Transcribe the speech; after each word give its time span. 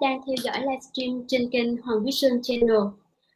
đang 0.00 0.20
theo 0.26 0.36
dõi 0.42 0.60
livestream 0.60 1.24
trên 1.28 1.50
kênh 1.50 1.76
Hoàng 1.76 2.04
Vision 2.04 2.42
Channel. 2.42 2.80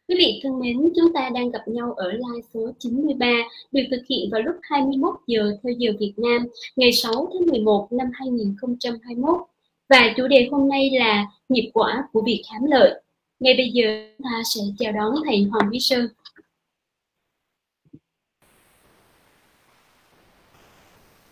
Quý 0.08 0.14
vị 0.18 0.40
thân 0.42 0.60
mến, 0.60 0.92
chúng 0.96 1.12
ta 1.12 1.30
đang 1.34 1.50
gặp 1.50 1.62
nhau 1.66 1.92
ở 1.92 2.12
live 2.12 2.48
số 2.54 2.72
93, 2.78 3.26
được 3.72 3.82
thực 3.90 4.02
hiện 4.08 4.28
vào 4.32 4.42
lúc 4.42 4.56
21 4.62 5.14
giờ 5.26 5.56
theo 5.62 5.72
giờ 5.78 5.92
Việt 6.00 6.14
Nam, 6.16 6.46
ngày 6.76 6.92
6 6.92 7.12
tháng 7.12 7.46
11 7.46 7.88
năm 7.92 8.06
2021. 8.12 9.40
Và 9.88 10.14
chủ 10.16 10.28
đề 10.28 10.48
hôm 10.50 10.68
nay 10.68 10.90
là 10.92 11.26
nghiệp 11.48 11.70
quả 11.74 12.04
của 12.12 12.22
việc 12.26 12.42
khám 12.52 12.64
lợi. 12.70 13.02
Ngay 13.40 13.54
bây 13.56 13.70
giờ, 13.70 13.84
chúng 14.18 14.24
ta 14.24 14.42
sẽ 14.54 14.60
chào 14.78 14.92
đón 14.92 15.14
Thầy 15.26 15.42
Hoàng 15.42 15.70
Vision. 15.70 16.08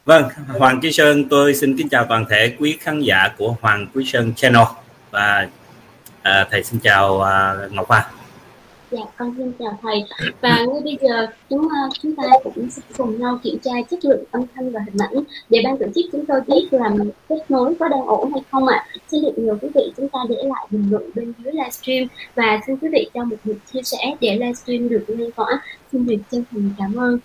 Vâng, 0.05 0.25
Hoàng 0.59 0.81
Quý 0.83 0.93
Sơn, 0.93 1.25
tôi 1.31 1.55
xin 1.55 1.77
kính 1.77 1.89
chào 1.89 2.07
toàn 2.09 2.25
thể 2.31 2.57
quý 2.59 2.77
khán 2.81 3.01
giả 3.01 3.29
của 3.39 3.57
Hoàng 3.61 3.87
Quý 3.95 4.05
Sơn 4.07 4.33
Channel 4.37 4.65
và 5.11 5.49
à, 6.23 6.49
thầy 6.51 6.65
xin 6.65 6.81
chào 6.81 7.21
à, 7.21 7.55
Ngọc 7.71 7.89
Hoa. 7.89 8.11
Dạ, 8.91 9.01
con 9.17 9.35
xin 9.37 9.53
chào 9.59 9.79
thầy. 9.83 10.05
Và 10.41 10.57
ngay 10.57 10.81
bây 10.85 10.99
giờ 11.03 11.27
chúng 11.51 11.69
à, 11.69 11.83
chúng 12.03 12.17
ta 12.17 12.23
cũng 12.45 12.71
sẽ 12.71 12.83
cùng 12.99 13.21
nhau 13.21 13.39
kiểm 13.43 13.59
tra 13.59 13.71
chất 13.91 14.05
lượng 14.05 14.25
âm 14.31 14.43
thanh 14.55 14.73
và 14.73 14.81
hình 14.87 14.97
ảnh 14.99 15.25
để 15.49 15.61
ban 15.65 15.79
tổ 15.79 15.87
chức 15.95 16.05
chúng 16.13 16.27
tôi 16.27 16.41
biết 16.47 16.69
là 16.71 16.91
kết 17.29 17.39
nối 17.49 17.75
có 17.81 17.89
đang 17.89 18.07
ổn 18.07 18.33
hay 18.33 18.43
không 18.51 18.67
ạ. 18.67 18.77
À. 18.77 18.87
Xin 19.11 19.23
được 19.23 19.33
nhờ 19.37 19.57
quý 19.63 19.69
vị 19.75 19.93
chúng 19.97 20.09
ta 20.09 20.19
để 20.29 20.37
lại 20.37 20.67
bình 20.71 20.89
luận 20.91 21.11
bên 21.15 21.33
dưới 21.39 21.53
livestream 21.53 22.09
và 22.35 22.61
xin 22.67 22.77
quý 22.77 22.89
vị 22.93 23.11
cho 23.15 23.25
một 23.25 23.37
lượt 23.45 23.59
chia 23.73 23.83
sẻ 23.83 24.15
để 24.21 24.33
livestream 24.33 24.89
được 24.89 25.05
lan 25.09 25.31
tỏa. 25.31 25.61
Xin 25.93 26.07
được 26.07 26.17
chân 26.31 26.45
thành 26.51 26.71
cảm 26.79 26.97
ơn. 26.97 27.19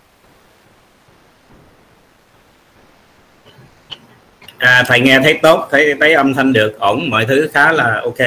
À, 4.58 4.84
thầy 4.88 5.00
nghe 5.00 5.20
thấy 5.24 5.40
tốt 5.42 5.68
thấy 5.72 5.94
thấy 6.00 6.14
âm 6.14 6.34
thanh 6.34 6.54
được 6.54 6.80
ổn 6.80 7.10
mọi 7.10 7.26
thứ 7.26 7.50
khá 7.54 7.72
là 7.72 8.02
ok. 8.04 8.18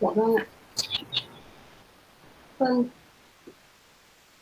Dạ 0.00 0.08
vâng 0.14 0.36
ạ. 0.36 0.44
Vâng. 2.58 2.84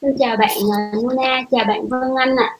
Xin 0.00 0.16
chào 0.19 0.36
bạn 0.36 0.50
à, 0.77 0.92
Nuna 1.03 1.42
chào 1.50 1.64
bạn 1.64 1.88
Vân 1.88 2.00
Anh 2.19 2.36
ạ. 2.36 2.58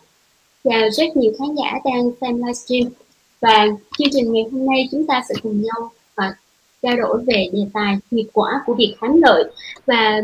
Chào 0.65 0.91
rất 0.91 1.17
nhiều 1.17 1.33
khán 1.39 1.55
giả 1.55 1.79
đang 1.85 2.11
xem 2.21 2.37
livestream. 2.37 2.93
Và 3.41 3.67
chương 3.99 4.09
trình 4.13 4.33
ngày 4.33 4.45
hôm 4.53 4.67
nay 4.67 4.89
chúng 4.93 5.07
ta 5.07 5.23
sẽ 5.29 5.35
cùng 5.43 5.63
nhau 5.63 5.93
uh, 6.29 6.35
trao 6.83 6.97
đổi 6.97 7.19
về 7.27 7.49
đề 7.53 7.61
tài 7.75 7.99
hiệu 8.11 8.25
quả 8.33 8.63
của 8.67 8.75
việc 8.75 8.95
thắng 9.01 9.21
lợi. 9.23 9.45
Và 9.87 10.21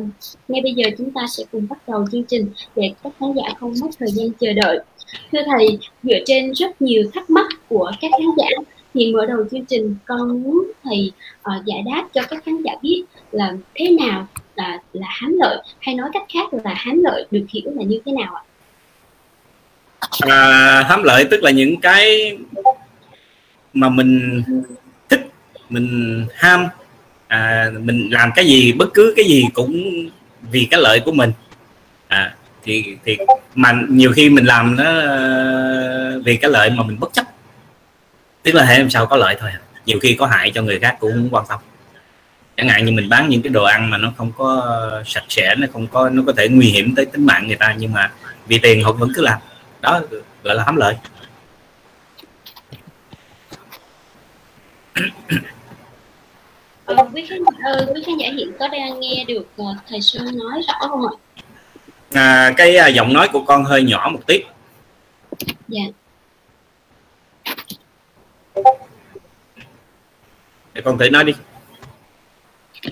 ngay 0.48 0.60
bây 0.62 0.72
giờ 0.72 0.84
chúng 0.98 1.10
ta 1.10 1.20
sẽ 1.30 1.44
cùng 1.52 1.66
bắt 1.70 1.78
đầu 1.88 2.06
chương 2.12 2.24
trình 2.24 2.50
để 2.76 2.92
các 3.02 3.12
khán 3.20 3.32
giả 3.32 3.54
không 3.60 3.74
mất 3.80 3.88
thời 3.98 4.10
gian 4.10 4.28
chờ 4.40 4.52
đợi 4.52 4.80
thưa 5.32 5.40
thầy 5.46 5.78
dựa 6.02 6.18
trên 6.26 6.52
rất 6.52 6.82
nhiều 6.82 7.02
thắc 7.14 7.30
mắc 7.30 7.46
của 7.68 7.92
các 8.00 8.10
khán 8.10 8.28
giả 8.38 8.48
thì 8.94 9.12
mở 9.12 9.26
đầu 9.26 9.44
chương 9.50 9.64
trình 9.64 9.96
con 10.06 10.42
muốn 10.42 10.70
thầy 10.84 11.12
uh, 11.38 11.64
giải 11.66 11.82
đáp 11.86 12.08
cho 12.12 12.22
các 12.30 12.44
khán 12.44 12.62
giả 12.62 12.72
biết 12.82 13.02
là 13.32 13.52
thế 13.74 13.96
nào 14.00 14.26
là 14.54 14.78
là 14.92 15.06
hám 15.10 15.36
lợi 15.38 15.62
hay 15.80 15.94
nói 15.94 16.10
cách 16.12 16.22
khác 16.34 16.54
là 16.64 16.74
hám 16.74 17.02
lợi 17.02 17.26
được 17.30 17.44
hiểu 17.48 17.72
là 17.76 17.82
như 17.84 18.00
thế 18.06 18.12
nào 18.12 18.34
ạ? 18.34 18.42
À, 20.20 20.84
hám 20.88 21.02
lợi 21.02 21.24
tức 21.30 21.42
là 21.42 21.50
những 21.50 21.80
cái 21.80 22.36
mà 23.72 23.88
mình 23.88 24.42
thích 25.08 25.20
mình 25.68 26.26
ham 26.34 26.66
à, 27.28 27.70
mình 27.80 28.08
làm 28.10 28.30
cái 28.36 28.46
gì 28.46 28.72
bất 28.72 28.94
cứ 28.94 29.14
cái 29.16 29.24
gì 29.24 29.44
cũng 29.54 29.82
vì 30.50 30.68
cái 30.70 30.80
lợi 30.80 31.00
của 31.00 31.12
mình. 31.12 31.32
À, 32.08 32.34
thì 32.70 32.96
thì 33.04 33.18
mà 33.54 33.72
nhiều 33.88 34.12
khi 34.12 34.30
mình 34.30 34.44
làm 34.44 34.76
nó 34.76 34.84
ờ, 34.84 36.22
vì 36.24 36.36
cái 36.36 36.50
lợi 36.50 36.70
mà 36.70 36.82
mình 36.82 37.00
bất 37.00 37.12
chấp. 37.12 37.26
Tức 38.42 38.54
là 38.54 38.64
hệ 38.64 38.78
làm 38.78 38.90
sao 38.90 39.06
có 39.06 39.16
lợi 39.16 39.36
thôi 39.40 39.50
à. 39.52 39.60
nhiều 39.86 39.98
khi 40.02 40.14
có 40.14 40.26
hại 40.26 40.50
cho 40.54 40.62
người 40.62 40.78
khác 40.78 40.96
cũng 41.00 41.12
không 41.12 41.28
quan 41.30 41.44
tâm. 41.48 41.58
Chẳng 42.56 42.68
hạn 42.68 42.84
như 42.84 42.92
mình 42.92 43.08
bán 43.08 43.28
những 43.28 43.42
cái 43.42 43.50
đồ 43.50 43.64
ăn 43.64 43.90
mà 43.90 43.98
nó 43.98 44.12
không 44.16 44.32
có 44.38 45.02
sạch 45.06 45.24
sẽ 45.28 45.54
nó 45.54 45.66
không 45.72 45.86
có 45.86 46.08
nó 46.08 46.22
có 46.26 46.32
thể 46.36 46.48
nguy 46.48 46.66
hiểm 46.66 46.94
tới 46.94 47.06
tính 47.06 47.26
mạng 47.26 47.46
người 47.46 47.56
ta 47.56 47.74
nhưng 47.78 47.92
mà 47.92 48.10
vì 48.46 48.58
tiền 48.58 48.84
họ 48.84 48.92
vẫn 48.92 49.12
cứ 49.14 49.22
làm. 49.22 49.40
Đó 49.80 50.00
gọi 50.44 50.54
là 50.54 50.64
hám 50.64 50.76
lợi. 50.76 50.94
Ờ, 56.84 56.96
quý 57.14 57.26
khán 57.28 57.38
ờ, 57.64 57.86
quý 57.94 58.02
khán 58.06 58.16
giả 58.16 58.28
hiện 58.36 58.52
có 58.58 58.68
đang 58.68 59.00
nghe 59.00 59.24
được 59.28 59.46
ờ, 59.56 59.64
thầy 59.88 60.00
sư 60.00 60.18
nói 60.18 60.62
rõ 60.68 60.88
không 60.88 61.06
ạ? 61.06 61.12
À, 62.14 62.52
cái 62.56 62.76
à, 62.76 62.88
giọng 62.88 63.12
nói 63.12 63.28
của 63.32 63.44
con 63.44 63.64
hơi 63.64 63.82
nhỏ 63.82 64.10
một 64.12 64.20
tí. 64.26 64.44
Dạ. 65.68 65.82
Để 70.74 70.82
con 70.84 70.98
thử 70.98 71.10
nói 71.10 71.24
đi 71.24 71.32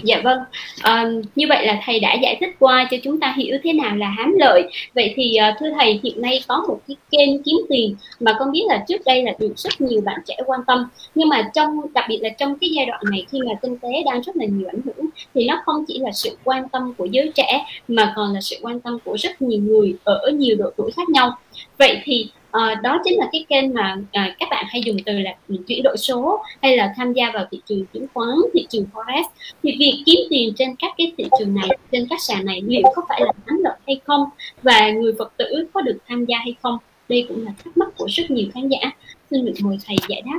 Dạ 0.03 0.21
vâng, 0.25 0.39
à, 0.83 1.05
như 1.37 1.47
vậy 1.49 1.67
là 1.67 1.81
thầy 1.85 2.01
đã 2.01 2.15
giải 2.23 2.37
thích 2.41 2.51
qua 2.59 2.89
cho 2.91 2.97
chúng 3.05 3.21
ta 3.21 3.35
hiểu 3.37 3.57
thế 3.65 3.73
nào 3.73 3.97
là 3.97 4.09
hám 4.09 4.35
lợi. 4.39 4.63
Vậy 4.95 5.13
thì 5.17 5.37
à, 5.37 5.57
thưa 5.61 5.71
thầy, 5.79 6.01
hiện 6.03 6.23
nay 6.23 6.43
có 6.49 6.65
một 6.69 6.81
cái 6.89 6.97
kênh 7.11 7.43
kiếm 7.43 7.57
tiền 7.69 7.97
mà 8.21 8.33
con 8.39 8.53
biết 8.53 8.63
là 8.69 8.85
trước 8.89 9.03
đây 9.07 9.23
là 9.23 9.33
được 9.39 9.53
rất 9.57 9.81
nhiều 9.81 10.01
bạn 10.01 10.21
trẻ 10.27 10.37
quan 10.47 10.61
tâm. 10.67 10.89
Nhưng 11.15 11.29
mà 11.29 11.51
trong 11.55 11.93
đặc 11.95 12.05
biệt 12.09 12.19
là 12.23 12.29
trong 12.29 12.59
cái 12.59 12.71
giai 12.71 12.87
đoạn 12.87 13.01
này 13.11 13.27
khi 13.33 13.39
mà 13.47 13.53
kinh 13.63 13.79
tế 13.79 13.89
đang 14.07 14.21
rất 14.23 14.37
là 14.37 14.45
nhiều 14.45 14.69
ảnh 14.69 14.81
hưởng 14.85 15.07
thì 15.35 15.47
nó 15.47 15.63
không 15.65 15.85
chỉ 15.89 15.99
là 15.99 16.13
sự 16.13 16.37
quan 16.45 16.69
tâm 16.69 16.93
của 16.99 17.05
giới 17.05 17.33
trẻ 17.35 17.65
mà 17.89 18.13
còn 18.17 18.35
là 18.35 18.41
sự 18.41 18.57
quan 18.63 18.81
tâm 18.81 18.99
của 19.05 19.17
rất 19.19 19.43
nhiều 19.43 19.61
người 19.61 19.95
ở 20.05 20.31
nhiều 20.35 20.57
độ 20.57 20.71
tuổi 20.77 20.91
khác 20.97 21.09
nhau. 21.09 21.39
Vậy 21.79 22.01
thì 22.05 22.31
à, 22.51 22.75
đó 22.83 23.01
chính 23.05 23.19
là 23.19 23.27
cái 23.33 23.45
kênh 23.49 23.75
mà 23.75 23.97
à, 24.13 24.35
các 24.39 24.49
bạn 24.51 24.65
hay 24.69 24.83
dùng 24.85 24.97
từ 25.07 25.13
là 25.13 25.35
chuyển 25.69 25.83
đổi 25.83 25.97
số 25.97 26.45
hay 26.63 26.77
là 26.77 26.93
tham 26.97 27.13
gia 27.13 27.31
vào 27.35 27.47
thị 27.51 27.61
trường 27.69 27.87
chứng 27.93 28.07
khoán 28.15 28.37
thị 28.55 28.67
trường 28.71 28.87
forex. 28.93 29.23
Thì 29.63 29.77
việc 29.79 30.03
kiếm 30.07 30.21
tiền 30.31 30.53
trên 30.57 30.69
các 30.79 30.93
cái 30.99 31.13
thị 31.19 31.29
trường 31.39 31.55
này 31.55 31.69
trên 31.93 32.07
các 32.11 32.19
sàn 32.21 32.45
này 32.45 32.61
liệu 32.67 32.83
có 32.97 33.03
phải 33.09 33.21
là 33.21 33.33
thắng 33.47 33.59
lợi 33.65 33.77
hay 33.87 34.01
không 34.07 34.25
và 34.63 34.91
người 34.91 35.13
phật 35.19 35.33
tử 35.37 35.69
có 35.75 35.81
được 35.81 35.99
tham 36.09 36.25
gia 36.25 36.39
hay 36.39 36.55
không? 36.63 36.79
Đây 37.09 37.25
cũng 37.29 37.45
là 37.45 37.53
thắc 37.65 37.77
mắc 37.77 37.89
của 37.97 38.07
rất 38.11 38.31
nhiều 38.31 38.47
khán 38.55 38.69
giả. 38.69 38.91
Xin 39.31 39.47
được 39.47 39.53
mời 39.61 39.79
thầy 39.87 39.97
giải 40.09 40.23
đáp. 40.27 40.39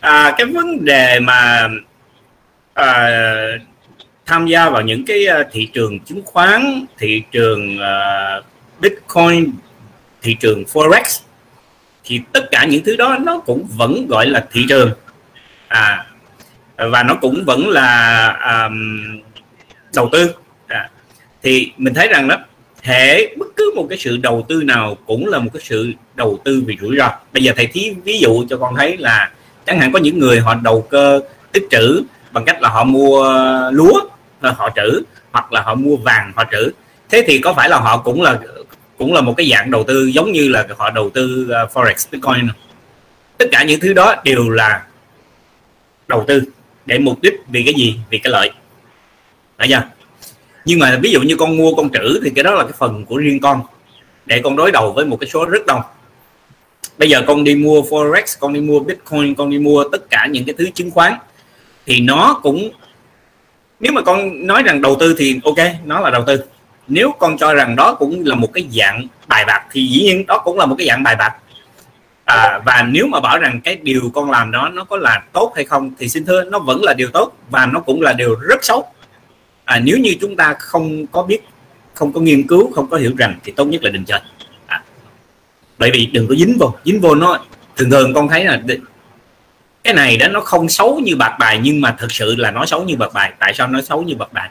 À, 0.00 0.34
cái 0.38 0.46
vấn 0.46 0.84
đề 0.84 1.20
mà 1.20 1.68
à, 2.74 3.08
tham 4.26 4.46
gia 4.46 4.70
vào 4.70 4.82
những 4.82 5.04
cái 5.04 5.26
à, 5.26 5.44
thị 5.52 5.68
trường 5.72 6.00
chứng 6.00 6.22
khoán 6.24 6.86
thị 6.98 7.22
trường 7.32 7.76
uh, 7.76 8.44
bitcoin 8.80 9.52
thị 10.22 10.36
trường 10.40 10.64
forex 10.72 11.20
thì 12.04 12.20
tất 12.32 12.50
cả 12.50 12.64
những 12.64 12.84
thứ 12.84 12.96
đó 12.96 13.18
nó 13.20 13.38
cũng 13.38 13.66
vẫn 13.76 14.06
gọi 14.08 14.26
là 14.26 14.46
thị 14.52 14.66
trường. 14.68 14.90
À 15.68 16.06
và 16.88 17.02
nó 17.02 17.14
cũng 17.14 17.44
vẫn 17.46 17.68
là 17.68 18.28
um, 18.66 19.20
đầu 19.94 20.08
tư. 20.12 20.34
À, 20.66 20.90
thì 21.42 21.72
mình 21.76 21.94
thấy 21.94 22.08
rằng 22.08 22.28
đó 22.28 22.36
thể 22.82 23.34
bất 23.38 23.46
cứ 23.56 23.72
một 23.76 23.86
cái 23.88 23.98
sự 23.98 24.16
đầu 24.16 24.46
tư 24.48 24.62
nào 24.62 24.96
cũng 25.06 25.26
là 25.26 25.38
một 25.38 25.50
cái 25.54 25.62
sự 25.64 25.92
đầu 26.14 26.38
tư 26.44 26.62
vì 26.66 26.76
rủi 26.80 26.96
ro. 26.96 27.10
Bây 27.32 27.42
giờ 27.42 27.52
thầy 27.56 27.66
thí 27.66 27.94
ví 28.04 28.18
dụ 28.18 28.44
cho 28.50 28.56
con 28.56 28.74
thấy 28.76 28.96
là 28.96 29.30
chẳng 29.66 29.80
hạn 29.80 29.92
có 29.92 29.98
những 29.98 30.18
người 30.18 30.40
họ 30.40 30.54
đầu 30.54 30.86
cơ 30.90 31.20
tích 31.52 31.66
trữ 31.70 32.02
bằng 32.30 32.44
cách 32.44 32.62
là 32.62 32.68
họ 32.68 32.84
mua 32.84 33.24
lúa 33.72 34.00
họ 34.42 34.70
trữ 34.76 35.02
hoặc 35.32 35.52
là 35.52 35.62
họ 35.62 35.74
mua 35.74 35.96
vàng 35.96 36.32
họ 36.36 36.44
trữ. 36.52 36.70
Thế 37.08 37.24
thì 37.26 37.38
có 37.38 37.52
phải 37.52 37.68
là 37.68 37.78
họ 37.78 37.96
cũng 37.96 38.22
là 38.22 38.38
cũng 39.00 39.12
là 39.12 39.20
một 39.20 39.34
cái 39.36 39.50
dạng 39.50 39.70
đầu 39.70 39.84
tư 39.84 40.06
giống 40.06 40.32
như 40.32 40.48
là 40.48 40.66
họ 40.78 40.90
đầu 40.90 41.10
tư 41.10 41.48
uh, 41.64 41.70
forex 41.76 42.08
bitcoin 42.12 42.48
tất 43.38 43.46
cả 43.52 43.64
những 43.64 43.80
thứ 43.80 43.92
đó 43.92 44.14
đều 44.24 44.50
là 44.50 44.82
đầu 46.08 46.24
tư 46.26 46.42
để 46.86 46.98
mục 46.98 47.22
đích 47.22 47.34
vì 47.48 47.62
cái 47.64 47.74
gì? 47.74 47.96
Vì 48.10 48.18
cái 48.18 48.30
lợi. 48.30 48.50
Phải 49.58 49.68
chưa? 49.68 49.82
Nhưng 50.64 50.78
mà 50.78 50.98
ví 51.02 51.10
dụ 51.10 51.20
như 51.20 51.36
con 51.36 51.56
mua 51.56 51.74
con 51.74 51.90
trữ 51.90 52.20
thì 52.24 52.30
cái 52.34 52.44
đó 52.44 52.54
là 52.54 52.62
cái 52.62 52.72
phần 52.78 53.04
của 53.04 53.16
riêng 53.16 53.40
con 53.40 53.60
để 54.26 54.40
con 54.44 54.56
đối 54.56 54.72
đầu 54.72 54.92
với 54.92 55.04
một 55.04 55.16
cái 55.20 55.30
số 55.30 55.44
rất 55.44 55.66
đông. 55.66 55.80
Bây 56.98 57.10
giờ 57.10 57.22
con 57.26 57.44
đi 57.44 57.54
mua 57.54 57.80
forex 57.80 58.36
con 58.40 58.52
đi 58.52 58.60
mua 58.60 58.80
bitcoin 58.80 59.34
con 59.34 59.50
đi 59.50 59.58
mua 59.58 59.84
tất 59.92 60.10
cả 60.10 60.26
những 60.30 60.44
cái 60.44 60.54
thứ 60.58 60.70
chứng 60.74 60.90
khoán 60.90 61.12
thì 61.86 62.00
nó 62.00 62.40
cũng 62.42 62.70
nếu 63.80 63.92
mà 63.92 64.02
con 64.02 64.46
nói 64.46 64.62
rằng 64.62 64.82
đầu 64.82 64.96
tư 65.00 65.14
thì 65.18 65.40
ok 65.44 65.58
nó 65.84 66.00
là 66.00 66.10
đầu 66.10 66.24
tư 66.26 66.40
nếu 66.90 67.12
con 67.18 67.38
cho 67.38 67.54
rằng 67.54 67.76
đó 67.76 67.94
cũng 67.94 68.22
là 68.26 68.34
một 68.34 68.48
cái 68.52 68.68
dạng 68.70 69.06
bài 69.26 69.44
bạc 69.46 69.64
thì 69.70 69.86
dĩ 69.88 70.02
nhiên 70.02 70.26
đó 70.26 70.38
cũng 70.44 70.58
là 70.58 70.66
một 70.66 70.74
cái 70.78 70.86
dạng 70.86 71.02
bài 71.02 71.16
bạc. 71.16 71.34
À, 72.24 72.60
và 72.64 72.82
nếu 72.82 73.06
mà 73.06 73.20
bảo 73.20 73.38
rằng 73.38 73.60
cái 73.64 73.76
điều 73.76 74.10
con 74.14 74.30
làm 74.30 74.50
đó 74.50 74.68
nó 74.68 74.84
có 74.84 74.96
là 74.96 75.22
tốt 75.32 75.52
hay 75.56 75.64
không 75.64 75.90
thì 75.98 76.08
xin 76.08 76.24
thưa 76.24 76.44
nó 76.44 76.58
vẫn 76.58 76.82
là 76.82 76.94
điều 76.94 77.08
tốt 77.12 77.32
và 77.50 77.66
nó 77.66 77.80
cũng 77.80 78.02
là 78.02 78.12
điều 78.12 78.34
rất 78.34 78.64
xấu. 78.64 78.92
À, 79.64 79.80
nếu 79.84 79.98
như 79.98 80.16
chúng 80.20 80.36
ta 80.36 80.54
không 80.58 81.06
có 81.06 81.22
biết 81.22 81.40
không 81.94 82.12
có 82.12 82.20
nghiên 82.20 82.46
cứu 82.46 82.72
không 82.72 82.90
có 82.90 82.96
hiểu 82.96 83.12
rằng 83.18 83.38
thì 83.44 83.52
tốt 83.52 83.64
nhất 83.64 83.82
là 83.82 83.90
đừng 83.90 84.04
chơi. 84.04 84.20
À, 84.66 84.82
bởi 85.78 85.90
vì 85.90 86.06
đừng 86.06 86.28
có 86.28 86.34
dính 86.34 86.56
vô. 86.58 86.74
Dính 86.84 87.00
vô 87.00 87.14
nó 87.14 87.38
thường 87.76 87.90
thường 87.90 88.14
con 88.14 88.28
thấy 88.28 88.44
là 88.44 88.62
cái 89.84 89.94
này 89.94 90.16
đó 90.16 90.28
nó 90.28 90.40
không 90.40 90.68
xấu 90.68 91.00
như 91.04 91.16
bạc 91.16 91.36
bài 91.38 91.60
nhưng 91.62 91.80
mà 91.80 91.96
thực 91.98 92.12
sự 92.12 92.36
là 92.36 92.50
nó 92.50 92.66
xấu 92.66 92.84
như 92.84 92.96
bạc 92.96 93.12
bài. 93.14 93.32
Tại 93.38 93.54
sao 93.54 93.68
nó 93.68 93.80
xấu 93.80 94.02
như 94.02 94.14
bạc 94.14 94.32
bài? 94.32 94.50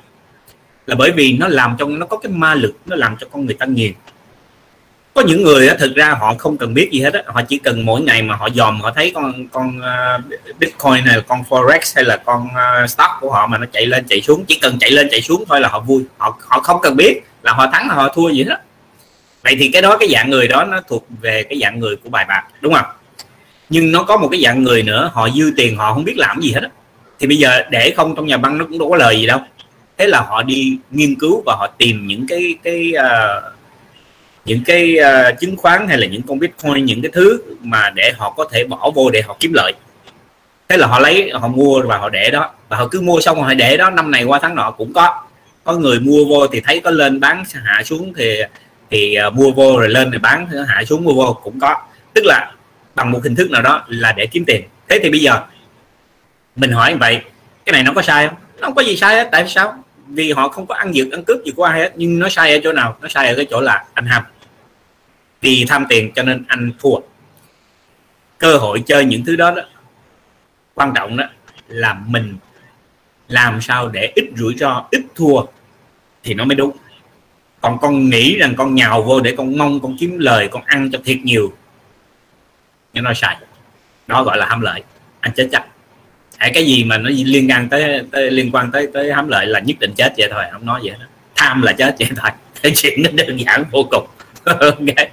Là 0.90 0.96
bởi 0.96 1.12
vì 1.12 1.38
nó 1.40 1.48
làm 1.48 1.76
cho 1.80 1.86
nó 1.86 2.06
có 2.06 2.18
cái 2.18 2.32
ma 2.32 2.56
lực 2.56 2.76
nó 2.86 2.96
làm 2.96 3.16
cho 3.20 3.28
con 3.32 3.46
người 3.46 3.56
ta 3.60 3.66
nghiền. 3.66 3.94
Có 5.14 5.22
những 5.22 5.44
người 5.44 5.68
á, 5.68 5.76
thực 5.80 5.96
ra 5.96 6.10
họ 6.10 6.34
không 6.38 6.58
cần 6.58 6.74
biết 6.74 6.90
gì 6.92 7.02
hết 7.02 7.14
á. 7.14 7.22
Họ 7.28 7.42
chỉ 7.42 7.58
cần 7.58 7.86
mỗi 7.86 8.02
ngày 8.02 8.22
mà 8.22 8.36
họ 8.36 8.50
dòm 8.50 8.82
họ 8.82 8.92
thấy 8.96 9.12
con 9.16 9.48
con 9.48 9.78
uh, 9.78 10.24
bitcoin 10.60 11.06
này 11.06 11.22
con 11.28 11.44
forex 11.50 11.80
hay 11.96 12.04
là 12.04 12.18
con 12.18 12.48
uh, 12.48 12.90
stock 12.90 13.12
của 13.22 13.32
họ 13.32 13.48
mà 13.48 13.58
nó 13.58 13.66
chạy 13.72 13.86
lên 13.86 14.06
chạy 14.10 14.22
xuống. 14.22 14.46
Chỉ 14.46 14.60
cần 14.62 14.80
chạy 14.80 14.92
lên 14.92 15.08
chạy 15.12 15.22
xuống 15.22 15.44
thôi 15.48 15.62
là 15.62 15.70
họ 15.70 15.80
vui. 15.80 16.04
Họ 16.18 16.38
họ 16.48 16.60
không 16.60 16.80
cần 16.82 16.96
biết 16.96 17.22
là 17.44 17.54
họ 17.54 17.68
thắng 17.74 17.90
họ 17.90 18.10
thua 18.16 18.30
gì 18.30 18.44
hết. 18.44 18.62
Vậy 19.44 19.56
thì 19.60 19.70
cái 19.70 19.82
đó 19.82 19.98
cái 19.98 20.10
dạng 20.10 20.30
người 20.30 20.48
đó 20.48 20.64
nó 20.64 20.82
thuộc 20.88 21.08
về 21.22 21.44
cái 21.50 21.60
dạng 21.62 21.80
người 21.80 21.96
của 21.96 22.10
bài 22.10 22.26
bạc 22.28 22.44
đúng 22.62 22.74
không? 22.74 22.86
Nhưng 23.70 23.92
nó 23.92 24.04
có 24.04 24.18
một 24.18 24.28
cái 24.32 24.42
dạng 24.44 24.64
người 24.64 24.84
nữa 24.84 25.12
họ 25.14 25.30
dư 25.30 25.52
tiền 25.58 25.78
họ 25.78 25.94
không 25.94 26.04
biết 26.04 26.18
làm 26.18 26.42
gì 26.42 26.52
hết 26.52 26.62
á. 26.64 26.70
Thì 27.20 27.28
bây 27.28 27.38
giờ 27.38 27.64
để 27.70 27.94
không 27.98 28.16
trong 28.16 28.28
nhà 28.28 28.38
băng 28.38 28.58
nó 28.58 28.66
cũng 28.66 28.80
đâu 28.80 28.90
có 28.90 28.96
lời 28.96 29.20
gì 29.20 29.26
đâu 29.26 29.40
thế 30.00 30.08
là 30.08 30.22
họ 30.22 30.44
đi 30.44 30.78
nghiên 30.92 31.16
cứu 31.16 31.44
và 31.46 31.56
họ 31.56 31.68
tìm 31.78 32.08
những 32.08 32.26
cái 32.28 32.56
cái 32.64 32.94
uh, 32.98 33.54
những 34.46 34.64
cái 34.66 34.96
uh, 35.00 35.40
chứng 35.40 35.58
khoán 35.58 35.88
hay 35.88 35.98
là 35.98 36.08
những 36.08 36.22
con 36.22 36.40
bitcoin 36.40 36.86
những 36.86 37.02
cái 37.02 37.12
thứ 37.14 37.42
mà 37.62 37.90
để 37.90 38.14
họ 38.18 38.34
có 38.38 38.48
thể 38.52 38.64
bỏ 38.64 38.92
vô 38.96 39.10
để 39.10 39.22
họ 39.28 39.38
kiếm 39.40 39.54
lợi. 39.54 39.74
Thế 40.70 40.78
là 40.78 40.88
họ 40.88 41.00
lấy 41.00 41.32
họ 41.34 41.48
mua 41.48 41.82
và 41.82 41.98
họ 41.98 42.10
để 42.10 42.32
đó. 42.32 42.52
Và 42.70 42.78
họ 42.78 42.88
cứ 42.92 43.02
mua 43.02 43.20
xong 43.20 43.38
rồi 43.38 43.46
họ 43.46 43.54
để 43.54 43.78
đó 43.78 43.90
năm 43.90 44.12
này 44.12 44.24
qua 44.24 44.40
tháng 44.42 44.56
nọ 44.56 44.72
cũng 44.72 44.94
có. 44.94 45.22
Có 45.64 45.74
người 45.74 46.00
mua 46.00 46.26
vô 46.26 46.48
thì 46.48 46.62
thấy 46.62 46.80
có 46.80 46.92
lên 46.92 47.20
bán 47.20 47.44
hạ 47.54 47.84
xuống 47.86 48.14
thì 48.18 48.42
thì 48.90 49.18
uh, 49.28 49.34
mua 49.34 49.52
vô 49.52 49.80
rồi 49.80 49.90
lên 49.90 50.12
rồi 50.12 50.20
bán 50.20 50.48
hạ 50.68 50.84
xuống 50.86 51.04
mua 51.04 51.14
vô 51.14 51.40
cũng 51.44 51.60
có. 51.60 51.76
Tức 52.14 52.26
là 52.26 52.52
bằng 52.96 53.12
một 53.12 53.20
hình 53.24 53.36
thức 53.36 53.52
nào 53.52 53.62
đó 53.62 53.86
là 53.88 54.12
để 54.12 54.26
kiếm 54.26 54.46
tiền. 54.46 54.64
Thế 54.88 55.00
thì 55.04 55.10
bây 55.10 55.20
giờ 55.20 55.40
mình 56.56 56.72
hỏi 56.72 56.96
vậy 56.96 57.22
cái 57.66 57.74
này 57.74 57.84
nó 57.84 57.94
có 57.94 58.02
sai 58.02 58.28
không? 58.28 58.38
Nó 58.60 58.66
không 58.66 58.76
có 58.76 58.82
gì 58.82 58.96
sai 58.96 59.16
hết 59.16 59.30
tại 59.32 59.48
sao? 59.48 59.84
Vì 60.10 60.32
họ 60.32 60.50
không 60.50 60.68
có 60.68 60.76
ăn 60.76 60.94
dược, 60.94 61.12
ăn 61.12 61.24
cướp 61.24 61.38
gì 61.46 61.52
của 61.52 61.64
ai 61.64 61.80
hết, 61.80 61.94
nhưng 61.96 62.20
nó 62.20 62.30
sai 62.30 62.54
ở 62.54 62.60
chỗ 62.64 62.74
nào? 62.74 62.98
Nó 63.02 63.08
sai 63.08 63.28
ở 63.28 63.36
cái 63.36 63.48
chỗ 63.50 63.62
là 63.62 63.86
anh 63.94 64.06
ham. 64.06 64.24
Vì 65.42 65.66
tham 65.70 65.86
tiền 65.90 66.12
cho 66.16 66.24
nên 66.24 66.44
anh 66.48 66.72
thua. 66.80 66.96
Cơ 68.38 68.58
hội 68.58 68.84
chơi 68.86 69.06
những 69.06 69.26
thứ 69.26 69.36
đó 69.36 69.52
đó, 69.52 69.62
quan 70.74 70.94
trọng 70.96 71.18
đó 71.18 71.24
là 71.68 71.94
mình 71.94 72.38
làm 73.28 73.62
sao 73.62 73.88
để 73.88 74.12
ít 74.16 74.26
rủi 74.36 74.56
ro, 74.56 74.88
ít 74.92 75.02
thua 75.16 75.42
thì 76.24 76.34
nó 76.34 76.46
mới 76.46 76.56
đúng. 76.56 76.78
Còn 77.62 77.78
con 77.80 78.10
nghĩ 78.10 78.38
rằng 78.38 78.56
con 78.56 78.76
nhào 78.76 79.04
vô 79.04 79.20
để 79.20 79.34
con 79.38 79.58
mong, 79.58 79.80
con 79.80 79.96
kiếm 80.00 80.18
lời, 80.20 80.48
con 80.52 80.64
ăn 80.66 80.90
cho 80.92 81.00
thiệt 81.06 81.18
nhiều, 81.24 81.54
nhưng 82.94 83.04
nó 83.04 83.14
sai. 83.14 83.38
Đó 84.08 84.24
gọi 84.24 84.38
là 84.38 84.46
ham 84.46 84.62
lợi. 84.62 84.84
Anh 85.20 85.34
chết 85.36 85.50
chắc 85.52 85.66
hãy 86.40 86.52
cái 86.54 86.66
gì 86.66 86.84
mà 86.84 86.98
nó 86.98 87.10
liên 87.10 87.50
quan 87.52 87.70
tới, 87.70 88.02
tới 88.12 88.32
liên 88.32 88.52
quan 88.52 88.72
tới 88.72 88.88
tới 88.94 89.14
hám 89.14 89.28
lợi 89.28 89.46
là 89.46 89.60
nhất 89.60 89.80
định 89.80 89.94
chết 89.98 90.14
vậy 90.18 90.30
thôi 90.32 90.44
không 90.52 90.66
nói 90.66 90.80
vậy 90.84 90.96
đó 91.00 91.06
tham 91.36 91.62
là 91.62 91.74
chết 91.74 91.96
vậy 92.00 92.10
thôi. 92.22 92.32
Cái 92.64 92.72
chuyện 92.76 93.04
nó 93.04 93.10
đơn 93.14 93.40
giản 93.40 93.64
vô 93.72 93.88
cùng. 93.92 94.08
Okay. 94.46 95.10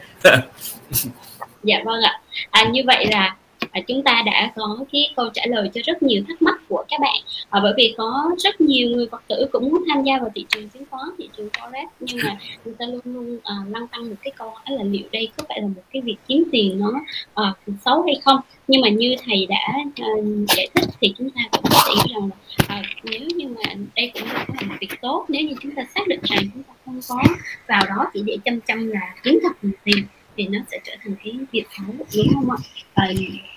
dạ 1.63 1.77
vâng 1.85 2.03
ạ. 2.03 2.21
À, 2.51 2.65
như 2.65 2.83
vậy 2.87 3.07
là 3.07 3.37
à, 3.71 3.81
chúng 3.89 4.03
ta 4.03 4.23
đã 4.27 4.53
có 4.57 4.79
cái 4.93 5.11
câu 5.17 5.29
trả 5.35 5.43
lời 5.47 5.71
cho 5.75 5.81
rất 5.85 6.03
nhiều 6.03 6.23
thắc 6.29 6.43
mắc 6.43 6.61
của 6.69 6.85
các 6.89 7.01
bạn. 7.01 7.17
À, 7.51 7.61
bởi 7.63 7.73
vì 7.77 7.95
có 7.97 8.31
rất 8.39 8.61
nhiều 8.61 8.89
người 8.91 9.07
phật 9.11 9.23
tử 9.29 9.47
cũng 9.53 9.71
muốn 9.71 9.85
tham 9.89 10.03
gia 10.05 10.19
vào 10.19 10.31
thị 10.35 10.47
trường 10.49 10.69
chứng 10.69 10.85
khoán 10.91 11.05
thị 11.19 11.29
trường 11.37 11.49
forex. 11.49 11.87
Nhưng 12.01 12.19
mà 12.25 12.37
người 12.65 12.75
ta 12.79 12.87
luôn 12.87 13.01
luôn 13.05 13.39
à, 13.45 13.55
lăn 13.69 13.89
tăng 13.89 14.09
một 14.09 14.17
cái 14.23 14.33
câu 14.37 14.51
hỏi 14.51 14.79
là 14.79 14.85
liệu 14.85 15.05
đây 15.13 15.29
có 15.37 15.45
phải 15.49 15.61
là 15.61 15.67
một 15.67 15.83
cái 15.93 16.03
việc 16.03 16.17
kiếm 16.29 16.45
tiền 16.53 16.79
nó 16.79 16.93
à, 17.35 17.55
xấu 17.85 18.03
hay 18.03 18.21
không? 18.25 18.41
Nhưng 18.69 18.81
mà 18.81 18.89
như 18.89 19.15
thầy 19.25 19.47
đã 19.47 19.75
uh, 20.13 20.25
giải 20.49 20.69
thích 20.75 20.85
thì 21.01 21.13
chúng 21.19 21.31
ta 21.31 21.41
cũng 21.53 21.65
sẽ 21.71 21.93
hiểu 21.95 22.05
rằng 22.15 22.31
là 22.69 22.79
uh, 22.79 22.87
nếu 23.05 23.29
như 23.37 23.49
mà 23.49 23.75
đây 23.97 24.11
cũng 24.15 24.29
là 24.33 24.47
một 24.49 24.75
việc 24.81 25.01
tốt 25.03 25.25
nếu 25.29 25.43
như 25.43 25.55
chúng 25.63 25.75
ta 25.75 25.83
xác 25.95 26.09
định 26.09 26.21
rằng 26.23 26.43
chúng 26.55 26.63
ta 26.63 26.73
không 26.85 27.01
có 27.09 27.23
vào 27.69 27.83
đó 27.89 28.11
chỉ 28.15 28.23
để 28.27 28.37
chăm 28.45 28.61
chăm 28.61 28.89
là 28.89 29.15
kiếm 29.23 29.39
thật 29.43 29.53
nhiều 29.63 29.73
tiền 29.85 30.05
thì 30.37 30.47
nó 30.47 30.59
sẽ 30.71 30.79
trở 30.85 30.93
thành 31.05 31.15
cái 31.25 31.35
việc 31.53 31.65
xấu 31.77 31.87
đúng 32.17 32.35
không 32.35 32.51
ạ? 32.51 32.57
Và 32.95 33.05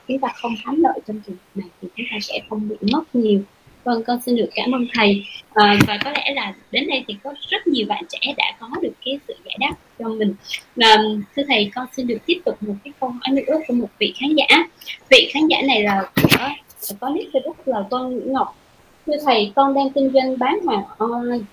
chúng 0.07 0.19
ta 0.19 0.27
không 0.41 0.55
thắng 0.65 0.75
lợi 0.77 0.99
trong 1.07 1.21
trường 1.27 1.35
hợp 1.35 1.51
này 1.55 1.67
thì 1.81 1.87
chúng 1.97 2.05
ta 2.11 2.17
sẽ 2.21 2.39
không 2.49 2.69
bị 2.69 2.75
mất 2.91 3.15
nhiều. 3.15 3.41
Vâng 3.83 4.03
con 4.07 4.19
xin 4.25 4.35
được 4.35 4.49
cảm 4.55 4.71
ơn 4.71 4.87
thầy. 4.93 5.25
À, 5.53 5.79
và 5.87 5.97
có 6.03 6.11
lẽ 6.11 6.33
là 6.35 6.53
đến 6.71 6.87
đây 6.87 7.03
thì 7.07 7.15
có 7.23 7.33
rất 7.49 7.67
nhiều 7.67 7.85
bạn 7.89 8.03
trẻ 8.09 8.33
đã 8.37 8.57
có 8.59 8.69
được 8.81 8.93
cái 9.05 9.19
sự 9.27 9.33
giải 9.45 9.57
đáp 9.59 9.73
cho 9.99 10.09
mình. 10.09 10.35
Và 10.75 10.97
thưa 11.35 11.43
thầy 11.47 11.71
con 11.75 11.87
xin 11.95 12.07
được 12.07 12.17
tiếp 12.25 12.41
tục 12.45 12.63
một 12.63 12.75
cái 12.83 12.93
câu 12.99 13.09
hỏi 13.09 13.35
nữa 13.35 13.59
của 13.67 13.73
một 13.73 13.89
vị 13.99 14.13
khán 14.19 14.29
giả. 14.35 14.67
Vị 15.09 15.29
khán 15.33 15.47
giả 15.47 15.57
này 15.67 15.83
là 15.83 16.11
của 16.15 16.95
có 16.99 17.09
nick 17.09 17.33
facebook 17.33 17.53
là 17.65 17.83
con 17.91 18.11
Nguyễn 18.11 18.33
Ngọc. 18.33 18.57
Thưa 19.05 19.13
thầy 19.25 19.51
con 19.55 19.73
đang 19.73 19.89
kinh 19.89 20.11
doanh 20.13 20.39
bán 20.39 20.59
hàng 20.67 20.83
online 20.97 21.45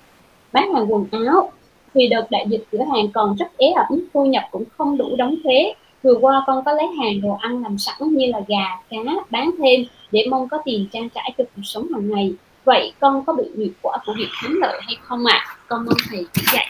bán 0.52 0.74
hàng 0.74 0.92
quần 0.92 1.06
áo 1.26 1.52
vì 1.96 2.08
đợt 2.08 2.26
đại 2.30 2.46
dịch 2.48 2.64
cửa 2.72 2.84
hàng 2.94 3.08
còn 3.14 3.36
rất 3.36 3.46
ế 3.58 3.66
ẩm 3.70 4.00
thu 4.14 4.24
nhập 4.24 4.42
cũng 4.50 4.64
không 4.78 4.98
đủ 4.98 5.16
đóng 5.16 5.34
thuế. 5.44 5.72
Vừa 6.02 6.14
qua 6.20 6.44
con 6.46 6.64
có 6.64 6.72
lấy 6.72 6.86
hàng 7.00 7.20
đồ 7.20 7.38
ăn 7.40 7.62
làm 7.62 7.78
sẵn 7.78 7.96
như 8.00 8.26
là 8.26 8.40
gà 8.48 8.66
cá 8.90 9.12
bán 9.30 9.50
thêm 9.58 9.84
để 10.12 10.26
mong 10.30 10.48
có 10.48 10.58
tiền 10.64 10.86
trang 10.92 11.08
trải 11.14 11.34
cho 11.38 11.44
cuộc 11.56 11.62
sống 11.62 11.86
hàng 11.94 12.10
ngày. 12.10 12.32
Vậy 12.64 12.92
con 13.00 13.24
có 13.24 13.32
bị 13.32 13.44
nghiệp 13.54 13.72
quả 13.82 13.98
của 14.06 14.14
việc 14.18 14.28
hám 14.32 14.60
lợi 14.60 14.80
hay 14.86 14.96
không 15.02 15.26
ạ? 15.26 15.46
À? 15.48 15.56
con 15.68 15.84
mong 15.84 15.94
thầy 16.10 16.26
chỉ 16.32 16.42
dạy. 16.52 16.68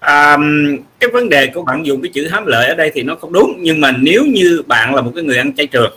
À, 0.00 0.36
cái 1.00 1.10
vấn 1.10 1.28
đề 1.28 1.46
của 1.46 1.62
bạn 1.62 1.86
dùng 1.86 2.02
cái 2.02 2.10
chữ 2.14 2.28
hám 2.28 2.46
lợi 2.46 2.68
ở 2.68 2.74
đây 2.74 2.90
thì 2.94 3.02
nó 3.02 3.14
không 3.14 3.32
đúng 3.32 3.56
nhưng 3.58 3.80
mà 3.80 3.92
nếu 3.98 4.24
như 4.24 4.62
bạn 4.66 4.94
là 4.94 5.02
một 5.02 5.12
cái 5.14 5.24
người 5.24 5.38
ăn 5.38 5.54
chay 5.56 5.66
trường 5.66 5.92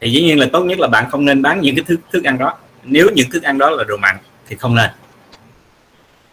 thì 0.00 0.10
dĩ 0.10 0.22
nhiên 0.22 0.38
là 0.38 0.46
tốt 0.52 0.64
nhất 0.64 0.78
là 0.78 0.88
bạn 0.88 1.10
không 1.10 1.24
nên 1.24 1.42
bán 1.42 1.60
những 1.60 1.76
cái 1.76 1.84
thức 1.84 2.00
thức 2.12 2.24
ăn 2.24 2.38
đó. 2.38 2.54
Nếu 2.84 3.08
những 3.14 3.30
thức 3.30 3.42
ăn 3.42 3.58
đó 3.58 3.70
là 3.70 3.84
đồ 3.84 3.96
mặn 3.96 4.16
thì 4.48 4.56
không 4.56 4.74
nên 4.74 4.90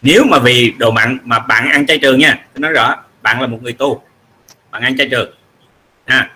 nếu 0.02 0.24
mà 0.24 0.40
vì 0.40 0.74
đồ 0.78 0.92
mặn 0.92 1.18
mà 1.24 1.40
bạn 1.40 1.70
ăn 1.70 1.86
chay 1.86 2.00
trường 2.00 2.20
nha, 2.20 2.46
tôi 2.54 2.62
nói 2.62 2.72
rõ, 2.72 3.04
bạn 3.22 3.42
là 3.42 3.48
một 3.48 3.60
người 3.62 3.74
tu 3.74 4.04
bạn 4.72 4.82
ăn 4.82 4.98
chay 4.98 5.08
trường. 5.12 5.34
Ha. 6.06 6.32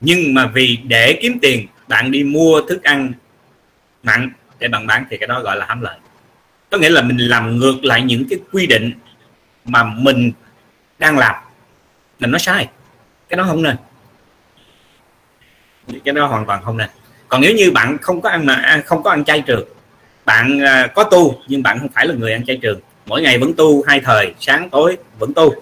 Nhưng 0.00 0.34
mà 0.34 0.46
vì 0.46 0.78
để 0.84 1.18
kiếm 1.22 1.38
tiền, 1.42 1.66
bạn 1.88 2.10
đi 2.10 2.24
mua 2.24 2.60
thức 2.68 2.82
ăn 2.82 3.12
mặn 4.02 4.32
để 4.58 4.68
bạn 4.68 4.86
bán 4.86 5.04
thì 5.10 5.16
cái 5.16 5.26
đó 5.26 5.40
gọi 5.40 5.56
là 5.56 5.66
hám 5.68 5.80
lợi. 5.80 5.98
Có 6.70 6.78
nghĩa 6.78 6.88
là 6.90 7.02
mình 7.02 7.18
làm 7.18 7.56
ngược 7.56 7.84
lại 7.84 8.02
những 8.02 8.28
cái 8.30 8.38
quy 8.52 8.66
định 8.66 8.92
mà 9.64 9.84
mình 9.84 10.32
đang 10.98 11.18
làm. 11.18 11.34
Là 12.18 12.28
nó 12.28 12.38
sai, 12.38 12.68
cái 13.28 13.36
đó 13.36 13.44
không 13.44 13.62
nên. 13.62 13.76
Cái 16.04 16.14
đó 16.14 16.26
hoàn 16.26 16.46
toàn 16.46 16.62
không 16.64 16.76
nên. 16.76 16.90
Còn 17.28 17.40
nếu 17.40 17.54
như 17.54 17.70
bạn 17.70 17.98
không 17.98 18.20
có 18.20 18.28
ăn 18.28 18.46
mà 18.46 18.54
à, 18.54 18.82
không 18.86 19.02
có 19.02 19.10
ăn 19.10 19.24
chay 19.24 19.40
trường 19.40 19.68
bạn 20.24 20.60
à, 20.60 20.86
có 20.86 21.04
tu, 21.04 21.42
nhưng 21.46 21.62
bạn 21.62 21.78
không 21.78 21.88
phải 21.94 22.06
là 22.06 22.14
người 22.14 22.32
ăn 22.32 22.46
chay 22.46 22.58
trường. 22.62 22.80
Mỗi 23.06 23.22
ngày 23.22 23.38
vẫn 23.38 23.52
tu, 23.56 23.84
hai 23.86 24.00
thời, 24.00 24.34
sáng, 24.40 24.70
tối, 24.70 24.96
vẫn 25.18 25.34
tu. 25.34 25.54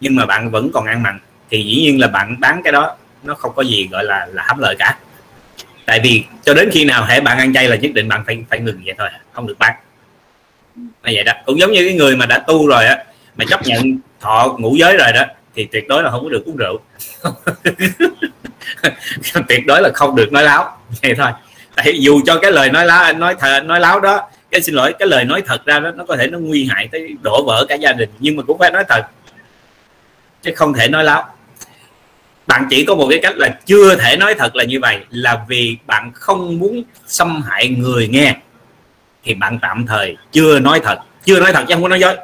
Nhưng 0.00 0.16
mà 0.16 0.26
bạn 0.26 0.50
vẫn 0.50 0.70
còn 0.72 0.86
ăn 0.86 1.02
mặn. 1.02 1.18
Thì 1.50 1.62
dĩ 1.62 1.82
nhiên 1.82 2.00
là 2.00 2.08
bạn 2.08 2.40
bán 2.40 2.60
cái 2.64 2.72
đó, 2.72 2.96
nó 3.22 3.34
không 3.34 3.52
có 3.54 3.62
gì 3.62 3.88
gọi 3.90 4.04
là 4.04 4.26
là 4.32 4.42
hám 4.46 4.58
lợi 4.58 4.76
cả. 4.78 4.98
Tại 5.86 6.00
vì 6.04 6.24
cho 6.44 6.54
đến 6.54 6.70
khi 6.72 6.84
nào 6.84 7.04
hệ 7.04 7.20
bạn 7.20 7.38
ăn 7.38 7.54
chay 7.54 7.68
là 7.68 7.76
nhất 7.76 7.90
định 7.94 8.08
bạn 8.08 8.22
phải 8.26 8.44
phải 8.50 8.60
ngừng 8.60 8.82
vậy 8.84 8.94
thôi, 8.98 9.08
không 9.32 9.46
được 9.46 9.58
bán. 9.58 9.74
Như 10.76 10.84
vậy 11.02 11.24
đó. 11.24 11.32
Cũng 11.46 11.60
giống 11.60 11.72
như 11.72 11.84
cái 11.84 11.94
người 11.94 12.16
mà 12.16 12.26
đã 12.26 12.38
tu 12.38 12.66
rồi 12.66 12.86
á, 12.86 13.04
mà 13.36 13.44
chấp 13.48 13.66
nhận 13.66 13.98
thọ 14.20 14.56
ngũ 14.58 14.76
giới 14.76 14.96
rồi 14.96 15.12
đó, 15.12 15.24
thì 15.54 15.68
tuyệt 15.72 15.88
đối 15.88 16.02
là 16.02 16.10
không 16.10 16.24
có 16.24 16.28
được 16.28 16.42
uống 16.46 16.56
rượu. 16.56 16.78
Tuyệt 19.48 19.66
đối 19.66 19.82
là 19.82 19.90
không 19.94 20.16
được 20.16 20.32
nói 20.32 20.42
láo. 20.42 20.78
Vậy 21.02 21.14
thôi 21.18 21.30
tại 21.84 22.00
dù 22.00 22.20
cho 22.26 22.38
cái 22.38 22.52
lời 22.52 22.70
nói 22.70 22.86
láo 22.86 23.12
nói 23.12 23.34
thờ, 23.38 23.60
nói 23.60 23.80
láo 23.80 24.00
đó 24.00 24.28
cái 24.50 24.62
xin 24.62 24.74
lỗi 24.74 24.94
cái 24.98 25.08
lời 25.08 25.24
nói 25.24 25.42
thật 25.46 25.66
ra 25.66 25.80
đó 25.80 25.90
nó 25.90 26.04
có 26.04 26.16
thể 26.16 26.26
nó 26.26 26.38
nguy 26.38 26.68
hại 26.70 26.88
tới 26.92 27.16
đổ 27.22 27.44
vỡ 27.46 27.66
cả 27.68 27.74
gia 27.74 27.92
đình 27.92 28.10
nhưng 28.18 28.36
mà 28.36 28.42
cũng 28.42 28.58
phải 28.58 28.70
nói 28.70 28.84
thật 28.88 29.02
chứ 30.42 30.52
không 30.56 30.74
thể 30.74 30.88
nói 30.88 31.04
láo. 31.04 31.34
Bạn 32.46 32.66
chỉ 32.70 32.84
có 32.84 32.94
một 32.94 33.06
cái 33.10 33.18
cách 33.22 33.36
là 33.36 33.58
chưa 33.66 33.96
thể 33.96 34.16
nói 34.16 34.34
thật 34.34 34.56
là 34.56 34.64
như 34.64 34.78
vậy 34.82 34.98
là 35.10 35.44
vì 35.48 35.76
bạn 35.86 36.10
không 36.14 36.58
muốn 36.58 36.82
xâm 37.06 37.42
hại 37.42 37.68
người 37.68 38.08
nghe 38.08 38.36
thì 39.24 39.34
bạn 39.34 39.58
tạm 39.62 39.86
thời 39.86 40.16
chưa 40.32 40.58
nói 40.58 40.80
thật. 40.84 40.98
Chưa 41.24 41.40
nói 41.40 41.52
thật 41.52 41.64
chứ 41.68 41.74
không 41.74 41.82
có 41.82 41.88
nói 41.88 42.00
dối. 42.00 42.16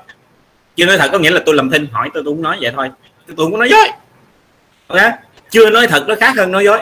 Chưa 0.77 0.87
nói 0.87 0.99
thật 0.99 1.09
có 1.13 1.19
nghĩa 1.19 1.31
là 1.31 1.41
tôi 1.47 1.55
làm 1.55 1.71
thinh 1.71 1.87
hỏi 1.93 2.11
tôi 2.15 2.23
tôi 2.25 2.35
cũng 2.35 2.43
nói 2.43 2.59
vậy 2.61 2.73
thôi. 2.77 2.91
Tôi 3.27 3.37
cũng 3.37 3.59
nói 3.59 3.71
dối. 3.71 3.89
Ok? 4.87 5.01
Chưa 5.51 5.71
nói 5.71 5.87
thật 5.87 6.05
nó 6.09 6.15
khác 6.15 6.37
hơn 6.37 6.53
nói 6.53 6.65
dối. 6.65 6.81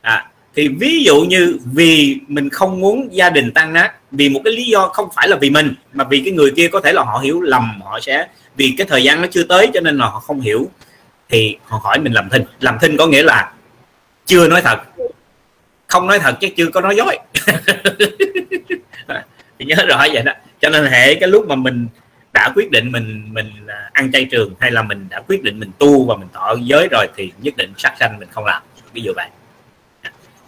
À, 0.00 0.29
thì 0.54 0.68
ví 0.68 1.04
dụ 1.04 1.20
như 1.20 1.58
vì 1.64 2.16
mình 2.28 2.48
không 2.48 2.80
muốn 2.80 3.08
gia 3.10 3.30
đình 3.30 3.52
tan 3.52 3.72
nát, 3.72 3.92
vì 4.10 4.28
một 4.28 4.40
cái 4.44 4.52
lý 4.52 4.64
do 4.64 4.88
không 4.88 5.08
phải 5.16 5.28
là 5.28 5.36
vì 5.36 5.50
mình, 5.50 5.74
mà 5.92 6.04
vì 6.04 6.20
cái 6.24 6.32
người 6.32 6.52
kia 6.56 6.68
có 6.68 6.80
thể 6.80 6.92
là 6.92 7.02
họ 7.02 7.18
hiểu 7.18 7.40
lầm, 7.40 7.80
họ 7.84 8.00
sẽ, 8.00 8.26
vì 8.56 8.74
cái 8.78 8.86
thời 8.90 9.04
gian 9.04 9.20
nó 9.20 9.28
chưa 9.30 9.44
tới 9.44 9.70
cho 9.74 9.80
nên 9.80 9.98
là 9.98 10.06
họ 10.06 10.20
không 10.20 10.40
hiểu, 10.40 10.70
thì 11.28 11.56
họ 11.64 11.80
hỏi 11.82 11.98
mình 11.98 12.12
làm 12.12 12.28
thinh. 12.30 12.44
Làm 12.60 12.78
thinh 12.80 12.96
có 12.96 13.06
nghĩa 13.06 13.22
là 13.22 13.52
chưa 14.26 14.48
nói 14.48 14.62
thật. 14.62 14.78
Không 15.86 16.06
nói 16.06 16.18
thật 16.18 16.36
chứ 16.40 16.48
chưa 16.56 16.66
có 16.66 16.80
nói 16.80 16.96
dối. 16.96 17.18
Thì 19.58 19.66
nhớ 19.66 19.76
rõ 19.88 20.06
vậy 20.12 20.22
đó. 20.22 20.32
Cho 20.60 20.68
nên 20.68 20.84
hệ 20.84 21.14
cái 21.14 21.28
lúc 21.28 21.48
mà 21.48 21.54
mình 21.54 21.86
đã 22.32 22.52
quyết 22.54 22.70
định 22.70 22.92
mình 22.92 23.34
mình 23.34 23.50
à, 23.66 23.90
ăn 23.92 24.12
chay 24.12 24.24
trường 24.24 24.54
hay 24.60 24.70
là 24.70 24.82
mình 24.82 25.06
đã 25.10 25.20
quyết 25.28 25.42
định 25.42 25.60
mình 25.60 25.70
tu 25.78 26.06
và 26.06 26.16
mình 26.16 26.28
tỏ 26.32 26.56
giới 26.62 26.88
rồi 26.90 27.06
thì 27.16 27.32
nhất 27.42 27.56
định 27.56 27.72
sát 27.76 27.94
sanh 28.00 28.18
mình 28.18 28.28
không 28.30 28.44
làm. 28.44 28.62
Ví 28.92 29.02
dụ 29.02 29.12
vậy 29.16 29.28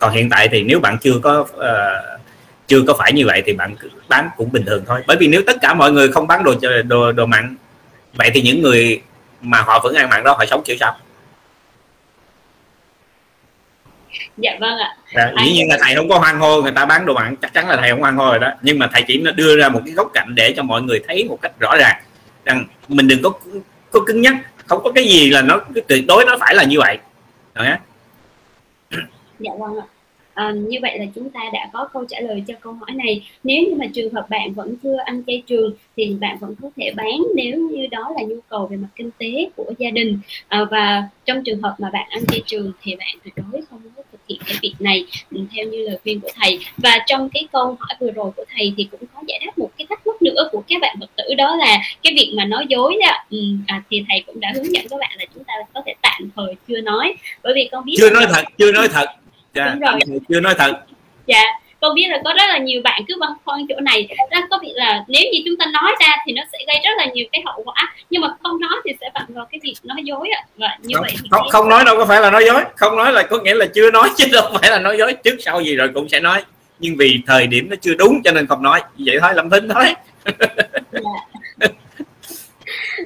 còn 0.02 0.12
hiện 0.12 0.30
tại 0.30 0.48
thì 0.48 0.62
nếu 0.62 0.80
bạn 0.80 0.98
chưa 0.98 1.18
có 1.22 1.40
uh, 1.40 2.20
chưa 2.66 2.82
có 2.86 2.94
phải 2.98 3.12
như 3.12 3.26
vậy 3.26 3.42
thì 3.46 3.52
bạn 3.52 3.76
bán 4.08 4.28
cũng 4.36 4.52
bình 4.52 4.64
thường 4.66 4.84
thôi. 4.86 5.02
Bởi 5.06 5.16
vì 5.16 5.28
nếu 5.28 5.42
tất 5.46 5.56
cả 5.60 5.74
mọi 5.74 5.92
người 5.92 6.12
không 6.12 6.26
bán 6.26 6.44
đồ 6.44 6.54
đồ 6.86 7.12
đồ 7.12 7.26
mặn 7.26 7.56
vậy 8.12 8.30
thì 8.34 8.42
những 8.42 8.62
người 8.62 9.02
mà 9.40 9.60
họ 9.60 9.80
vẫn 9.84 9.94
ăn 9.94 10.08
mặn 10.08 10.24
đó 10.24 10.32
họ 10.32 10.44
sống 10.46 10.62
kiểu 10.64 10.76
sao? 10.80 10.96
Dạ 14.36 14.56
vâng 14.60 14.78
ạ. 14.78 14.96
À, 15.12 15.32
dĩ 15.44 15.52
nhiên 15.52 15.68
là 15.68 15.78
thầy 15.80 15.94
không 15.94 16.08
có 16.08 16.18
hoan 16.18 16.38
hô 16.38 16.62
người 16.62 16.72
ta 16.72 16.84
bán 16.84 17.06
đồ 17.06 17.14
mặn 17.14 17.36
chắc 17.36 17.52
chắn 17.54 17.68
là 17.68 17.76
thầy 17.76 17.90
không 17.90 18.00
hoan 18.00 18.16
hô 18.16 18.24
rồi 18.24 18.38
đó. 18.38 18.50
Nhưng 18.62 18.78
mà 18.78 18.88
thầy 18.92 19.02
chỉ 19.06 19.24
đưa 19.36 19.56
ra 19.56 19.68
một 19.68 19.80
cái 19.84 19.94
góc 19.94 20.10
cạnh 20.14 20.34
để 20.34 20.54
cho 20.56 20.62
mọi 20.62 20.82
người 20.82 21.00
thấy 21.08 21.24
một 21.24 21.38
cách 21.42 21.52
rõ 21.58 21.76
ràng 21.76 22.02
rằng 22.44 22.64
mình 22.88 23.08
đừng 23.08 23.22
có 23.22 23.32
có 23.90 24.00
cứng 24.06 24.22
nhắc 24.22 24.34
không 24.66 24.82
có 24.84 24.92
cái 24.92 25.04
gì 25.04 25.30
là 25.30 25.42
nó 25.42 25.60
tuyệt 25.88 26.04
đối 26.08 26.24
nó 26.24 26.36
phải 26.40 26.54
là 26.54 26.64
như 26.64 26.78
vậy. 26.78 26.98
Rồi 27.54 27.66
á 27.66 27.80
dạ 29.38 29.50
vâng 29.58 29.78
ạ 29.80 29.86
À, 30.34 30.50
như 30.50 30.78
vậy 30.82 30.98
là 30.98 31.04
chúng 31.14 31.30
ta 31.30 31.40
đã 31.52 31.70
có 31.72 31.88
câu 31.92 32.04
trả 32.08 32.20
lời 32.20 32.42
cho 32.48 32.54
câu 32.60 32.72
hỏi 32.72 32.90
này. 32.94 33.26
Nếu 33.44 33.62
như 33.62 33.74
mà 33.74 33.86
trường 33.94 34.14
hợp 34.14 34.26
bạn 34.30 34.52
vẫn 34.52 34.76
chưa 34.82 34.96
ăn 35.04 35.22
chay 35.26 35.42
trường 35.46 35.72
thì 35.96 36.16
bạn 36.20 36.38
vẫn 36.40 36.54
có 36.62 36.70
thể 36.76 36.92
bán 36.96 37.18
nếu 37.34 37.68
như 37.70 37.86
đó 37.86 38.12
là 38.16 38.22
nhu 38.22 38.36
cầu 38.48 38.66
về 38.66 38.76
mặt 38.76 38.88
kinh 38.96 39.10
tế 39.18 39.50
của 39.56 39.72
gia 39.78 39.90
đình. 39.90 40.18
À, 40.48 40.64
và 40.70 41.02
trong 41.24 41.44
trường 41.44 41.62
hợp 41.62 41.74
mà 41.78 41.90
bạn 41.92 42.06
ăn 42.10 42.22
chay 42.26 42.42
trường 42.46 42.72
thì 42.82 42.96
bạn 42.96 43.16
tuyệt 43.24 43.34
đối 43.36 43.62
không 43.70 43.80
có 43.96 44.02
thực 44.12 44.20
hiện 44.28 44.38
cái 44.46 44.56
việc 44.62 44.74
này 44.78 45.04
ừ, 45.30 45.40
theo 45.56 45.66
như 45.66 45.88
lời 45.88 45.98
khuyên 46.02 46.20
của 46.20 46.30
thầy. 46.40 46.58
Và 46.76 46.98
trong 47.06 47.28
cái 47.28 47.46
câu 47.52 47.76
hỏi 47.80 47.96
vừa 48.00 48.10
rồi 48.10 48.30
của 48.36 48.44
thầy 48.56 48.72
thì 48.76 48.88
cũng 48.90 49.00
có 49.14 49.22
giải 49.28 49.40
đáp 49.46 49.58
một 49.58 49.70
cái 49.78 49.86
thắc 49.90 50.06
mắc 50.06 50.22
nữa 50.22 50.48
của 50.52 50.62
các 50.68 50.76
bạn 50.80 50.96
phật 51.00 51.10
tử 51.16 51.34
đó 51.34 51.56
là 51.56 51.78
cái 52.02 52.12
việc 52.16 52.32
mà 52.36 52.44
nói 52.44 52.66
dối 52.68 52.96
đó. 53.00 53.12
Ừ, 53.30 53.38
à, 53.66 53.82
thì 53.90 54.04
thầy 54.08 54.22
cũng 54.26 54.40
đã 54.40 54.52
hướng 54.54 54.74
dẫn 54.74 54.86
các 54.90 55.00
bạn 55.00 55.10
là 55.18 55.24
chúng 55.34 55.44
ta 55.44 55.54
có 55.74 55.82
thể 55.86 55.94
tạm 56.02 56.30
thời 56.36 56.54
chưa 56.68 56.80
nói. 56.80 57.14
Bởi 57.42 57.52
vì 57.54 57.68
con 57.72 57.84
biết 57.84 57.94
chưa 57.98 58.10
nói 58.10 58.26
thật 58.32 58.44
chưa 58.58 58.72
nói 58.72 58.88
thật 58.88 59.06
dạ, 59.54 59.76
rồi. 59.80 60.20
chưa 60.28 60.40
nói 60.40 60.54
thật. 60.58 60.72
Dạ 61.26 61.42
con 61.82 61.94
biết 61.94 62.06
là 62.08 62.20
có 62.24 62.32
rất 62.36 62.44
là 62.48 62.58
nhiều 62.58 62.80
bạn 62.84 63.02
cứ 63.08 63.14
băn 63.20 63.30
khoăn 63.44 63.66
chỗ 63.68 63.80
này. 63.80 64.08
Đó 64.30 64.38
có 64.50 64.58
việc 64.62 64.72
là 64.74 65.04
nếu 65.08 65.22
như 65.32 65.38
chúng 65.44 65.56
ta 65.58 65.66
nói 65.66 65.94
ra 66.00 66.12
thì 66.26 66.32
nó 66.32 66.42
sẽ 66.52 66.58
gây 66.66 66.76
rất 66.84 66.90
là 66.96 67.06
nhiều 67.14 67.26
cái 67.32 67.42
hậu 67.46 67.62
quả. 67.64 67.94
Nhưng 68.10 68.22
mà 68.22 68.28
không 68.42 68.60
nói 68.60 68.70
thì 68.84 68.92
sẽ 69.00 69.10
phạm 69.14 69.26
vào 69.28 69.46
cái 69.50 69.60
việc 69.62 69.74
nói 69.82 69.98
dối 70.04 70.28
ạ. 70.28 70.40
Và 70.56 70.78
như 70.82 70.96
không, 70.96 71.02
vậy 71.02 71.14
thì 71.22 71.28
không, 71.30 71.48
không 71.50 71.68
nói 71.68 71.84
đâu 71.84 71.96
có 71.96 72.06
phải 72.06 72.20
là 72.20 72.30
nói 72.30 72.44
dối. 72.46 72.64
Không 72.76 72.96
nói 72.96 73.12
là 73.12 73.22
có 73.22 73.38
nghĩa 73.38 73.54
là 73.54 73.66
chưa 73.74 73.90
nói 73.90 74.10
chứ 74.16 74.24
đâu 74.32 74.50
phải 74.60 74.70
là 74.70 74.78
nói 74.78 74.98
dối. 74.98 75.14
Trước 75.24 75.36
sau 75.40 75.60
gì 75.60 75.76
rồi 75.76 75.90
cũng 75.94 76.08
sẽ 76.08 76.20
nói. 76.20 76.44
Nhưng 76.78 76.96
vì 76.96 77.20
thời 77.26 77.46
điểm 77.46 77.70
nó 77.70 77.76
chưa 77.80 77.94
đúng 77.94 78.22
cho 78.24 78.32
nên 78.32 78.46
không 78.46 78.62
nói. 78.62 78.80
Vậy 78.98 79.18
thôi 79.20 79.34
lâm 79.34 79.50
thính 79.50 79.68
thôi 79.68 79.84
dạ. 80.92 81.68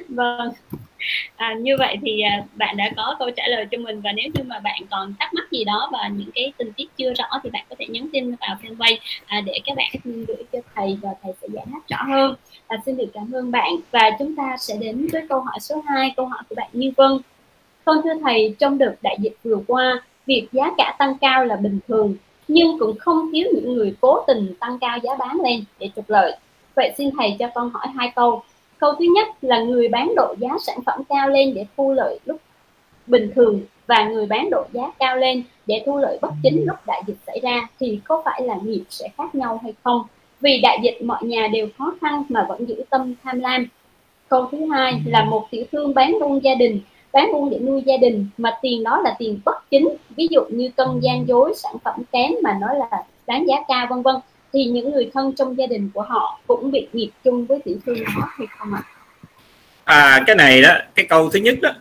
vâng 0.09 0.49
à, 1.35 1.53
như 1.53 1.75
vậy 1.79 1.97
thì 2.01 2.21
à, 2.21 2.43
bạn 2.55 2.77
đã 2.77 2.91
có 2.95 3.15
câu 3.19 3.29
trả 3.35 3.47
lời 3.47 3.65
cho 3.71 3.77
mình 3.77 4.01
và 4.01 4.11
nếu 4.11 4.25
như 4.33 4.43
mà 4.43 4.59
bạn 4.59 4.81
còn 4.91 5.13
thắc 5.19 5.33
mắc 5.33 5.51
gì 5.51 5.63
đó 5.63 5.89
và 5.91 6.07
những 6.07 6.29
cái 6.35 6.53
tình 6.57 6.73
tiết 6.73 6.85
chưa 6.97 7.13
rõ 7.13 7.25
thì 7.43 7.49
bạn 7.49 7.65
có 7.69 7.75
thể 7.79 7.85
nhắn 7.89 8.07
tin 8.13 8.35
vào 8.35 8.57
fanpage 8.63 8.97
à, 9.25 9.41
để 9.45 9.53
các 9.65 9.77
bạn 9.77 9.91
gửi 10.03 10.43
cho 10.53 10.59
thầy 10.75 10.97
và 11.01 11.09
thầy 11.23 11.33
sẽ 11.41 11.47
giải 11.51 11.65
đáp 11.71 11.79
rõ 11.87 12.13
hơn. 12.13 12.35
À, 12.67 12.77
xin 12.85 12.97
được 12.97 13.09
cảm 13.13 13.31
ơn 13.31 13.51
bạn. 13.51 13.75
Và 13.91 14.09
chúng 14.19 14.35
ta 14.35 14.55
sẽ 14.59 14.77
đến 14.77 15.07
với 15.11 15.21
câu 15.29 15.41
hỏi 15.41 15.59
số 15.59 15.83
2 15.87 16.13
câu 16.17 16.25
hỏi 16.25 16.43
của 16.49 16.55
bạn 16.55 16.69
Như 16.73 16.91
Vân. 16.97 17.11
Con 17.85 17.97
thưa 18.03 18.13
thầy 18.23 18.55
trong 18.59 18.77
đợt 18.77 18.95
đại 19.01 19.17
dịch 19.19 19.33
vừa 19.43 19.57
qua 19.67 20.01
việc 20.25 20.47
giá 20.51 20.71
cả 20.77 20.95
tăng 20.99 21.17
cao 21.17 21.45
là 21.45 21.55
bình 21.55 21.79
thường 21.87 22.15
nhưng 22.47 22.79
cũng 22.79 22.97
không 22.99 23.31
thiếu 23.33 23.47
những 23.55 23.73
người 23.73 23.95
cố 24.01 24.23
tình 24.27 24.53
tăng 24.59 24.79
cao 24.79 24.97
giá 25.03 25.15
bán 25.19 25.41
lên 25.41 25.63
để 25.79 25.89
trục 25.95 26.09
lợi. 26.09 26.37
Vậy 26.75 26.93
xin 26.97 27.09
thầy 27.17 27.35
cho 27.39 27.47
con 27.55 27.69
hỏi 27.69 27.87
hai 27.95 28.11
câu. 28.15 28.43
Câu 28.79 28.93
thứ 28.99 29.05
nhất 29.15 29.27
là 29.41 29.59
người 29.59 29.87
bán 29.87 30.15
độ 30.15 30.35
giá 30.39 30.49
sản 30.59 30.79
phẩm 30.85 31.03
cao 31.09 31.29
lên 31.29 31.53
để 31.53 31.65
thu 31.77 31.93
lợi 31.93 32.19
lúc 32.25 32.41
bình 33.07 33.31
thường 33.35 33.61
và 33.87 34.03
người 34.03 34.25
bán 34.25 34.49
độ 34.49 34.63
giá 34.73 34.91
cao 34.99 35.17
lên 35.17 35.43
để 35.65 35.83
thu 35.85 35.97
lợi 35.97 36.19
bất 36.21 36.31
chính 36.43 36.65
lúc 36.65 36.75
đại 36.85 37.01
dịch 37.07 37.17
xảy 37.27 37.39
ra 37.39 37.67
thì 37.79 37.99
có 38.03 38.21
phải 38.25 38.41
là 38.41 38.55
nghiệp 38.63 38.83
sẽ 38.89 39.09
khác 39.17 39.35
nhau 39.35 39.59
hay 39.63 39.73
không? 39.83 40.01
Vì 40.41 40.59
đại 40.63 40.79
dịch 40.83 41.01
mọi 41.01 41.23
nhà 41.23 41.47
đều 41.47 41.67
khó 41.77 41.93
khăn 42.01 42.23
mà 42.29 42.45
vẫn 42.49 42.65
giữ 42.65 42.83
tâm 42.89 43.13
tham 43.23 43.39
lam. 43.39 43.67
Câu 44.27 44.47
thứ 44.51 44.65
hai 44.71 45.01
là 45.05 45.23
một 45.23 45.47
tiểu 45.51 45.65
thương 45.71 45.93
bán 45.93 46.17
buôn 46.19 46.43
gia 46.43 46.55
đình, 46.55 46.79
bán 47.13 47.33
buôn 47.33 47.49
để 47.49 47.59
nuôi 47.59 47.83
gia 47.85 47.97
đình 47.97 48.27
mà 48.37 48.57
tiền 48.61 48.83
đó 48.83 49.01
là 49.03 49.15
tiền 49.19 49.39
bất 49.45 49.69
chính, 49.69 49.87
ví 50.09 50.27
dụ 50.31 50.41
như 50.49 50.69
cân 50.69 50.87
gian 50.99 51.27
dối, 51.27 51.53
sản 51.55 51.75
phẩm 51.83 52.01
kém 52.11 52.31
mà 52.43 52.57
nói 52.61 52.75
là 52.79 53.03
đáng 53.27 53.47
giá 53.47 53.55
cao 53.67 53.87
vân 53.89 54.01
vân 54.01 54.15
thì 54.57 54.65
những 54.65 54.91
người 54.91 55.09
thân 55.13 55.33
trong 55.35 55.57
gia 55.57 55.65
đình 55.67 55.89
của 55.93 56.01
họ 56.01 56.39
cũng 56.47 56.71
bị 56.71 56.87
nghiệp 56.93 57.09
chung 57.23 57.45
với 57.45 57.59
tiểu 57.65 57.77
thương 57.85 58.03
đó 58.03 58.29
hay 58.37 58.47
không 58.57 58.73
ạ? 58.73 58.81
À? 59.85 60.23
cái 60.27 60.35
này 60.35 60.61
đó 60.61 60.69
cái 60.95 61.05
câu 61.05 61.29
thứ 61.29 61.39
nhất 61.39 61.57
đó 61.61 61.71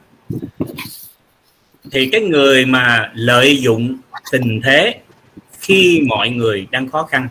thì 1.92 2.08
cái 2.12 2.20
người 2.20 2.66
mà 2.66 3.10
lợi 3.14 3.58
dụng 3.58 3.96
tình 4.32 4.60
thế 4.64 4.94
khi 5.60 6.02
mọi 6.08 6.30
người 6.30 6.66
đang 6.70 6.88
khó 6.88 7.02
khăn 7.02 7.28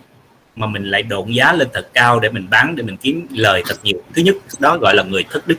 mà 0.56 0.68
mình 0.68 0.84
lại 0.84 1.04
độn 1.04 1.32
giá 1.32 1.54
lên 1.54 1.68
thật 1.74 1.90
cao 1.94 2.20
để 2.20 2.30
mình 2.30 2.48
bán 2.50 2.76
để 2.76 2.84
mình 2.84 2.98
kiếm 2.98 3.28
lời 3.32 3.64
thật 3.66 3.76
nhiều 3.84 4.02
thứ 4.14 4.22
nhất 4.22 4.36
đó 4.60 4.78
gọi 4.78 4.96
là 4.96 5.04
người 5.04 5.26
thất 5.30 5.48
đức 5.48 5.58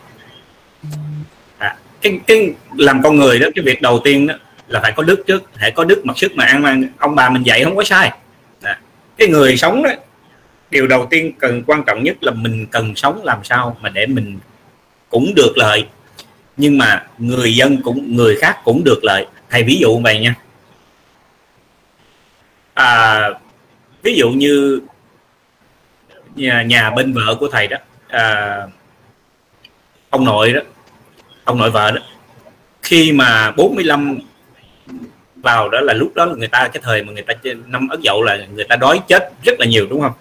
à, 1.59 1.77
cái 2.01 2.21
cái 2.27 2.51
làm 2.77 3.03
con 3.03 3.17
người 3.17 3.39
đó 3.39 3.47
cái 3.55 3.65
việc 3.65 3.83
đầu 3.83 4.01
tiên 4.05 4.27
đó 4.27 4.35
là 4.69 4.81
phải 4.81 4.93
có 4.97 5.03
đức 5.03 5.23
trước 5.27 5.51
phải 5.61 5.71
có 5.71 5.85
đức 5.85 6.07
mặc 6.07 6.19
sức 6.19 6.33
mà 6.35 6.45
ăn 6.45 6.85
ông 6.99 7.15
bà 7.15 7.31
mình 7.31 7.43
dạy 7.43 7.65
không 7.65 7.77
có 7.77 7.85
sai 7.85 8.13
cái 9.17 9.29
người 9.29 9.57
sống 9.57 9.83
đó 9.83 9.91
điều 10.71 10.87
đầu 10.87 11.07
tiên 11.11 11.33
cần 11.39 11.63
quan 11.67 11.85
trọng 11.87 12.03
nhất 12.03 12.17
là 12.21 12.33
mình 12.33 12.67
cần 12.71 12.95
sống 12.97 13.25
làm 13.25 13.45
sao 13.45 13.77
mà 13.81 13.89
để 13.89 14.07
mình 14.07 14.39
cũng 15.09 15.35
được 15.35 15.53
lợi. 15.57 15.87
Nhưng 16.57 16.79
mà 16.79 17.07
người 17.19 17.57
dân 17.57 17.83
cũng 17.83 18.17
người 18.17 18.37
khác 18.37 18.61
cũng 18.65 18.85
được 18.85 19.05
lợi. 19.05 19.27
Thầy 19.51 19.63
ví 19.63 19.79
dụ 19.81 19.99
vậy 19.99 20.21
nha. 20.21 20.35
À, 22.75 23.31
ví 24.03 24.15
dụ 24.15 24.31
như 24.31 24.81
nhà, 26.35 26.63
nhà 26.63 26.91
bên 26.91 27.13
vợ 27.13 27.37
của 27.41 27.49
thầy 27.49 27.67
đó 27.67 27.77
à, 28.09 28.57
ông 30.11 30.25
nội 30.25 30.53
đó 30.53 30.61
ông 31.45 31.59
nội 31.59 31.71
vợ 31.71 31.91
đó 31.91 32.01
khi 32.83 33.13
mà 33.13 33.51
45 33.51 34.19
vào 35.47 35.69
đó 35.69 35.81
là 35.81 35.93
lúc 35.95 36.15
đó 36.15 36.25
là 36.25 36.35
người 36.35 36.49
ta 36.49 36.69
cái 36.73 36.81
thời 36.85 37.03
mà 37.03 37.13
người 37.13 37.23
ta 37.23 37.35
năm 37.67 37.89
ất 37.89 38.01
dậu 38.01 38.23
là 38.23 38.39
người 38.55 38.65
ta 38.65 38.77
đói 38.77 39.01
chết 39.09 39.31
rất 39.45 39.61
là 39.61 39.67
nhiều 39.67 39.87
đúng 39.91 40.01
không? 40.01 40.13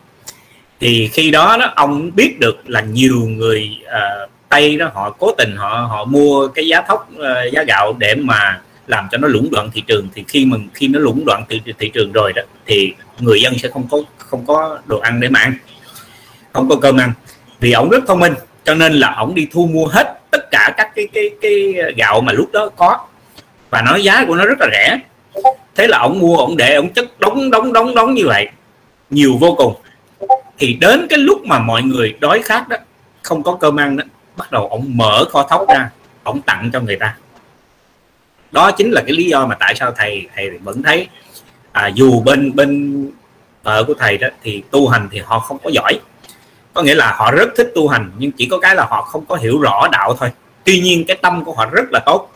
Thì 0.79 1.10
khi 1.13 1.32
đó 1.32 1.58
đó 1.60 1.74
ông 1.75 2.12
biết 2.15 2.39
được 2.39 2.58
là 2.65 2.82
nhiều 2.82 3.15
người 3.27 3.70
uh, 3.86 4.29
tây 4.50 4.77
đó 4.77 4.91
họ 4.94 5.10
cố 5.10 5.32
tình 5.38 5.55
họ 5.55 5.88
họ 5.89 6.05
mua 6.05 6.48
cái 6.48 6.67
giá 6.67 6.82
thóc 6.82 7.10
uh, 7.13 7.53
giá 7.53 7.63
gạo 7.63 7.96
để 8.00 8.15
mà 8.15 8.62
làm 8.88 9.08
cho 9.12 9.17
nó 9.17 9.27
lũng 9.27 9.50
đoạn 9.51 9.70
thị 9.74 9.84
trường. 9.88 10.08
Thì 10.13 10.24
khi 10.27 10.46
mình 10.46 10.67
khi 10.74 10.88
nó 10.88 11.00
lũng 11.00 11.24
đoạn 11.25 11.44
thị, 11.50 11.62
thị 11.79 11.89
trường 11.89 12.12
rồi 12.12 12.34
đó 12.34 12.41
thì 12.65 12.94
người 13.20 13.41
dân 13.41 13.58
sẽ 13.58 13.70
không 13.70 13.88
có 13.91 13.98
không 14.17 14.46
có 14.48 14.79
đồ 14.86 15.00
ăn 15.00 15.20
để 15.20 15.29
mà 15.29 15.39
ăn 15.39 15.53
không 16.53 16.70
có 16.70 16.75
cơm 16.82 16.98
ăn. 16.98 17.12
Vì 17.60 17.72
ông 17.72 17.89
rất 17.89 18.03
thông 18.08 18.20
minh 18.20 18.34
cho 18.65 18.74
nên 18.75 18.94
là 18.94 19.13
ông 19.13 19.36
đi 19.36 19.48
thu 19.51 19.70
mua 19.74 19.88
hết 19.88 20.20
tất 20.32 20.51
cả 20.51 20.74
các 20.77 20.91
cái 20.96 21.08
cái 21.13 21.29
cái 21.41 21.74
gạo 21.98 22.22
mà 22.22 22.34
lúc 22.34 22.51
đó 22.51 22.70
có. 22.75 23.08
Và 23.70 23.82
nói 23.82 24.03
giá 24.03 24.25
của 24.27 24.36
nó 24.36 24.46
rất 24.46 24.58
là 24.60 24.67
rẻ 24.72 25.00
thế 25.75 25.88
là 25.88 26.00
ông 26.00 26.20
mua 26.20 26.38
ông 26.38 26.58
để 26.58 26.75
ông 26.75 26.89
chất 26.89 27.20
đóng 27.20 27.51
đóng 27.51 27.74
đóng 27.74 27.96
đóng 27.96 28.13
như 28.13 28.24
vậy. 28.25 28.48
Nhiều 29.10 29.38
vô 29.39 29.56
cùng. 29.58 29.75
Thì 30.58 30.74
đến 30.74 31.08
cái 31.10 31.20
lúc 31.20 31.46
mà 31.46 31.60
mọi 31.60 31.84
người 31.84 32.15
đói 32.20 32.42
khát 32.44 32.70
đó 32.70 32.77
không 33.22 33.44
có 33.44 33.58
cơm 33.60 33.80
ăn 33.80 33.98
đó 33.98 34.04
bắt 34.36 34.51
đầu 34.51 34.68
ông 34.68 34.98
mở 34.98 35.25
kho 35.30 35.44
thóc 35.44 35.65
ra 35.70 35.89
ông 36.24 36.42
tặng 36.42 36.70
cho 36.74 36.80
người 36.80 36.96
ta. 36.96 37.15
Đó 38.51 38.72
chính 38.72 38.92
là 38.92 39.01
cái 39.01 39.15
lý 39.15 39.24
do 39.24 39.46
mà 39.46 39.56
tại 39.60 39.75
sao 39.75 39.92
thầy 39.98 40.27
thầy 40.36 40.50
vẫn 40.50 40.84
thấy 40.84 41.08
à, 41.72 41.88
dù 41.88 42.22
bên 42.22 42.56
bên 42.56 43.12
vợ 43.63 43.84
của 43.84 43.94
thầy 43.94 44.18
đó 44.18 44.27
thì 44.44 44.63
tu 44.72 44.88
hành 44.88 45.08
thì 45.12 45.20
họ 45.25 45.39
không 45.39 45.58
có 45.63 45.70
giỏi. 45.70 46.00
Có 46.74 46.82
nghĩa 46.82 46.96
là 46.96 47.12
họ 47.12 47.32
rất 47.32 47.50
thích 47.58 47.72
tu 47.75 47.88
hành 47.88 48.12
nhưng 48.18 48.32
chỉ 48.32 48.48
có 48.51 48.60
cái 48.60 48.75
là 48.75 48.86
họ 48.89 49.01
không 49.01 49.25
có 49.25 49.36
hiểu 49.36 49.60
rõ 49.60 49.88
đạo 49.92 50.15
thôi. 50.20 50.30
Tuy 50.63 50.80
nhiên 50.80 51.06
cái 51.08 51.18
tâm 51.22 51.44
của 51.46 51.54
họ 51.54 51.65
rất 51.65 51.92
là 51.92 52.00
tốt 52.06 52.30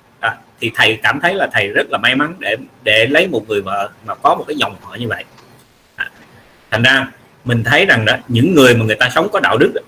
thì 0.61 0.71
thầy 0.75 0.99
cảm 1.03 1.19
thấy 1.19 1.35
là 1.35 1.47
thầy 1.53 1.67
rất 1.67 1.87
là 1.89 1.97
may 1.97 2.15
mắn 2.15 2.33
để 2.39 2.55
để 2.83 3.05
lấy 3.09 3.27
một 3.27 3.49
người 3.49 3.61
vợ 3.61 3.89
mà 4.05 4.15
có 4.15 4.35
một 4.35 4.43
cái 4.47 4.57
dòng 4.57 4.75
họ 4.81 4.95
như 4.95 5.07
vậy. 5.07 5.23
À, 5.95 6.09
thành 6.71 6.83
ra 6.83 7.07
mình 7.45 7.63
thấy 7.63 7.85
rằng 7.85 8.05
đó 8.05 8.13
những 8.27 8.55
người 8.55 8.75
mà 8.75 8.85
người 8.85 8.95
ta 8.95 9.09
sống 9.09 9.27
có 9.33 9.39
đạo 9.39 9.57
đức 9.57 9.71
đó, 9.75 9.81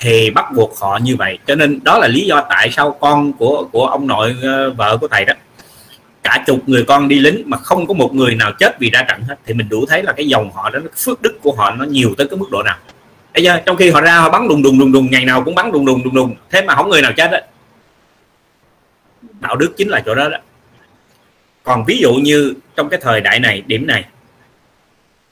thì 0.00 0.30
bắt 0.30 0.52
buộc 0.56 0.78
họ 0.80 0.98
như 1.02 1.16
vậy. 1.16 1.38
Cho 1.46 1.54
nên 1.54 1.80
đó 1.84 1.98
là 1.98 2.08
lý 2.08 2.26
do 2.26 2.46
tại 2.50 2.70
sao 2.70 2.96
con 3.00 3.32
của 3.32 3.68
của 3.72 3.86
ông 3.86 4.06
nội 4.06 4.36
uh, 4.38 4.76
vợ 4.76 4.98
của 5.00 5.08
thầy 5.08 5.24
đó 5.24 5.34
cả 6.22 6.44
chục 6.46 6.58
người 6.66 6.84
con 6.84 7.08
đi 7.08 7.18
lính 7.18 7.42
mà 7.46 7.56
không 7.56 7.86
có 7.86 7.94
một 7.94 8.14
người 8.14 8.34
nào 8.34 8.52
chết 8.58 8.78
vì 8.78 8.90
ra 8.90 9.02
trận 9.02 9.22
hết. 9.22 9.36
Thì 9.46 9.54
mình 9.54 9.68
đủ 9.68 9.86
thấy 9.88 10.02
là 10.02 10.12
cái 10.12 10.28
dòng 10.28 10.50
họ 10.52 10.70
đó 10.70 10.78
phước 10.96 11.22
đức 11.22 11.38
của 11.42 11.52
họ 11.52 11.70
nó 11.70 11.84
nhiều 11.84 12.14
tới 12.18 12.28
cái 12.28 12.36
mức 12.38 12.50
độ 12.50 12.62
nào. 12.62 12.76
Bây 13.34 13.42
giờ 13.42 13.60
trong 13.66 13.76
khi 13.76 13.90
họ 13.90 14.00
ra 14.00 14.18
họ 14.18 14.30
bắn 14.30 14.48
đùng 14.48 14.62
đùng 14.62 14.78
đùng 14.78 14.92
đùng 14.92 15.10
ngày 15.10 15.24
nào 15.24 15.44
cũng 15.44 15.54
bắn 15.54 15.72
đùng 15.72 15.86
đùng 15.86 16.04
đùng 16.04 16.14
đùng 16.14 16.34
thế 16.50 16.62
mà 16.62 16.74
không 16.74 16.88
người 16.88 17.02
nào 17.02 17.12
chết 17.12 17.30
đấy 17.30 17.42
đạo 19.44 19.56
đức 19.56 19.74
chính 19.76 19.88
là 19.88 20.02
chỗ 20.06 20.14
đó 20.14 20.28
đó. 20.28 20.38
Còn 21.62 21.84
ví 21.84 21.98
dụ 21.98 22.14
như 22.14 22.54
trong 22.76 22.88
cái 22.88 23.00
thời 23.02 23.20
đại 23.20 23.40
này, 23.40 23.62
điểm 23.66 23.86
này, 23.86 24.04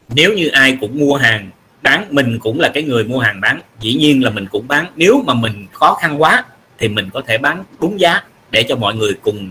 nếu 0.09 0.33
như 0.33 0.49
ai 0.49 0.78
cũng 0.81 0.99
mua 0.99 1.16
hàng 1.16 1.50
bán, 1.83 2.07
mình 2.11 2.38
cũng 2.38 2.61
là 2.61 2.69
cái 2.69 2.83
người 2.83 3.04
mua 3.04 3.19
hàng 3.19 3.40
bán, 3.40 3.61
dĩ 3.81 3.95
nhiên 3.95 4.25
là 4.25 4.31
mình 4.31 4.47
cũng 4.47 4.69
bán. 4.69 4.87
Nếu 4.97 5.23
mà 5.26 5.35
mình 5.35 5.66
khó 5.73 5.95
khăn 5.95 6.23
quá 6.23 6.45
thì 6.78 6.88
mình 6.88 7.11
có 7.11 7.23
thể 7.26 7.38
bán 7.38 7.64
đúng 7.81 8.00
giá 8.00 8.23
để 8.50 8.62
cho 8.69 8.76
mọi 8.76 8.95
người 8.95 9.14
cùng 9.23 9.50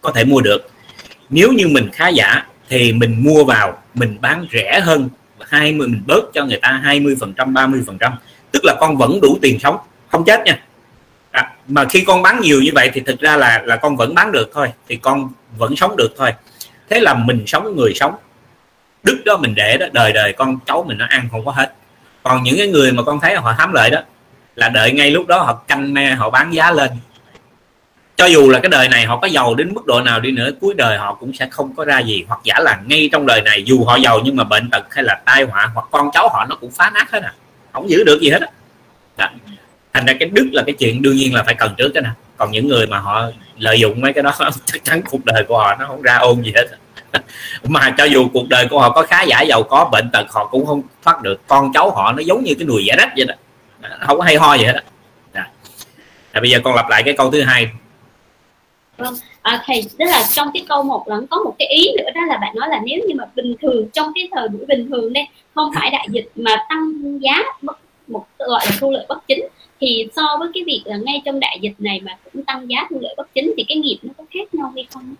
có 0.00 0.12
thể 0.12 0.24
mua 0.24 0.40
được. 0.40 0.70
Nếu 1.30 1.52
như 1.52 1.68
mình 1.68 1.88
khá 1.92 2.08
giả 2.08 2.46
thì 2.68 2.92
mình 2.92 3.22
mua 3.24 3.44
vào, 3.44 3.82
mình 3.94 4.16
bán 4.20 4.46
rẻ 4.52 4.80
hơn 4.80 5.08
20 5.40 5.88
mình 5.88 6.02
bớt 6.06 6.24
cho 6.34 6.44
người 6.44 6.58
ta 6.62 6.80
20 6.84 7.16
phần 7.20 7.34
trăm 7.34 7.54
30 7.54 7.82
phần 7.86 7.98
trăm, 7.98 8.12
tức 8.52 8.64
là 8.64 8.74
con 8.80 8.96
vẫn 8.96 9.20
đủ 9.20 9.38
tiền 9.42 9.58
sống. 9.58 9.76
Không 10.08 10.24
chết 10.24 10.40
nha 10.44 10.62
mà 11.68 11.84
khi 11.84 12.04
con 12.06 12.22
bán 12.22 12.40
nhiều 12.40 12.60
như 12.62 12.70
vậy 12.74 12.90
thì 12.94 13.00
thực 13.00 13.20
ra 13.20 13.36
là 13.36 13.62
là 13.64 13.76
con 13.76 13.96
vẫn 13.96 14.14
bán 14.14 14.32
được 14.32 14.50
thôi, 14.54 14.72
thì 14.88 14.96
con 14.96 15.32
vẫn 15.56 15.76
sống 15.76 15.96
được 15.96 16.14
thôi. 16.18 16.32
Thế 16.90 17.00
là 17.00 17.14
mình 17.14 17.44
sống 17.46 17.76
người 17.76 17.94
sống. 17.94 18.14
Đức 19.02 19.22
đó 19.24 19.36
mình 19.36 19.54
để 19.54 19.76
đó, 19.76 19.86
đời 19.92 20.12
đời 20.12 20.32
con, 20.32 20.58
cháu 20.66 20.84
mình 20.88 20.98
nó 20.98 21.06
ăn 21.08 21.28
không 21.30 21.44
có 21.44 21.52
hết. 21.52 21.72
Còn 22.22 22.42
những 22.42 22.56
cái 22.58 22.68
người 22.68 22.92
mà 22.92 23.02
con 23.02 23.20
thấy 23.20 23.36
họ 23.36 23.54
hám 23.58 23.72
lợi 23.72 23.90
đó, 23.90 24.00
là 24.56 24.68
đợi 24.68 24.92
ngay 24.92 25.10
lúc 25.10 25.26
đó 25.26 25.38
họ 25.38 25.54
canh 25.54 25.94
me, 25.94 26.14
họ 26.14 26.30
bán 26.30 26.54
giá 26.54 26.70
lên. 26.70 26.90
Cho 28.16 28.26
dù 28.26 28.50
là 28.50 28.60
cái 28.60 28.68
đời 28.68 28.88
này 28.88 29.04
họ 29.04 29.18
có 29.18 29.26
giàu 29.26 29.54
đến 29.54 29.74
mức 29.74 29.86
độ 29.86 30.00
nào 30.00 30.20
đi 30.20 30.30
nữa, 30.30 30.50
cuối 30.60 30.74
đời 30.74 30.98
họ 30.98 31.14
cũng 31.14 31.32
sẽ 31.32 31.48
không 31.50 31.74
có 31.76 31.84
ra 31.84 31.98
gì. 31.98 32.24
Hoặc 32.28 32.40
giả 32.44 32.58
là 32.58 32.80
ngay 32.86 33.08
trong 33.12 33.26
đời 33.26 33.42
này, 33.42 33.62
dù 33.64 33.84
họ 33.84 33.96
giàu 33.96 34.20
nhưng 34.24 34.36
mà 34.36 34.44
bệnh 34.44 34.70
tật 34.70 34.94
hay 34.94 35.04
là 35.04 35.20
tai 35.24 35.42
họa 35.42 35.70
hoặc 35.74 35.86
con 35.90 36.10
cháu 36.12 36.28
họ 36.28 36.46
nó 36.48 36.56
cũng 36.56 36.70
phá 36.70 36.90
nát 36.94 37.10
hết 37.10 37.22
à. 37.22 37.32
Không 37.72 37.90
giữ 37.90 38.04
được 38.04 38.20
gì 38.20 38.30
hết 38.30 38.40
á 39.16 39.30
thành 39.92 40.06
ra 40.06 40.14
cái 40.20 40.28
đức 40.28 40.48
là 40.52 40.62
cái 40.66 40.74
chuyện 40.78 41.02
đương 41.02 41.16
nhiên 41.16 41.34
là 41.34 41.42
phải 41.42 41.54
cần 41.54 41.74
trước 41.78 41.90
cái 41.94 42.02
nè. 42.02 42.10
Còn 42.36 42.50
những 42.50 42.68
người 42.68 42.86
mà 42.86 42.98
họ 42.98 43.30
lợi 43.58 43.80
dụng 43.80 44.00
mấy 44.00 44.12
cái 44.12 44.22
đó 44.22 44.34
chắc 44.64 44.84
chắn 44.84 45.02
cuộc 45.10 45.24
đời 45.24 45.44
của 45.48 45.58
họ 45.58 45.76
nó 45.80 45.86
không 45.86 46.02
ra 46.02 46.16
ôn 46.16 46.42
gì 46.42 46.52
hết. 46.56 46.66
Mà 47.64 47.94
cho 47.98 48.04
dù 48.04 48.28
cuộc 48.32 48.48
đời 48.48 48.66
của 48.70 48.80
họ 48.80 48.90
có 48.90 49.02
khá 49.02 49.22
giả 49.22 49.42
giàu 49.42 49.62
có 49.62 49.88
bệnh 49.92 50.10
tật 50.12 50.26
họ 50.30 50.46
cũng 50.46 50.66
không 50.66 50.82
thoát 51.04 51.22
được. 51.22 51.40
Con 51.46 51.72
cháu 51.74 51.90
họ 51.90 52.12
nó 52.12 52.22
giống 52.22 52.44
như 52.44 52.54
cái 52.58 52.66
nùi 52.66 52.84
giả 52.84 52.94
rách 52.98 53.12
vậy 53.16 53.26
đó. 53.26 53.34
Không 54.06 54.18
có 54.18 54.24
hay 54.24 54.36
ho 54.36 54.54
gì 54.54 54.64
hết 54.64 54.72
đó. 54.72 54.80
À, 54.80 54.84
dạ. 55.34 55.46
dạ, 56.34 56.40
bây 56.40 56.50
giờ 56.50 56.58
con 56.64 56.74
lặp 56.74 56.88
lại 56.88 57.02
cái 57.02 57.14
câu 57.18 57.30
thứ 57.30 57.42
hai. 57.42 57.70
Vâng. 58.96 59.14
À, 59.42 59.62
thầy 59.66 59.84
tức 59.98 60.04
là 60.04 60.24
trong 60.32 60.50
cái 60.54 60.64
câu 60.68 60.82
một 60.82 61.08
lần 61.08 61.26
có 61.26 61.38
một 61.38 61.54
cái 61.58 61.68
ý 61.68 61.92
nữa 61.98 62.10
đó 62.14 62.20
là 62.28 62.36
bạn 62.36 62.54
nói 62.56 62.68
là 62.68 62.80
nếu 62.84 63.00
như 63.08 63.14
mà 63.14 63.24
bình 63.34 63.54
thường 63.62 63.88
trong 63.92 64.12
cái 64.14 64.28
thời 64.32 64.48
buổi 64.48 64.66
bình 64.66 64.88
thường 64.90 65.12
đây 65.12 65.24
không 65.54 65.72
phải 65.74 65.90
đại 65.90 66.06
dịch 66.10 66.28
mà 66.34 66.56
tăng 66.68 66.92
giá 67.20 67.42
một 68.06 68.24
gọi 68.38 68.66
là 68.66 68.72
thu 68.80 68.90
lợi 68.90 69.06
bất 69.08 69.18
chính 69.28 69.48
thì 69.80 70.08
so 70.16 70.36
với 70.38 70.48
cái 70.54 70.62
việc 70.66 70.82
là 70.84 70.96
ngay 70.96 71.22
trong 71.24 71.40
đại 71.40 71.58
dịch 71.60 71.74
này 71.78 72.00
mà 72.04 72.12
cũng 72.32 72.44
tăng 72.44 72.70
giá 72.70 72.86
thu 72.90 72.98
lợi 73.00 73.14
bất 73.16 73.34
chính 73.34 73.54
thì 73.56 73.64
cái 73.68 73.76
nghiệp 73.76 73.98
nó 74.02 74.12
có 74.18 74.24
khác 74.34 74.54
nhau 74.54 74.72
hay 74.74 74.86
không? 74.94 75.14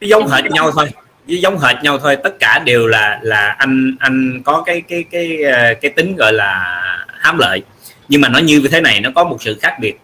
Giống 0.00 0.28
hệt 0.28 0.44
nhau 0.44 0.70
thôi. 0.74 0.90
Giống 1.26 1.58
hệt 1.58 1.76
nhau 1.82 1.98
thôi. 1.98 2.16
Tất 2.16 2.38
cả 2.40 2.58
đều 2.58 2.86
là 2.86 3.20
là 3.22 3.56
anh 3.58 3.96
anh 3.98 4.42
có 4.44 4.62
cái 4.66 4.80
cái 4.80 5.04
cái 5.10 5.42
ờ, 5.42 5.74
cái 5.80 5.90
tính 5.90 6.16
gọi 6.16 6.32
là 6.32 6.82
hám 7.18 7.38
lợi. 7.38 7.62
Nhưng 8.08 8.20
mà 8.20 8.28
nó 8.28 8.38
như 8.38 8.62
thế 8.70 8.80
này 8.80 9.00
nó 9.00 9.10
có 9.14 9.24
một 9.24 9.42
sự 9.42 9.58
khác 9.60 9.76
biệt 9.80 9.94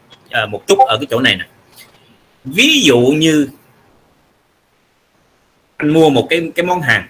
uh, 0.44 0.50
một 0.50 0.66
chút 0.66 0.78
ở 0.78 0.96
cái 0.96 1.06
chỗ 1.10 1.20
này 1.20 1.36
nè. 1.36 1.44
Ví 2.44 2.80
dụ 2.84 2.98
như 2.98 3.48
anh 5.76 5.88
mua 5.88 6.10
một 6.10 6.26
cái 6.30 6.50
cái 6.54 6.66
món 6.66 6.80
hàng 6.80 7.06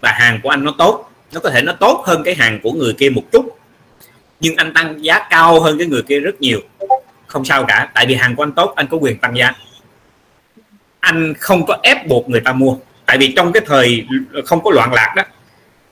và 0.00 0.12
hàng 0.12 0.40
của 0.42 0.48
anh 0.48 0.64
nó 0.64 0.74
tốt 0.78 1.12
nó 1.32 1.40
có 1.40 1.50
thể 1.50 1.62
nó 1.62 1.72
tốt 1.72 2.02
hơn 2.06 2.22
cái 2.24 2.34
hàng 2.34 2.60
của 2.62 2.72
người 2.72 2.94
kia 2.98 3.10
một 3.10 3.22
chút 3.32 3.58
nhưng 4.42 4.56
anh 4.56 4.74
tăng 4.74 5.04
giá 5.04 5.26
cao 5.30 5.60
hơn 5.60 5.78
cái 5.78 5.86
người 5.86 6.02
kia 6.02 6.20
rất 6.20 6.40
nhiều. 6.40 6.60
Không 7.26 7.44
sao 7.44 7.64
cả 7.68 7.90
tại 7.94 8.06
vì 8.06 8.14
hàng 8.14 8.36
của 8.36 8.42
anh 8.42 8.52
tốt 8.52 8.72
anh 8.76 8.86
có 8.90 8.96
quyền 8.96 9.18
tăng 9.18 9.36
giá. 9.36 9.52
Anh 11.00 11.34
không 11.38 11.66
có 11.66 11.78
ép 11.82 12.06
buộc 12.06 12.28
người 12.28 12.40
ta 12.40 12.52
mua. 12.52 12.76
Tại 13.06 13.18
vì 13.18 13.32
trong 13.36 13.52
cái 13.52 13.62
thời 13.66 14.06
không 14.46 14.62
có 14.64 14.70
loạn 14.70 14.92
lạc 14.92 15.12
đó 15.16 15.22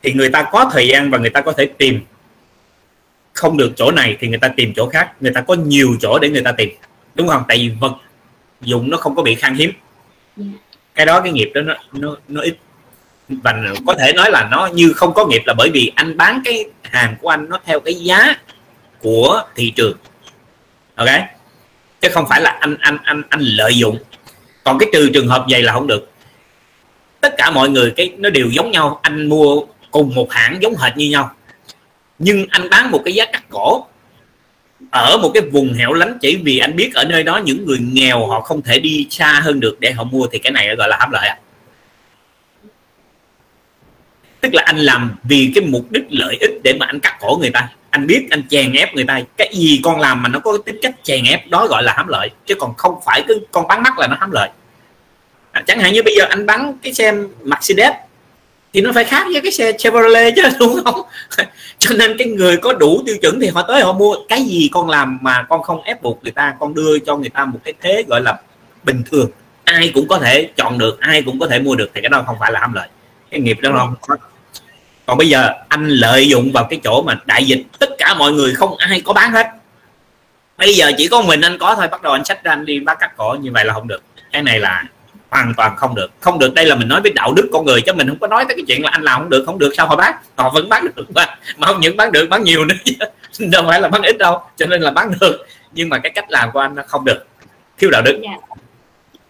thì 0.02 0.12
người 0.12 0.30
ta 0.30 0.42
có 0.42 0.70
thời 0.72 0.88
gian 0.88 1.10
và 1.10 1.18
người 1.18 1.30
ta 1.30 1.40
có 1.40 1.52
thể 1.52 1.66
tìm. 1.66 2.00
Không 3.32 3.56
được 3.56 3.72
chỗ 3.76 3.90
này 3.90 4.16
thì 4.20 4.28
người 4.28 4.38
ta 4.38 4.48
tìm 4.48 4.72
chỗ 4.76 4.88
khác. 4.88 5.12
Người 5.20 5.32
ta 5.32 5.40
có 5.40 5.54
nhiều 5.54 5.96
chỗ 6.00 6.18
để 6.18 6.30
người 6.30 6.42
ta 6.42 6.52
tìm. 6.52 6.70
Đúng 7.14 7.28
không? 7.28 7.42
Tại 7.48 7.56
vì 7.56 7.72
vật 7.80 7.92
dụng 8.60 8.90
nó 8.90 8.96
không 8.96 9.16
có 9.16 9.22
bị 9.22 9.34
khan 9.34 9.54
hiếm. 9.54 9.72
Dạ. 10.36 10.44
cái 10.94 11.06
đó 11.06 11.20
cái 11.20 11.32
nghiệp 11.32 11.50
đó 11.54 11.60
nó 11.62 11.74
nó, 11.92 12.16
nó 12.28 12.40
ít 12.40 12.56
và 13.30 13.54
có 13.86 13.94
thể 13.94 14.12
nói 14.12 14.30
là 14.30 14.48
nó 14.50 14.66
như 14.66 14.92
không 14.92 15.14
có 15.14 15.26
nghiệp 15.26 15.42
là 15.46 15.54
bởi 15.54 15.70
vì 15.70 15.92
anh 15.94 16.16
bán 16.16 16.42
cái 16.44 16.64
hàng 16.82 17.16
của 17.20 17.28
anh 17.28 17.48
nó 17.48 17.60
theo 17.64 17.80
cái 17.80 17.94
giá 17.94 18.34
của 19.00 19.42
thị 19.56 19.72
trường. 19.76 19.96
Ok? 20.94 21.08
Chứ 22.00 22.08
không 22.12 22.24
phải 22.28 22.40
là 22.40 22.50
anh 22.50 22.76
anh 22.80 22.98
anh 23.02 23.22
anh 23.28 23.40
lợi 23.40 23.78
dụng. 23.78 23.98
Còn 24.64 24.78
cái 24.78 24.88
trừ 24.92 25.10
trường 25.14 25.28
hợp 25.28 25.44
vậy 25.50 25.62
là 25.62 25.72
không 25.72 25.86
được. 25.86 26.12
Tất 27.20 27.34
cả 27.38 27.50
mọi 27.50 27.68
người 27.68 27.92
cái 27.96 28.12
nó 28.18 28.30
đều 28.30 28.46
giống 28.50 28.70
nhau. 28.70 29.00
Anh 29.02 29.28
mua 29.28 29.60
cùng 29.90 30.14
một 30.14 30.32
hãng 30.32 30.58
giống 30.62 30.76
hệt 30.76 30.96
như 30.96 31.10
nhau. 31.10 31.34
Nhưng 32.18 32.46
anh 32.50 32.70
bán 32.70 32.90
một 32.90 33.02
cái 33.04 33.14
giá 33.14 33.24
cắt 33.32 33.44
cổ 33.48 33.86
ở 34.90 35.18
một 35.22 35.30
cái 35.34 35.42
vùng 35.42 35.74
hẻo 35.74 35.92
lánh 35.92 36.18
chỉ 36.20 36.36
vì 36.36 36.58
anh 36.58 36.76
biết 36.76 36.94
ở 36.94 37.04
nơi 37.04 37.22
đó 37.22 37.40
những 37.44 37.66
người 37.66 37.78
nghèo 37.92 38.26
họ 38.26 38.40
không 38.40 38.62
thể 38.62 38.80
đi 38.80 39.06
xa 39.10 39.40
hơn 39.44 39.60
được 39.60 39.80
để 39.80 39.92
họ 39.92 40.04
mua, 40.04 40.26
thì 40.32 40.38
cái 40.38 40.52
này 40.52 40.76
gọi 40.76 40.88
là 40.88 40.96
hám 41.00 41.10
lợi 41.10 41.28
à 41.28 41.38
tức 44.40 44.54
là 44.54 44.62
anh 44.66 44.78
làm 44.78 45.16
vì 45.24 45.52
cái 45.54 45.64
mục 45.64 45.86
đích 45.90 46.04
lợi 46.08 46.36
ích 46.40 46.50
để 46.64 46.72
mà 46.80 46.86
anh 46.86 47.00
cắt 47.00 47.16
cổ 47.20 47.38
người 47.40 47.50
ta. 47.50 47.68
Anh 47.90 48.06
biết 48.06 48.26
anh 48.30 48.42
chèn 48.48 48.72
ép 48.72 48.94
người 48.94 49.04
ta. 49.04 49.20
Cái 49.36 49.50
gì 49.54 49.80
con 49.84 50.00
làm 50.00 50.22
mà 50.22 50.28
nó 50.28 50.38
có 50.38 50.58
tính 50.66 50.76
cách 50.82 50.94
chèn 51.02 51.24
ép 51.24 51.48
đó 51.48 51.66
gọi 51.66 51.82
là 51.82 51.94
hám 51.96 52.08
lợi. 52.08 52.30
Chứ 52.46 52.54
còn 52.54 52.74
không 52.76 52.94
phải 53.06 53.24
cứ 53.28 53.40
con 53.52 53.68
bán 53.68 53.82
mắt 53.82 53.98
là 53.98 54.06
nó 54.06 54.16
hám 54.20 54.30
lợi. 54.30 54.48
À, 55.52 55.62
chẳng 55.66 55.80
hạn 55.80 55.92
như 55.92 56.02
bây 56.02 56.14
giờ 56.18 56.24
anh 56.28 56.46
bán 56.46 56.78
cái 56.82 56.92
xe 56.92 57.12
Mercedes 57.42 57.92
thì 58.72 58.80
nó 58.80 58.92
phải 58.92 59.04
khác 59.04 59.26
với 59.32 59.40
cái 59.40 59.52
xe 59.52 59.72
Chevrolet 59.78 60.34
chứ 60.36 60.42
đúng 60.58 60.84
không? 60.84 61.02
Cho 61.78 61.94
nên 61.94 62.18
cái 62.18 62.28
người 62.28 62.56
có 62.56 62.72
đủ 62.72 63.02
tiêu 63.06 63.16
chuẩn 63.22 63.40
thì 63.40 63.48
họ 63.48 63.62
tới 63.62 63.82
họ 63.82 63.92
mua. 63.92 64.16
Cái 64.28 64.42
gì 64.42 64.68
con 64.72 64.90
làm 64.90 65.18
mà 65.22 65.42
con 65.48 65.62
không 65.62 65.82
ép 65.82 66.02
buộc 66.02 66.22
người 66.22 66.32
ta 66.32 66.54
con 66.60 66.74
đưa 66.74 66.98
cho 66.98 67.16
người 67.16 67.30
ta 67.30 67.44
một 67.44 67.58
cái 67.64 67.74
thế 67.80 68.04
gọi 68.08 68.20
là 68.20 68.40
bình 68.82 69.02
thường. 69.10 69.30
Ai 69.64 69.90
cũng 69.94 70.08
có 70.08 70.18
thể 70.18 70.48
chọn 70.56 70.78
được 70.78 71.00
ai 71.00 71.22
cũng 71.22 71.40
có 71.40 71.46
thể 71.46 71.58
mua 71.58 71.74
được 71.74 71.90
thì 71.94 72.00
cái 72.00 72.08
đó 72.08 72.24
không 72.26 72.36
phải 72.40 72.52
là 72.52 72.60
hám 72.60 72.72
lợi. 72.72 72.88
Cái 73.30 73.40
nghiệp 73.40 73.58
đó 73.60 73.70
không? 73.78 74.18
Còn 75.06 75.18
bây 75.18 75.28
giờ 75.28 75.52
anh 75.68 75.88
lợi 75.88 76.28
dụng 76.28 76.52
vào 76.52 76.66
cái 76.70 76.80
chỗ 76.84 77.02
mà 77.02 77.20
đại 77.24 77.44
dịch 77.44 77.62
tất 77.78 77.90
cả 77.98 78.14
mọi 78.14 78.32
người 78.32 78.54
không 78.54 78.76
ai 78.76 79.02
có 79.04 79.12
bán 79.12 79.32
hết. 79.32 79.46
Bây 80.58 80.74
giờ 80.74 80.92
chỉ 80.98 81.08
có 81.08 81.22
mình 81.22 81.40
anh 81.40 81.58
có 81.58 81.74
thôi 81.74 81.88
bắt 81.88 82.02
đầu 82.02 82.12
anh 82.12 82.24
sách 82.24 82.44
ra 82.44 82.52
anh 82.52 82.64
đi 82.64 82.80
bắt 82.80 82.98
cắt 83.00 83.16
cổ 83.16 83.36
như 83.40 83.50
vậy 83.52 83.64
là 83.64 83.74
không 83.74 83.88
được. 83.88 84.02
Cái 84.32 84.42
này 84.42 84.60
là 84.60 84.84
hoàn 85.30 85.54
toàn 85.56 85.76
không 85.76 85.94
được. 85.94 86.10
Không 86.20 86.38
được 86.38 86.54
đây 86.54 86.66
là 86.66 86.74
mình 86.74 86.88
nói 86.88 87.00
với 87.00 87.12
đạo 87.12 87.32
đức 87.32 87.48
con 87.52 87.64
người 87.64 87.82
chứ 87.82 87.92
mình 87.92 88.08
không 88.08 88.18
có 88.18 88.26
nói 88.26 88.44
tới 88.48 88.56
cái 88.56 88.64
chuyện 88.68 88.82
là 88.82 88.90
anh 88.90 89.02
làm 89.02 89.20
không 89.20 89.30
được 89.30 89.42
không 89.46 89.58
được 89.58 89.72
sao 89.76 89.86
họ 89.86 89.96
bán? 89.96 90.14
Họ 90.36 90.50
vẫn 90.50 90.68
bán 90.68 90.86
được. 90.96 91.10
Mà, 91.14 91.26
mà 91.56 91.66
không 91.66 91.80
những 91.80 91.96
bán 91.96 92.12
được 92.12 92.26
bán 92.30 92.44
nhiều 92.44 92.64
nữa 92.64 92.74
chứ. 92.84 92.94
Đâu 93.46 93.64
phải 93.66 93.80
là 93.80 93.88
bán 93.88 94.02
ít 94.02 94.18
đâu 94.18 94.42
cho 94.56 94.66
nên 94.66 94.82
là 94.82 94.90
bán 94.90 95.12
được. 95.20 95.46
Nhưng 95.72 95.88
mà 95.88 95.98
cái 95.98 96.12
cách 96.14 96.30
làm 96.30 96.50
của 96.52 96.60
anh 96.60 96.74
nó 96.74 96.82
không 96.86 97.04
được. 97.04 97.26
Thiếu 97.78 97.90
đạo 97.90 98.02
đức. 98.02 98.20
Dạ. 98.22 98.56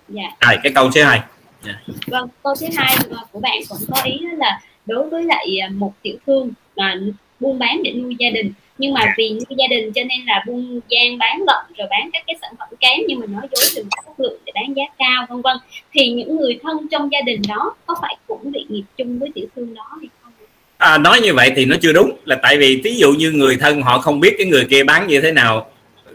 Dạ. 0.08 0.22
rồi 0.40 0.58
cái 0.62 0.72
câu 0.72 0.90
thứ 0.90 1.02
hai. 1.02 1.20
Dạ. 1.62 1.72
vâng 2.06 2.28
câu 2.42 2.54
thứ 2.60 2.66
hai 2.76 2.96
của 3.32 3.40
bạn 3.40 3.58
cũng 3.68 3.78
có 3.90 4.02
ý 4.04 4.18
là 4.38 4.60
đối 4.86 5.08
với 5.08 5.24
lại 5.24 5.58
à, 5.62 5.68
một 5.74 5.92
tiểu 6.02 6.16
thương 6.26 6.50
mà 6.76 7.00
buôn 7.40 7.58
bán 7.58 7.82
để 7.82 7.92
nuôi 7.92 8.16
gia 8.18 8.30
đình. 8.30 8.52
Nhưng 8.78 8.94
mà 8.94 9.14
vì 9.18 9.30
nuôi 9.30 9.56
gia 9.58 9.66
đình 9.70 9.92
cho 9.92 10.02
nên 10.02 10.18
là 10.26 10.44
buôn 10.46 10.80
gian 10.88 11.18
bán 11.18 11.38
lợn 11.46 11.64
rồi 11.78 11.88
bán 11.90 12.10
các 12.12 12.22
cái 12.26 12.36
sản 12.42 12.52
phẩm 12.58 12.68
kém 12.80 13.00
nhưng 13.08 13.20
mà 13.20 13.26
nói 13.26 13.42
dối 13.52 13.64
đừng 13.76 13.88
chất 14.06 14.20
lượng 14.20 14.40
để 14.46 14.52
bán 14.54 14.74
giá 14.76 14.82
cao 14.98 15.26
vân 15.28 15.42
vân. 15.42 15.56
Thì 15.92 16.08
những 16.10 16.36
người 16.36 16.58
thân 16.62 16.86
trong 16.90 17.12
gia 17.12 17.20
đình 17.20 17.42
đó 17.48 17.74
có 17.86 17.94
phải 18.02 18.16
cũng 18.26 18.52
bị 18.52 18.66
nghiệp 18.68 18.84
chung 18.96 19.18
với 19.18 19.30
tiểu 19.34 19.46
thương 19.56 19.74
đó 19.74 19.96
hay 20.00 20.08
không? 20.22 20.32
À, 20.78 20.98
nói 20.98 21.20
như 21.20 21.34
vậy 21.34 21.52
thì 21.56 21.64
nó 21.64 21.76
chưa 21.82 21.92
đúng. 21.92 22.16
Là 22.24 22.36
tại 22.42 22.56
vì 22.56 22.80
ví 22.84 22.96
dụ 22.98 23.12
như 23.12 23.30
người 23.30 23.56
thân 23.60 23.82
họ 23.82 23.98
không 23.98 24.20
biết 24.20 24.34
cái 24.38 24.46
người 24.46 24.66
kia 24.70 24.84
bán 24.84 25.06
như 25.06 25.20
thế 25.20 25.32
nào 25.32 25.70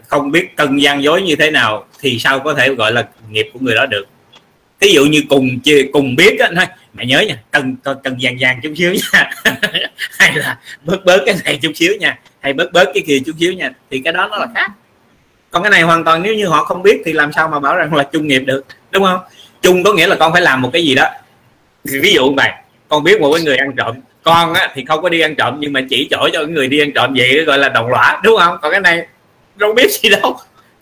không 0.06 0.30
biết 0.30 0.56
cân 0.56 0.76
gian 0.76 1.02
dối 1.02 1.22
như 1.22 1.36
thế 1.36 1.50
nào 1.50 1.84
thì 2.00 2.18
sao 2.18 2.40
có 2.40 2.54
thể 2.54 2.74
gọi 2.74 2.92
là 2.92 3.08
nghiệp 3.30 3.50
của 3.52 3.58
người 3.62 3.74
đó 3.74 3.86
được? 3.86 4.06
Ví 4.86 4.92
dụ 4.94 5.04
như 5.04 5.22
cùng 5.28 5.58
cùng 5.92 6.16
biết 6.16 6.38
á 6.38 6.68
mẹ 6.94 7.06
nhớ 7.06 7.20
nha 7.20 7.38
cần 7.50 7.76
cần 7.84 8.16
vàng 8.20 8.36
vàng 8.40 8.60
chút 8.62 8.72
xíu 8.76 8.94
nha. 8.94 9.30
Hay 10.18 10.32
là 10.34 10.58
bớt 10.84 11.04
bớt 11.04 11.22
cái 11.26 11.34
này 11.44 11.58
chút 11.62 11.72
xíu 11.74 11.92
nha 12.00 12.18
hay 12.40 12.52
bớt 12.52 12.72
bớt 12.72 12.84
cái 12.94 13.02
kia 13.06 13.18
chút 13.26 13.32
xíu 13.40 13.52
nha 13.52 13.70
thì 13.90 14.00
cái 14.04 14.12
đó 14.12 14.28
nó 14.30 14.36
là 14.36 14.46
khác. 14.54 14.70
Còn 15.50 15.62
cái 15.62 15.70
này 15.70 15.82
hoàn 15.82 16.04
toàn 16.04 16.22
nếu 16.22 16.34
như 16.34 16.46
họ 16.46 16.64
không 16.64 16.82
biết 16.82 17.02
thì 17.04 17.12
làm 17.12 17.32
sao 17.32 17.48
mà 17.48 17.60
bảo 17.60 17.76
rằng 17.76 17.94
là 17.94 18.02
chung 18.02 18.26
nghiệp 18.26 18.38
được 18.38 18.64
đúng 18.90 19.04
không? 19.04 19.20
Chung 19.62 19.84
có 19.84 19.92
nghĩa 19.92 20.06
là 20.06 20.16
con 20.16 20.32
phải 20.32 20.42
làm 20.42 20.62
một 20.62 20.70
cái 20.72 20.84
gì 20.84 20.94
đó. 20.94 21.08
Thì 21.88 21.98
ví 21.98 22.12
dụ 22.12 22.34
này 22.34 22.62
con 22.88 23.04
biết 23.04 23.20
một 23.20 23.32
cái 23.34 23.42
người 23.44 23.56
ăn 23.56 23.72
trộm 23.76 23.96
con 24.22 24.54
á, 24.54 24.68
thì 24.74 24.84
không 24.88 25.02
có 25.02 25.08
đi 25.08 25.20
ăn 25.20 25.34
trộm 25.34 25.56
nhưng 25.58 25.72
mà 25.72 25.80
chỉ 25.90 26.08
chỗ 26.10 26.28
cho 26.32 26.42
người 26.42 26.68
đi 26.68 26.80
ăn 26.80 26.92
trộm 26.92 27.14
vậy 27.16 27.44
gọi 27.44 27.58
là 27.58 27.68
đồng 27.68 27.88
lõa 27.88 28.20
đúng 28.24 28.38
không? 28.38 28.58
Còn 28.62 28.72
cái 28.72 28.80
này 28.80 29.06
đâu 29.56 29.72
biết 29.72 29.90
gì 29.90 30.08
đâu 30.08 30.36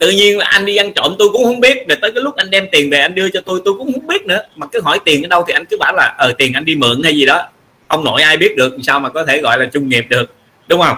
tự 0.04 0.10
nhiên 0.10 0.38
là 0.38 0.46
anh 0.46 0.64
đi 0.64 0.76
ăn 0.76 0.92
trộm 0.92 1.14
tôi 1.18 1.28
cũng 1.32 1.44
không 1.44 1.60
biết. 1.60 1.88
Rồi 1.88 1.98
tới 2.02 2.12
cái 2.12 2.22
lúc 2.22 2.36
anh 2.36 2.50
đem 2.50 2.66
tiền 2.72 2.90
về 2.90 2.98
anh 2.98 3.14
đưa 3.14 3.28
cho 3.30 3.40
tôi 3.40 3.60
tôi 3.64 3.74
cũng 3.78 3.92
không 3.92 4.06
biết 4.06 4.26
nữa. 4.26 4.40
Mà 4.56 4.66
cứ 4.66 4.80
hỏi 4.80 4.98
tiền 5.04 5.22
ở 5.22 5.28
đâu 5.28 5.44
thì 5.46 5.52
anh 5.52 5.64
cứ 5.64 5.76
bảo 5.80 5.92
là 5.96 6.14
ờ 6.18 6.32
tiền 6.38 6.52
anh 6.52 6.64
đi 6.64 6.76
mượn 6.76 7.02
hay 7.02 7.16
gì 7.16 7.26
đó. 7.26 7.48
Ông 7.88 8.04
nội 8.04 8.22
ai 8.22 8.36
biết 8.36 8.56
được 8.56 8.76
sao 8.82 9.00
mà 9.00 9.08
có 9.08 9.24
thể 9.24 9.40
gọi 9.40 9.58
là 9.58 9.66
trung 9.72 9.88
nghiệp 9.88 10.04
được 10.08 10.34
đúng 10.68 10.80
không? 10.80 10.96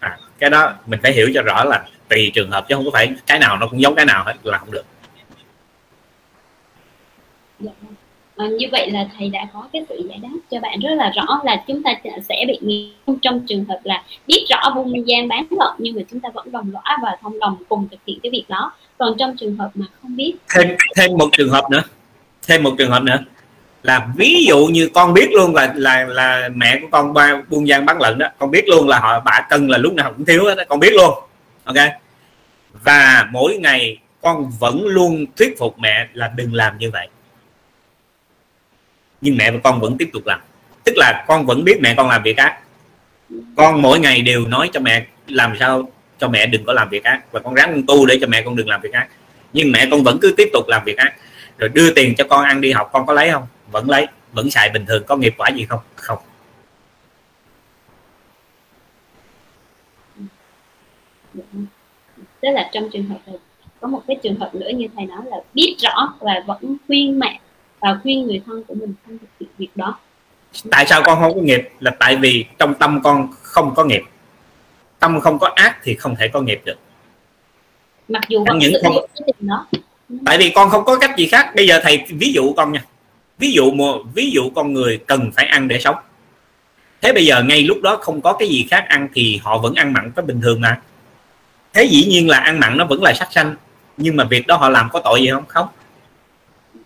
À, 0.00 0.18
cái 0.38 0.50
đó 0.50 0.74
mình 0.86 1.00
phải 1.02 1.12
hiểu 1.12 1.30
cho 1.34 1.42
rõ 1.42 1.64
là 1.64 1.82
tùy 2.08 2.32
trường 2.34 2.50
hợp 2.50 2.66
chứ 2.68 2.74
không 2.74 2.84
có 2.84 2.90
phải 2.90 3.12
cái 3.26 3.38
nào 3.38 3.56
nó 3.56 3.66
cũng 3.66 3.80
giống 3.80 3.94
cái 3.94 4.04
nào 4.04 4.24
hết 4.24 4.34
là 4.42 4.58
không 4.58 4.70
được. 4.70 4.84
Dạ 7.60 7.70
vâng 7.82 7.94
à, 8.40 8.46
như 8.58 8.66
vậy 8.72 8.90
là 8.90 9.06
thầy 9.18 9.28
đã 9.28 9.46
có 9.52 9.68
cái 9.72 9.82
sự 9.88 10.06
giải 10.08 10.18
đáp 10.22 10.38
cho 10.50 10.60
bạn 10.60 10.80
rất 10.80 10.90
là 10.96 11.12
rõ 11.16 11.40
là 11.44 11.62
chúng 11.66 11.82
ta 11.82 11.90
sẽ 12.28 12.44
bị 12.48 12.58
nghiêng 12.60 13.18
trong 13.22 13.46
trường 13.46 13.64
hợp 13.64 13.80
là 13.84 14.02
biết 14.26 14.44
rõ 14.50 14.72
vùng 14.74 15.08
gian 15.08 15.28
bán 15.28 15.46
lợn 15.50 15.74
nhưng 15.78 15.96
mà 15.96 16.02
chúng 16.10 16.20
ta 16.20 16.28
vẫn 16.34 16.52
đồng 16.52 16.70
lõa 16.72 16.98
và 17.02 17.16
thông 17.22 17.38
đồng 17.38 17.56
cùng 17.68 17.88
thực 17.90 18.00
hiện 18.06 18.18
cái 18.22 18.30
việc 18.30 18.44
đó. 18.48 18.72
Còn 18.98 19.16
trong 19.18 19.36
trường 19.36 19.56
hợp 19.56 19.70
mà 19.74 19.86
không 20.02 20.16
biết 20.16 20.34
thêm 20.54 20.76
thêm 20.96 21.10
một 21.18 21.28
trường 21.32 21.50
hợp 21.50 21.70
nữa. 21.70 21.82
Thêm 22.46 22.62
một 22.62 22.74
trường 22.78 22.90
hợp 22.90 23.02
nữa. 23.02 23.18
Là 23.82 24.08
ví 24.16 24.44
dụ 24.48 24.66
như 24.66 24.88
con 24.94 25.14
biết 25.14 25.32
luôn 25.32 25.54
là 25.54 25.72
là 25.76 26.04
là 26.04 26.48
mẹ 26.54 26.78
của 26.80 26.88
con 26.90 27.14
ba 27.14 27.42
buôn 27.50 27.68
gian 27.68 27.86
bán 27.86 28.00
lợn 28.00 28.18
đó 28.18 28.26
con 28.38 28.50
biết 28.50 28.68
luôn 28.68 28.88
là 28.88 28.98
họ 28.98 29.20
bà 29.24 29.46
cân 29.50 29.68
là 29.68 29.78
lúc 29.78 29.92
nào 29.92 30.12
cũng 30.16 30.26
thiếu 30.26 30.44
đó 30.44 30.64
con 30.68 30.80
biết 30.80 30.92
luôn. 30.92 31.14
Ok? 31.64 31.76
Và 32.84 33.28
mỗi 33.32 33.56
ngày 33.56 33.98
con 34.22 34.50
vẫn 34.60 34.86
luôn 34.86 35.26
thuyết 35.36 35.58
phục 35.58 35.78
mẹ 35.78 36.08
là 36.12 36.32
đừng 36.36 36.54
làm 36.54 36.78
như 36.78 36.90
vậy 36.90 37.08
nhưng 39.20 39.36
mẹ 39.36 39.50
và 39.50 39.58
con 39.64 39.80
vẫn 39.80 39.98
tiếp 39.98 40.10
tục 40.12 40.22
làm. 40.26 40.40
Tức 40.84 40.92
là 40.96 41.24
con 41.28 41.46
vẫn 41.46 41.64
biết 41.64 41.78
mẹ 41.80 41.94
con 41.96 42.08
làm 42.08 42.22
việc 42.22 42.36
ác. 42.36 42.58
Con 43.56 43.82
mỗi 43.82 44.00
ngày 44.00 44.22
đều 44.22 44.46
nói 44.46 44.70
cho 44.72 44.80
mẹ 44.80 45.06
làm 45.26 45.56
sao 45.60 45.90
cho 46.18 46.28
mẹ 46.28 46.46
đừng 46.46 46.64
có 46.64 46.72
làm 46.72 46.88
việc 46.88 47.04
ác. 47.04 47.32
Và 47.32 47.40
con 47.40 47.54
ráng 47.54 47.82
tu 47.86 48.06
để 48.06 48.18
cho 48.20 48.26
mẹ 48.26 48.42
con 48.42 48.56
đừng 48.56 48.68
làm 48.68 48.80
việc 48.80 48.92
ác. 48.92 49.08
Nhưng 49.52 49.72
mẹ 49.72 49.88
con 49.90 50.02
vẫn 50.02 50.18
cứ 50.22 50.34
tiếp 50.36 50.48
tục 50.52 50.68
làm 50.68 50.84
việc 50.84 50.96
ác. 50.96 51.14
Rồi 51.58 51.68
đưa 51.68 51.94
tiền 51.94 52.14
cho 52.14 52.24
con 52.24 52.44
ăn 52.44 52.60
đi 52.60 52.72
học, 52.72 52.90
con 52.92 53.06
có 53.06 53.12
lấy 53.12 53.30
không? 53.30 53.46
Vẫn 53.70 53.90
lấy. 53.90 54.06
Vẫn 54.32 54.50
xài 54.50 54.70
bình 54.70 54.86
thường. 54.86 55.02
Có 55.06 55.16
nghiệp 55.16 55.34
quả 55.38 55.48
gì 55.48 55.64
không? 55.64 55.80
Không. 55.96 56.18
Tức 62.40 62.48
là 62.52 62.70
trong 62.72 62.88
trường 62.92 63.06
hợp 63.06 63.18
này. 63.26 63.36
Có 63.80 63.88
một 63.88 64.02
cái 64.06 64.16
trường 64.22 64.40
hợp 64.40 64.54
nữa 64.54 64.68
như 64.74 64.86
thầy 64.96 65.06
nói 65.06 65.20
là 65.24 65.36
biết 65.54 65.76
rõ 65.78 66.14
và 66.20 66.42
vẫn 66.46 66.76
khuyên 66.86 67.18
mẹ 67.18 67.40
và 67.80 67.98
khuyên 68.02 68.26
người 68.26 68.42
thân 68.46 68.64
của 68.64 68.74
mình 68.74 68.94
không 69.06 69.18
thực 69.18 69.28
hiện 69.40 69.48
việc 69.58 69.68
đó. 69.74 69.98
Tại 70.70 70.86
sao 70.86 71.02
con 71.04 71.20
không 71.20 71.34
có 71.34 71.40
nghiệp? 71.40 71.68
Là 71.80 71.90
tại 71.98 72.16
vì 72.16 72.44
trong 72.58 72.74
tâm 72.74 73.00
con 73.02 73.28
không 73.42 73.74
có 73.74 73.84
nghiệp. 73.84 74.02
Tâm 74.98 75.20
không 75.20 75.38
có 75.38 75.50
ác 75.54 75.76
thì 75.82 75.94
không 75.94 76.16
thể 76.16 76.28
có 76.28 76.40
nghiệp 76.40 76.60
được. 76.64 76.78
Mặc 78.08 78.22
dù 78.28 78.44
vẫn 78.44 78.58
những 78.58 78.72
không 78.82 78.96
đó. 79.40 79.66
Tại 80.26 80.38
vì 80.38 80.50
con 80.54 80.70
không 80.70 80.84
có 80.84 80.98
cách 80.98 81.10
gì 81.16 81.26
khác. 81.26 81.52
Bây 81.56 81.66
giờ 81.66 81.80
thầy 81.82 82.04
ví 82.08 82.32
dụ 82.32 82.52
con 82.52 82.72
nha. 82.72 82.84
Ví 83.38 83.52
dụ 83.52 83.70
một 83.70 84.02
ví 84.14 84.30
dụ 84.30 84.50
con 84.54 84.72
người 84.72 84.98
cần 85.06 85.30
phải 85.36 85.46
ăn 85.46 85.68
để 85.68 85.78
sống. 85.78 85.96
Thế 87.00 87.12
bây 87.12 87.26
giờ 87.26 87.42
ngay 87.42 87.62
lúc 87.62 87.78
đó 87.82 87.96
không 87.96 88.20
có 88.20 88.32
cái 88.32 88.48
gì 88.48 88.66
khác 88.70 88.84
ăn 88.88 89.08
thì 89.14 89.40
họ 89.42 89.58
vẫn 89.58 89.74
ăn 89.74 89.92
mặn 89.92 90.12
có 90.16 90.22
bình 90.22 90.40
thường 90.40 90.60
mà. 90.60 90.80
Thế 91.72 91.84
dĩ 91.84 92.04
nhiên 92.04 92.28
là 92.28 92.38
ăn 92.38 92.60
mặn 92.60 92.76
nó 92.76 92.84
vẫn 92.84 93.02
là 93.02 93.12
sắc 93.14 93.32
sanh. 93.32 93.54
Nhưng 93.96 94.16
mà 94.16 94.24
việc 94.24 94.46
đó 94.46 94.56
họ 94.56 94.68
làm 94.68 94.88
có 94.92 95.00
tội 95.04 95.20
gì 95.20 95.30
không? 95.30 95.44
Không 95.48 95.68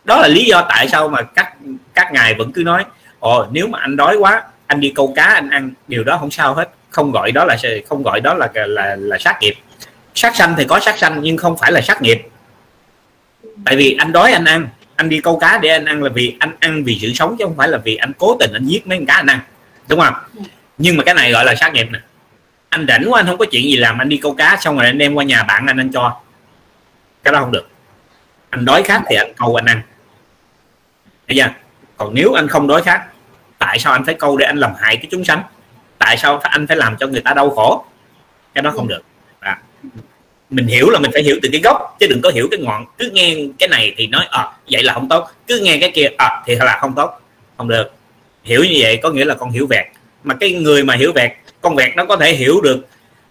đó 0.05 0.21
là 0.21 0.29
lý 0.29 0.45
do 0.45 0.67
tại 0.69 0.88
sao 0.88 1.09
mà 1.09 1.23
các 1.23 1.55
các 1.95 2.12
ngài 2.12 2.35
vẫn 2.35 2.53
cứ 2.53 2.62
nói 2.62 2.85
ồ 3.19 3.47
nếu 3.53 3.67
mà 3.67 3.79
anh 3.81 3.97
đói 3.97 4.17
quá 4.17 4.43
anh 4.67 4.81
đi 4.81 4.93
câu 4.95 5.12
cá 5.17 5.25
anh 5.25 5.51
ăn 5.51 5.71
điều 5.88 6.05
đó 6.05 6.17
không 6.19 6.31
sao 6.31 6.55
hết. 6.55 6.71
Không 6.90 7.12
gọi 7.12 7.33
đó 7.33 7.45
là 7.45 7.57
không 7.88 8.03
gọi 8.03 8.21
đó 8.21 8.35
là 8.35 8.49
là 8.55 8.67
là, 8.67 8.97
là 8.97 9.19
sát 9.19 9.38
nghiệp. 9.40 9.55
Sát 10.14 10.37
sanh 10.37 10.55
thì 10.59 10.64
có 10.64 10.81
sát 10.81 10.99
sanh 10.99 11.21
nhưng 11.23 11.37
không 11.37 11.57
phải 11.59 11.73
là 11.73 11.81
sát 11.81 12.03
nghiệp. 12.03 12.23
Tại 13.64 13.77
vì 13.77 13.97
anh 13.99 14.12
đói 14.12 14.33
anh 14.33 14.45
ăn. 14.45 14.69
Anh 14.97 15.09
đi 15.09 15.21
câu 15.21 15.38
cá 15.38 15.59
để 15.59 15.69
anh 15.69 15.85
ăn 15.85 16.03
là 16.03 16.11
vì 16.14 16.37
anh 16.40 16.57
ăn 16.61 16.85
vì 16.85 16.99
sự 17.03 17.12
sống 17.14 17.37
chứ 17.38 17.45
không 17.45 17.57
phải 17.57 17.69
là 17.69 17.79
vì 17.79 17.97
anh 17.97 18.12
cố 18.19 18.37
tình 18.40 18.53
anh 18.53 18.67
giết 18.67 18.87
mấy 18.87 18.99
con 18.99 19.07
cá 19.07 19.14
anh 19.14 19.27
ăn. 19.27 19.38
Đúng 19.88 20.01
không? 20.01 20.14
Nhưng 20.79 20.97
mà 20.97 21.05
cái 21.05 21.14
này 21.14 21.33
gọi 21.33 21.45
là 21.45 21.55
sát 21.55 21.73
nghiệp 21.73 21.88
nè. 21.93 21.99
Anh 22.69 22.87
rảnh 22.88 23.05
quá 23.09 23.21
anh 23.21 23.27
không 23.27 23.38
có 23.38 23.45
chuyện 23.51 23.62
gì 23.62 23.77
làm 23.77 23.99
anh 23.99 24.09
đi 24.09 24.17
câu 24.17 24.35
cá 24.35 24.57
xong 24.61 24.77
rồi 24.77 24.87
anh 24.87 24.99
đem 24.99 25.14
qua 25.14 25.25
nhà 25.25 25.43
bạn 25.43 25.67
anh 25.67 25.81
anh 25.81 25.93
cho. 25.93 26.21
Cái 27.23 27.33
đó 27.33 27.40
không 27.40 27.53
được. 27.53 27.69
Anh 28.51 28.64
đói 28.64 28.83
khát 28.83 29.03
thì 29.11 29.17
anh 29.17 29.33
câu 29.37 29.55
anh 29.55 29.67
ăn 29.67 29.83
bây 31.29 31.37
giờ 31.37 31.47
còn 31.97 32.15
nếu 32.15 32.33
anh 32.33 32.49
không 32.49 32.67
đói 32.67 32.83
khác 32.83 33.05
tại 33.59 33.79
sao 33.79 33.93
anh 33.93 34.05
phải 34.05 34.15
câu 34.15 34.37
để 34.37 34.47
anh 34.47 34.57
làm 34.57 34.73
hại 34.79 34.97
cái 34.97 35.07
chúng 35.11 35.25
sanh? 35.25 35.43
Tại 35.99 36.17
sao 36.17 36.39
anh 36.39 36.67
phải 36.67 36.77
làm 36.77 36.97
cho 36.97 37.07
người 37.07 37.21
ta 37.21 37.35
đau 37.35 37.51
khổ? 37.51 37.85
Cái 38.55 38.63
đó 38.63 38.71
không 38.71 38.89
được. 38.89 39.01
À. 39.41 39.59
mình 40.51 40.67
hiểu 40.67 40.91
là 40.91 40.99
mình 40.99 41.11
phải 41.13 41.23
hiểu 41.23 41.37
từ 41.43 41.49
cái 41.53 41.61
gốc 41.65 41.97
chứ 42.01 42.07
đừng 42.07 42.21
có 42.23 42.31
hiểu 42.35 42.49
cái 42.51 42.61
ngọn. 42.61 42.85
Cứ 42.99 43.11
nghe 43.11 43.37
cái 43.59 43.69
này 43.69 43.95
thì 43.97 44.07
nói 44.07 44.27
à, 44.31 44.53
vậy 44.71 44.83
là 44.83 44.93
không 44.93 45.09
tốt. 45.09 45.29
Cứ 45.47 45.61
nghe 45.65 45.79
cái 45.81 45.91
kia 45.95 46.09
à, 46.19 46.43
thì 46.47 46.55
là 46.55 46.79
không 46.81 46.95
tốt. 46.95 47.11
Không 47.57 47.69
được. 47.69 47.93
Hiểu 48.43 48.65
như 48.65 48.77
vậy 48.79 48.97
có 49.03 49.11
nghĩa 49.11 49.25
là 49.25 49.35
con 49.35 49.51
hiểu 49.51 49.67
vẹt. 49.67 49.87
Mà 50.25 50.35
cái 50.35 50.53
người 50.53 50.85
mà 50.85 50.95
hiểu 50.95 51.13
vẹt 51.13 51.33
con 51.61 51.77
vẹt 51.77 51.97
nó 51.97 52.05
có 52.05 52.17
thể 52.17 52.33
hiểu 52.33 52.61
được. 52.61 52.87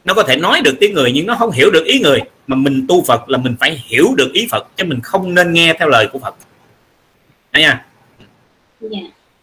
Nó 0.05 0.13
có 0.13 0.23
thể 0.23 0.35
nói 0.35 0.61
được 0.61 0.75
tiếng 0.79 0.93
người 0.93 1.11
nhưng 1.11 1.27
nó 1.27 1.35
không 1.35 1.51
hiểu 1.51 1.71
được 1.71 1.85
ý 1.85 1.99
người. 1.99 2.19
Mà 2.47 2.55
mình 2.55 2.85
tu 2.89 3.03
Phật 3.03 3.29
là 3.29 3.37
mình 3.37 3.55
phải 3.59 3.83
hiểu 3.85 4.13
được 4.17 4.33
ý 4.33 4.47
Phật 4.51 4.67
chứ 4.77 4.85
mình 4.85 4.99
không 5.01 5.33
nên 5.33 5.53
nghe 5.53 5.73
theo 5.79 5.89
lời 5.89 6.07
của 6.07 6.19
Phật. 6.19 6.35
Đấy 7.53 7.63
nha. 7.63 7.85
Dạ 8.79 8.99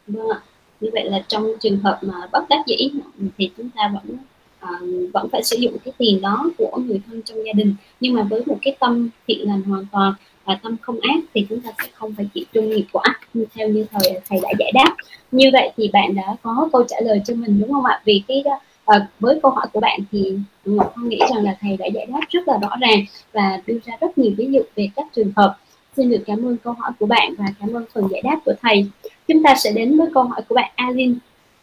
vâng 0.06 0.28
ạ. 0.28 0.40
Như 0.80 0.90
vậy 0.92 1.04
là 1.10 1.24
trong 1.28 1.52
trường 1.60 1.78
hợp 1.78 1.98
mà 2.02 2.14
bất 2.32 2.48
đắc 2.48 2.66
dĩ 2.66 2.90
thì 3.38 3.50
chúng 3.56 3.70
ta 3.76 3.92
vẫn 3.94 4.16
uh, 4.64 5.12
vẫn 5.12 5.28
phải 5.32 5.42
sử 5.42 5.56
dụng 5.56 5.76
cái 5.84 5.92
tiền 5.98 6.20
đó 6.20 6.50
của 6.58 6.78
người 6.86 7.00
thân 7.06 7.22
trong 7.22 7.38
gia 7.46 7.52
đình. 7.52 7.74
Nhưng 8.00 8.14
mà 8.14 8.22
với 8.22 8.42
một 8.46 8.58
cái 8.62 8.76
tâm 8.80 9.10
thiện 9.26 9.48
lành 9.48 9.62
hoàn 9.62 9.86
toàn 9.92 10.14
và 10.44 10.58
tâm 10.62 10.76
không 10.80 11.00
ác 11.00 11.20
thì 11.34 11.46
chúng 11.48 11.60
ta 11.60 11.70
sẽ 11.82 11.88
không 11.94 12.14
phải 12.14 12.26
chịu 12.34 12.44
chung 12.52 12.70
nghiệp 12.70 12.84
quả 12.92 13.04
như 13.34 13.44
theo 13.54 13.68
như 13.68 13.86
thầy 13.92 14.20
thầy 14.28 14.38
đã 14.42 14.48
giải 14.58 14.72
đáp. 14.74 14.96
Như 15.32 15.50
vậy 15.52 15.72
thì 15.76 15.90
bạn 15.92 16.14
đã 16.14 16.36
có 16.42 16.68
câu 16.72 16.84
trả 16.88 16.96
lời 17.00 17.20
cho 17.24 17.34
mình 17.34 17.60
đúng 17.60 17.72
không 17.72 17.84
ạ? 17.84 18.02
Vì 18.04 18.22
cái 18.28 18.44
uh, 18.96 19.02
với 19.20 19.38
câu 19.42 19.50
hỏi 19.50 19.66
của 19.72 19.80
bạn 19.80 20.00
thì 20.12 20.38
ngọc 20.64 20.92
không 20.94 21.08
nghĩ 21.08 21.18
rằng 21.34 21.44
là 21.44 21.56
thầy 21.60 21.76
đã 21.76 21.86
giải 21.94 22.06
đáp 22.06 22.20
rất 22.30 22.48
là 22.48 22.58
rõ 22.62 22.76
ràng 22.80 23.04
và 23.32 23.60
đưa 23.66 23.78
ra 23.84 23.96
rất 24.00 24.18
nhiều 24.18 24.32
ví 24.36 24.48
dụ 24.50 24.60
về 24.76 24.88
các 24.96 25.06
trường 25.12 25.32
hợp 25.36 25.56
xin 25.96 26.10
được 26.10 26.22
cảm 26.26 26.46
ơn 26.46 26.56
câu 26.64 26.72
hỏi 26.72 26.90
của 26.98 27.06
bạn 27.06 27.34
và 27.38 27.44
cảm 27.60 27.72
ơn 27.72 27.84
phần 27.94 28.08
giải 28.10 28.22
đáp 28.24 28.36
của 28.44 28.54
thầy. 28.62 28.86
Chúng 29.28 29.42
ta 29.42 29.54
sẽ 29.54 29.72
đến 29.72 29.98
với 29.98 30.06
câu 30.14 30.24
hỏi 30.24 30.42
của 30.48 30.54
bạn 30.54 30.70
Alin 30.74 31.18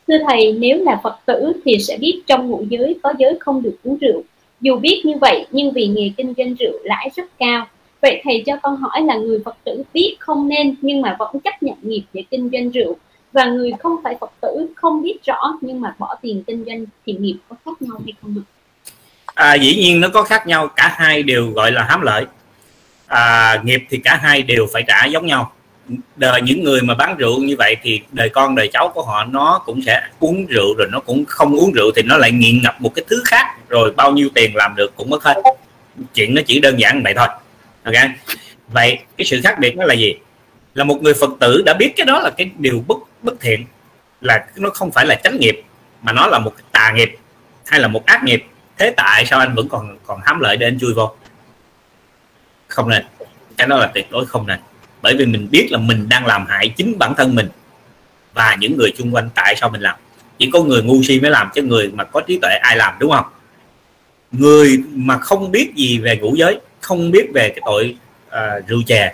thưa 0.08 0.18
thầy 0.28 0.54
nếu 0.60 0.84
là 0.84 1.00
phật 1.04 1.20
tử 1.26 1.54
thì 1.66 1.78
sẽ 1.80 1.98
biết 1.98 2.22
trong 2.28 2.48
ngũ 2.48 2.64
giới 2.70 2.96
có 3.04 3.14
giới 3.20 3.38
không 3.40 3.62
được 3.62 3.76
uống 3.84 3.98
rượu. 3.98 4.24
Dù 4.62 4.76
biết 4.76 5.02
như 5.06 5.14
vậy 5.22 5.46
nhưng 5.52 5.72
vì 5.72 5.88
nghề 5.88 6.12
kinh 6.18 6.34
doanh 6.38 6.54
rượu 6.54 6.74
lãi 6.84 7.10
rất 7.16 7.38
cao. 7.40 7.68
Vậy 8.02 8.22
thầy 8.24 8.44
cho 8.46 8.58
con 8.62 8.78
hỏi 8.78 9.02
là 9.02 9.16
người 9.16 9.40
phật 9.46 9.58
tử 9.64 9.84
biết 9.94 10.16
không 10.20 10.48
nên 10.48 10.76
nhưng 10.82 11.02
mà 11.02 11.16
vẫn 11.20 11.40
chấp 11.40 11.64
nhận 11.64 11.78
nghiệp 11.82 12.04
để 12.14 12.24
kinh 12.32 12.50
doanh 12.54 12.70
rượu. 12.70 12.96
Và 13.34 13.46
người 13.46 13.72
không 13.80 13.96
phải 14.04 14.16
phật 14.20 14.32
tử 14.42 14.68
không 14.76 15.02
biết 15.02 15.18
rõ 15.24 15.58
nhưng 15.62 15.82
mà 15.82 15.96
bỏ 16.00 16.16
tiền 16.22 16.44
kinh 16.48 16.66
doanh 16.66 16.86
thì 17.06 17.14
nghiệp 17.14 17.36
có 17.50 17.56
khác 17.66 17.82
nhau 17.82 18.02
hay 18.06 18.14
không 18.22 18.36
ạ? 18.38 18.46
À, 19.36 19.56
dĩ 19.56 19.76
nhiên 19.76 20.02
nó 20.02 20.08
có 20.14 20.24
khác 20.24 20.48
nhau. 20.48 20.68
Cả 20.76 20.96
hai 20.98 21.24
đều 21.24 21.52
gọi 21.52 21.72
là 21.72 21.84
hám 21.84 22.02
lợi 22.02 22.26
à, 23.08 23.58
nghiệp 23.64 23.84
thì 23.90 23.98
cả 23.98 24.20
hai 24.22 24.42
đều 24.42 24.68
phải 24.74 24.84
trả 24.88 25.06
giống 25.06 25.26
nhau. 25.26 25.52
Đời 26.16 26.42
những 26.42 26.64
người 26.64 26.82
mà 26.82 26.96
bán 26.96 27.18
rượu 27.18 27.40
như 27.40 27.56
vậy 27.58 27.78
thì 27.84 28.02
đời 28.12 28.30
con 28.30 28.56
đời 28.56 28.70
cháu 28.74 28.92
của 28.96 29.04
họ 29.04 29.24
nó 29.24 29.62
cũng 29.66 29.82
sẽ 29.86 30.02
uống 30.20 30.46
rượu 30.46 30.76
rồi 30.78 30.88
nó 30.92 31.00
cũng 31.00 31.26
không 31.26 31.56
uống 31.56 31.72
rượu 31.72 31.92
thì 31.96 32.02
nó 32.02 32.18
lại 32.18 32.32
nghiện 32.32 32.62
ngập 32.62 32.82
một 32.82 32.96
cái 32.96 33.06
thứ 33.10 33.24
khác. 33.26 33.46
Rồi 33.70 33.92
bao 33.92 34.12
nhiêu 34.12 34.30
tiền 34.36 34.56
làm 34.56 34.76
được 34.76 34.96
cũng 34.96 35.10
mất 35.10 35.24
hết. 35.24 35.36
Chuyện 36.14 36.36
nó 36.36 36.42
chỉ 36.46 36.60
đơn 36.60 36.80
giản 36.80 37.04
vậy 37.04 37.14
thôi. 37.14 37.28
Ok? 37.84 37.96
Vậy 38.68 39.00
cái 39.18 39.26
sự 39.26 39.42
khác 39.44 39.60
biệt 39.60 39.78
nó 39.78 39.86
là 39.86 39.94
gì? 39.94 40.16
Là 40.74 40.84
một 40.84 41.02
người 41.02 41.14
phật 41.14 41.30
tử 41.40 41.62
đã 41.66 41.74
biết 41.74 41.94
cái 41.96 42.06
đó 42.06 42.20
là 42.20 42.30
cái 42.30 42.50
điều 42.58 42.84
bất 42.88 42.98
bất 43.22 43.34
thiện 43.40 43.66
là 44.22 44.46
nó 44.56 44.70
không 44.70 44.92
phải 44.92 45.06
là 45.06 45.16
chánh 45.16 45.40
nghiệp 45.40 45.64
mà 46.02 46.14
nó 46.14 46.28
là 46.28 46.40
một 46.40 46.54
tà 46.72 46.92
nghiệp 46.96 47.16
hay 47.66 47.80
là 47.80 47.88
một 47.88 48.06
ác 48.06 48.24
nghiệp. 48.24 48.46
Thế 48.78 48.94
tại 48.98 49.26
sao 49.26 49.40
anh 49.40 49.56
vẫn 49.56 49.70
còn 49.70 49.98
còn 50.06 50.20
hám 50.24 50.40
lợi 50.40 50.58
để 50.58 50.68
anh 50.68 50.80
chui 50.80 50.94
vô? 50.94 51.16
Không 52.68 52.90
nên. 52.90 53.04
Cái 53.58 53.68
đó 53.68 53.78
là 53.78 53.88
tuyệt 53.94 54.12
đối 54.12 54.26
không 54.26 54.48
nên. 54.48 54.60
Bởi 55.02 55.16
vì 55.18 55.26
mình 55.26 55.48
biết 55.52 55.68
là 55.72 55.78
mình 55.78 56.10
đang 56.10 56.26
làm 56.26 56.46
hại 56.46 56.70
chính 56.70 56.98
bản 57.00 57.14
thân 57.18 57.36
mình 57.36 57.50
và 58.34 58.56
những 58.60 58.78
người 58.78 58.94
xung 58.98 59.16
quanh 59.16 59.30
tại 59.36 59.56
sao 59.56 59.70
mình 59.70 59.82
làm. 59.82 59.96
Chỉ 60.40 60.50
có 60.54 60.64
người 60.64 60.84
ngu 60.84 61.04
si 61.04 61.20
mới 61.20 61.32
làm 61.32 61.50
chứ 61.56 61.62
người 61.62 61.92
mà 61.94 62.04
có 62.04 62.22
trí 62.22 62.40
tuệ 62.42 62.52
ai 62.62 62.78
làm 62.78 62.94
đúng 63.00 63.12
không? 63.12 63.26
Người 64.32 64.84
mà 64.94 65.18
không 65.18 65.52
biết 65.52 65.76
gì 65.76 65.98
về 65.98 66.18
ngũ 66.18 66.36
giới 66.36 66.60
không 66.82 67.12
biết 67.12 67.28
về 67.34 67.50
cái 67.50 67.62
tội 67.66 67.96
uh, 68.28 68.68
rượu 68.68 68.82
chè 68.88 69.14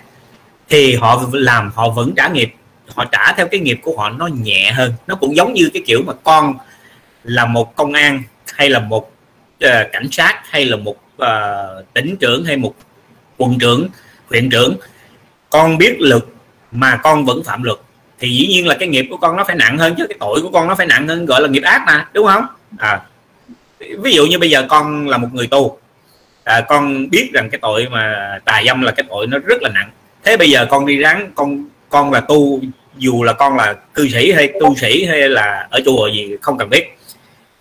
thì 0.68 0.94
họ 0.94 1.24
làm 1.32 1.70
họ 1.74 1.88
vẫn 1.88 2.12
trả 2.16 2.28
nghiệp. 2.28 2.54
Họ 2.94 3.04
trả 3.04 3.32
theo 3.32 3.48
cái 3.48 3.60
nghiệp 3.60 3.78
của 3.82 3.96
họ 3.96 4.10
nó 4.10 4.26
nhẹ 4.26 4.72
hơn. 4.72 4.92
Nó 5.06 5.14
cũng 5.14 5.36
giống 5.36 5.52
như 5.52 5.70
cái 5.74 5.82
kiểu 5.86 6.02
mà 6.06 6.12
con 6.24 6.54
là 7.24 7.44
một 7.44 7.76
công 7.76 7.92
an 7.92 8.22
hay 8.52 8.70
là 8.70 8.78
một 8.78 9.12
uh, 9.64 9.70
cảnh 9.92 10.08
sát 10.10 10.40
hay 10.44 10.64
là 10.64 10.76
một 10.76 10.96
uh, 11.22 11.94
tỉnh 11.94 12.16
trưởng 12.16 12.44
hay 12.44 12.56
một 12.56 12.74
quận 13.36 13.58
trưởng 13.58 13.88
huyện 14.30 14.50
trưởng. 14.50 14.76
Con 15.50 15.78
biết 15.78 15.96
luật 15.98 16.22
mà 16.70 16.96
con 16.96 17.24
vẫn 17.24 17.44
phạm 17.44 17.62
luật. 17.62 17.78
Thì 18.18 18.30
dĩ 18.30 18.46
nhiên 18.46 18.66
là 18.66 18.74
cái 18.74 18.88
nghiệp 18.88 19.06
của 19.10 19.16
con 19.16 19.36
nó 19.36 19.44
phải 19.44 19.56
nặng 19.56 19.78
hơn 19.78 19.94
chứ 19.98 20.06
cái 20.08 20.16
tội 20.20 20.42
của 20.42 20.50
con 20.50 20.68
nó 20.68 20.74
phải 20.74 20.86
nặng 20.86 21.08
hơn 21.08 21.26
gọi 21.26 21.40
là 21.40 21.48
nghiệp 21.48 21.62
ác 21.62 21.82
mà 21.86 22.08
đúng 22.12 22.26
không? 22.26 22.44
À, 22.78 23.00
ví 23.98 24.12
dụ 24.12 24.26
như 24.26 24.38
bây 24.38 24.50
giờ 24.50 24.66
con 24.68 25.08
là 25.08 25.18
một 25.18 25.28
người 25.32 25.46
tu 25.46 25.78
à, 26.44 26.60
con 26.60 27.10
biết 27.10 27.30
rằng 27.32 27.50
cái 27.50 27.58
tội 27.62 27.88
mà 27.90 28.14
tà 28.44 28.62
dâm 28.66 28.82
là 28.82 28.92
cái 28.92 29.04
tội 29.08 29.26
nó 29.26 29.38
rất 29.38 29.62
là 29.62 29.68
nặng. 29.74 29.90
Thế 30.24 30.36
bây 30.36 30.50
giờ 30.50 30.66
con 30.70 30.86
đi 30.86 30.98
ráng 30.98 31.32
con 31.34 31.64
con 31.88 32.12
là 32.12 32.20
tu 32.20 32.60
dù 32.96 33.22
là 33.22 33.32
con 33.32 33.56
là 33.56 33.74
cư 33.94 34.08
sĩ 34.08 34.32
hay 34.32 34.52
tu 34.60 34.74
sĩ 34.74 35.04
hay 35.04 35.28
là 35.28 35.68
ở 35.70 35.80
chùa 35.84 36.08
gì 36.08 36.36
không 36.42 36.58
cần 36.58 36.70
biết 36.70 36.98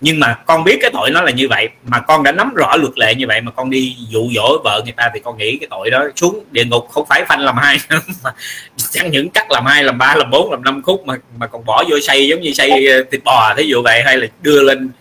nhưng 0.04 0.20
mà 0.20 0.34
con 0.46 0.64
biết 0.64 0.78
cái 0.82 0.92
tội 0.94 1.12
nó 1.12 1.22
là 1.22 1.32
như 1.32 1.48
vậy 1.50 1.70
mà 1.88 2.00
con 2.00 2.24
đã 2.24 2.32
nắm 2.32 2.54
rõ 2.56 2.76
luật 2.76 2.98
lệ 2.98 3.16
như 3.16 3.28
vậy 3.28 3.42
mà 3.42 3.52
con 3.52 3.70
đi 3.70 3.96
dụ 4.10 4.30
dỗ 4.36 4.62
vợ 4.64 4.82
người 4.84 4.94
ta 4.98 5.12
thì 5.14 5.20
con 5.20 5.38
nghĩ 5.38 5.58
cái 5.58 5.68
tội 5.70 5.90
đó 5.90 6.04
xuống 6.16 6.44
địa 6.52 6.66
ngục 6.66 6.88
không 6.90 7.06
phải 7.10 7.26
phanh 7.26 7.40
làm 7.40 7.58
hai 7.58 7.78
mà 8.24 8.32
chẳng 8.92 9.12
những 9.12 9.30
cắt 9.30 9.52
làm 9.52 9.66
hai 9.66 9.84
làm 9.84 9.98
ba 9.98 10.16
làm 10.16 10.30
bốn 10.32 10.52
làm 10.52 10.64
năm 10.64 10.82
khúc 10.82 11.08
mà 11.08 11.16
mà 11.38 11.48
còn 11.48 11.66
bỏ 11.66 11.84
vô 11.90 12.00
xây 12.00 12.28
giống 12.28 12.42
như 12.42 12.54
xây 12.54 12.88
ờ, 12.88 13.04
thịt 13.12 13.24
bò 13.24 13.54
thí 13.58 13.64
dụ 13.64 13.82
vậy 13.82 14.02
hay 14.06 14.18
là 14.18 14.28
đưa 14.42 14.62
lên 14.62 14.92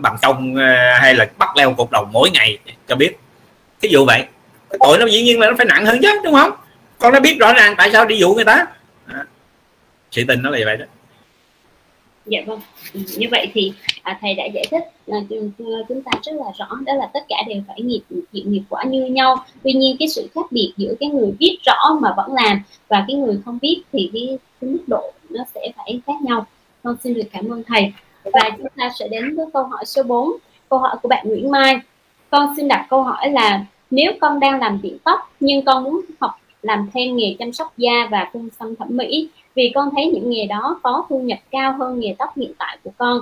bằng 0.00 0.16
trong 0.22 0.56
ờ, 0.56 0.94
hay 1.00 1.14
là 1.14 1.26
bắt 1.38 1.56
leo 1.56 1.74
cột 1.74 1.90
đồng 1.90 2.12
mỗi 2.12 2.30
ngày 2.30 2.58
cho 2.88 2.96
biết. 2.96 3.16
Thí 3.82 3.88
dụ 3.88 4.04
vậy. 4.04 4.24
Cái 4.70 4.78
tội 4.80 4.98
nó 4.98 5.06
dĩ 5.06 5.22
nhiên 5.22 5.40
là 5.40 5.46
nó 5.46 5.54
phải 5.56 5.66
nặng 5.66 5.86
hơn 5.86 5.98
chứ 6.02 6.08
đúng 6.24 6.34
không? 6.34 6.52
Con 6.98 7.12
đã 7.12 7.20
biết 7.20 7.36
rõ 7.40 7.52
ràng 7.52 7.74
tại 7.78 7.90
sao 7.92 8.06
đi 8.06 8.16
dụ 8.16 8.34
người 8.34 8.44
ta. 8.44 8.66
À, 9.06 9.24
sự 10.10 10.24
tình 10.28 10.42
nó 10.42 10.50
là 10.50 10.58
vậy 10.64 10.76
đó 10.76 10.84
dạ 12.26 12.40
vâng. 12.46 12.60
Ừ, 12.94 13.00
như 13.18 13.26
vậy 13.30 13.50
thì 13.54 13.72
à, 14.02 14.18
thầy 14.20 14.34
đã 14.34 14.44
giải 14.54 14.64
thích 14.70 14.82
à, 15.06 15.18
chúng 15.88 16.02
ta 16.02 16.10
rất 16.22 16.32
là 16.32 16.44
rõ 16.58 16.66
đó 16.86 16.94
là 16.94 17.10
tất 17.14 17.20
cả 17.28 17.36
đều 17.48 17.62
phải 17.68 17.80
nghiệp 17.82 18.00
chịu 18.32 18.42
nghiệp 18.46 18.62
quả 18.68 18.84
như 18.84 19.06
nhau. 19.06 19.36
Tuy 19.62 19.72
nhiên 19.72 19.96
cái 19.98 20.08
sự 20.08 20.28
khác 20.34 20.46
biệt 20.52 20.72
giữa 20.76 20.94
cái 21.00 21.08
người 21.08 21.32
biết 21.38 21.58
rõ 21.62 21.98
mà 22.00 22.14
vẫn 22.16 22.34
làm 22.34 22.62
và 22.88 23.04
cái 23.08 23.16
người 23.16 23.40
không 23.44 23.58
biết 23.62 23.82
thì 23.92 24.10
cái, 24.12 24.38
cái 24.60 24.70
mức 24.70 24.84
độ 24.86 25.12
nó 25.30 25.44
sẽ 25.54 25.60
phải 25.76 26.00
khác 26.06 26.22
nhau. 26.22 26.46
Con 26.82 26.96
xin 27.02 27.14
được 27.14 27.28
cảm 27.32 27.52
ơn 27.52 27.62
thầy. 27.66 27.92
Và 28.24 28.50
chúng 28.56 28.66
ta 28.76 28.90
sẽ 28.98 29.08
đến 29.08 29.36
với 29.36 29.46
câu 29.52 29.64
hỏi 29.64 29.84
số 29.84 30.02
4 30.02 30.32
câu 30.68 30.78
hỏi 30.78 30.96
của 31.02 31.08
bạn 31.08 31.28
Nguyễn 31.28 31.50
Mai. 31.50 31.76
Con 32.30 32.54
xin 32.56 32.68
đặt 32.68 32.86
câu 32.90 33.02
hỏi 33.02 33.30
là 33.30 33.64
nếu 33.90 34.12
con 34.20 34.40
đang 34.40 34.60
làm 34.60 34.78
tiệm 34.82 34.98
tóc 35.04 35.18
nhưng 35.40 35.64
con 35.64 35.84
muốn 35.84 36.00
học 36.20 36.30
làm 36.62 36.90
thêm 36.94 37.16
nghề 37.16 37.36
chăm 37.38 37.52
sóc 37.52 37.72
da 37.76 38.08
và 38.10 38.30
phun 38.32 38.48
xăm 38.58 38.76
thẩm 38.76 38.88
mỹ 38.90 39.28
vì 39.54 39.72
con 39.74 39.88
thấy 39.96 40.06
những 40.06 40.30
nghề 40.30 40.46
đó 40.46 40.80
có 40.82 41.06
thu 41.08 41.20
nhập 41.20 41.38
cao 41.50 41.76
hơn 41.78 42.00
nghề 42.00 42.14
tóc 42.18 42.36
hiện 42.36 42.52
tại 42.58 42.78
của 42.84 42.90
con. 42.98 43.20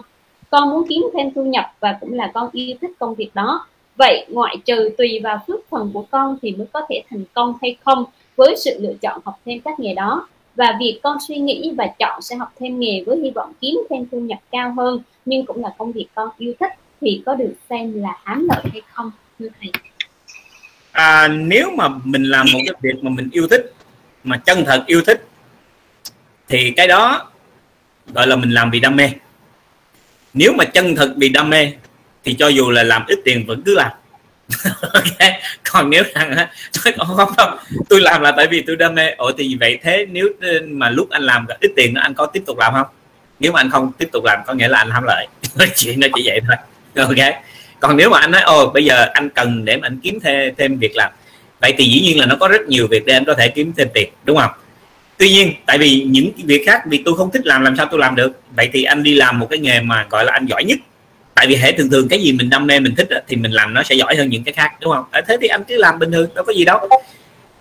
Con 0.51 0.71
muốn 0.71 0.87
kiếm 0.88 1.03
thêm 1.14 1.31
thu 1.35 1.45
nhập 1.45 1.64
và 1.81 1.99
cũng 2.01 2.12
là 2.12 2.31
con 2.35 2.49
yêu 2.53 2.77
thích 2.81 2.90
công 2.99 3.14
việc 3.14 3.31
đó. 3.35 3.66
Vậy 3.97 4.27
ngoại 4.29 4.57
trừ 4.64 4.90
tùy 4.99 5.21
vào 5.23 5.38
phước 5.47 5.71
phần 5.71 5.90
của 5.95 6.05
con 6.11 6.37
thì 6.43 6.53
mới 6.53 6.66
có 6.73 6.81
thể 6.88 7.03
thành 7.11 7.25
công 7.35 7.55
hay 7.62 7.77
không 7.85 8.05
với 8.37 8.55
sự 8.64 8.79
lựa 8.81 8.95
chọn 9.03 9.21
học 9.25 9.40
thêm 9.45 9.61
các 9.61 9.81
nghề 9.81 9.95
đó. 9.95 10.29
Và 10.55 10.77
việc 10.81 11.01
con 11.03 11.16
suy 11.29 11.37
nghĩ 11.37 11.73
và 11.77 11.87
chọn 11.99 12.23
sẽ 12.23 12.37
học 12.37 12.53
thêm 12.59 12.81
nghề 12.81 13.03
với 13.07 13.19
hy 13.19 13.31
vọng 13.31 13.53
kiếm 13.61 13.81
thêm 13.90 14.07
thu 14.12 14.21
nhập 14.21 14.38
cao 14.51 14.75
hơn 14.77 15.03
nhưng 15.25 15.47
cũng 15.47 15.62
là 15.62 15.75
công 15.79 15.93
việc 15.93 16.07
con 16.14 16.29
yêu 16.38 16.53
thích 16.61 16.73
thì 17.01 17.23
có 17.27 17.35
được 17.35 17.55
xem 17.71 18.03
là 18.03 18.19
hám 18.25 18.49
lợi 18.49 18.64
hay 18.73 18.83
không 18.93 19.11
thưa 19.38 19.49
thầy? 19.61 19.71
À, 20.93 21.29
nếu 21.29 21.71
mà 21.77 21.88
mình 22.05 22.23
làm 22.23 22.47
một 22.53 22.59
cái 22.66 22.75
việc 22.83 23.05
mà 23.05 23.11
mình 23.11 23.29
yêu 23.33 23.49
thích 23.51 23.73
mà 24.25 24.37
chân 24.37 24.64
thật 24.66 24.85
yêu 24.87 25.03
thích 25.07 25.30
thì 26.51 26.73
cái 26.77 26.89
đó 26.89 27.31
gọi 28.15 28.27
là 28.27 28.37
mình 28.37 28.51
làm 28.51 28.71
vì 28.71 28.81
đam 28.81 28.97
mê. 28.97 29.11
Nếu 30.35 30.53
mà 30.53 30.65
chân 30.65 30.97
thật 30.97 31.15
vì 31.17 31.29
đam 31.29 31.51
mê 31.51 31.73
thì 32.25 32.35
cho 32.39 32.49
dù 32.49 32.71
là 32.71 32.83
làm 32.83 33.05
ít 33.07 33.19
tiền 33.25 33.47
vẫn 33.47 33.63
cứ 33.67 33.75
làm. 33.75 33.91
Okay. 34.95 35.43
còn 35.73 35.91
nếu 35.91 36.03
rằng 36.15 36.47
tôi 36.85 36.93
không, 36.99 37.17
không 37.17 37.33
không 37.37 37.59
tôi 37.89 38.01
làm 38.01 38.23
là 38.23 38.33
tại 38.33 38.47
vì 38.47 38.63
tôi 38.63 38.77
đam 38.77 38.95
mê. 38.95 39.11
Ồ 39.11 39.33
thì 39.39 39.57
vậy 39.61 39.79
thế 39.83 40.07
nếu 40.11 40.29
ờ, 40.41 40.49
mà 40.69 40.91
lúc 40.91 41.11
anh 41.11 41.23
làm 41.23 41.47
ít 41.61 41.73
tiền 41.77 41.95
anh 41.95 42.15
có 42.15 42.27
tiếp 42.27 42.43
tục 42.47 42.59
làm 42.59 42.73
không? 42.73 42.87
Nếu 43.41 43.53
mà 43.53 43.61
anh 43.61 43.71
không 43.71 43.93
tiếp 43.99 44.09
tục 44.13 44.25
làm 44.25 44.39
có 44.47 44.55
nghĩa 44.55 44.69
là 44.69 44.79
anh 44.79 44.91
ham 44.91 45.05
lợi. 45.07 45.27
Chuyện 45.77 46.01
nó 46.01 46.07
chỉ 46.15 46.23
vậy 46.27 46.41
thôi. 46.47 46.57
Ok 47.07 47.35
còn 47.81 47.97
nếu 47.97 48.11
mà 48.11 48.19
anh 48.19 48.31
nói 48.31 48.43
ồ 48.43 48.71
bây 48.71 48.85
giờ 48.85 49.07
anh 49.13 49.29
cần 49.31 49.65
để 49.65 49.77
mà 49.77 49.87
anh 49.87 49.99
kiếm 50.03 50.19
thêm 50.21 50.55
thêm 50.59 50.79
việc 50.79 50.97
làm. 50.97 51.13
Vậy 51.61 51.75
thì 51.79 51.85
dĩ 51.85 52.01
nhiên 52.01 52.19
là 52.19 52.27
nó 52.27 52.37
có 52.41 52.49
rất 52.49 52.61
nhiều 52.69 52.87
việc 52.87 53.07
để 53.07 53.15
anh 53.15 53.25
có 53.25 53.35
thể 53.35 53.49
kiếm 53.49 53.73
thêm 53.77 53.89
tiền 53.95 54.13
đúng 54.25 54.37
không? 54.37 54.51
Tuy 55.20 55.30
nhiên 55.30 55.52
tại 55.66 55.78
vì 55.78 56.02
những 56.02 56.30
việc 56.44 56.62
khác 56.66 56.83
vì 56.87 57.02
tôi 57.04 57.16
không 57.16 57.30
thích 57.30 57.46
làm 57.46 57.62
làm 57.62 57.76
sao 57.76 57.87
tôi 57.90 58.00
làm 58.00 58.16
được? 58.16 58.40
Vậy 58.56 58.70
thì 58.72 58.85
anh 58.85 59.02
đi 59.02 59.14
làm 59.14 59.38
một 59.38 59.46
cái 59.50 59.59
nghề 59.59 59.80
mà 59.80 60.06
gọi 60.11 60.24
là 60.24 60.33
anh 60.33 60.46
giỏi 60.46 60.64
nhất. 60.64 60.78
Tại 61.35 61.46
vì 61.46 61.56
hệ 61.56 61.72
thường 61.72 61.90
thường 61.90 62.09
cái 62.09 62.22
gì 62.22 62.33
mình 62.33 62.50
đam 62.50 62.66
mê 62.66 62.80
mình 62.80 62.94
thích 62.94 63.09
thì 63.28 63.37
mình 63.37 63.52
làm 63.52 63.74
nó 63.74 63.83
sẽ 63.83 63.94
giỏi 63.94 64.16
hơn 64.16 64.28
những 64.28 64.44
cái 64.44 64.54
khác 64.54 64.72
đúng 64.80 64.92
không? 64.92 65.04
Thế 65.28 65.37
thì 65.40 65.48
anh 65.48 65.64
cứ 65.64 65.76
làm 65.76 65.98
bình 65.98 66.12
thường 66.12 66.30
đâu 66.35 66.44
có 66.44 66.52
gì 66.52 66.64
đâu. 66.64 66.88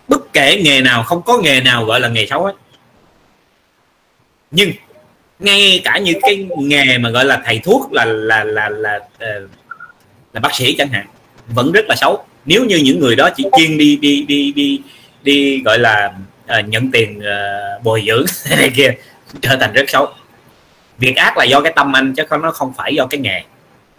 Bất 0.07 0.33
kể 0.33 0.61
nghề 0.63 0.81
nào 0.81 1.03
không 1.03 1.21
có 1.21 1.37
nghề 1.37 1.61
nào 1.61 1.85
gọi 1.85 1.99
là 1.99 2.07
nghề 2.07 2.25
xấu 2.25 2.45
hết. 2.45 2.53
Nhưng 4.51 4.71
ngay 5.39 5.81
cả 5.83 5.97
những 5.97 6.19
cái 6.21 6.47
nghề 6.57 6.97
mà 6.97 7.09
gọi 7.09 7.25
là 7.25 7.41
thầy 7.45 7.59
thuốc 7.59 7.93
là 7.93 8.05
là 8.05 8.43
là 8.43 8.69
là 8.69 8.99
là, 9.19 9.39
là 10.33 10.39
bác 10.39 10.55
sĩ 10.55 10.75
chẳng 10.77 10.89
hạn 10.89 11.05
vẫn 11.47 11.71
rất 11.71 11.85
là 11.89 11.95
xấu. 11.95 12.25
Nếu 12.45 12.65
như 12.65 12.77
những 12.77 12.99
người 12.99 13.15
đó 13.15 13.29
chỉ 13.35 13.45
chuyên 13.57 13.77
đi 13.77 13.95
đi 13.95 14.25
đi 14.27 14.51
đi 14.51 14.81
đi 15.23 15.61
gọi 15.65 15.79
là 15.79 16.11
uh, 16.59 16.69
nhận 16.69 16.91
tiền 16.91 17.19
uh, 17.19 17.83
bồi 17.83 18.03
dưỡng 18.07 18.25
này 18.57 18.71
kia 18.75 18.93
trở 19.41 19.55
thành 19.55 19.73
rất 19.73 19.89
xấu. 19.89 20.07
Việc 20.97 21.15
ác 21.15 21.37
là 21.37 21.43
do 21.43 21.61
cái 21.61 21.73
tâm 21.75 21.95
anh 21.95 22.13
chứ 22.13 22.23
không 22.29 22.41
nó 22.41 22.51
không 22.51 22.73
phải 22.77 22.95
do 22.95 23.05
cái 23.05 23.19
nghề. 23.19 23.41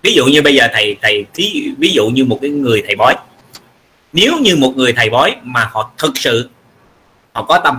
Ví 0.02 0.14
dụ 0.14 0.26
như 0.26 0.42
bây 0.42 0.54
giờ 0.54 0.68
thầy 0.72 0.96
thầy 1.02 1.24
ví, 1.34 1.70
ví 1.78 1.92
dụ 1.92 2.08
như 2.08 2.24
một 2.24 2.38
cái 2.42 2.50
người 2.50 2.82
thầy 2.86 2.96
bói. 2.96 3.14
Nếu 4.12 4.38
như 4.38 4.56
một 4.56 4.72
người 4.76 4.92
thầy 4.92 5.10
bói 5.10 5.36
mà 5.42 5.68
họ 5.72 5.90
thực 5.98 6.18
sự 6.18 6.50
họ 7.32 7.42
có 7.42 7.60
tâm 7.64 7.78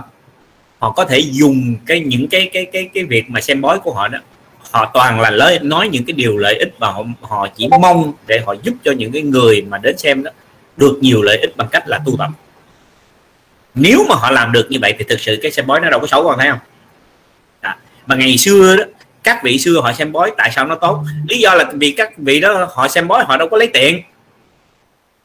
họ 0.78 0.90
có 0.90 1.04
thể 1.04 1.18
dùng 1.18 1.74
cái 1.86 2.00
những 2.00 2.28
cái 2.28 2.50
cái 2.52 2.64
cái 2.64 2.90
cái 2.94 3.04
việc 3.04 3.30
mà 3.30 3.40
xem 3.40 3.60
bói 3.60 3.78
của 3.78 3.94
họ 3.94 4.08
đó 4.08 4.18
họ 4.70 4.90
toàn 4.94 5.20
là 5.20 5.30
lời 5.30 5.58
nói 5.62 5.88
những 5.92 6.04
cái 6.04 6.12
điều 6.12 6.36
lợi 6.36 6.54
ích 6.54 6.74
và 6.78 6.90
họ, 6.92 7.02
họ 7.20 7.48
chỉ 7.56 7.68
mong 7.68 8.12
để 8.26 8.40
họ 8.46 8.54
giúp 8.62 8.74
cho 8.84 8.92
những 8.92 9.12
cái 9.12 9.22
người 9.22 9.62
mà 9.62 9.78
đến 9.78 9.98
xem 9.98 10.22
đó 10.22 10.30
được 10.76 10.98
nhiều 11.00 11.22
lợi 11.22 11.38
ích 11.38 11.56
bằng 11.56 11.68
cách 11.72 11.88
là 11.88 12.00
tu 12.06 12.16
tập 12.18 12.30
nếu 13.74 14.06
mà 14.08 14.14
họ 14.14 14.30
làm 14.30 14.52
được 14.52 14.66
như 14.70 14.78
vậy 14.82 14.94
thì 14.98 15.04
thực 15.08 15.20
sự 15.20 15.38
cái 15.42 15.52
xem 15.52 15.66
bói 15.66 15.80
nó 15.80 15.90
đâu 15.90 16.00
có 16.00 16.06
xấu 16.06 16.24
còn 16.24 16.38
thấy 16.38 16.50
không? 16.50 16.58
Đó. 17.62 17.74
mà 18.06 18.14
ngày 18.14 18.38
xưa 18.38 18.76
đó 18.76 18.84
các 19.22 19.42
vị 19.44 19.58
xưa 19.58 19.80
họ 19.80 19.92
xem 19.92 20.12
bói 20.12 20.32
tại 20.36 20.50
sao 20.54 20.66
nó 20.66 20.74
tốt? 20.74 21.04
Lý 21.28 21.38
do 21.38 21.54
là 21.54 21.64
vì 21.74 21.90
các 21.90 22.18
vị 22.18 22.40
đó 22.40 22.68
họ 22.72 22.88
xem 22.88 23.08
bói 23.08 23.24
họ 23.24 23.36
đâu 23.36 23.48
có 23.48 23.56
lấy 23.56 23.66
tiền. 23.66 24.02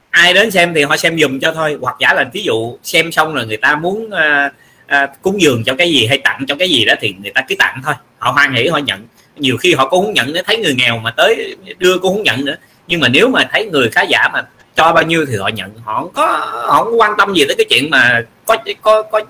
Ai 0.09 0.33
đến 0.33 0.51
xem 0.51 0.73
thì 0.73 0.83
họ 0.83 0.97
xem 0.97 1.19
dùm 1.19 1.39
cho 1.39 1.51
thôi. 1.51 1.77
Hoặc 1.81 1.95
giả 1.99 2.13
là 2.13 2.25
ví 2.33 2.43
dụ 2.43 2.77
xem 2.83 3.11
xong 3.11 3.33
rồi 3.33 3.45
người 3.45 3.57
ta 3.57 3.75
muốn 3.75 4.11
à, 4.11 4.51
à, 4.87 5.07
cúng 5.21 5.41
dường 5.41 5.63
cho 5.63 5.75
cái 5.75 5.91
gì 5.91 6.05
hay 6.05 6.17
tặng 6.17 6.45
cho 6.47 6.55
cái 6.55 6.69
gì 6.69 6.85
đó 6.85 6.93
thì 6.99 7.15
người 7.21 7.31
ta 7.31 7.41
cứ 7.47 7.55
tặng 7.59 7.81
thôi. 7.85 7.93
Họ 8.17 8.31
hoan 8.31 8.53
hỷ 8.53 8.67
họ 8.67 8.77
nhận. 8.77 9.07
Nhiều 9.35 9.57
khi 9.57 9.73
họ 9.73 9.89
cũng 9.89 10.05
không 10.05 10.13
nhận 10.13 10.33
nếu 10.33 10.43
thấy 10.43 10.57
người 10.57 10.75
nghèo 10.75 10.97
mà 10.97 11.11
tới 11.11 11.55
đưa 11.77 11.97
cũng 11.97 12.13
không 12.13 12.23
nhận 12.23 12.45
nữa. 12.45 12.55
Nhưng 12.87 12.99
mà 12.99 13.07
nếu 13.07 13.29
mà 13.29 13.47
thấy 13.51 13.65
người 13.65 13.89
khá 13.89 14.01
giả 14.01 14.29
mà 14.33 14.41
cho 14.77 14.93
bao 14.93 15.03
nhiêu 15.03 15.25
thì 15.29 15.35
họ 15.35 15.47
nhận. 15.47 15.71
Họ 15.83 16.01
không 16.01 16.13
có, 16.13 16.25
họ 16.67 16.83
không 16.83 17.01
quan 17.01 17.13
tâm 17.17 17.33
gì 17.33 17.45
tới 17.47 17.55
cái 17.57 17.65
chuyện 17.69 17.89
mà 17.89 18.21
có 18.45 18.57
có 18.81 19.03
có 19.03 19.21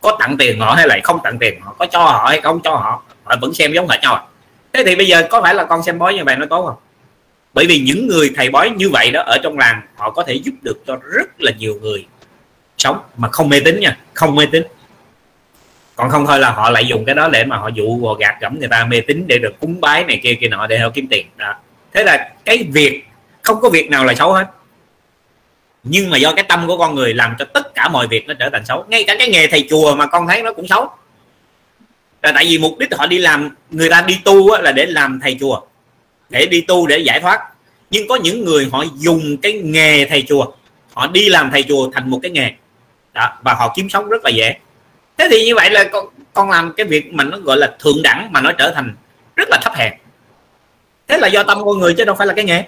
có 0.00 0.16
tặng 0.20 0.36
tiền 0.38 0.60
họ 0.60 0.72
hay 0.72 0.88
là 0.88 0.98
không 1.04 1.18
tặng 1.24 1.38
tiền 1.38 1.60
họ, 1.60 1.74
có 1.78 1.86
cho 1.86 1.98
họ 1.98 2.26
hay 2.28 2.40
không 2.40 2.60
cho 2.64 2.70
họ 2.70 3.02
họ 3.24 3.36
vẫn 3.40 3.54
xem 3.54 3.72
giống 3.72 3.88
hệt 3.88 4.00
nhau 4.02 4.14
à. 4.14 4.22
thế 4.72 4.84
thì 4.86 4.96
bây 4.96 5.06
giờ 5.06 5.22
có 5.30 5.42
phải 5.42 5.54
là 5.54 5.64
con 5.64 5.82
xem 5.82 5.98
bói 5.98 6.14
như 6.14 6.24
vậy 6.24 6.36
nó 6.36 6.46
tốt 6.46 6.66
không? 6.66 6.76
Bởi 7.54 7.66
vì 7.66 7.78
những 7.78 8.06
người 8.06 8.30
thầy 8.36 8.50
bói 8.50 8.70
như 8.70 8.90
vậy 8.90 9.10
đó, 9.10 9.22
ở 9.26 9.38
trong 9.42 9.58
làng, 9.58 9.82
họ 9.96 10.10
có 10.10 10.22
thể 10.22 10.34
giúp 10.34 10.54
được 10.62 10.82
cho 10.86 10.96
rất 11.12 11.40
là 11.40 11.52
nhiều 11.58 11.74
người 11.82 12.06
sống 12.78 12.98
mà 13.16 13.28
không 13.28 13.48
mê 13.48 13.60
tín 13.60 13.80
nha, 13.80 13.96
không 14.14 14.34
mê 14.34 14.46
tín. 14.52 14.62
Còn 15.96 16.10
không 16.10 16.26
thôi 16.26 16.38
là 16.38 16.50
họ 16.50 16.70
lại 16.70 16.86
dùng 16.86 17.04
cái 17.04 17.14
đó 17.14 17.28
để 17.28 17.44
mà 17.44 17.56
họ 17.56 17.68
dụ 17.68 17.98
gò 18.02 18.14
gạt 18.14 18.34
gẫm 18.40 18.58
người 18.58 18.68
ta 18.68 18.84
mê 18.84 19.00
tín 19.00 19.24
để 19.26 19.38
được 19.38 19.60
cúng 19.60 19.80
bái 19.80 20.04
này 20.04 20.20
kia 20.22 20.34
kia 20.40 20.48
nọ 20.48 20.66
để 20.66 20.78
họ 20.78 20.88
kiếm 20.94 21.06
tiền. 21.10 21.26
Đó. 21.36 21.54
Thế 21.92 22.04
là 22.04 22.32
cái 22.44 22.68
việc 22.72 23.04
không 23.44 23.60
có 23.60 23.68
việc 23.68 23.90
nào 23.90 24.04
là 24.04 24.14
xấu 24.14 24.32
hết. 24.32 24.46
Nhưng 25.82 26.10
mà 26.10 26.16
do 26.16 26.32
cái 26.32 26.44
tâm 26.48 26.66
của 26.66 26.78
con 26.78 26.94
người 26.94 27.14
làm 27.14 27.34
cho 27.38 27.44
tất 27.44 27.74
cả 27.74 27.88
mọi 27.88 28.06
việc 28.06 28.28
nó 28.28 28.34
trở 28.34 28.50
thành 28.52 28.64
xấu. 28.64 28.84
Ngay 28.88 29.04
cả 29.04 29.14
cái 29.18 29.28
nghề 29.28 29.46
thầy 29.46 29.66
chùa 29.70 29.94
mà 29.94 30.06
con 30.06 30.26
thấy 30.28 30.42
nó 30.42 30.52
cũng 30.52 30.66
xấu. 30.66 30.90
Là 32.22 32.32
tại 32.34 32.44
vì 32.44 32.58
mục 32.58 32.78
đích 32.78 32.94
họ 32.94 33.06
đi 33.06 33.18
làm 33.18 33.50
người 33.70 33.90
ta 33.90 34.04
đi 34.06 34.20
tu 34.24 34.56
là 34.56 34.72
để 34.72 34.86
làm 34.86 35.20
thầy 35.22 35.36
chùa 35.40 35.60
để 36.28 36.46
đi 36.46 36.60
tu 36.60 36.86
để 36.86 36.98
giải 36.98 37.20
thoát. 37.20 37.40
Nhưng 37.90 38.08
có 38.08 38.16
những 38.16 38.44
người 38.44 38.68
họ 38.72 38.84
dùng 38.96 39.36
cái 39.36 39.52
nghề 39.52 40.04
thầy 40.04 40.24
chùa 40.28 40.46
họ 40.94 41.06
đi 41.06 41.28
làm 41.28 41.50
thầy 41.50 41.62
chùa 41.62 41.90
thành 41.92 42.10
một 42.10 42.18
cái 42.22 42.30
nghề. 42.30 42.50
Đó, 43.12 43.38
và 43.42 43.54
họ 43.54 43.72
kiếm 43.76 43.88
sống 43.88 44.08
rất 44.08 44.24
là 44.24 44.30
dễ. 44.30 44.56
Thế 45.18 45.28
thì 45.30 45.44
như 45.44 45.54
vậy 45.54 45.70
là 45.70 45.84
con 45.84 46.06
con 46.32 46.50
làm 46.50 46.72
cái 46.76 46.86
việc 46.86 47.12
mà 47.12 47.24
nó 47.24 47.38
gọi 47.38 47.56
là 47.56 47.76
thượng 47.78 48.02
đẳng 48.02 48.28
mà 48.32 48.40
nó 48.40 48.52
trở 48.52 48.72
thành 48.74 48.94
rất 49.36 49.48
là 49.50 49.58
thấp 49.62 49.72
hèn. 49.76 49.92
Thế 51.08 51.18
là 51.18 51.28
do 51.28 51.42
tâm 51.42 51.64
con 51.64 51.78
người 51.78 51.94
chứ 51.94 52.04
đâu 52.04 52.14
phải 52.14 52.26
là 52.26 52.34
cái 52.34 52.44
nghề 52.44 52.64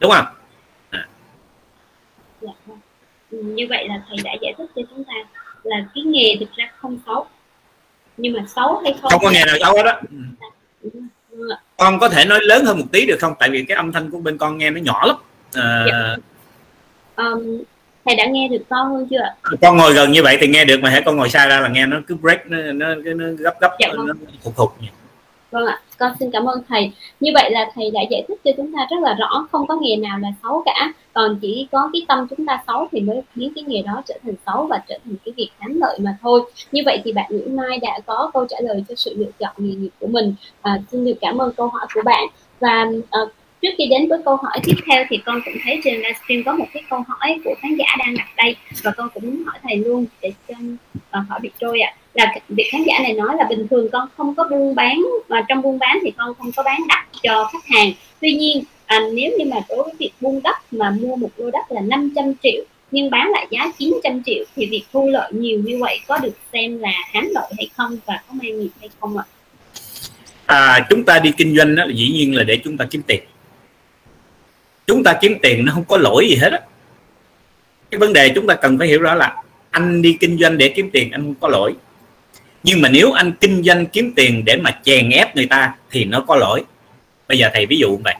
đúng 0.00 0.10
không? 0.10 0.24
À. 0.90 1.06
dạ, 2.40 2.52
vâng. 2.66 2.78
như 3.30 3.66
vậy 3.68 3.88
là 3.88 4.02
thầy 4.08 4.18
đã 4.24 4.32
giải 4.42 4.54
thích 4.58 4.70
cho 4.76 4.82
chúng 4.90 5.04
ta 5.04 5.12
là 5.62 5.76
cái 5.94 6.04
nghề 6.04 6.36
thực 6.40 6.52
ra 6.56 6.70
không 6.76 6.98
xấu. 7.06 7.26
Nhưng 8.16 8.32
mà 8.32 8.44
xấu 8.48 8.80
hay 8.84 8.94
không 9.02 9.10
không 9.10 9.22
có 9.24 9.30
nghề 9.30 9.44
nào 9.44 9.56
xấu 9.60 9.76
hết 9.76 9.82
đó 9.82 10.00
con 11.76 11.98
có 11.98 12.08
thể 12.08 12.24
nói 12.24 12.40
lớn 12.42 12.64
hơn 12.64 12.78
một 12.78 12.86
tí 12.92 13.06
được 13.06 13.16
không? 13.20 13.34
Tại 13.38 13.50
vì 13.50 13.64
cái 13.68 13.76
âm 13.76 13.92
thanh 13.92 14.10
của 14.10 14.18
bên 14.18 14.38
con 14.38 14.58
nghe 14.58 14.70
nó 14.70 14.80
nhỏ 14.80 15.06
lắm. 15.06 15.16
À... 15.54 15.84
dạ. 15.88 16.16
um, 17.16 17.62
thầy 18.04 18.16
đã 18.16 18.26
nghe 18.26 18.48
được 18.48 18.62
con 18.70 18.92
hơn 18.92 19.06
chưa 19.10 19.56
con 19.60 19.76
ngồi 19.76 19.94
gần 19.94 20.12
như 20.12 20.22
vậy 20.22 20.38
thì 20.40 20.48
nghe 20.48 20.64
được 20.64 20.80
mà 20.80 20.90
hãy 20.90 21.02
con 21.06 21.16
ngồi 21.16 21.30
xa 21.30 21.46
ra 21.46 21.60
là 21.60 21.68
nghe 21.68 21.86
nó 21.86 22.00
cứ 22.06 22.14
break 22.14 22.46
nó 22.46 22.58
nó, 22.72 22.94
nó, 22.94 23.12
nó 23.14 23.24
gấp 23.38 23.60
gấp 23.60 23.70
dạ, 23.80 23.88
nó, 23.96 24.04
nó 24.04 24.14
thục 24.44 24.56
thục 24.56 24.74
vâng 25.50 25.66
ạ. 25.66 25.80
Con 25.98 26.12
xin 26.20 26.30
cảm 26.30 26.44
ơn 26.44 26.62
thầy. 26.68 26.92
Như 27.20 27.30
vậy 27.34 27.50
là 27.50 27.70
thầy 27.74 27.90
đã 27.90 28.00
giải 28.10 28.24
thích 28.28 28.40
cho 28.44 28.50
chúng 28.56 28.72
ta 28.72 28.86
rất 28.90 28.96
là 29.02 29.14
rõ 29.14 29.46
không 29.52 29.66
có 29.66 29.76
nghề 29.80 29.96
nào 29.96 30.18
là 30.18 30.28
xấu 30.42 30.62
cả. 30.64 30.92
Còn 31.12 31.38
chỉ 31.42 31.66
có 31.72 31.90
cái 31.92 32.02
tâm 32.08 32.26
chúng 32.30 32.46
ta 32.46 32.62
xấu 32.66 32.88
thì 32.92 33.00
mới 33.00 33.22
biến 33.34 33.52
cái 33.54 33.64
nghề 33.64 33.82
đó 33.82 34.02
trở 34.08 34.14
thành 34.24 34.34
xấu 34.46 34.66
và 34.66 34.82
trở 34.88 34.98
thành 35.04 35.14
cái 35.24 35.32
việc 35.36 35.50
đáng 35.60 35.76
lợi 35.80 35.98
mà 35.98 36.16
thôi. 36.22 36.42
Như 36.72 36.82
vậy 36.86 37.00
thì 37.04 37.12
bạn 37.12 37.26
Nguyễn 37.30 37.56
Mai 37.56 37.78
đã 37.82 37.98
có 38.06 38.30
câu 38.34 38.46
trả 38.50 38.56
lời 38.60 38.84
cho 38.88 38.94
sự 38.94 39.14
lựa 39.16 39.30
chọn 39.38 39.54
nghề 39.56 39.74
nghiệp 39.74 39.90
của 40.00 40.06
mình. 40.06 40.34
À, 40.62 40.78
xin 40.92 41.04
được 41.04 41.16
cảm 41.20 41.38
ơn 41.38 41.52
câu 41.56 41.68
hỏi 41.68 41.86
của 41.94 42.02
bạn. 42.04 42.26
Và 42.60 42.86
à, 43.10 43.20
trước 43.62 43.68
khi 43.78 43.86
đến 43.86 44.08
với 44.08 44.18
câu 44.24 44.36
hỏi 44.36 44.58
tiếp 44.64 44.74
theo 44.90 45.04
thì 45.08 45.16
con 45.26 45.40
cũng 45.44 45.54
thấy 45.64 45.80
trên 45.84 45.94
livestream 45.94 46.42
có 46.46 46.52
một 46.52 46.66
cái 46.72 46.82
câu 46.90 47.04
hỏi 47.08 47.40
của 47.44 47.54
khán 47.58 47.76
giả 47.76 47.86
đang 47.98 48.16
đặt 48.16 48.28
đây 48.36 48.56
và 48.82 48.90
con 48.96 49.08
cũng 49.14 49.26
muốn 49.26 49.44
hỏi 49.44 49.58
thầy 49.62 49.76
luôn 49.76 50.04
để 50.22 50.32
cho 50.48 50.54
uh, 51.20 51.28
hỏi 51.28 51.40
bị 51.42 51.50
trôi 51.60 51.80
ạ. 51.80 51.94
à 51.96 51.99
là 52.14 52.34
việc 52.48 52.68
khán 52.70 52.82
giả 52.86 52.98
này 53.02 53.12
nói 53.12 53.36
là 53.38 53.46
bình 53.48 53.66
thường 53.70 53.88
con 53.92 54.08
không 54.16 54.34
có 54.34 54.48
buôn 54.50 54.74
bán 54.74 55.02
mà 55.28 55.44
trong 55.48 55.62
buôn 55.62 55.78
bán 55.78 55.98
thì 56.02 56.12
con 56.16 56.34
không 56.34 56.52
có 56.56 56.62
bán 56.62 56.80
đất 56.88 57.20
cho 57.22 57.50
khách 57.52 57.66
hàng. 57.66 57.92
Tuy 58.20 58.32
nhiên 58.32 58.64
à, 58.86 59.00
nếu 59.12 59.30
như 59.38 59.44
mà 59.44 59.56
đối 59.68 59.82
với 59.82 59.92
việc 59.98 60.12
buôn 60.20 60.40
đất 60.42 60.56
mà 60.70 60.90
mua 60.90 61.16
một 61.16 61.30
lô 61.36 61.50
đất 61.50 61.72
là 61.72 61.80
500 61.80 62.32
triệu 62.42 62.64
nhưng 62.90 63.10
bán 63.10 63.30
lại 63.30 63.46
giá 63.50 63.72
900 63.78 64.22
triệu 64.26 64.44
thì 64.56 64.66
việc 64.66 64.82
thu 64.92 65.08
lợi 65.08 65.32
nhiều 65.32 65.58
như 65.58 65.78
vậy 65.80 65.98
có 66.06 66.18
được 66.18 66.32
xem 66.52 66.78
là 66.78 66.92
hám 67.12 67.28
lợi 67.30 67.52
hay 67.56 67.68
không 67.76 67.96
và 68.06 68.20
có 68.28 68.34
mang 68.42 68.60
nghiệp 68.60 68.70
hay 68.80 68.90
không 69.00 69.18
ạ? 69.18 69.24
à, 70.50 70.86
chúng 70.90 71.04
ta 71.04 71.18
đi 71.18 71.32
kinh 71.36 71.56
doanh 71.56 71.74
đó 71.74 71.84
là 71.84 71.92
dĩ 71.94 72.08
nhiên 72.08 72.36
là 72.36 72.44
để 72.44 72.60
chúng 72.64 72.76
ta 72.76 72.84
kiếm 72.90 73.02
tiền. 73.06 73.20
Chúng 74.86 75.04
ta 75.04 75.18
kiếm 75.20 75.38
tiền 75.42 75.64
nó 75.64 75.72
không 75.72 75.84
có 75.84 75.96
lỗi 75.96 76.26
gì 76.28 76.36
hết 76.36 76.52
á. 76.52 76.60
Cái 77.90 77.98
vấn 77.98 78.12
đề 78.12 78.32
chúng 78.34 78.46
ta 78.46 78.54
cần 78.54 78.78
phải 78.78 78.88
hiểu 78.88 79.00
rõ 79.00 79.14
là 79.14 79.42
anh 79.70 80.02
đi 80.02 80.16
kinh 80.20 80.38
doanh 80.38 80.58
để 80.58 80.68
kiếm 80.68 80.90
tiền 80.92 81.10
anh 81.10 81.22
không 81.22 81.34
có 81.40 81.48
lỗi 81.48 81.74
nhưng 82.62 82.82
mà 82.82 82.88
nếu 82.88 83.12
anh 83.12 83.32
kinh 83.32 83.62
doanh 83.62 83.86
kiếm 83.86 84.12
tiền 84.16 84.44
để 84.44 84.56
mà 84.56 84.78
chèn 84.82 85.10
ép 85.10 85.36
người 85.36 85.46
ta 85.46 85.74
thì 85.90 86.04
nó 86.04 86.20
có 86.20 86.36
lỗi. 86.36 86.64
Bây 87.28 87.38
giờ 87.38 87.50
thầy 87.54 87.66
ví 87.66 87.78
dụ 87.78 87.98
vậy. 88.04 88.14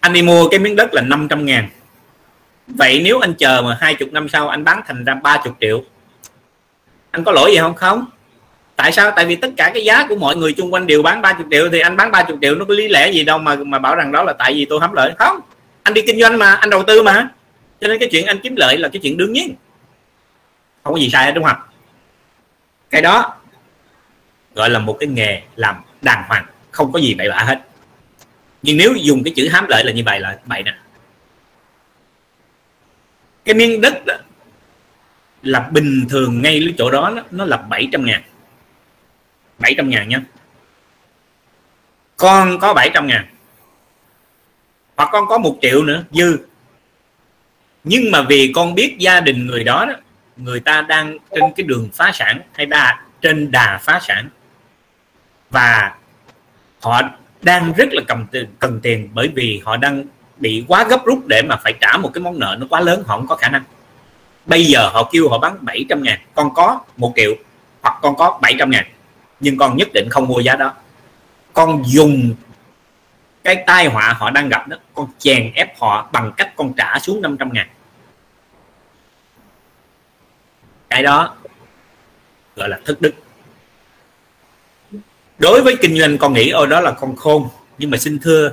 Anh 0.00 0.12
đi 0.12 0.22
mua 0.22 0.48
cái 0.48 0.60
miếng 0.60 0.76
đất 0.76 0.94
là 0.94 1.02
500 1.02 1.46
ngàn. 1.46 1.68
Vậy 2.66 3.00
nếu 3.04 3.18
anh 3.18 3.34
chờ 3.34 3.62
mà 3.62 3.76
hai 3.80 3.94
chục 3.94 4.12
năm 4.12 4.28
sau 4.28 4.48
anh 4.48 4.64
bán 4.64 4.80
thành 4.86 5.04
ra 5.04 5.14
30 5.14 5.52
triệu, 5.60 5.84
anh 7.10 7.24
có 7.24 7.32
lỗi 7.32 7.50
gì 7.52 7.58
không? 7.58 7.74
Không. 7.74 8.06
Tại 8.76 8.92
sao? 8.92 9.10
Tại 9.16 9.24
vì 9.26 9.36
tất 9.36 9.48
cả 9.56 9.70
cái 9.74 9.84
giá 9.84 10.06
của 10.06 10.16
mọi 10.16 10.36
người 10.36 10.52
chung 10.52 10.72
quanh 10.74 10.86
đều 10.86 11.02
bán 11.02 11.22
30 11.22 11.46
triệu 11.50 11.68
thì 11.72 11.80
anh 11.80 11.96
bán 11.96 12.10
30 12.10 12.36
triệu 12.42 12.54
nó 12.54 12.64
có 12.64 12.74
lý 12.74 12.88
lẽ 12.88 13.10
gì 13.12 13.24
đâu 13.24 13.38
mà 13.38 13.56
mà 13.56 13.78
bảo 13.78 13.96
rằng 13.96 14.12
đó 14.12 14.22
là 14.22 14.32
tại 14.32 14.54
vì 14.54 14.64
tôi 14.64 14.80
hám 14.80 14.92
lợi. 14.92 15.12
Không. 15.18 15.40
Anh 15.82 15.94
đi 15.94 16.02
kinh 16.06 16.20
doanh 16.20 16.38
mà, 16.38 16.54
anh 16.54 16.70
đầu 16.70 16.82
tư 16.82 17.02
mà. 17.02 17.28
Cho 17.80 17.88
nên 17.88 17.98
cái 17.98 18.08
chuyện 18.12 18.26
anh 18.26 18.38
kiếm 18.42 18.56
lợi 18.56 18.78
là 18.78 18.88
cái 18.88 19.00
chuyện 19.02 19.16
đương 19.16 19.32
nhiên 19.32 19.54
không 20.84 20.92
có 20.92 21.00
gì 21.00 21.10
sai 21.10 21.26
hết 21.26 21.32
đúng 21.32 21.44
không 21.44 21.56
cái 22.90 23.02
đó 23.02 23.36
gọi 24.54 24.70
là 24.70 24.78
một 24.78 24.96
cái 25.00 25.08
nghề 25.08 25.42
làm 25.56 25.76
đàng 26.02 26.24
hoàng 26.28 26.46
không 26.70 26.92
có 26.92 26.98
gì 26.98 27.14
bậy 27.14 27.28
bạ 27.28 27.36
hết. 27.36 27.60
Nhưng 28.62 28.76
nếu 28.76 28.94
dùng 28.94 29.24
cái 29.24 29.32
chữ 29.36 29.48
hám 29.48 29.66
lợi 29.68 29.84
là 29.84 29.92
như 29.92 30.02
vậy 30.06 30.20
là 30.20 30.38
bậy 30.44 30.62
nè. 30.62 30.74
Cái 33.44 33.54
miếng 33.54 33.80
đất 33.80 34.06
đó, 34.06 34.14
là 35.42 35.60
bình 35.60 36.06
thường 36.10 36.42
ngay 36.42 36.62
cái 36.66 36.74
chỗ 36.78 36.90
đó 36.90 37.14
nó 37.30 37.44
là 37.44 37.56
700 37.56 38.04
ngàn. 38.04 38.22
700 39.58 39.90
ngàn 39.90 40.08
nha 40.08 40.22
con 42.16 42.58
có 42.58 42.74
700 42.74 43.06
ngàn 43.06 43.26
hoặc 44.96 45.08
con 45.12 45.28
có 45.28 45.38
một 45.38 45.58
triệu 45.62 45.82
nữa 45.82 46.04
dư. 46.12 46.38
Nhưng 47.84 48.10
mà 48.10 48.22
vì 48.22 48.52
con 48.54 48.74
biết 48.74 48.96
gia 48.98 49.20
đình 49.20 49.46
người 49.46 49.64
đó, 49.64 49.86
đó 49.86 49.94
người 50.36 50.60
ta 50.60 50.80
đang 50.80 51.18
trên 51.30 51.42
cái 51.56 51.64
đường 51.66 51.88
phá 51.94 52.10
sản 52.14 52.40
hay 52.54 52.66
đà 52.66 53.00
trên 53.20 53.50
đà 53.50 53.78
phá 53.82 54.00
sản. 54.02 54.28
Và 55.50 55.94
họ 56.80 57.02
đang 57.42 57.72
rất 57.72 57.88
là 57.92 58.02
cầm 58.08 58.26
tiền, 58.32 58.46
cần 58.58 58.80
tiền 58.82 59.08
bởi 59.14 59.28
vì 59.28 59.62
họ 59.64 59.76
đang 59.76 60.04
bị 60.36 60.64
quá 60.68 60.84
gấp 60.90 61.04
rút 61.04 61.26
để 61.26 61.42
mà 61.42 61.56
phải 61.56 61.74
trả 61.80 61.96
một 61.96 62.10
cái 62.14 62.22
món 62.22 62.38
nợ 62.38 62.56
nó 62.60 62.66
quá 62.70 62.80
lớn 62.80 63.02
họ 63.06 63.16
không 63.16 63.26
có 63.26 63.36
khả 63.36 63.48
năng. 63.48 63.62
Bây 64.46 64.64
giờ 64.64 64.88
họ 64.88 65.08
kêu 65.12 65.28
họ 65.28 65.38
bán 65.38 65.56
700 65.60 66.02
ngàn 66.02 66.18
con 66.34 66.54
có 66.54 66.80
một 66.96 67.12
triệu 67.16 67.34
hoặc 67.82 67.98
con 68.02 68.16
có 68.16 68.38
700 68.42 68.70
ngàn 68.70 68.86
nhưng 69.40 69.58
con 69.58 69.76
nhất 69.76 69.88
định 69.94 70.08
không 70.10 70.28
mua 70.28 70.40
giá 70.40 70.56
đó. 70.56 70.72
Con 71.52 71.82
dùng 71.86 72.34
cái 73.44 73.64
tai 73.66 73.86
họa 73.86 74.12
họ 74.18 74.30
đang 74.30 74.48
gặp 74.48 74.68
đó 74.68 74.76
con 74.94 75.06
chèn 75.18 75.52
ép 75.54 75.78
họ 75.80 76.08
bằng 76.12 76.32
cách 76.36 76.52
con 76.56 76.72
trả 76.76 76.98
xuống 76.98 77.22
500 77.22 77.52
ngàn. 77.52 77.68
Cái 80.92 81.02
đó 81.02 81.34
gọi 82.56 82.68
là 82.68 82.78
thức 82.84 83.00
đức. 83.00 83.14
Đối 85.38 85.62
với 85.62 85.76
kinh 85.82 85.98
doanh 85.98 86.18
con 86.18 86.32
nghĩ 86.32 86.50
ôi 86.50 86.66
đó 86.66 86.80
là 86.80 86.90
con 86.90 87.16
khôn. 87.16 87.48
Nhưng 87.78 87.90
mà 87.90 87.98
xin 87.98 88.18
thưa 88.18 88.50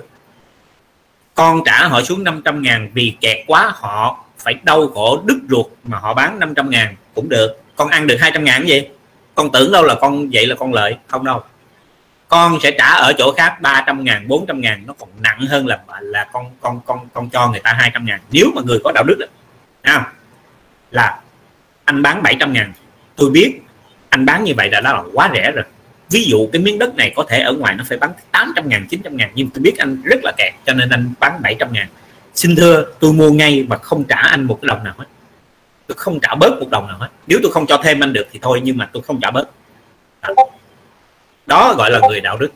con 1.36 1.62
trả 1.65 1.88
họ 1.88 2.02
xuống 2.02 2.23
500 2.23 2.62
ngàn 2.62 2.89
vì 2.93 3.17
kẹt 3.21 3.38
quá 3.47 3.71
họ 3.75 4.25
phải 4.38 4.54
đau 4.63 4.88
khổ 4.88 5.21
đứt 5.25 5.39
ruột 5.49 5.65
mà 5.84 5.97
họ 5.97 6.13
bán 6.13 6.39
500 6.39 6.69
ngàn 6.69 6.95
cũng 7.15 7.30
được. 7.30 7.62
Con 7.75 7.89
ăn 7.89 8.08
được 8.08 8.17
200 8.19 8.43
ngàn 8.43 8.67
gì? 8.67 8.88
Con 9.36 9.52
tưởng 9.52 9.71
đâu 9.71 9.84
là 9.84 9.95
con 9.95 10.30
vậy 10.34 10.45
là 10.45 10.56
con 10.56 10.73
lợi. 10.73 10.97
Không 11.08 11.25
đâu. 11.25 11.43
Con 12.28 12.60
sẽ 12.63 12.71
trả 12.71 12.88
ở 12.88 13.13
chỗ 13.17 13.34
khác 13.38 13.62
300 13.62 14.04
ngàn 14.04 14.28
400 14.28 14.62
ngàn 14.62 14.84
nó 14.86 14.93
còn 14.99 15.10
nặng 15.19 15.45
hơn 15.49 15.67
là 15.67 15.80
là 16.02 16.30
con 16.34 16.45
con 16.62 16.82
con 16.86 17.08
con 17.13 17.30
cho 17.30 17.47
người 17.47 17.60
ta 17.60 17.73
200 17.73 18.06
ngàn. 18.06 18.19
Nếu 18.32 18.45
mà 18.56 18.62
người 18.65 18.80
có 18.84 18.91
đạo 18.95 19.04
đức 19.08 19.15
đó 19.19 19.28
à, 19.82 20.13
là 20.91 21.19
anh 21.89 22.02
bán 22.02 22.23
700 22.23 22.54
ngàn. 22.54 22.73
Tôi 23.15 23.30
biết 23.30 23.60
anh 24.10 24.25
bán 24.25 24.43
như 24.43 24.54
vậy 24.58 24.69
đã 24.69 24.82
là 24.82 25.04
quá 25.13 25.30
rẻ 25.34 25.52
rồi. 25.52 25.63
Ví 26.10 26.23
dụ 26.23 26.49
cái 26.54 26.62
miếng 26.62 26.80
đất 26.80 26.95
này 26.95 27.13
có 27.15 27.25
thể 27.30 27.39
ở 27.41 27.54
ngoài 27.54 27.75
nó 27.75 27.84
phải 27.88 27.97
bán 27.97 28.12
800 28.32 28.69
ngàn 28.69 28.88
900 28.89 29.17
ngàn, 29.17 29.32
nhưng 29.36 29.49
tôi 29.49 29.62
biết 29.62 29.78
anh 29.78 30.02
rất 30.04 30.19
là 30.23 30.32
kẹt, 30.38 30.54
cho 30.65 30.73
nên 30.73 30.89
anh 30.89 31.13
bán 31.19 31.41
700 31.41 31.73
ngàn. 31.73 31.88
Xin 32.36 32.56
thưa, 32.56 32.86
tôi 32.99 33.13
mua 33.13 33.32
ngay 33.32 33.65
mà 33.67 33.78
không 33.78 34.04
trả 34.04 34.15
anh 34.15 34.43
một 34.43 34.60
cái 34.62 34.67
đồng 34.67 34.84
nào 34.84 34.93
hết. 34.97 35.06
Tôi 35.88 35.95
không 35.97 36.19
trả 36.19 36.36
bớt 36.36 36.60
một 36.60 36.69
đồng 36.69 36.88
nào 36.88 36.97
hết. 36.99 37.08
Nếu 37.28 37.39
tôi 37.43 37.52
không 37.52 37.67
cho 37.67 37.82
thêm 37.84 38.04
anh 38.04 38.13
được 38.13 38.28
thì 38.32 38.39
thôi, 38.41 38.62
nhưng 38.63 38.78
mà 38.78 38.89
tôi 38.93 39.04
không 39.04 39.19
trả 39.21 39.32
bớt. 39.32 39.49
Đó 41.45 41.75
gọi 41.78 41.91
là 41.91 41.99
người 42.10 42.21
đạo 42.21 42.38
đức. 42.38 42.52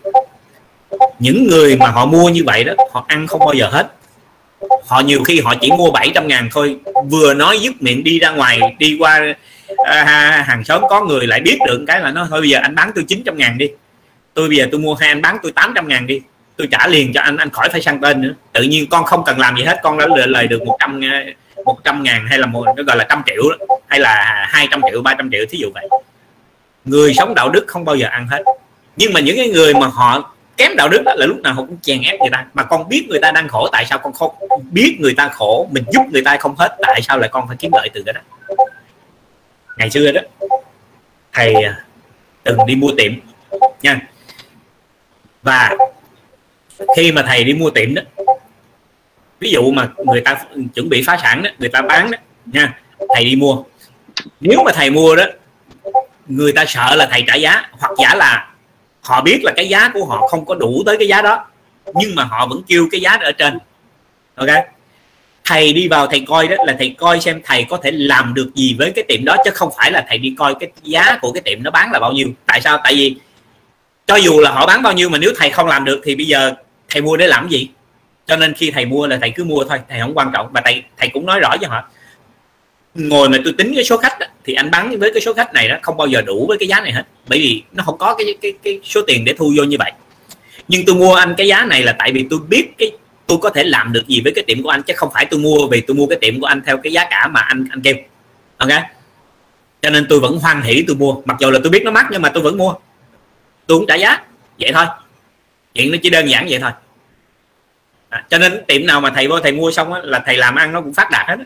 Những 1.20 1.48
người 1.48 1.76
mà 1.76 1.88
họ 1.88 2.06
mua 2.06 2.30
như 2.30 2.44
vậy 2.46 2.64
đó, 2.64 2.74
họ 2.92 3.06
ăn 3.08 3.28
không 3.28 3.40
bao 3.40 3.54
giờ 3.54 3.70
hết 3.70 3.92
họ 4.86 5.00
nhiều 5.00 5.24
khi 5.24 5.42
họ 5.42 5.56
chỉ 5.62 5.72
mua 5.72 5.92
700 5.92 6.28
ngàn 6.28 6.50
thôi 6.52 6.78
vừa 7.10 7.34
nói 7.34 7.60
dứt 7.60 7.82
miệng 7.82 8.04
đi 8.04 8.20
ra 8.20 8.30
ngoài 8.30 8.60
đi 8.80 8.98
qua 9.00 9.36
à, 9.86 10.44
hàng 10.48 10.64
xóm 10.64 10.84
có 10.90 11.04
người 11.04 11.28
lại 11.28 11.42
biết 11.42 11.58
được 11.68 11.84
cái 11.88 12.02
là 12.02 12.12
nó 12.12 12.28
thôi 12.30 12.42
bây 12.42 12.50
giờ 12.50 12.60
anh 12.62 12.76
bán 12.76 12.92
tôi 12.96 13.04
900 13.08 13.38
ngàn 13.38 13.58
đi 13.58 13.70
tôi 14.34 14.48
bây 14.48 14.58
giờ 14.58 14.68
tôi 14.72 14.80
mua 14.80 14.96
hai 14.96 15.10
anh 15.10 15.22
bán 15.22 15.38
tôi 15.44 15.52
800 15.52 15.88
ngàn 15.88 16.08
đi 16.08 16.22
tôi 16.58 16.68
trả 16.72 16.88
liền 16.88 17.14
cho 17.14 17.22
anh 17.22 17.38
anh 17.38 17.50
khỏi 17.50 17.70
phải 17.70 17.82
sang 17.82 18.02
tên 18.02 18.22
nữa. 18.22 18.34
Tự 18.52 18.64
nhiên 18.64 18.90
con 18.90 19.06
không 19.06 19.24
cần 19.26 19.40
làm 19.40 19.58
gì 19.58 19.64
hết 19.64 19.80
con 19.84 19.98
đã 19.98 20.08
lời 20.08 20.48
được 20.48 20.64
100 20.64 21.02
100 21.66 21.96
à, 21.96 22.00
ngàn 22.04 22.28
hay 22.28 22.40
là 22.40 22.46
một 22.46 22.66
nó 22.78 22.84
gọi 22.84 22.98
là 22.98 23.06
trăm 23.10 23.24
triệu 23.26 23.44
đó, 23.50 23.76
hay 23.88 24.00
là 24.00 24.46
200 24.50 24.82
triệu 24.92 25.02
300 25.02 25.30
triệu 25.32 25.46
thí 25.50 25.58
dụ 25.58 25.68
vậy. 25.74 25.88
Người 26.86 27.14
sống 27.14 27.36
đạo 27.36 27.50
đức 27.50 27.66
không 27.68 27.86
bao 27.86 27.96
giờ 27.96 28.08
ăn 28.08 28.28
hết. 28.28 28.44
Nhưng 28.96 29.14
mà 29.14 29.20
những 29.20 29.38
cái 29.38 29.48
người 29.48 29.74
mà 29.74 29.88
họ 29.88 30.36
kém 30.58 30.76
đạo 30.76 30.90
đức 30.90 31.02
đó 31.06 31.14
là 31.16 31.26
lúc 31.26 31.42
nào 31.42 31.54
họ 31.54 31.62
cũng 31.62 31.78
chèn 31.82 32.02
ép 32.02 32.20
người 32.20 32.30
ta. 32.32 32.46
Mà 32.54 32.64
con 32.64 32.90
biết 32.90 33.06
người 33.10 33.20
ta 33.20 33.32
đang 33.32 33.48
khổ, 33.48 33.70
tại 33.72 33.86
sao 33.86 34.00
con 34.00 34.14
không 34.14 34.36
biết 34.72 34.98
người 35.00 35.14
ta 35.18 35.30
khổ? 35.30 35.70
Mình 35.72 35.84
giúp 35.94 36.02
người 36.12 36.24
ta 36.24 36.38
không 36.38 36.56
hết, 36.58 36.78
tại 36.82 37.02
sao 37.02 37.18
lại 37.18 37.30
con 37.30 37.48
phải 37.48 37.58
kiếm 37.60 37.72
lợi 37.74 37.90
từ 37.94 38.04
cái 38.06 38.14
đó? 38.14 38.22
Ngày 39.78 39.90
xưa 39.90 40.12
đó, 40.12 40.22
thầy 41.34 41.54
à, 41.54 41.86
từng 42.44 42.58
đi 42.68 42.76
mua 42.76 42.92
tiệm 42.98 43.14
nha. 43.82 44.00
Và 45.44 45.76
khi 46.96 47.12
mà 47.12 47.24
thầy 47.28 47.44
đi 47.44 47.54
mua 47.54 47.70
tiệm 47.70 47.94
đó, 47.94 48.02
ví 49.40 49.52
dụ 49.52 49.72
mà 49.72 49.90
người 50.06 50.22
ta 50.22 50.46
chuẩn 50.74 50.90
bị 50.90 51.04
phá 51.08 51.18
sản 51.22 51.44
đó, 51.44 51.50
người 51.58 51.70
ta 51.70 51.82
bán 51.82 52.12
đó 52.12 52.18
nha, 52.46 52.80
thầy 53.16 53.26
đi 53.26 53.36
mua. 53.36 53.64
Nếu 54.40 54.64
mà 54.64 54.72
thầy 54.72 54.90
mua 54.90 55.16
đó, 55.16 55.26
người 56.28 56.52
ta 56.52 56.66
sợ 56.68 56.96
là 56.96 57.08
thầy 57.12 57.24
trả 57.28 57.36
giá, 57.36 57.70
hoặc 57.72 57.92
giả 57.98 58.16
là 58.16 58.53
họ 59.04 59.22
biết 59.22 59.40
là 59.44 59.52
cái 59.56 59.70
giá 59.70 59.90
của 59.94 60.06
họ 60.06 60.28
không 60.28 60.46
có 60.46 60.56
đủ 60.56 60.84
tới 60.86 60.98
cái 60.98 61.08
giá 61.08 61.22
đó, 61.22 61.46
nhưng 61.94 62.16
mà 62.16 62.24
họ 62.24 62.48
vẫn 62.48 62.62
kêu 62.68 62.88
cái 62.92 63.02
giá 63.02 63.18
ở 63.22 63.32
trên. 63.32 63.60
Ok? 64.36 64.50
Thầy 65.46 65.74
đi 65.74 65.88
vào 65.88 66.08
thầy 66.08 66.24
coi 66.28 66.48
đó, 66.48 66.56
là 66.66 66.76
thầy 66.80 66.96
coi 66.98 67.20
xem 67.20 67.42
thầy 67.46 67.66
có 67.70 67.78
thể 67.78 67.92
làm 67.92 68.34
được 68.34 68.52
gì 68.56 68.76
với 68.80 68.92
cái 68.92 69.04
tiệm 69.08 69.26
đó, 69.26 69.36
chứ 69.46 69.52
không 69.54 69.70
phải 69.78 69.92
là 69.92 70.06
thầy 70.10 70.18
đi 70.18 70.36
coi 70.38 70.56
cái 70.60 70.72
giá 70.84 71.18
của 71.22 71.32
cái 71.32 71.42
tiệm 71.42 71.64
nó 71.64 71.72
bán 71.72 71.92
là 71.92 72.00
bao 72.00 72.12
nhiêu. 72.12 72.28
Tại 72.46 72.62
sao? 72.62 72.80
Tại 72.84 72.96
vì 72.96 73.16
cho 74.08 74.16
dù 74.16 74.40
là 74.40 74.52
họ 74.52 74.66
bán 74.66 74.84
bao 74.84 74.94
nhiêu 74.94 75.10
mà 75.10 75.18
nếu 75.18 75.32
thầy 75.38 75.50
không 75.50 75.68
làm 75.68 75.86
được 75.86 76.02
thì 76.04 76.16
bây 76.16 76.26
giờ 76.28 76.54
thầy 76.90 77.02
mua 77.02 77.18
để 77.18 77.28
làm 77.28 77.50
gì? 77.50 77.70
Cho 78.26 78.36
nên 78.36 78.54
khi 78.54 78.72
thầy 78.72 78.86
mua 78.86 79.08
là 79.08 79.18
thầy 79.22 79.30
cứ 79.30 79.44
mua 79.44 79.64
thôi, 79.64 79.80
thầy 79.90 80.00
không 80.00 80.18
quan 80.18 80.32
trọng. 80.34 80.50
Và 80.52 80.62
thầy 80.66 80.84
thầy 80.98 81.10
cũng 81.14 81.26
nói 81.26 81.40
rõ 81.40 81.58
cho 81.62 81.68
họ 81.68 81.90
ngồi 82.96 83.30
mà 83.30 83.38
tôi 83.44 83.54
tính 83.58 83.72
cái 83.76 83.84
số 83.84 83.98
khách 83.98 84.20
đó, 84.20 84.26
thì 84.44 84.54
anh 84.54 84.72
bán 84.72 85.00
với 85.00 85.12
cái 85.14 85.22
số 85.22 85.34
khách 85.34 85.54
này 85.54 85.68
đó 85.68 85.76
không 85.82 85.98
bao 85.98 86.08
giờ 86.08 86.22
đủ 86.22 86.46
với 86.48 86.58
cái 86.58 86.68
giá 86.68 86.82
này 86.82 86.92
hết. 86.92 87.04
Bởi 87.28 87.40
vì 87.40 87.64
nó 87.72 87.84
không 87.84 87.98
có 87.98 88.16
cái 88.16 88.36
cái 88.42 88.54
cái 88.64 88.80
số 88.84 89.02
tiền 89.08 89.26
để 89.26 89.34
thu 89.38 89.54
vô 89.58 89.64
như 89.64 89.78
vậy. 89.80 89.92
Nhưng 90.68 90.86
tôi 90.86 90.96
mua 90.96 91.14
anh 91.14 91.34
cái 91.38 91.48
giá 91.48 91.66
này 91.66 91.84
là 91.84 91.96
tại 92.00 92.12
vì 92.12 92.28
tôi 92.30 92.40
biết 92.48 92.68
cái 92.78 92.92
tôi 93.28 93.38
có 93.38 93.50
thể 93.50 93.64
làm 93.64 93.94
được 93.94 94.08
gì 94.08 94.22
với 94.24 94.34
cái 94.36 94.44
tiệm 94.48 94.64
của 94.64 94.70
anh 94.70 94.84
chứ 94.84 94.94
không 94.98 95.10
phải 95.14 95.26
tôi 95.26 95.40
mua 95.40 95.68
vì 95.68 95.82
tôi 95.82 95.96
mua 95.96 96.08
cái 96.08 96.18
tiệm 96.22 96.40
của 96.40 96.46
anh 96.46 96.62
theo 96.66 96.78
cái 96.78 96.94
giá 96.94 97.08
cả 97.10 97.28
mà 97.28 97.40
anh 97.40 97.68
anh 97.72 97.82
kêu. 97.82 97.96
Ok? 98.58 98.70
Cho 99.82 99.90
nên 99.90 100.06
tôi 100.10 100.20
vẫn 100.20 100.40
hoan 100.40 100.62
hỷ 100.62 100.84
tôi 100.88 100.96
mua. 100.96 101.16
Mặc 101.26 101.38
dù 101.40 101.52
là 101.52 101.60
tôi 101.64 101.70
biết 101.70 101.84
nó 101.84 101.92
mắc 101.92 102.08
nhưng 102.12 102.22
mà 102.22 102.30
tôi 102.30 102.44
vẫn 102.44 102.58
mua. 102.58 102.74
Tôi 103.68 103.78
cũng 103.78 103.88
trả 103.88 103.96
giá. 103.96 104.22
Vậy 104.60 104.72
thôi. 104.74 104.86
Chuyện 105.74 105.92
nó 105.92 105.98
chỉ 106.04 106.10
đơn 106.10 106.30
giản 106.30 106.48
vậy 106.50 106.60
thôi. 106.60 106.72
À, 108.10 108.26
cho 108.30 108.38
nên 108.38 108.66
tiệm 108.68 108.86
nào 108.86 109.02
mà 109.02 109.10
thầy 109.16 109.28
vô 109.28 109.40
thầy 109.40 109.52
mua 109.52 109.72
xong 109.72 109.94
á, 109.94 110.02
là 110.04 110.24
thầy 110.26 110.38
làm 110.38 110.56
ăn 110.56 110.72
nó 110.72 110.82
cũng 110.82 110.94
phát 110.94 111.12
đạt 111.12 111.28
hết 111.28 111.36
á 111.40 111.46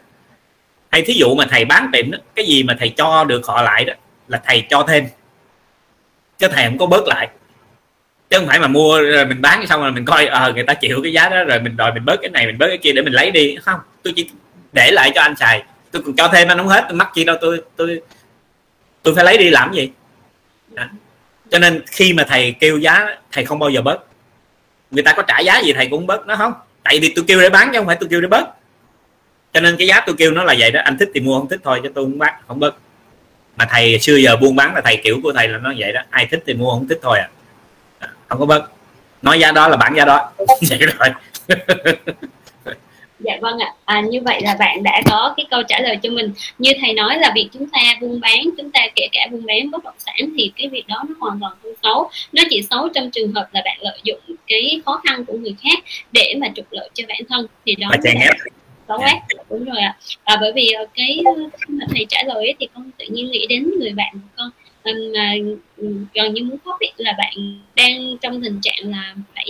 hay 0.92 1.02
thí 1.02 1.14
dụ 1.14 1.36
mà 1.36 1.46
thầy 1.50 1.66
bán 1.66 1.90
tiệm 1.94 2.12
đó, 2.12 2.18
cái 2.36 2.46
gì 2.46 2.64
mà 2.64 2.76
thầy 2.80 2.90
cho 2.90 3.24
được 3.24 3.46
họ 3.46 3.62
lại 3.62 3.86
đó 3.86 3.94
là 4.28 4.42
thầy 4.46 4.66
cho 4.70 4.84
thêm. 4.88 5.08
Chứ 6.40 6.48
thầy 6.48 6.66
không 6.66 6.78
có 6.78 6.86
bớt 6.86 7.08
lại. 7.08 7.30
Chứ 8.30 8.38
không 8.38 8.48
phải 8.48 8.60
mà 8.60 8.68
mua 8.68 9.02
rồi 9.02 9.26
mình 9.26 9.42
bán 9.42 9.68
xong 9.68 9.82
rồi 9.82 9.92
mình 9.92 10.06
coi 10.06 10.26
ờ 10.26 10.50
à, 10.50 10.52
người 10.52 10.64
ta 10.64 10.74
chịu 10.74 11.00
cái 11.04 11.14
giá 11.14 11.30
đó 11.30 11.44
rồi 11.44 11.60
mình 11.60 11.78
đòi 11.78 11.94
mình 11.94 12.06
bớt 12.06 12.22
cái 12.22 12.30
này 12.30 12.46
mình 12.46 12.58
bớt 12.58 12.68
cái 12.68 12.78
kia 12.78 12.92
để 12.92 13.02
mình 13.02 13.14
lấy 13.14 13.32
đi. 13.32 13.58
Không 13.62 13.80
tôi 14.04 14.14
chỉ 14.16 14.30
để 14.74 14.92
lại 14.92 15.12
cho 15.16 15.22
anh 15.22 15.36
xài. 15.36 15.64
Tôi 15.92 16.02
còn 16.06 16.16
cho 16.16 16.28
thêm 16.28 16.48
anh 16.48 16.58
không 16.58 16.68
hết 16.68 16.86
tôi 16.90 16.98
mắc 16.98 17.10
chi 17.14 17.24
đâu 17.24 17.36
tôi 17.42 17.62
tôi 17.76 18.02
tôi 19.04 19.16
phải 19.16 19.26
lấy 19.26 19.38
đi 19.38 19.50
làm 19.50 19.74
gì? 19.74 19.90
Đó. 20.74 20.84
cho 21.52 21.60
nên 21.60 21.84
khi 21.88 22.14
mà 22.14 22.26
thầy 22.30 22.56
kêu 22.60 22.78
giá 22.78 23.06
thầy 23.32 23.46
không 23.46 23.60
bao 23.60 23.70
giờ 23.70 23.82
bớt. 23.82 24.00
Người 24.92 25.04
ta 25.04 25.14
có 25.14 25.24
trả 25.28 25.40
giá 25.40 25.60
gì 25.60 25.74
thầy 25.74 25.88
cũng 25.88 26.08
bớt 26.08 26.28
nó 26.28 26.36
không? 26.36 26.54
Tại 26.84 27.00
vì 27.00 27.14
tôi 27.16 27.26
kêu 27.28 27.42
để 27.42 27.50
bán 27.50 27.70
chứ 27.72 27.80
không 27.80 27.88
phải 27.88 27.98
tôi 28.00 28.10
kêu 28.10 28.22
để 28.22 28.28
bớt 28.28 28.57
cho 29.54 29.62
nên 29.62 29.78
cái 29.78 29.88
giá 29.88 30.02
tôi 30.06 30.16
kêu 30.18 30.32
nó 30.32 30.44
là 30.44 30.56
vậy 30.60 30.72
đó. 30.72 30.82
Anh 30.84 30.98
thích 30.98 31.10
thì 31.14 31.20
mua 31.20 31.40
không 31.40 31.50
thích 31.50 31.60
thôi 31.64 31.80
cho 31.84 31.90
tôi 31.96 32.06
không 32.06 32.18
bắt 32.18 32.36
không 32.48 32.60
bớt. 32.60 32.76
Mà 33.56 33.66
thầy 33.70 34.00
xưa 34.00 34.16
giờ 34.16 34.36
buôn 34.36 34.56
bán 34.56 34.76
là 34.76 34.82
thầy 34.82 34.98
kiểu 35.04 35.20
của 35.24 35.34
thầy 35.34 35.48
là 35.48 35.58
nó 35.58 35.74
vậy 35.78 35.94
đó. 35.94 36.02
Ai 36.10 36.28
thích 36.32 36.44
thì 36.48 36.54
mua 36.54 36.72
không 36.72 36.88
thích 36.88 37.00
thôi 37.02 37.20
à. 37.20 37.30
Không 38.28 38.40
có 38.40 38.46
bớt. 38.46 38.70
Nói 39.22 39.40
giá 39.40 39.52
đó 39.52 39.68
là 39.68 39.78
bản 39.78 39.94
giá 39.96 40.06
đó. 40.06 40.32
Vậy 40.70 40.80
rồi 40.80 41.10
dạ 43.20 43.34
vâng 43.42 43.60
ạ. 43.60 43.74
À, 43.86 44.02
như 44.02 44.22
vậy 44.22 44.42
là 44.42 44.56
bạn 44.60 44.84
đã 44.84 45.02
có 45.06 45.34
cái 45.38 45.46
câu 45.52 45.64
trả 45.68 45.80
lời 45.80 45.98
cho 46.04 46.10
mình. 46.10 46.34
Như 46.58 46.72
thầy 46.82 46.94
nói 46.94 47.18
là 47.20 47.32
việc 47.36 47.50
chúng 47.54 47.70
ta 47.70 47.80
buôn 48.02 48.20
bán 48.20 48.40
chúng 48.58 48.72
ta 48.72 48.80
kể 48.96 49.08
cả 49.12 49.28
buôn 49.32 49.46
bán 49.46 49.72
bất 49.72 49.84
động 49.84 49.96
sản 49.98 50.30
thì 50.38 50.52
cái 50.58 50.68
việc 50.68 50.88
đó 50.88 51.04
nó 51.10 51.16
hoàn 51.20 51.40
toàn 51.40 51.54
không 51.64 51.74
xấu. 51.84 52.10
Nó 52.32 52.44
chỉ 52.50 52.62
xấu 52.70 52.90
trong 52.96 53.12
trường 53.12 53.34
hợp 53.34 53.48
là 53.54 53.62
bạn 53.66 53.78
lợi 53.82 54.00
dụng 54.04 54.20
cái 54.48 54.82
khó 54.86 55.02
khăn 55.08 55.26
của 55.26 55.34
người 55.34 55.56
khác 55.64 55.84
để 56.12 56.36
mà 56.42 56.48
trục 56.56 56.66
lợi 56.72 56.90
cho 56.94 57.04
bản 57.08 57.22
thân. 57.30 57.48
Thì 57.66 57.76
đó 57.76 57.88
là 57.92 57.98
có 58.88 58.98
quá. 58.98 59.14
Đúng 59.50 59.66
rồi 59.66 59.78
ạ. 59.82 59.98
À, 60.24 60.38
bởi 60.42 60.52
vì 60.56 60.72
ờ, 60.72 60.86
cái 60.94 61.20
ờ, 61.26 61.34
khi 61.36 61.74
mà 61.74 61.86
thầy 61.90 62.06
trả 62.10 62.24
lời 62.24 62.38
ấy, 62.38 62.56
thì 62.60 62.68
con 62.74 62.92
tự 62.98 63.06
nhiên 63.10 63.32
nghĩ 63.32 63.46
đến 63.50 63.72
người 63.80 63.92
bạn 63.92 64.14
của 64.14 64.28
con. 64.38 64.50
Mà 64.86 64.92
gần 66.14 66.34
như 66.34 66.44
muốn 66.44 66.58
khóc 66.66 66.80
ấy, 66.80 66.92
là 66.98 67.14
bạn 67.18 67.62
đang 67.76 68.18
trong 68.22 68.42
tình 68.42 68.60
trạng 68.62 68.92
là 68.92 69.16
phải 69.36 69.46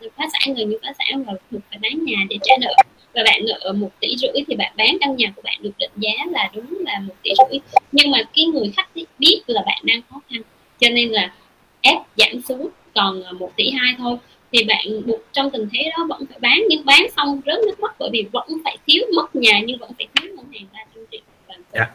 ờ, 0.00 0.08
phá 0.16 0.24
sản 0.32 0.54
gần 0.54 0.70
như 0.70 0.78
phá 0.82 0.88
sản 0.98 1.24
và 1.24 1.32
buộc 1.50 1.62
phải 1.70 1.78
bán 1.82 2.04
nhà 2.04 2.16
để 2.30 2.36
trả 2.42 2.54
nợ. 2.60 2.74
Và 3.14 3.22
bạn 3.24 3.42
nợ 3.46 3.72
một 3.72 3.90
tỷ 4.00 4.16
rưỡi 4.16 4.44
thì 4.48 4.56
bạn 4.56 4.72
bán 4.76 4.96
căn 5.00 5.16
nhà 5.16 5.32
của 5.36 5.42
bạn 5.42 5.58
được 5.62 5.72
định 5.78 5.90
giá 5.96 6.12
là 6.30 6.50
đúng 6.54 6.78
là 6.86 7.00
một 7.00 7.14
tỷ 7.22 7.30
rưỡi. 7.38 7.58
Nhưng 7.92 8.10
mà 8.10 8.18
cái 8.34 8.44
người 8.44 8.72
khách 8.76 8.88
biết 9.18 9.40
là 9.46 9.62
bạn 9.66 9.82
đang 9.84 10.00
khó 10.10 10.20
khăn. 10.30 10.42
Cho 10.80 10.88
nên 10.88 11.08
là 11.08 11.32
ép 11.80 11.98
giảm 12.16 12.40
xuống 12.48 12.68
còn 12.94 13.22
một 13.38 13.50
tỷ 13.56 13.70
hai 13.70 13.94
thôi 13.98 14.16
thì 14.52 14.64
bạn 14.64 15.06
buộc 15.06 15.20
trong 15.32 15.50
tình 15.50 15.68
thế 15.72 15.90
đó 15.96 16.06
vẫn 16.08 16.24
phải 16.28 16.38
bán 16.40 16.62
nhưng 16.68 16.84
bán 16.84 17.06
xong 17.16 17.40
rớt 17.46 17.58
nước 17.66 17.80
mắt 17.80 17.94
bởi 17.98 18.10
vì 18.12 18.26
vẫn 18.32 18.48
phải 18.64 18.78
thiếu 18.86 19.02
mất 19.16 19.36
nhà 19.36 19.60
nhưng 19.66 19.78
vẫn 19.78 19.90
phải 19.98 20.06
thiếu 20.14 20.32
ngân 20.36 20.46
hàng 20.52 20.66
ba 20.72 20.80
trăm 20.94 21.04
triệu 21.10 21.20
dạ. 21.72 21.90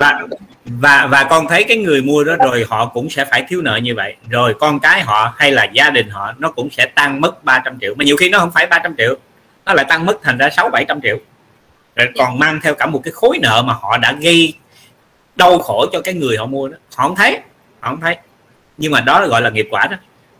và 0.00 0.20
và 0.64 1.06
và 1.06 1.24
con 1.24 1.48
thấy 1.48 1.64
cái 1.64 1.76
người 1.76 2.02
mua 2.02 2.24
đó 2.24 2.36
rồi 2.36 2.66
họ 2.68 2.86
cũng 2.86 3.10
sẽ 3.10 3.24
phải 3.24 3.44
thiếu 3.48 3.62
nợ 3.62 3.76
như 3.76 3.94
vậy. 3.94 4.14
Rồi 4.30 4.54
con 4.60 4.80
cái 4.80 5.02
họ 5.02 5.34
hay 5.36 5.52
là 5.52 5.64
gia 5.64 5.90
đình 5.90 6.08
họ 6.08 6.32
nó 6.38 6.50
cũng 6.50 6.70
sẽ 6.70 6.86
tăng 6.86 7.20
mất 7.20 7.44
300 7.44 7.78
triệu. 7.80 7.94
Mà 7.94 8.04
nhiều 8.04 8.16
khi 8.16 8.28
nó 8.28 8.38
không 8.38 8.50
phải 8.50 8.66
300 8.66 8.94
triệu 8.98 9.14
nó 9.64 9.74
lại 9.74 9.86
tăng 9.88 10.06
mất 10.06 10.22
thành 10.22 10.38
ra 10.38 10.50
sáu 10.50 10.68
bảy 10.68 10.84
trăm 10.88 11.00
triệu. 11.02 11.18
Rồi 11.96 12.08
còn 12.18 12.38
mang 12.38 12.60
theo 12.62 12.74
cả 12.74 12.86
một 12.86 13.00
cái 13.04 13.12
khối 13.12 13.38
nợ 13.42 13.62
mà 13.66 13.74
họ 13.80 13.98
đã 13.98 14.12
gây 14.20 14.54
đau 15.36 15.58
khổ 15.58 15.86
cho 15.92 16.00
cái 16.00 16.14
người 16.14 16.36
họ 16.36 16.46
mua 16.46 16.68
đó. 16.68 16.76
Họ 16.94 17.08
không 17.08 17.16
thấy 17.16 17.40
họ 17.80 17.90
không 17.90 18.00
thấy. 18.00 18.16
Nhưng 18.78 18.92
mà 18.92 19.00
đó 19.00 19.26
gọi 19.28 19.42
là 19.42 19.50
nghiệp 19.50 19.66
quả 19.70 19.86
đó 19.90 19.96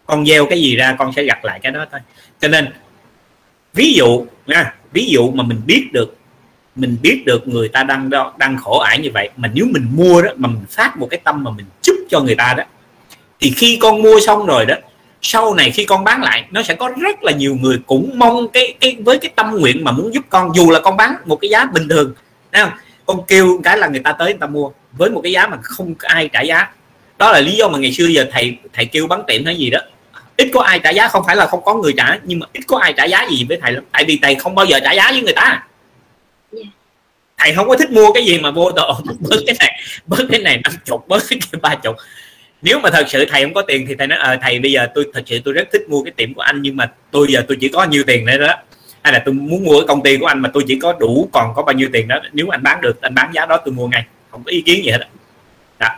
con 0.07 0.27
gieo 0.27 0.47
cái 0.47 0.61
gì 0.61 0.77
ra 0.77 0.97
con 0.99 1.13
sẽ 1.13 1.25
gặt 1.25 1.45
lại 1.45 1.61
cái 1.63 1.73
đó 1.73 1.87
thôi. 1.91 2.01
Cho 2.41 2.49
nên, 2.49 2.69
ví 3.75 3.93
dụ 3.93 4.27
nha, 4.47 4.75
ví 4.93 5.07
dụ 5.07 5.31
mà 5.31 5.45
mình 5.45 5.61
biết 5.67 5.89
được, 5.93 6.17
mình 6.75 6.97
biết 7.03 7.23
được 7.27 7.49
người 7.49 7.69
ta 7.69 7.83
đang 7.83 8.11
đang 8.37 8.57
khổ 8.57 8.79
ải 8.79 8.99
như 8.99 9.11
vậy, 9.15 9.31
mà 9.37 9.51
nếu 9.55 9.67
mình 9.71 9.87
mua 9.95 10.23
đó, 10.23 10.31
mà 10.37 10.49
mình 10.49 10.65
phát 10.71 10.99
một 10.99 11.07
cái 11.11 11.21
tâm 11.25 11.45
mà 11.45 11.51
mình 11.51 11.67
chúc 11.83 11.97
cho 12.11 12.21
người 12.21 12.35
ta 12.35 12.55
đó, 12.57 12.65
thì 13.41 13.53
khi 13.57 13.79
con 13.83 14.03
mua 14.03 14.21
xong 14.27 14.47
rồi 14.47 14.67
đó, 14.67 14.75
sau 15.23 15.55
này 15.55 15.71
khi 15.71 15.85
con 15.85 16.05
bán 16.05 16.23
lại, 16.23 16.45
nó 16.51 16.63
sẽ 16.63 16.75
có 16.75 16.91
rất 17.01 17.23
là 17.23 17.33
nhiều 17.33 17.57
người 17.61 17.79
cũng 17.87 18.19
mong 18.19 18.49
cái 18.49 18.75
cái, 18.81 18.97
với 19.05 19.19
cái 19.19 19.31
tâm 19.37 19.51
nguyện 19.51 19.85
mà 19.85 19.93
muốn 19.93 20.15
giúp 20.15 20.25
con, 20.29 20.53
dù 20.57 20.71
là 20.71 20.81
con 20.81 20.97
bán 20.97 21.15
một 21.25 21.37
cái 21.37 21.51
giá 21.51 21.65
bình 21.65 21.89
thường 21.89 22.15
không? 22.53 22.71
Con 23.07 23.21
kêu 23.29 23.61
cái 23.65 23.79
là 23.79 23.89
người 23.89 24.01
ta 24.01 24.13
tới 24.13 24.29
người 24.29 24.39
ta 24.41 24.47
mua, 24.47 24.71
với 24.93 25.11
một 25.11 25.21
cái 25.23 25.33
giá 25.33 25.47
mà 25.47 25.57
không 25.63 25.95
ai 25.99 26.29
trả 26.29 26.41
giá. 26.41 26.71
Đó 27.19 27.33
là 27.33 27.41
lý 27.41 27.53
do 27.53 27.69
mà 27.69 27.79
ngày 27.79 27.93
xưa 27.93 28.07
giờ 28.07 28.27
thầy 28.33 28.59
thầy 28.73 28.87
kêu 28.87 29.07
bán 29.07 29.23
tiệm 29.27 29.45
hay 29.45 29.57
gì 29.57 29.71
đó 29.71 29.79
ít 30.37 30.51
có 30.55 30.61
ai 30.61 30.81
trả 30.85 30.91
giá 30.91 31.09
không 31.09 31.23
phải 31.27 31.37
là 31.37 31.47
không 31.47 31.65
có 31.65 31.75
người 31.75 31.93
trả 31.97 32.19
nhưng 32.25 32.39
mà 32.39 32.47
ít 32.53 32.61
có 32.67 32.79
ai 32.79 32.95
trả 32.97 33.05
giá 33.05 33.27
gì 33.31 33.47
với 33.49 33.59
thầy 33.63 33.73
lắm. 33.73 33.85
Tại 33.93 34.05
vì 34.05 34.19
thầy 34.23 34.35
không 34.35 34.55
bao 34.55 34.67
giờ 34.67 34.81
trả 34.85 34.93
giá 34.93 35.11
với 35.11 35.23
người 35.23 35.33
ta. 35.33 35.67
Dạ. 36.53 36.63
thầy 37.39 37.55
không 37.55 37.69
có 37.69 37.77
thích 37.77 37.91
mua 37.91 38.13
cái 38.13 38.25
gì 38.25 38.39
mà 38.39 38.51
vô 38.51 38.73
đồ 38.73 39.01
bớt 39.21 39.37
cái 39.47 39.57
này 39.59 39.81
bớt 40.07 40.25
cái 40.31 40.41
này 40.41 40.61
năm 40.65 40.73
chục 40.85 41.09
bớt 41.09 41.23
cái 41.31 41.39
ba 41.63 41.75
chục. 41.75 41.97
Nếu 42.63 42.79
mà 42.79 42.91
thật 42.91 43.07
sự 43.09 43.27
thầy 43.31 43.43
không 43.43 43.55
có 43.55 43.63
tiền 43.63 43.87
thì 43.89 43.95
thầy 43.95 44.07
nói 44.07 44.19
à, 44.19 44.39
thầy 44.43 44.59
bây 44.59 44.73
giờ 44.73 44.89
tôi 44.95 45.11
thật 45.15 45.23
sự 45.27 45.41
tôi 45.45 45.55
rất 45.55 45.69
thích 45.73 45.89
mua 45.89 46.03
cái 46.03 46.13
tiệm 46.17 46.35
của 46.35 46.41
anh 46.41 46.63
nhưng 46.63 46.77
mà 46.77 46.93
tôi 47.11 47.27
giờ 47.31 47.43
tôi 47.49 47.57
chỉ 47.61 47.69
có 47.69 47.85
nhiêu 47.85 48.03
tiền 48.07 48.27
nữa 48.27 48.39
đó. 48.39 48.55
Hay 49.03 49.13
là 49.13 49.23
tôi 49.25 49.35
muốn 49.35 49.65
mua 49.65 49.81
cái 49.81 49.87
công 49.89 50.03
ty 50.03 50.17
của 50.17 50.27
anh 50.27 50.39
mà 50.39 50.51
tôi 50.55 50.65
chỉ 50.67 50.79
có 50.83 50.93
đủ 50.93 51.29
còn 51.33 51.53
có 51.57 51.63
bao 51.63 51.73
nhiêu 51.73 51.89
tiền 51.93 52.09
đó 52.09 52.19
nếu 52.33 52.49
anh 52.49 52.63
bán 52.63 52.81
được 52.81 53.03
anh 53.03 53.15
bán 53.15 53.33
giá 53.35 53.47
đó 53.47 53.57
tôi 53.65 53.75
mua 53.75 53.89
ngay. 53.89 54.05
Không 54.31 54.45
có 54.45 54.51
ý 54.51 54.61
kiến 54.61 54.85
gì 54.85 54.91
hết 54.91 54.99
đó, 54.99 55.07
đó. 55.79 55.89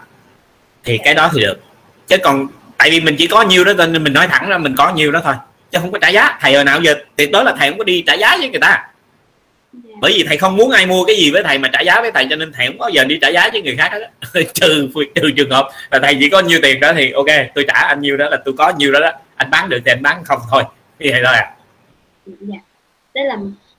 thì 0.85 0.99
cái 1.05 1.15
đó 1.15 1.31
thì 1.35 1.41
được. 1.41 1.61
Chứ 2.07 2.17
còn 2.23 2.47
tại 2.79 2.91
vì 2.91 3.01
mình 3.01 3.17
chỉ 3.19 3.27
có 3.27 3.43
nhiêu 3.43 3.65
đó 3.65 3.73
nên 3.73 4.05
mình 4.05 4.13
nói 4.13 4.27
thẳng 4.27 4.49
ra 4.49 4.59
mình 4.59 4.75
có 4.77 4.93
nhiêu 4.93 5.13
đó 5.13 5.21
thôi. 5.25 5.35
Chứ 5.71 5.79
không 5.81 5.93
có 5.93 5.99
trả 5.99 6.09
giá. 6.09 6.39
Thầy 6.41 6.55
hồi 6.55 6.65
nào 6.65 6.81
giờ 6.81 6.95
tuyệt 7.17 7.31
đối 7.33 7.45
là 7.45 7.55
thầy 7.59 7.69
không 7.69 7.79
có 7.79 7.85
đi 7.85 8.05
trả 8.07 8.15
giá 8.15 8.37
với 8.37 8.49
người 8.49 8.61
ta. 8.61 8.89
Dạ. 9.73 9.95
bởi 10.01 10.13
vì 10.17 10.25
thầy 10.29 10.37
không 10.37 10.57
muốn 10.57 10.71
ai 10.71 10.87
mua 10.87 11.05
cái 11.05 11.17
gì 11.17 11.31
với 11.31 11.43
thầy 11.43 11.59
mà 11.59 11.69
trả 11.73 11.81
giá 11.81 12.01
với 12.01 12.13
thầy 12.13 12.27
cho 12.31 12.37
nên 12.37 12.53
thầy 12.53 12.67
không 12.67 12.79
có 12.79 12.91
giờ 12.93 13.05
đi 13.05 13.19
trả 13.23 13.29
giá 13.29 13.49
với 13.53 13.63
người 13.63 13.77
khác 13.77 13.93
hết 13.93 14.43
trừ 14.55 14.89
trừ 15.15 15.31
trường 15.37 15.51
hợp 15.51 15.69
là 15.91 15.99
thầy 16.03 16.17
chỉ 16.21 16.31
có 16.31 16.41
nhiêu 16.41 16.61
tiền 16.63 16.81
đó 16.81 16.93
thì 16.97 17.13
ok 17.13 17.27
tôi 17.55 17.65
trả 17.69 17.75
anh 17.75 18.01
nhiêu 18.01 18.17
đó 18.17 18.29
là 18.29 18.37
tôi 18.45 18.55
có 18.59 18.73
nhiêu 18.79 18.93
đó 18.93 19.01
đó. 19.01 19.13
Anh 19.37 19.51
bán 19.51 19.69
được 19.69 19.79
thì 19.85 19.93
anh 19.93 20.03
bán 20.03 20.25
không 20.25 20.41
thôi. 20.51 20.63
Như 20.99 21.11
vậy 21.13 21.23
thôi 21.25 21.35
à? 21.35 21.51
Dạ. 22.27 22.59
tức 23.15 23.21
là 23.25 23.37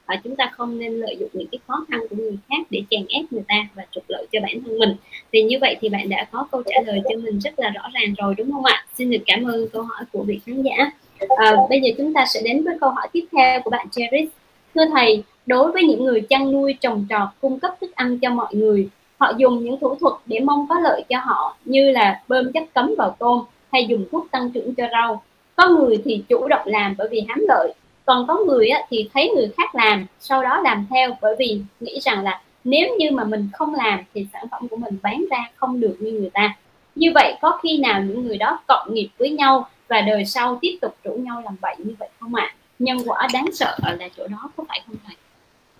và 0.09 0.15
chúng 0.23 0.35
ta 0.35 0.49
không 0.51 0.79
nên 0.79 0.93
lợi 0.93 1.17
dụng 1.19 1.29
những 1.33 1.47
cái 1.51 1.59
khó 1.67 1.85
khăn 1.89 1.99
của 2.09 2.15
người 2.15 2.37
khác 2.49 2.67
để 2.69 2.81
chèn 2.89 3.05
ép 3.09 3.25
người 3.31 3.43
ta 3.47 3.67
và 3.75 3.85
trục 3.91 4.03
lợi 4.07 4.27
cho 4.31 4.39
bản 4.43 4.63
thân 4.65 4.79
mình. 4.79 4.95
Thì 5.31 5.43
như 5.43 5.57
vậy 5.61 5.75
thì 5.81 5.89
bạn 5.89 6.09
đã 6.09 6.27
có 6.31 6.47
câu 6.51 6.63
trả 6.65 6.81
lời 6.85 7.01
cho 7.09 7.15
mình 7.23 7.39
rất 7.39 7.59
là 7.59 7.69
rõ 7.69 7.81
ràng 7.93 8.13
rồi 8.17 8.35
đúng 8.37 8.51
không 8.51 8.65
ạ? 8.65 8.85
Xin 8.97 9.09
được 9.11 9.21
cảm 9.25 9.43
ơn 9.43 9.67
câu 9.73 9.83
hỏi 9.83 10.03
của 10.11 10.23
vị 10.23 10.39
khán 10.45 10.61
giả. 10.61 10.91
À, 11.37 11.55
bây 11.69 11.81
giờ 11.81 11.89
chúng 11.97 12.13
ta 12.13 12.25
sẽ 12.25 12.41
đến 12.43 12.63
với 12.63 12.77
câu 12.81 12.89
hỏi 12.89 13.07
tiếp 13.13 13.25
theo 13.31 13.61
của 13.61 13.69
bạn 13.69 13.87
Cherish 13.91 14.33
thưa 14.75 14.85
thầy 14.93 15.23
đối 15.45 15.71
với 15.71 15.83
những 15.83 16.03
người 16.03 16.21
chăn 16.21 16.51
nuôi 16.51 16.77
trồng 16.81 17.05
trọt 17.09 17.29
cung 17.41 17.59
cấp 17.59 17.75
thức 17.81 17.95
ăn 17.95 18.19
cho 18.19 18.29
mọi 18.29 18.55
người 18.55 18.89
họ 19.17 19.33
dùng 19.37 19.63
những 19.63 19.79
thủ 19.79 19.95
thuật 19.95 20.13
để 20.25 20.39
mong 20.39 20.65
có 20.69 20.79
lợi 20.79 21.03
cho 21.09 21.17
họ 21.19 21.57
như 21.65 21.91
là 21.91 22.21
bơm 22.27 22.51
chất 22.51 22.63
cấm 22.73 22.93
vào 22.97 23.15
tôm 23.19 23.41
hay 23.71 23.85
dùng 23.89 24.05
thuốc 24.11 24.27
tăng 24.31 24.51
trưởng 24.51 24.75
cho 24.75 24.83
rau. 24.91 25.23
Có 25.55 25.69
người 25.69 26.01
thì 26.05 26.23
chủ 26.29 26.47
động 26.47 26.61
làm 26.65 26.95
bởi 26.97 27.07
vì 27.11 27.25
hám 27.27 27.45
lợi 27.47 27.73
còn 28.09 28.27
có 28.27 28.37
người 28.47 28.69
á, 28.69 28.79
thì 28.89 29.09
thấy 29.13 29.31
người 29.35 29.49
khác 29.57 29.75
làm 29.75 30.05
sau 30.19 30.43
đó 30.43 30.61
làm 30.63 30.85
theo 30.89 31.17
bởi 31.21 31.35
vì 31.39 31.61
nghĩ 31.79 31.99
rằng 32.01 32.23
là 32.23 32.41
nếu 32.63 32.95
như 32.99 33.11
mà 33.11 33.23
mình 33.23 33.49
không 33.53 33.75
làm 33.75 33.99
thì 34.13 34.27
sản 34.33 34.45
phẩm 34.51 34.67
của 34.67 34.75
mình 34.75 34.97
bán 35.01 35.25
ra 35.31 35.37
không 35.55 35.79
được 35.79 35.95
như 35.99 36.11
người 36.11 36.29
ta. 36.33 36.55
Như 36.95 37.11
vậy 37.15 37.37
có 37.41 37.59
khi 37.63 37.77
nào 37.77 38.01
những 38.01 38.27
người 38.27 38.37
đó 38.37 38.59
cộng 38.67 38.93
nghiệp 38.93 39.09
với 39.17 39.29
nhau 39.29 39.69
và 39.87 40.01
đời 40.01 40.25
sau 40.25 40.57
tiếp 40.61 40.77
tục 40.81 40.95
rủ 41.03 41.11
nhau 41.11 41.41
làm 41.45 41.55
bậy 41.61 41.75
như 41.77 41.93
vậy 41.99 42.09
không 42.19 42.35
ạ? 42.35 42.43
À? 42.43 42.55
nhân 42.79 42.97
quả 43.05 43.27
đáng 43.33 43.45
sợ 43.53 43.77
ở 43.81 43.95
là 43.95 44.07
chỗ 44.17 44.27
đó 44.27 44.49
có 44.57 44.63
phải 44.67 44.81
không 44.87 44.95
thầy? 45.05 45.15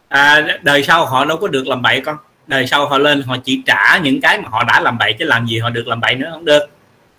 À, 0.08 0.48
đời 0.62 0.84
sau 0.84 1.06
họ 1.06 1.26
đâu 1.26 1.38
có 1.38 1.48
được 1.48 1.68
làm 1.68 1.82
bậy 1.82 2.02
con. 2.02 2.18
Đời 2.48 2.68
sau 2.68 2.88
họ 2.88 2.98
lên 2.98 3.22
họ 3.22 3.38
chỉ 3.44 3.62
trả 3.66 3.98
những 3.98 4.22
cái 4.22 4.42
mà 4.42 4.50
họ 4.50 4.64
đã 4.64 4.80
làm 4.80 4.98
bậy 4.98 5.14
chứ 5.20 5.26
làm 5.26 5.46
gì 5.46 5.60
họ 5.60 5.70
được 5.70 5.88
làm 5.88 6.00
bậy 6.00 6.16
nữa 6.16 6.30
không 6.32 6.46
được 6.46 6.66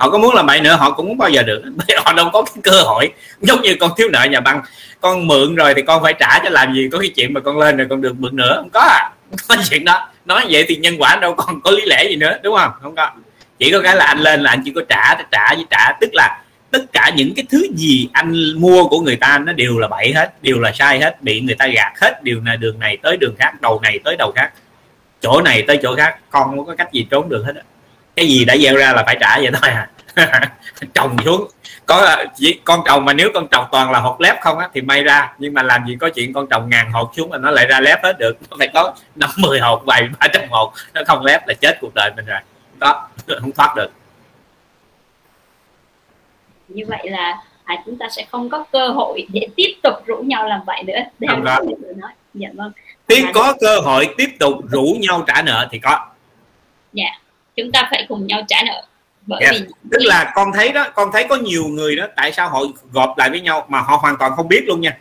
họ 0.01 0.11
có 0.11 0.19
muốn 0.19 0.35
làm 0.35 0.47
bậy 0.47 0.61
nữa, 0.61 0.77
họ 0.77 0.91
cũng 0.91 1.07
không 1.09 1.19
bao 1.19 1.31
giờ 1.31 1.43
được. 1.43 1.63
Bởi 1.77 1.97
họ 2.05 2.13
đâu 2.13 2.31
có 2.33 2.43
cái 2.43 2.63
cơ 2.63 2.83
hội. 2.83 3.13
Giống 3.41 3.63
như 3.63 3.77
con 3.81 3.91
thiếu 3.97 4.09
nợ 4.13 4.25
nhà 4.25 4.41
băng, 4.41 4.63
con 5.01 5.27
mượn 5.27 5.55
rồi 5.55 5.75
thì 5.75 5.83
con 5.83 6.03
phải 6.03 6.15
trả 6.21 6.39
cho 6.39 6.51
làm 6.51 6.75
gì 6.75 6.89
có 6.93 6.99
cái 6.99 7.09
chuyện 7.17 7.35
mà 7.35 7.41
con 7.41 7.59
lên 7.59 7.77
rồi 7.77 7.87
con 7.91 8.01
được 8.01 8.15
mượn 8.19 8.37
nữa. 8.37 8.55
Không 8.57 8.71
có 8.71 8.81
à. 8.81 9.11
Không 9.49 9.59
có 9.59 9.65
chuyện 9.71 9.85
đó, 9.85 10.09
nói 10.25 10.47
vậy 10.51 10.65
thì 10.69 10.77
nhân 10.77 10.95
quả 10.99 11.17
đâu 11.17 11.35
còn 11.35 11.61
có 11.61 11.71
lý 11.71 11.83
lẽ 11.87 12.05
gì 12.09 12.17
nữa, 12.17 12.39
đúng 12.43 12.57
không? 12.57 12.71
Không 12.83 12.95
có. 12.95 13.11
Chỉ 13.59 13.71
có 13.71 13.81
cái 13.81 13.97
là 13.97 14.05
anh 14.05 14.19
lên 14.19 14.41
là 14.41 14.51
anh 14.51 14.63
chỉ 14.65 14.73
có 14.75 14.83
trả 14.89 15.15
trả 15.31 15.55
với 15.55 15.65
trả. 15.71 15.93
Tức 16.01 16.11
là 16.13 16.43
tất 16.71 16.93
cả 16.93 17.11
những 17.17 17.35
cái 17.37 17.45
thứ 17.51 17.67
gì 17.77 18.09
anh 18.13 18.61
mua 18.61 18.89
của 18.89 19.01
người 19.01 19.17
ta 19.17 19.39
nó 19.39 19.53
đều 19.53 19.79
là 19.79 19.89
bậy 19.89 20.13
hết, 20.13 20.43
đều 20.43 20.59
là 20.59 20.73
sai 20.73 21.01
hết, 21.01 21.23
bị 21.23 21.41
người 21.41 21.55
ta 21.55 21.67
gạt 21.67 21.93
hết. 22.01 22.23
Điều 22.23 22.41
này, 22.41 22.57
đường 22.57 22.79
này 22.79 22.99
tới 23.03 23.17
đường 23.17 23.35
khác, 23.39 23.61
đầu 23.61 23.81
này 23.83 23.99
tới 24.05 24.17
đầu 24.19 24.33
khác, 24.37 24.53
chỗ 25.21 25.43
này 25.43 25.63
tới 25.63 25.79
chỗ 25.83 25.97
khác. 25.97 26.17
Con 26.31 26.57
không 26.57 26.67
có 26.67 26.75
cách 26.79 26.93
gì 26.93 27.07
trốn 27.11 27.29
được 27.29 27.43
hết 27.47 27.53
cái 28.21 28.29
gì 28.29 28.45
đã 28.45 28.57
gieo 28.57 28.77
ra 28.77 28.93
là 28.93 29.03
phải 29.07 29.17
trả 29.21 29.39
vậy 29.39 29.51
thôi 29.63 29.71
à. 29.71 29.91
Trồng 30.95 31.17
xuống. 31.25 31.49
Có 31.87 32.25
chỉ 32.37 32.61
con 32.65 32.81
trồng 32.87 33.05
mà 33.05 33.13
nếu 33.13 33.31
con 33.35 33.49
trồng 33.51 33.65
toàn 33.73 33.91
là 33.91 33.99
hột 33.99 34.21
lép 34.21 34.41
không 34.41 34.59
á 34.59 34.69
thì 34.75 34.81
may 34.81 35.03
ra. 35.03 35.33
Nhưng 35.39 35.55
mà 35.55 35.63
làm 35.63 35.87
gì 35.87 35.97
có 36.01 36.09
chuyện 36.09 36.33
con 36.33 36.47
trồng 36.51 36.71
ngàn 36.71 36.93
hột 36.93 37.11
xuống 37.17 37.31
mà 37.31 37.39
nó 37.39 37.51
lại 37.51 37.67
ra 37.67 37.81
lép 37.81 38.05
hết 38.05 38.19
được. 38.19 38.37
Nó 38.51 38.57
phải 38.59 38.69
có 38.75 38.95
năm 39.15 39.31
mười 39.37 39.61
hột 39.61 39.83
vài 39.87 40.09
ba 40.21 40.27
trăm 40.33 40.43
hột. 40.51 40.73
Nó 40.95 41.03
không 41.07 41.25
lép 41.25 41.49
là 41.49 41.55
chết 41.55 41.79
cuộc 41.81 41.95
đời 41.95 42.11
mình 42.17 42.25
rồi. 42.25 42.39
Đó 42.79 43.09
không 43.41 43.53
thoát 43.53 43.75
được. 43.77 43.91
Như 46.69 46.85
vậy 46.89 47.11
là 47.11 47.39
à, 47.65 47.77
chúng 47.87 47.99
ta 47.99 48.09
sẽ 48.09 48.27
không 48.31 48.51
có 48.51 48.65
cơ 48.73 48.89
hội 48.89 49.27
để 49.33 49.47
tiếp 49.57 49.73
tục 49.83 49.95
rủ 50.07 50.17
nhau 50.17 50.47
làm 50.47 50.61
vậy 50.67 50.83
nữa. 50.83 51.01
Để 51.19 51.29
không 51.31 51.45
có. 51.45 51.61
nói 51.97 52.13
dạ 52.35 52.49
vâng. 52.55 52.73
Tiếp 53.07 53.23
à, 53.27 53.31
có 53.35 53.55
cơ 53.61 53.81
hội 53.81 54.15
tiếp 54.19 54.31
tục 54.41 54.55
rủ 54.71 54.97
nhau 55.01 55.25
trả 55.27 55.43
nợ 55.43 55.69
thì 55.71 55.79
có. 55.79 56.07
Dạ 56.93 57.20
chúng 57.57 57.73
ta 57.73 57.89
phải 57.91 58.07
cùng 58.09 58.27
nhau 58.27 58.43
trả 58.49 58.63
nợ 58.67 58.87
bởi 59.27 59.43
yeah. 59.43 59.55
Dạ. 59.55 59.61
vì 59.61 59.73
tức 59.91 60.03
là 60.03 60.33
con 60.35 60.53
thấy 60.55 60.73
đó 60.73 60.89
con 60.95 61.11
thấy 61.13 61.27
có 61.29 61.37
nhiều 61.37 61.65
người 61.65 61.97
đó 61.97 62.07
tại 62.17 62.33
sao 62.33 62.49
họ 62.49 62.61
gộp 62.93 63.19
lại 63.19 63.31
với 63.31 63.41
nhau 63.41 63.67
mà 63.69 63.81
họ 63.81 63.97
hoàn 63.97 64.17
toàn 64.19 64.33
không 64.37 64.49
biết 64.49 64.65
luôn 64.67 64.81
nha 64.81 64.97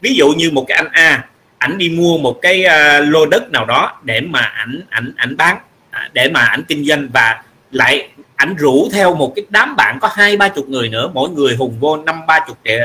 ví 0.00 0.14
dụ 0.14 0.28
như 0.36 0.50
một 0.50 0.64
cái 0.68 0.76
anh 0.76 0.88
A 0.92 1.24
ảnh 1.58 1.78
đi 1.78 1.88
mua 1.88 2.18
một 2.18 2.38
cái 2.42 2.64
uh, 2.66 3.08
lô 3.08 3.26
đất 3.26 3.50
nào 3.50 3.64
đó 3.64 4.00
để 4.02 4.20
mà 4.20 4.40
ảnh 4.40 4.80
ảnh 4.88 5.12
ảnh 5.16 5.36
bán 5.36 5.58
à, 5.90 6.10
để 6.12 6.28
mà 6.28 6.40
ảnh 6.40 6.62
kinh 6.68 6.84
doanh 6.84 7.08
và 7.12 7.42
lại 7.70 8.08
ảnh 8.36 8.54
rủ 8.54 8.88
theo 8.92 9.14
một 9.14 9.32
cái 9.36 9.44
đám 9.48 9.76
bạn 9.76 9.98
có 10.00 10.10
hai 10.14 10.36
ba 10.36 10.48
chục 10.48 10.68
người 10.68 10.88
nữa 10.88 11.10
mỗi 11.14 11.30
người 11.30 11.56
hùng 11.56 11.76
vô 11.80 11.96
năm 11.96 12.26
ba 12.26 12.40
chục 12.46 12.58
triệu 12.64 12.78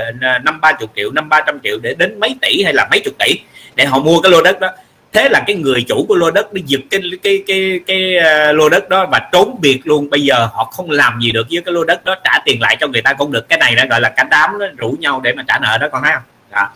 năm 0.44 0.62
ba 0.62 0.74
chục 0.74 0.92
triệu 0.96 1.12
năm 1.12 1.30
ba 1.30 1.42
trăm 1.48 1.60
triệu 1.64 1.80
để 1.80 1.96
đến 1.98 2.20
mấy 2.20 2.36
tỷ 2.42 2.64
hay 2.64 2.74
là 2.74 2.88
mấy 2.92 3.00
chục 3.00 3.14
tỷ 3.20 3.40
để 3.76 3.86
họ 3.86 4.00
mua 4.00 4.22
cái 4.22 4.32
lô 4.32 4.42
đất 4.42 4.60
đó 4.60 4.72
thế 5.18 5.30
là 5.30 5.44
cái 5.48 5.56
người 5.56 5.86
chủ 5.88 6.06
của 6.08 6.16
lô 6.16 6.32
đất 6.32 6.54
đi 6.54 6.64
giật 6.66 6.80
cái 6.90 7.02
cái 7.22 7.22
cái 7.24 7.44
cái, 7.48 7.80
cái 7.88 8.50
uh, 8.50 8.56
lô 8.56 8.70
đất 8.70 8.90
đó 8.90 9.08
và 9.12 9.30
trốn 9.32 9.58
biệt 9.62 9.80
luôn. 9.84 10.10
Bây 10.10 10.22
giờ 10.22 10.50
họ 10.54 10.64
không 10.64 10.92
làm 10.92 11.20
gì 11.22 11.32
được 11.32 11.48
với 11.52 11.62
cái 11.66 11.74
lô 11.74 11.84
đất 11.84 12.06
đó 12.06 12.16
trả 12.24 12.40
tiền 12.46 12.62
lại 12.62 12.78
cho 12.80 12.88
người 12.88 13.02
ta 13.02 13.14
cũng 13.14 13.32
được. 13.32 13.50
Cái 13.50 13.60
này 13.60 13.76
đã 13.76 13.86
gọi 13.86 14.02
là 14.02 14.10
cả 14.10 14.24
đám 14.24 14.60
nó 14.60 14.66
rủ 14.78 14.96
nhau 15.00 15.22
để 15.24 15.34
mà 15.34 15.44
trả 15.48 15.60
nợ 15.60 15.78
đó 15.78 15.88
con 15.92 16.04
thấy 16.04 16.14
không? 16.14 16.24
Đó. 16.52 16.70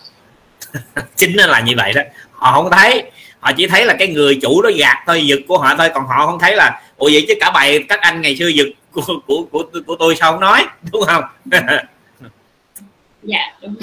Dạ. 0.73 1.03
chính 1.17 1.33
là 1.33 1.59
như 1.59 1.73
vậy 1.77 1.93
đó. 1.93 2.01
Họ 2.31 2.51
không 2.51 2.71
thấy. 2.71 3.11
Họ 3.39 3.51
chỉ 3.57 3.67
thấy 3.67 3.85
là 3.85 3.95
cái 3.99 4.07
người 4.07 4.39
chủ 4.41 4.61
đó 4.61 4.69
gạt 4.77 4.97
thôi 5.07 5.27
giật 5.27 5.39
của 5.47 5.57
họ 5.57 5.75
thôi. 5.77 5.89
Còn 5.93 6.07
họ 6.07 6.25
không 6.25 6.39
thấy 6.39 6.55
là 6.55 6.81
ủa 6.97 7.09
vậy 7.13 7.25
chứ 7.27 7.33
cả 7.39 7.51
bài 7.51 7.83
các 7.89 8.01
anh 8.01 8.21
ngày 8.21 8.35
xưa 8.35 8.47
giật 8.47 8.67
của 8.91 9.01
của 9.27 9.43
của, 9.51 9.63
của 9.87 9.95
tôi 9.99 10.15
sao 10.15 10.31
không 10.31 10.41
nói? 10.41 10.65
Đúng 10.91 11.03
không? 11.05 11.23
Dạ 13.23 13.41
đúng. 13.61 13.75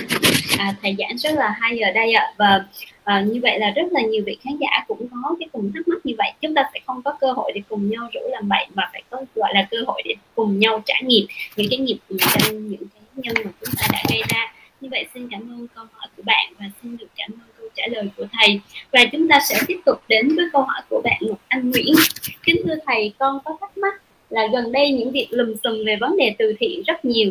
À, 0.59 0.75
thầy 0.83 0.97
giảng 0.99 1.19
rất 1.19 1.31
là 1.35 1.55
hay 1.61 1.79
ở 1.79 1.93
đây 1.93 2.13
ạ. 2.13 2.25
Và 2.39 2.65
à, 3.09 3.21
như 3.21 3.41
vậy 3.43 3.59
là 3.59 3.71
rất 3.71 3.83
là 3.91 4.01
nhiều 4.01 4.23
vị 4.27 4.37
khán 4.41 4.57
giả 4.61 4.85
cũng 4.89 5.09
có 5.11 5.35
cái 5.41 5.49
cùng 5.53 5.73
thắc 5.75 5.89
mắc 5.89 5.99
như 6.05 6.15
vậy. 6.19 6.33
Chúng 6.41 6.55
ta 6.55 6.63
sẽ 6.75 6.81
không 6.87 7.03
có 7.03 7.17
cơ 7.21 7.33
hội 7.33 7.53
để 7.55 7.61
cùng 7.69 7.91
nhau 7.91 8.09
rủ 8.13 8.21
làm 8.31 8.49
bạn 8.49 8.69
mà 8.75 8.91
phải 8.93 9.03
có 9.11 9.25
gọi 9.35 9.51
là 9.55 9.69
cơ 9.71 9.77
hội 9.87 10.03
để 10.05 10.15
cùng 10.35 10.59
nhau 10.59 10.83
trải 10.87 11.03
nghiệm 11.07 11.27
những 11.57 11.67
cái 11.71 11.79
nghiệp 11.79 11.99
trong 12.09 12.69
những 12.69 12.83
cái 12.95 13.03
nhân 13.17 13.35
mà 13.45 13.51
chúng 13.61 13.75
ta 13.79 13.87
đã 13.93 14.03
gây 14.11 14.23
ra. 14.29 14.53
Như 14.81 14.89
vậy 14.91 15.07
xin 15.15 15.29
cảm 15.31 15.41
ơn 15.41 15.67
câu 15.75 15.85
hỏi 15.93 16.07
của 16.17 16.23
bạn 16.27 16.53
và 16.59 16.65
xin 16.83 16.97
được 16.97 17.07
cảm 17.17 17.31
ơn 17.33 17.49
câu 17.59 17.69
trả 17.75 17.83
lời 17.91 18.09
của 18.17 18.27
thầy. 18.33 18.61
Và 18.93 19.01
chúng 19.13 19.29
ta 19.29 19.39
sẽ 19.49 19.61
tiếp 19.67 19.81
tục 19.87 19.97
đến 20.09 20.37
với 20.37 20.45
câu 20.53 20.63
hỏi 20.63 20.83
của 20.89 21.01
bạn 21.05 21.19
Ngọc 21.21 21.41
Anh 21.49 21.71
Nguyễn. 21.71 21.95
Kính 22.43 22.57
thưa 22.65 22.75
thầy 22.87 23.13
con 23.19 23.39
có 23.45 23.57
thắc 23.61 23.79
mắc 23.79 24.03
là 24.31 24.43
gần 24.53 24.73
đây 24.73 24.93
những 24.93 25.11
việc 25.11 25.29
lùm 25.31 25.55
xùm 25.65 25.85
về 25.87 25.97
vấn 26.01 26.17
đề 26.17 26.35
từ 26.39 26.55
thiện 26.61 26.83
rất 26.87 27.05
nhiều 27.05 27.31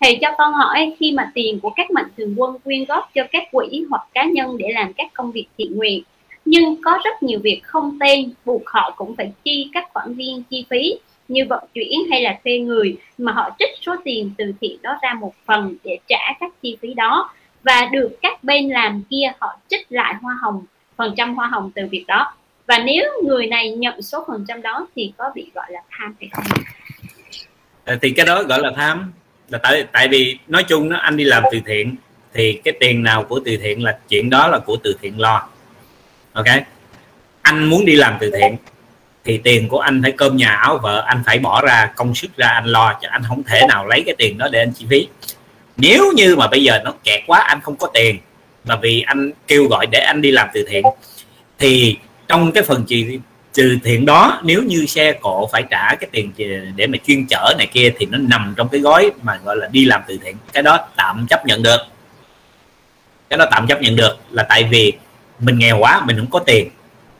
thì 0.00 0.18
cho 0.20 0.28
con 0.38 0.52
hỏi, 0.52 0.96
khi 0.98 1.12
mà 1.12 1.30
tiền 1.34 1.60
của 1.60 1.70
các 1.76 1.90
mạnh 1.90 2.08
thường 2.16 2.34
quân 2.36 2.58
quyên 2.64 2.84
góp 2.84 3.10
cho 3.14 3.22
các 3.32 3.42
quỹ 3.52 3.84
hoặc 3.90 4.02
cá 4.14 4.24
nhân 4.24 4.58
để 4.58 4.66
làm 4.72 4.92
các 4.92 5.12
công 5.14 5.32
việc 5.32 5.46
thiện 5.58 5.76
nguyện, 5.76 6.02
nhưng 6.44 6.82
có 6.82 6.98
rất 7.04 7.22
nhiều 7.22 7.40
việc 7.42 7.60
không 7.64 7.98
tên, 8.00 8.32
buộc 8.44 8.62
họ 8.66 8.94
cũng 8.96 9.16
phải 9.16 9.32
chi 9.44 9.70
các 9.72 9.88
khoản 9.92 10.14
riêng 10.14 10.42
chi 10.50 10.64
phí 10.70 10.98
như 11.28 11.44
vận 11.48 11.64
chuyển 11.74 11.92
hay 12.10 12.22
là 12.22 12.38
thuê 12.44 12.58
người, 12.58 12.96
mà 13.18 13.32
họ 13.32 13.50
trích 13.58 13.70
số 13.86 13.96
tiền 14.04 14.30
từ 14.38 14.52
thiện 14.60 14.76
đó 14.82 14.98
ra 15.02 15.14
một 15.14 15.32
phần 15.44 15.76
để 15.84 15.98
trả 16.08 16.32
các 16.40 16.52
chi 16.62 16.76
phí 16.80 16.94
đó. 16.94 17.30
Và 17.62 17.88
được 17.92 18.18
các 18.22 18.44
bên 18.44 18.68
làm 18.68 19.02
kia, 19.10 19.32
họ 19.38 19.58
trích 19.68 19.86
lại 19.90 20.14
hoa 20.22 20.38
hồng, 20.42 20.64
phần 20.96 21.14
trăm 21.16 21.34
hoa 21.34 21.46
hồng 21.46 21.70
từ 21.74 21.82
việc 21.90 22.04
đó. 22.08 22.34
Và 22.66 22.78
nếu 22.78 23.04
người 23.24 23.46
này 23.46 23.70
nhận 23.70 24.02
số 24.02 24.24
phần 24.28 24.44
trăm 24.48 24.62
đó 24.62 24.86
thì 24.96 25.12
có 25.16 25.30
bị 25.34 25.50
gọi 25.54 25.66
là 25.70 25.80
tham 25.90 26.14
hay 26.20 26.28
không? 26.32 26.44
À, 27.84 27.98
thì 28.02 28.10
cái 28.10 28.26
đó 28.26 28.42
gọi 28.42 28.60
là 28.62 28.70
tham 28.76 29.12
là 29.48 29.58
tại 29.58 29.84
tại 29.92 30.08
vì 30.08 30.38
nói 30.48 30.62
chung 30.62 30.88
nó 30.88 30.96
anh 30.96 31.16
đi 31.16 31.24
làm 31.24 31.42
từ 31.52 31.60
thiện 31.66 31.96
thì 32.34 32.60
cái 32.64 32.74
tiền 32.80 33.02
nào 33.02 33.24
của 33.24 33.40
từ 33.44 33.56
thiện 33.56 33.84
là, 33.84 33.98
chuyện 34.08 34.30
đó 34.30 34.48
là 34.48 34.58
của 34.58 34.76
từ 34.76 34.96
thiện 35.02 35.20
lo. 35.20 35.48
Ok? 36.32 36.46
Anh 37.42 37.64
muốn 37.64 37.84
đi 37.84 37.96
làm 37.96 38.16
từ 38.20 38.30
thiện 38.30 38.56
thì 39.24 39.38
tiền 39.38 39.68
của 39.68 39.78
anh 39.78 40.02
phải 40.02 40.12
cơm 40.12 40.36
nhà 40.36 40.50
áo 40.50 40.78
vợ, 40.82 41.04
anh 41.06 41.22
phải 41.26 41.38
bỏ 41.38 41.62
ra 41.62 41.92
công 41.96 42.14
sức 42.14 42.36
ra 42.36 42.46
anh 42.48 42.64
lo 42.64 42.98
cho 43.02 43.08
anh 43.10 43.22
không 43.28 43.42
thể 43.42 43.60
nào 43.68 43.86
lấy 43.86 44.02
cái 44.06 44.14
tiền 44.18 44.38
đó 44.38 44.48
để 44.52 44.58
anh 44.58 44.72
chi 44.72 44.86
phí. 44.90 45.08
Nếu 45.76 46.12
như 46.16 46.36
mà 46.36 46.46
bây 46.46 46.62
giờ 46.64 46.78
nó 46.84 46.94
kẹt 47.04 47.20
quá, 47.26 47.38
anh 47.38 47.60
không 47.60 47.76
có 47.76 47.88
tiền 47.94 48.18
mà 48.64 48.76
vì 48.76 49.02
anh 49.06 49.30
kêu 49.46 49.66
gọi 49.70 49.86
để 49.86 49.98
anh 49.98 50.22
đi 50.22 50.30
làm 50.30 50.48
từ 50.54 50.64
thiện 50.68 50.84
thì 51.58 51.96
trong 52.28 52.52
cái 52.52 52.62
phần 52.62 52.84
chi 52.84 53.18
trừ 53.54 53.78
thiện 53.84 54.06
đó 54.06 54.40
nếu 54.44 54.62
như 54.62 54.86
xe 54.86 55.12
cộ 55.12 55.48
phải 55.52 55.64
trả 55.70 55.94
cái 55.94 56.08
tiền 56.12 56.32
để 56.76 56.86
mà 56.86 56.98
chuyên 57.06 57.26
chở 57.26 57.54
này 57.58 57.66
kia 57.66 57.92
thì 57.98 58.06
nó 58.06 58.18
nằm 58.18 58.54
trong 58.56 58.68
cái 58.68 58.80
gói 58.80 59.10
mà 59.22 59.36
gọi 59.44 59.56
là 59.56 59.68
đi 59.72 59.84
làm 59.84 60.02
từ 60.08 60.18
thiện. 60.24 60.36
Cái 60.52 60.62
đó 60.62 60.88
tạm 60.96 61.26
chấp 61.30 61.46
nhận 61.46 61.62
được. 61.62 61.80
Cái 63.30 63.38
đó 63.38 63.46
tạm 63.50 63.66
chấp 63.66 63.82
nhận 63.82 63.96
được 63.96 64.16
là 64.30 64.42
tại 64.42 64.64
vì 64.64 64.92
mình 65.38 65.58
nghèo 65.58 65.78
quá 65.78 66.02
mình 66.04 66.16
không 66.16 66.30
có 66.30 66.38
tiền. 66.38 66.68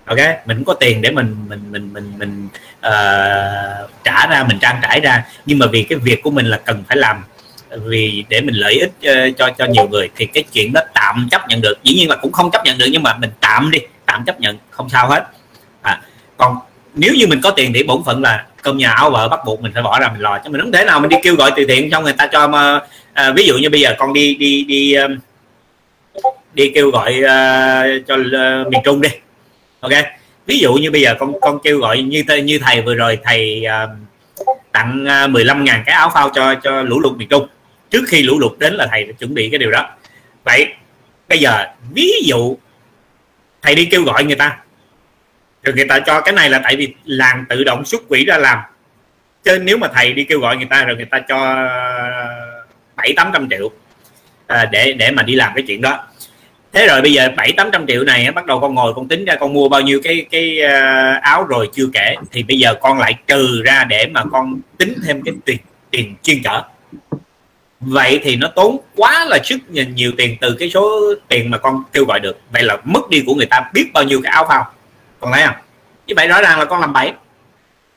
Ok? 0.05 0.19
Mình 0.47 0.57
không 0.57 0.65
có 0.65 0.75
tiền 0.75 1.03
để 1.03 1.11
mình 1.11 1.37
mình 1.49 1.73
mình 1.73 1.93
mình 1.93 2.13
mình 2.19 2.49
uh, 2.87 3.91
trả 4.05 4.27
ra 4.27 4.45
mình 4.49 4.59
trang 4.61 4.81
trải 4.83 5.01
ra. 5.01 5.25
Nhưng 5.47 5.59
mà 5.59 5.67
vì 5.67 5.83
cái 5.83 5.99
việc 5.99 6.23
của 6.23 6.31
mình 6.31 6.47
là 6.47 6.57
cần 6.57 6.85
phải 6.89 6.97
làm 6.97 7.25
vì 7.71 8.25
để 8.29 8.41
mình 8.41 8.55
lợi 8.55 8.75
ích 8.75 8.93
uh, 9.11 9.37
cho 9.39 9.51
cho 9.59 9.67
nhiều 9.67 9.89
người 9.89 10.11
thì 10.17 10.27
cái 10.27 10.45
chuyện 10.53 10.73
đó 10.73 10.81
tạm 10.95 11.29
chấp 11.31 11.49
nhận 11.49 11.61
được. 11.61 11.75
Dĩ 11.83 11.95
nhiên 11.95 12.09
là 12.09 12.17
cũng 12.17 12.33
không 12.33 12.51
chấp 12.51 12.65
nhận 12.65 12.79
được 12.79 12.87
nhưng 12.93 13.03
mà 13.03 13.17
mình 13.19 13.31
tạm 13.41 13.71
đi 13.71 13.79
tạm 14.07 14.25
chấp 14.25 14.41
nhận 14.41 14.59
không 14.71 14.89
sao 14.89 15.09
hết 15.09 15.27
còn 16.39 16.57
nếu 16.95 17.15
như 17.15 17.27
mình 17.27 17.41
có 17.43 17.51
tiền 17.51 17.73
thì 17.75 17.83
bổn 17.83 18.05
phận 18.05 18.23
là 18.23 18.47
cơm 18.63 18.79
nhà 18.79 18.91
áo 18.91 19.11
vợ 19.11 19.29
bắt 19.29 19.41
buộc 19.47 19.63
mình 19.63 19.73
phải 19.73 19.83
bỏ 19.83 20.01
ra 20.01 20.09
mình 20.13 20.21
lo. 20.21 20.39
Chứ 20.45 20.51
mình 20.51 20.61
không 20.61 20.73
thể 20.73 20.85
nào 20.85 21.01
mình 21.01 21.09
đi 21.09 21.17
kêu 21.23 21.35
gọi 21.35 21.53
từ 21.57 21.65
thiện 21.69 21.91
xong 21.91 22.05
người 22.05 22.13
ta 22.13 22.27
cho 22.27 22.49
mà 22.49 22.81
à, 23.13 23.33
ví 23.33 23.47
dụ 23.47 23.55
như 23.59 23.71
bây 23.71 23.81
giờ 23.81 23.95
con 23.99 24.13
đi 24.13 24.35
đi 24.35 24.65
đi 24.65 24.95
um, 24.95 25.19
đi 26.55 26.73
kêu 26.75 26.91
gọi 26.91 27.13
uh, 27.19 28.07
cho 28.07 28.15
uh, 28.15 28.73
miền 28.73 28.81
trung 28.85 29.01
đi 29.01 29.09
ok? 29.81 29.93
Ví 30.47 30.59
dụ 30.59 30.75
như 30.75 30.91
bây 30.91 31.01
giờ 31.01 31.15
con 31.19 31.41
con 31.41 31.59
kêu 31.65 31.79
gọi 31.79 32.03
như 32.03 32.25
như 32.45 32.59
thầy 32.59 32.81
vừa 32.83 32.95
rồi 32.95 33.19
thầy 33.25 33.65
uh, 33.85 33.91
tặng 34.73 35.07
uh, 35.25 35.31
15 35.31 35.65
ngàn 35.65 35.83
cái 35.87 35.95
áo 35.95 36.11
phao 36.15 36.31
cho 36.31 36.55
cho 36.55 36.83
lũ 36.83 37.01
lụt 37.01 37.17
miền 37.17 37.29
trung. 37.29 37.47
Trước 37.91 38.05
khi 38.09 38.23
lũ 38.23 38.39
lụt 38.39 38.59
đến 38.59 38.75
là 38.75 38.87
thầy 38.91 39.07
chuẩn 39.19 39.35
bị 39.35 39.49
cái 39.51 39.59
điều 39.59 39.71
đó. 39.71 39.89
Vậy 40.45 40.67
bây 41.29 41.39
giờ 41.39 41.67
ví 41.95 42.13
dụ 42.25 42.57
thầy 43.63 43.75
đi 43.75 43.85
kêu 43.85 44.03
gọi 44.03 44.25
người 44.25 44.37
ta 44.37 44.59
rồi 45.63 45.75
người 45.75 45.89
ta 45.89 46.01
cho 46.01 46.21
cái 46.21 46.35
này 46.35 46.51
là 46.51 46.61
tại 46.65 46.77
vì 46.77 46.95
làng 47.05 47.45
tự 47.49 47.65
động 47.65 47.85
xuất 47.85 48.09
quỹ 48.09 48.25
ra 48.25 48.39
làm. 48.39 48.59
Chứ 49.45 49.59
nếu 49.63 49.79
mà 49.79 49.89
thầy 49.95 50.13
đi 50.13 50.25
kêu 50.25 50.41
gọi 50.41 50.57
người 50.57 50.67
ta 50.71 50.85
rồi 50.85 50.97
người 50.97 51.07
ta 51.07 51.21
cho 51.29 51.55
ờ, 51.55 52.65
bảy 52.97 53.13
tám 53.17 53.31
trăm 53.33 53.49
triệu 53.51 53.71
à, 54.47 54.65
để 54.65 54.93
để 54.93 55.11
mà 55.11 55.23
đi 55.23 55.35
làm 55.35 55.53
cái 55.55 55.65
chuyện 55.67 55.81
đó. 55.81 56.07
Thế 56.73 56.87
rồi 56.87 57.03
bây 57.03 57.13
giờ 57.13 57.29
bảy 57.37 57.53
tám 57.53 57.71
trăm 57.73 57.87
triệu 57.87 58.05
này 58.05 58.31
bắt 58.31 58.47
đầu 58.47 58.61
con 58.61 58.75
ngồi 58.75 58.95
con 58.95 59.09
tính 59.09 59.25
ra 59.25 59.35
con 59.41 59.53
mua 59.53 59.69
bao 59.69 59.81
nhiêu 59.81 60.01
cái 60.05 60.27
cái 60.31 60.61
ờ, 60.61 61.13
áo 61.23 61.45
rồi 61.45 61.69
chưa 61.73 61.87
kể. 61.93 62.15
Thì 62.33 62.43
bây 62.43 62.59
giờ 62.59 62.75
con 62.75 62.99
lại 62.99 63.15
trừ 63.27 63.63
ra 63.65 63.85
để 63.85 64.07
mà 64.07 64.25
con 64.33 64.61
tính 64.79 64.95
thêm 65.07 65.23
cái 65.23 65.35
tiền 65.45 65.59
tiền 65.91 66.15
chuyên 66.23 66.43
chở 66.43 66.63
vậy 67.81 68.21
thì 68.23 68.37
nó 68.37 68.49
tốn 68.49 68.79
quá 68.97 69.25
là 69.25 69.39
sức 69.45 69.59
nhiều 69.71 70.13
tiền 70.17 70.37
từ 70.41 70.57
cái 70.59 70.71
số 70.71 71.15
tiền 71.29 71.51
mà 71.51 71.59
con 71.59 71.83
kêu 71.93 72.05
gọi 72.05 72.21
được. 72.21 72.41
Vậy 72.53 72.63
là 72.63 72.77
mất 72.85 73.11
đi 73.11 73.23
của 73.27 73.35
người 73.35 73.47
ta 73.47 73.71
biết 73.73 73.91
bao 73.93 74.05
nhiêu 74.05 74.21
cái 74.23 74.33
áo 74.33 74.47
phao 74.49 74.73
còn 75.21 75.33
thấy 75.33 75.43
không 75.47 75.57
như 76.07 76.15
vậy 76.17 76.29
rõ 76.29 76.43
ràng 76.43 76.59
là 76.59 76.65
con 76.65 76.81
làm 76.81 76.93
bậy 76.93 77.13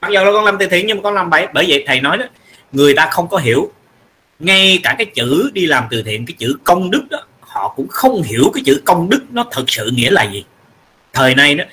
mặc 0.02 0.12
dù 0.12 0.24
là 0.24 0.32
con 0.32 0.46
làm 0.46 0.58
từ 0.58 0.68
thiện 0.68 0.88
nhưng 0.88 0.98
mà 0.98 1.04
con 1.04 1.14
làm 1.14 1.30
bậy 1.30 1.48
bởi 1.54 1.66
vậy 1.68 1.84
thầy 1.88 2.02
nói 2.02 2.18
đó, 2.18 2.26
người 2.72 2.94
ta 2.94 3.08
không 3.12 3.28
có 3.28 3.38
hiểu. 3.38 3.72
Ngay 4.40 4.80
cả 4.84 4.96
cái 4.98 5.06
chữ 5.06 5.52
đi 5.54 5.66
làm 5.66 5.84
từ 5.90 6.04
thiện, 6.04 6.26
cái 6.26 6.36
chữ 6.38 6.58
công 6.64 6.92
đức 6.92 7.04
đó, 7.10 7.24
họ 7.40 7.74
cũng 7.76 7.88
không 7.88 8.22
hiểu 8.22 8.52
cái 8.54 8.64
chữ 8.66 8.82
công 8.86 9.10
đức 9.10 9.24
nó 9.32 9.46
thật 9.52 9.64
sự 9.68 9.92
nghĩa 9.94 10.12
là 10.12 10.24
gì. 10.24 10.46
Thời 11.14 11.36
nay 11.36 11.56
đó, 11.56 11.64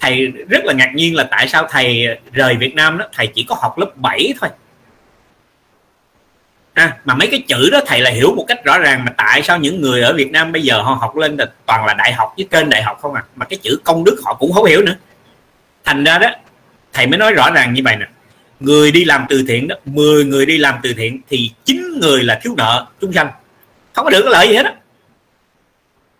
thầy 0.00 0.26
rất 0.26 0.64
là 0.64 0.72
ngạc 0.72 0.90
nhiên 0.94 1.14
là 1.14 1.24
tại 1.30 1.48
sao 1.48 1.66
thầy 1.70 2.06
rời 2.32 2.56
Việt 2.56 2.74
Nam 2.74 2.98
đó, 2.98 3.06
thầy 3.12 3.26
chỉ 3.26 3.46
có 3.48 3.56
học 3.58 3.78
lớp 3.78 3.96
7 3.96 4.34
thôi 4.40 4.50
ha 6.78 6.96
mà 7.04 7.14
mấy 7.14 7.28
cái 7.28 7.42
chữ 7.48 7.70
đó 7.72 7.80
thầy 7.86 8.00
là 8.00 8.10
hiểu 8.10 8.34
một 8.36 8.44
cách 8.48 8.64
rõ 8.64 8.78
ràng 8.78 9.04
mà 9.04 9.12
tại 9.16 9.42
sao 9.42 9.58
những 9.58 9.80
người 9.80 10.02
ở 10.02 10.12
Việt 10.12 10.30
Nam 10.30 10.52
bây 10.52 10.62
giờ 10.62 10.82
họ 10.82 10.94
học 10.94 11.16
lên 11.16 11.36
là 11.36 11.46
toàn 11.66 11.86
là 11.86 11.94
đại 11.94 12.12
học 12.12 12.32
với 12.36 12.46
kênh 12.50 12.70
đại 12.70 12.82
học 12.82 12.98
không 13.00 13.14
à? 13.14 13.22
Mà 13.36 13.46
cái 13.46 13.58
chữ 13.62 13.78
công 13.84 14.04
đức 14.04 14.20
họ 14.24 14.34
cũng 14.34 14.52
không 14.52 14.64
hiểu 14.64 14.82
nữa. 14.82 14.94
Thành 15.84 16.04
ra 16.04 16.18
đó 16.18 16.28
thầy 16.92 17.06
mới 17.06 17.18
nói 17.18 17.32
rõ 17.32 17.50
ràng 17.50 17.74
như 17.74 17.82
vậy 17.84 17.96
nè. 17.96 18.06
Người 18.60 18.92
đi 18.92 19.04
làm 19.04 19.26
từ 19.28 19.44
thiện 19.48 19.68
đó 19.68 19.76
10 19.84 20.24
người 20.24 20.46
đi 20.46 20.58
làm 20.58 20.74
từ 20.82 20.94
thiện 20.94 21.20
thì 21.28 21.50
chín 21.64 22.00
người 22.00 22.22
là 22.24 22.40
thiếu 22.42 22.54
nợ 22.56 22.86
chúng 23.00 23.12
sanh. 23.12 23.30
Không 23.92 24.04
có 24.04 24.10
được 24.10 24.22
cái 24.22 24.32
lợi 24.32 24.48
gì 24.48 24.54
hết 24.54 24.64
á. 24.64 24.74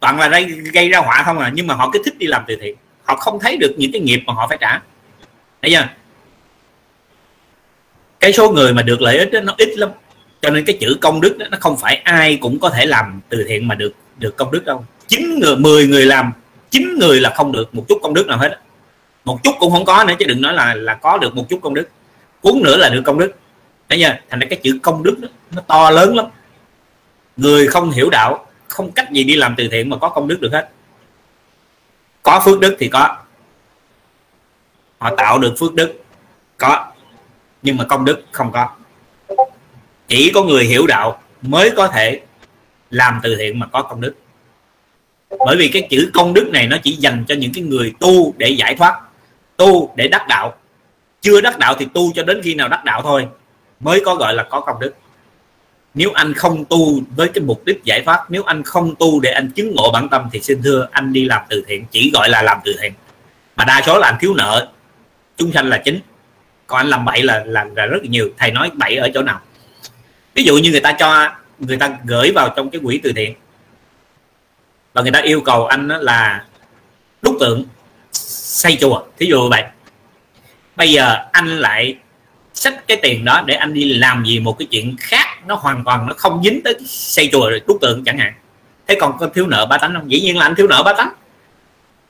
Toàn 0.00 0.20
là 0.20 0.28
gây, 0.28 0.44
gây 0.44 0.88
ra 0.88 0.98
họa 0.98 1.22
không 1.22 1.38
à 1.38 1.50
nhưng 1.54 1.66
mà 1.66 1.74
họ 1.74 1.90
cứ 1.92 2.02
thích 2.04 2.18
đi 2.18 2.26
làm 2.26 2.44
từ 2.46 2.56
thiện. 2.60 2.74
Họ 3.04 3.16
không 3.16 3.40
thấy 3.40 3.56
được 3.56 3.74
những 3.78 3.92
cái 3.92 4.00
nghiệp 4.00 4.22
mà 4.26 4.32
họ 4.32 4.46
phải 4.48 4.58
trả. 4.60 4.80
Thấy 5.62 5.70
chưa? 5.70 5.86
Cái 8.20 8.32
số 8.32 8.50
người 8.50 8.72
mà 8.72 8.82
được 8.82 9.02
lợi 9.02 9.18
ích 9.18 9.32
đó, 9.32 9.40
nó 9.40 9.54
ít 9.58 9.78
lắm 9.78 9.90
cho 10.42 10.50
nên 10.50 10.64
cái 10.64 10.78
chữ 10.80 10.96
công 11.00 11.20
đức 11.20 11.38
đó, 11.38 11.46
nó 11.50 11.58
không 11.60 11.76
phải 11.76 11.96
ai 11.96 12.38
cũng 12.40 12.58
có 12.60 12.70
thể 12.70 12.86
làm 12.86 13.20
từ 13.28 13.44
thiện 13.48 13.68
mà 13.68 13.74
được 13.74 13.92
được 14.18 14.36
công 14.36 14.50
đức 14.50 14.64
đâu. 14.64 14.84
Chín 15.06 15.38
người 15.40 15.56
10 15.56 15.86
người 15.86 16.06
làm 16.06 16.32
chín 16.70 16.98
người 16.98 17.20
là 17.20 17.32
không 17.36 17.52
được 17.52 17.74
một 17.74 17.84
chút 17.88 17.98
công 18.02 18.14
đức 18.14 18.26
nào 18.26 18.38
hết 18.38 18.58
một 19.28 19.42
chút 19.42 19.54
cũng 19.60 19.72
không 19.72 19.84
có 19.84 20.04
nữa 20.04 20.14
chứ 20.18 20.24
đừng 20.24 20.40
nói 20.40 20.52
là 20.52 20.74
là 20.74 20.94
có 20.94 21.18
được 21.18 21.36
một 21.36 21.44
chút 21.48 21.60
công 21.62 21.74
đức. 21.74 21.88
Cuốn 22.40 22.62
nữa 22.62 22.76
là 22.76 22.88
được 22.88 23.02
công 23.04 23.18
đức. 23.18 23.32
Thấy 23.88 23.98
chưa? 23.98 24.16
Thành 24.30 24.40
ra 24.40 24.46
cái 24.50 24.58
chữ 24.62 24.78
công 24.82 25.02
đức 25.02 25.18
đó, 25.18 25.28
nó 25.50 25.62
to 25.66 25.90
lớn 25.90 26.16
lắm. 26.16 26.26
Người 27.36 27.66
không 27.66 27.90
hiểu 27.90 28.10
đạo 28.10 28.46
không 28.68 28.92
cách 28.92 29.12
gì 29.12 29.24
đi 29.24 29.36
làm 29.36 29.54
từ 29.56 29.68
thiện 29.68 29.90
mà 29.90 29.96
có 29.96 30.08
công 30.08 30.28
đức 30.28 30.40
được 30.40 30.52
hết. 30.52 30.70
Có 32.22 32.40
phước 32.44 32.60
đức 32.60 32.76
thì 32.78 32.88
có. 32.88 33.16
Họ 34.98 35.14
tạo 35.16 35.38
được 35.38 35.54
phước 35.58 35.74
đức 35.74 36.02
có. 36.56 36.92
Nhưng 37.62 37.76
mà 37.76 37.84
công 37.84 38.04
đức 38.04 38.22
không 38.32 38.52
có 38.52 38.68
chỉ 40.08 40.30
có 40.34 40.42
người 40.42 40.64
hiểu 40.64 40.86
đạo 40.86 41.22
mới 41.42 41.70
có 41.70 41.88
thể 41.88 42.20
làm 42.90 43.20
từ 43.22 43.36
thiện 43.36 43.58
mà 43.58 43.66
có 43.66 43.82
công 43.82 44.00
đức. 44.00 44.14
Bởi 45.46 45.56
vì 45.56 45.68
cái 45.68 45.86
chữ 45.90 46.10
công 46.14 46.34
đức 46.34 46.48
này 46.52 46.66
nó 46.66 46.76
chỉ 46.82 46.92
dành 46.92 47.24
cho 47.28 47.34
những 47.34 47.52
cái 47.54 47.64
người 47.64 47.92
tu 48.00 48.34
để 48.36 48.48
giải 48.48 48.74
thoát, 48.74 49.00
tu 49.56 49.92
để 49.96 50.08
đắc 50.08 50.28
đạo. 50.28 50.54
Chưa 51.20 51.40
đắc 51.40 51.58
đạo 51.58 51.74
thì 51.78 51.86
tu 51.94 52.12
cho 52.14 52.22
đến 52.22 52.40
khi 52.42 52.54
nào 52.54 52.68
đắc 52.68 52.84
đạo 52.84 53.02
thôi, 53.02 53.26
mới 53.80 54.02
có 54.04 54.14
gọi 54.14 54.34
là 54.34 54.42
có 54.42 54.60
công 54.60 54.80
đức. 54.80 54.94
Nếu 55.94 56.10
anh 56.14 56.34
không 56.34 56.64
tu 56.64 57.00
với 57.16 57.28
cái 57.28 57.44
mục 57.44 57.64
đích 57.64 57.84
giải 57.84 58.02
thoát, 58.04 58.30
nếu 58.30 58.42
anh 58.42 58.62
không 58.62 58.94
tu 58.98 59.20
để 59.20 59.30
anh 59.30 59.50
chứng 59.50 59.74
ngộ 59.74 59.92
bản 59.92 60.08
tâm 60.08 60.28
thì 60.32 60.40
xin 60.40 60.62
thưa, 60.62 60.88
anh 60.90 61.12
đi 61.12 61.24
làm 61.24 61.42
từ 61.48 61.64
thiện, 61.66 61.84
chỉ 61.90 62.10
gọi 62.14 62.28
là 62.28 62.42
làm 62.42 62.58
từ 62.64 62.74
thiện. 62.80 62.92
Mà 63.56 63.64
đa 63.64 63.82
số 63.86 63.98
là 63.98 64.08
anh 64.08 64.16
thiếu 64.20 64.34
nợ 64.34 64.68
chúng 65.36 65.52
sanh 65.52 65.68
là 65.68 65.82
chính. 65.84 66.00
Còn 66.66 66.78
anh 66.78 66.88
làm 66.88 67.04
bậy 67.04 67.22
là 67.22 67.44
làm 67.46 67.74
là 67.74 67.86
rất 67.86 68.02
nhiều. 68.02 68.30
Thầy 68.38 68.50
nói 68.50 68.70
bậy 68.74 68.96
ở 68.96 69.10
chỗ 69.14 69.22
nào? 69.22 69.40
Ví 70.38 70.44
dụ 70.44 70.56
như 70.56 70.70
người 70.70 70.80
ta 70.80 70.92
cho, 70.92 71.30
người 71.58 71.76
ta 71.76 71.90
gửi 72.04 72.32
vào 72.34 72.52
trong 72.56 72.70
cái 72.70 72.80
quỹ 72.84 73.00
từ 73.02 73.12
thiện, 73.12 73.34
và 74.92 75.02
người 75.02 75.12
ta 75.12 75.20
yêu 75.20 75.40
cầu 75.40 75.66
anh 75.66 75.88
là 75.88 76.44
đúc 77.22 77.36
tượng, 77.40 77.64
xây 78.12 78.78
chùa. 78.80 79.02
Thí 79.18 79.26
dụ 79.26 79.48
vậy. 79.48 79.64
Bây 80.76 80.92
giờ 80.92 81.16
anh 81.32 81.58
lại 81.58 81.96
xách 82.54 82.88
cái 82.88 82.96
tiền 83.02 83.24
đó 83.24 83.42
để 83.46 83.54
anh 83.54 83.74
đi 83.74 83.94
làm 83.94 84.24
gì 84.24 84.40
một 84.40 84.58
cái 84.58 84.68
chuyện 84.70 84.96
khác, 85.00 85.26
nó 85.46 85.54
hoàn 85.54 85.84
toàn 85.84 86.06
nó 86.06 86.14
không 86.16 86.42
dính 86.44 86.60
tới 86.64 86.74
xây 86.86 87.28
chùa 87.32 87.50
rồi 87.50 87.60
đúc 87.66 87.78
tượng 87.80 88.04
chẳng 88.04 88.18
hạn. 88.18 88.32
Thế 88.86 88.96
còn 89.00 89.18
có 89.18 89.28
thiếu 89.34 89.46
nợ 89.46 89.66
ba 89.66 89.78
tánh 89.78 89.94
không? 89.94 90.10
Dĩ 90.10 90.20
nhiên 90.20 90.38
là 90.38 90.46
anh 90.46 90.54
thiếu 90.54 90.66
nợ 90.68 90.82
ba 90.82 90.92
tánh. 90.92 91.12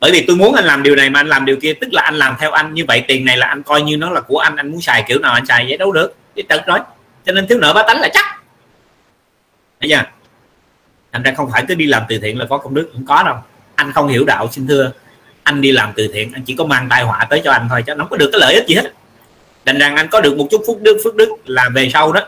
Bởi 0.01 0.11
vì 0.13 0.25
tôi 0.27 0.37
muốn 0.37 0.55
anh 0.55 0.65
làm 0.65 0.83
điều 0.83 0.97
này 0.97 1.11
mà 1.11 1.21
anh 1.21 1.29
làm 1.29 1.45
điều 1.45 1.57
kia, 1.57 1.73
tức 1.81 1.93
là 1.93 2.03
anh 2.03 2.15
làm 2.15 2.37
theo 2.41 2.51
anh. 2.51 2.75
Như 2.75 2.85
vậy 2.89 3.05
tiền 3.09 3.25
này 3.25 3.37
là 3.37 3.47
anh 3.47 3.63
coi 3.63 3.83
như 3.83 3.97
nó 3.97 4.11
là 4.11 4.21
của 4.21 4.39
anh 4.39 4.57
anh 4.57 4.71
muốn 4.71 4.81
xài 4.81 5.05
kiểu 5.09 5.19
nào 5.19 5.33
anh 5.33 5.47
xài 5.47 5.67
vậy 5.69 5.77
đâu 5.77 5.93
được. 5.93 6.15
Cái 6.37 6.43
tật 6.49 6.69
nói 6.69 6.81
cho 7.29 7.35
nên 7.35 7.47
thiếu 7.47 7.59
nợ 7.59 7.73
ba 7.73 7.83
tánh 7.83 8.01
là 8.01 8.09
chắc. 8.15 8.25
Thấy 9.81 9.91
chưa? 9.91 10.03
Thành 11.13 11.23
ra 11.23 11.33
không 11.37 11.51
phải 11.53 11.65
cứ 11.69 11.75
đi 11.75 11.87
làm 11.87 12.03
từ 12.09 12.19
thiện 12.19 12.39
là 12.39 12.47
có 12.51 12.59
công 12.59 12.75
đức, 12.75 12.91
không 12.93 13.07
có 13.07 13.23
đâu. 13.23 13.37
Anh 13.75 13.93
không 13.93 14.09
hiểu 14.09 14.25
đạo, 14.25 14.49
xin 14.53 14.67
thưa. 14.67 14.93
Anh 15.43 15.61
đi 15.61 15.73
làm 15.73 15.93
từ 15.97 16.09
thiện, 16.13 16.33
anh 16.33 16.43
chỉ 16.45 16.55
có 16.55 16.65
mang 16.65 16.89
tai 16.89 17.03
họa 17.03 17.27
tới 17.31 17.41
cho 17.45 17.53
anh 17.53 17.67
thôi, 17.71 17.83
chứ 17.87 17.95
nó 17.95 18.05
không 18.05 18.11
có 18.11 18.17
được 18.17 18.31
cái 18.33 18.41
lợi 18.41 18.55
ích 18.55 18.67
gì 18.67 18.75
hết. 18.75 18.93
Thành 19.67 19.79
rằng 19.79 19.97
anh 19.97 20.09
có 20.09 20.21
được 20.21 20.37
một 20.37 20.47
chút 20.51 20.63
phúc 20.67 20.79
đức, 20.83 21.01
phước 21.05 21.15
đức 21.15 21.29
là 21.47 21.69
về 21.69 21.91
sau 21.93 22.13
đó, 22.13 22.21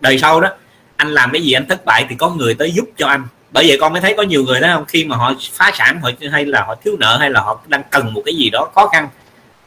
đời 0.00 0.18
sau 0.18 0.40
đó, 0.40 0.48
anh 0.96 1.08
làm 1.08 1.30
cái 1.32 1.42
gì 1.42 1.52
anh 1.52 1.66
thất 1.68 1.84
bại 1.84 2.06
thì 2.08 2.16
có 2.18 2.30
người 2.30 2.54
tới 2.54 2.72
giúp 2.72 2.84
cho 2.96 3.06
anh. 3.06 3.26
Bởi 3.50 3.68
vậy 3.68 3.78
con 3.80 3.92
mới 3.92 4.02
thấy 4.02 4.14
có 4.16 4.22
nhiều 4.22 4.44
người 4.44 4.60
đó 4.60 4.68
không 4.74 4.84
khi 4.84 5.04
mà 5.04 5.16
họ 5.16 5.34
phá 5.52 5.70
sản, 5.74 6.00
họ 6.00 6.10
hay 6.32 6.44
là 6.44 6.64
họ 6.64 6.74
thiếu 6.74 6.96
nợ, 6.98 7.16
hay 7.18 7.30
là 7.30 7.40
họ 7.40 7.60
đang 7.66 7.82
cần 7.90 8.14
một 8.14 8.22
cái 8.24 8.34
gì 8.34 8.50
đó 8.50 8.70
khó 8.74 8.86
khăn, 8.86 9.08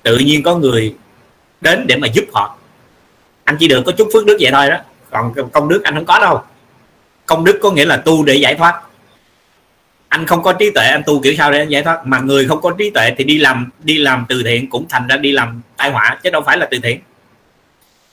tự 0.04 0.18
nhiên 0.18 0.44
có 0.44 0.56
người 0.56 0.96
đến 1.62 1.88
để 1.88 1.96
mà 1.96 2.08
giúp 2.08 2.26
họ 2.34 2.58
anh 3.50 3.58
chỉ 3.60 3.68
được 3.68 3.84
có 3.86 3.92
chút 3.92 4.10
phước 4.14 4.26
đức 4.26 4.38
vậy 4.40 4.52
thôi 4.52 4.70
đó. 4.70 4.78
Còn 5.12 5.34
công 5.52 5.70
đức 5.70 5.84
anh 5.84 5.96
không 5.96 6.06
có 6.06 6.20
đâu. 6.20 6.42
Công 7.26 7.46
đức 7.46 7.60
có 7.62 7.72
nghĩa 7.72 7.86
là 7.86 7.98
tu 7.98 8.24
để 8.24 8.36
giải 8.36 8.56
thoát. 8.56 8.82
Anh 10.10 10.26
không 10.26 10.44
có 10.44 10.54
trí 10.54 10.72
tuệ, 10.72 10.86
anh 10.86 11.04
tu 11.06 11.22
kiểu 11.22 11.34
sao 11.38 11.52
để 11.52 11.60
anh 11.60 11.70
giải 11.70 11.84
thoát? 11.84 12.06
Mà 12.06 12.20
người 12.20 12.48
không 12.48 12.62
có 12.62 12.72
trí 12.78 12.90
tuệ 12.90 13.14
thì 13.18 13.24
đi 13.24 13.38
làm 13.38 13.70
đi 13.80 13.98
làm 13.98 14.26
từ 14.30 14.44
thiện 14.44 14.70
cũng 14.70 14.86
thành 14.90 15.08
ra 15.08 15.18
đi 15.18 15.32
làm 15.32 15.62
tai 15.78 15.92
họa, 15.92 16.20
chứ 16.24 16.30
đâu 16.30 16.42
phải 16.46 16.58
là 16.58 16.68
từ 16.72 16.80
thiện. 16.84 17.00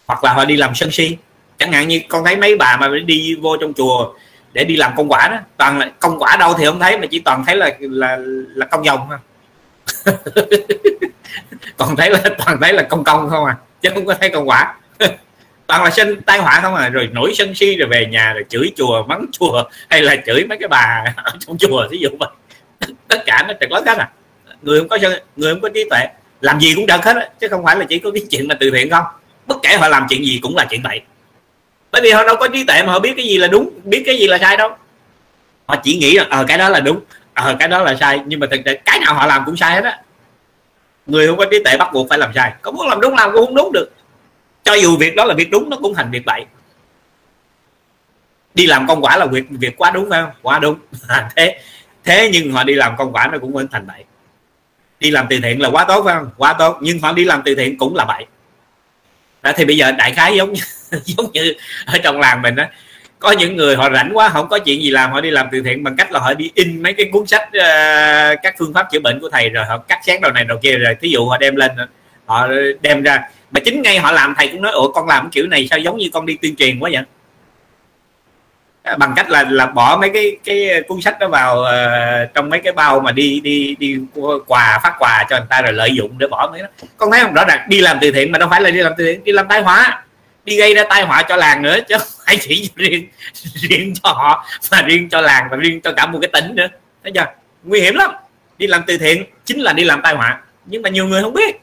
Hoặc 0.06 0.24
là 0.24 0.32
họ 0.32 0.44
đi 0.44 0.56
làm 0.56 0.74
sân 0.74 0.90
si. 0.90 1.16
Chẳng 1.58 1.72
hạn 1.72 1.88
như 1.88 2.00
con 2.08 2.24
thấy 2.24 2.36
mấy 2.36 2.56
bà 2.56 2.76
mà 2.76 2.88
đi 3.06 3.34
vô 3.40 3.56
trong 3.56 3.72
chùa 3.74 4.14
để 4.52 4.64
đi 4.64 4.76
làm 4.76 4.96
công 4.96 5.08
quả 5.08 5.28
đó, 5.28 5.38
toàn 5.56 5.78
là 5.78 5.90
công 6.00 6.18
quả 6.18 6.36
đâu 6.36 6.54
thì 6.58 6.64
không 6.64 6.80
thấy, 6.80 6.98
mà 6.98 7.06
chỉ 7.10 7.18
toàn 7.18 7.44
thấy 7.46 7.56
là 7.56 7.70
là 7.80 8.18
là 8.54 8.66
công 8.66 8.84
dòng 8.84 9.08
thôi. 9.08 9.18
Còn 11.76 11.96
thấy 11.96 12.10
là 12.10 12.20
toàn 12.38 12.58
thấy 12.60 12.72
là 12.72 12.82
công 12.82 13.04
công 13.04 13.30
không 13.30 13.44
à 13.44 13.56
chứ 13.82 13.90
không 13.94 14.06
có 14.06 14.14
thấy 14.14 14.30
công 14.30 14.48
quả 14.48 14.74
toàn 15.66 15.84
là 15.84 15.90
sinh 15.90 16.22
tai 16.22 16.38
họa 16.38 16.60
không 16.62 16.74
à 16.74 16.88
rồi 16.88 17.08
nổi 17.12 17.32
sân 17.34 17.54
si, 17.54 17.76
rồi 17.76 17.88
về 17.88 18.06
nhà 18.06 18.32
rồi 18.32 18.44
chửi 18.48 18.72
chùa, 18.76 19.02
mắng 19.02 19.26
chùa, 19.32 19.64
hay 19.88 20.02
là 20.02 20.16
chửi 20.26 20.44
mấy 20.48 20.58
cái 20.58 20.68
bà 20.68 21.04
ở 21.16 21.32
trong 21.40 21.58
chùa 21.58 21.86
ví 21.90 21.98
dụ 21.98 22.08
vậy. 22.20 22.28
Tất 23.08 23.22
cả 23.26 23.44
nó 23.48 23.54
trật 23.60 23.70
lớn 23.70 23.84
hết 23.86 23.98
à. 23.98 24.10
Người 24.62 24.80
không 24.80 24.88
có 24.88 24.98
người 25.36 25.54
không 25.54 25.60
có 25.60 25.68
trí 25.68 25.84
tuệ, 25.90 26.06
làm 26.40 26.60
gì 26.60 26.72
cũng 26.74 26.86
được 26.86 27.04
hết 27.04 27.16
á, 27.16 27.28
chứ 27.40 27.48
không 27.48 27.64
phải 27.64 27.76
là 27.76 27.84
chỉ 27.84 27.98
có 27.98 28.10
cái 28.10 28.22
chuyện 28.30 28.48
mà 28.48 28.54
từ 28.60 28.70
thiện 28.70 28.90
không. 28.90 29.04
Bất 29.46 29.56
kể 29.62 29.76
họ 29.76 29.88
làm 29.88 30.06
chuyện 30.08 30.24
gì 30.24 30.38
cũng 30.42 30.56
là 30.56 30.66
chuyện 30.70 30.82
vậy 30.82 31.00
bởi 31.96 32.02
vì 32.02 32.10
họ 32.10 32.24
đâu 32.24 32.36
có 32.36 32.48
trí 32.48 32.64
tuệ 32.64 32.82
mà 32.82 32.92
họ 32.92 32.98
biết 32.98 33.12
cái 33.16 33.26
gì 33.26 33.38
là 33.38 33.46
đúng, 33.48 33.70
biết 33.84 34.02
cái 34.06 34.18
gì 34.18 34.26
là 34.26 34.38
sai 34.38 34.56
đâu. 34.56 34.70
Họ 35.66 35.76
chỉ 35.82 35.96
nghĩ 35.98 36.14
là 36.14 36.26
ờ 36.30 36.44
cái 36.48 36.58
đó 36.58 36.68
là 36.68 36.80
đúng 36.80 37.00
ờ 37.34 37.56
cái 37.58 37.68
đó 37.68 37.82
là 37.82 37.94
sai, 38.00 38.20
nhưng 38.26 38.40
mà 38.40 38.46
thực 38.50 38.60
tế 38.64 38.74
cái 38.74 38.98
nào 38.98 39.14
họ 39.14 39.26
làm 39.26 39.42
cũng 39.46 39.56
sai 39.56 39.74
hết 39.74 39.84
á. 39.84 39.98
Người 41.06 41.26
không 41.26 41.36
có 41.36 41.44
trí 41.50 41.64
tuệ 41.64 41.76
bắt 41.76 41.92
buộc 41.92 42.08
phải 42.08 42.18
làm 42.18 42.32
sai. 42.34 42.52
Có 42.62 42.70
muốn 42.70 42.88
làm 42.88 43.00
đúng, 43.00 43.14
làm 43.14 43.32
cũng 43.32 43.46
không 43.46 43.54
đúng 43.54 43.72
được 43.72 43.90
cho 44.66 44.74
dù 44.74 44.96
việc 44.96 45.16
đó 45.16 45.24
là 45.24 45.34
việc 45.34 45.50
đúng 45.50 45.70
nó 45.70 45.76
cũng 45.82 45.94
thành 45.94 46.10
việc 46.10 46.24
bậy. 46.26 46.44
Đi 48.54 48.66
làm 48.66 48.86
công 48.86 49.00
quả 49.00 49.16
là 49.16 49.26
việc 49.26 49.44
việc 49.50 49.76
quá 49.76 49.90
đúng 49.90 50.10
phải 50.10 50.22
không? 50.22 50.30
Quá 50.42 50.58
đúng. 50.58 50.78
À, 51.08 51.30
thế 51.36 51.60
thế 52.04 52.30
nhưng 52.32 52.52
họ 52.52 52.64
đi 52.64 52.74
làm 52.74 52.96
công 52.96 53.12
quả 53.12 53.28
nó 53.32 53.38
cũng 53.38 53.52
vẫn 53.52 53.68
thành 53.72 53.86
bậy. 53.86 54.04
Đi 55.00 55.10
làm 55.10 55.26
từ 55.30 55.40
thiện 55.42 55.62
là 55.62 55.70
quá 55.70 55.84
tốt 55.84 56.02
phải 56.04 56.14
không? 56.14 56.30
Quá 56.36 56.52
tốt. 56.52 56.78
Nhưng 56.80 56.98
họ 56.98 57.12
đi 57.12 57.24
làm 57.24 57.42
từ 57.44 57.54
thiện 57.54 57.78
cũng 57.78 57.96
là 57.96 58.04
bậy. 58.04 58.26
Đó, 59.42 59.52
thì 59.56 59.64
bây 59.64 59.76
giờ 59.76 59.92
đại 59.92 60.12
khái 60.12 60.36
giống 60.36 60.52
như, 60.52 60.62
giống 61.04 61.32
như 61.32 61.54
ở 61.86 61.98
trong 61.98 62.20
làng 62.20 62.42
mình 62.42 62.54
đó 62.54 62.64
có 63.18 63.32
những 63.32 63.56
người 63.56 63.76
họ 63.76 63.90
rảnh 63.90 64.10
quá 64.14 64.28
không 64.28 64.48
có 64.48 64.58
chuyện 64.58 64.82
gì 64.82 64.90
làm 64.90 65.12
họ 65.12 65.20
đi 65.20 65.30
làm 65.30 65.48
từ 65.52 65.62
thiện 65.62 65.84
bằng 65.84 65.96
cách 65.96 66.12
là 66.12 66.20
họ 66.20 66.34
đi 66.34 66.50
in 66.54 66.82
mấy 66.82 66.92
cái 66.92 67.08
cuốn 67.12 67.26
sách 67.26 67.48
uh, 67.48 68.38
các 68.42 68.54
phương 68.58 68.74
pháp 68.74 68.86
chữa 68.92 69.00
bệnh 69.00 69.20
của 69.20 69.28
thầy 69.28 69.48
rồi 69.48 69.64
họ 69.64 69.78
cắt 69.78 70.00
sáng 70.06 70.20
đầu 70.20 70.32
này 70.32 70.44
đầu 70.44 70.58
kia 70.62 70.76
rồi 70.76 70.94
thí 71.00 71.08
dụ 71.08 71.28
họ 71.28 71.38
đem 71.38 71.56
lên 71.56 71.70
họ 72.26 72.48
đem 72.80 73.02
ra 73.02 73.28
mà 73.56 73.60
chính 73.64 73.82
ngay 73.82 73.98
họ 73.98 74.12
làm 74.12 74.34
thầy 74.36 74.48
cũng 74.48 74.62
nói 74.62 74.72
ủa 74.72 74.92
con 74.92 75.08
làm 75.08 75.30
kiểu 75.30 75.46
này 75.46 75.66
sao 75.70 75.78
giống 75.78 75.96
như 75.96 76.10
con 76.12 76.26
đi 76.26 76.36
tuyên 76.42 76.56
truyền 76.56 76.80
quá 76.80 76.90
vậy? 76.92 77.02
À, 78.82 78.96
bằng 78.96 79.12
cách 79.16 79.30
là 79.30 79.44
là 79.50 79.66
bỏ 79.66 79.96
mấy 80.00 80.10
cái 80.14 80.36
cái 80.44 80.82
cuốn 80.88 81.00
sách 81.00 81.18
đó 81.20 81.28
vào 81.28 81.60
uh, 81.60 82.34
trong 82.34 82.50
mấy 82.50 82.60
cái 82.60 82.72
bao 82.72 83.00
mà 83.00 83.12
đi 83.12 83.40
đi 83.40 83.76
đi 83.78 83.98
quà 84.46 84.80
phát 84.82 84.94
quà 84.98 85.26
cho 85.30 85.36
người 85.36 85.46
ta 85.50 85.62
rồi 85.62 85.72
lợi 85.72 85.90
dụng 85.94 86.18
để 86.18 86.26
bỏ 86.26 86.48
mấy 86.52 86.62
đó. 86.62 86.68
Con 86.96 87.10
thấy 87.10 87.20
không? 87.20 87.34
Rõ 87.34 87.44
ràng 87.44 87.66
đi 87.68 87.80
làm 87.80 87.98
từ 88.00 88.10
thiện 88.10 88.32
mà 88.32 88.38
đâu 88.38 88.48
phải 88.48 88.60
là 88.60 88.70
đi 88.70 88.78
làm 88.78 88.92
từ 88.98 89.04
thiện 89.04 89.24
đi 89.24 89.32
làm 89.32 89.48
tai 89.48 89.62
họa. 89.62 90.04
Đi 90.44 90.56
gây 90.56 90.74
ra 90.74 90.84
tai 90.88 91.02
họa 91.02 91.22
cho 91.22 91.36
làng 91.36 91.62
nữa 91.62 91.78
chứ 91.88 91.98
không 91.98 92.08
phải 92.26 92.36
chỉ 92.40 92.70
riêng 92.76 93.08
riêng 93.54 93.94
cho 94.02 94.12
họ 94.12 94.46
mà 94.70 94.82
riêng 94.82 95.08
cho 95.08 95.20
làng 95.20 95.48
và 95.50 95.56
riêng 95.56 95.80
cho 95.80 95.92
cả 95.92 96.06
một 96.06 96.18
cái 96.22 96.30
tỉnh 96.32 96.56
nữa. 96.56 96.68
Thấy 97.02 97.12
chưa? 97.14 97.26
Nguy 97.62 97.80
hiểm 97.80 97.94
lắm. 97.94 98.10
Đi 98.58 98.66
làm 98.66 98.82
từ 98.86 98.98
thiện 98.98 99.24
chính 99.44 99.60
là 99.60 99.72
đi 99.72 99.84
làm 99.84 100.02
tai 100.02 100.14
họa. 100.14 100.40
Nhưng 100.66 100.82
mà 100.82 100.88
nhiều 100.88 101.06
người 101.06 101.22
không 101.22 101.34
biết 101.34 101.60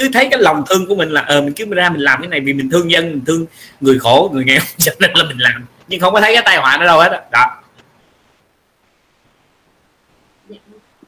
cứ 0.00 0.08
thấy 0.12 0.28
cái 0.30 0.40
lòng 0.40 0.64
thương 0.70 0.86
của 0.86 0.94
mình 0.94 1.10
là 1.10 1.20
ờ 1.20 1.40
mình 1.42 1.52
cứ 1.56 1.64
ra 1.64 1.90
mình 1.90 2.00
làm 2.00 2.20
cái 2.20 2.28
này 2.28 2.40
vì 2.40 2.52
mình 2.52 2.70
thương 2.70 2.90
dân 2.90 3.10
mình 3.10 3.22
thương 3.26 3.46
người 3.80 3.98
khổ 3.98 4.30
người 4.32 4.44
nghèo 4.44 4.60
cho 4.78 4.92
nên 5.00 5.10
là 5.14 5.24
mình 5.24 5.38
làm. 5.38 5.66
Nhưng 5.88 6.00
không 6.00 6.12
có 6.14 6.20
thấy 6.20 6.34
cái 6.34 6.42
tai 6.46 6.56
họa 6.56 6.76
nó 6.76 6.86
đâu 6.86 7.00
hết 7.00 7.30
đó. 7.32 7.62
Dạ, 10.48 10.56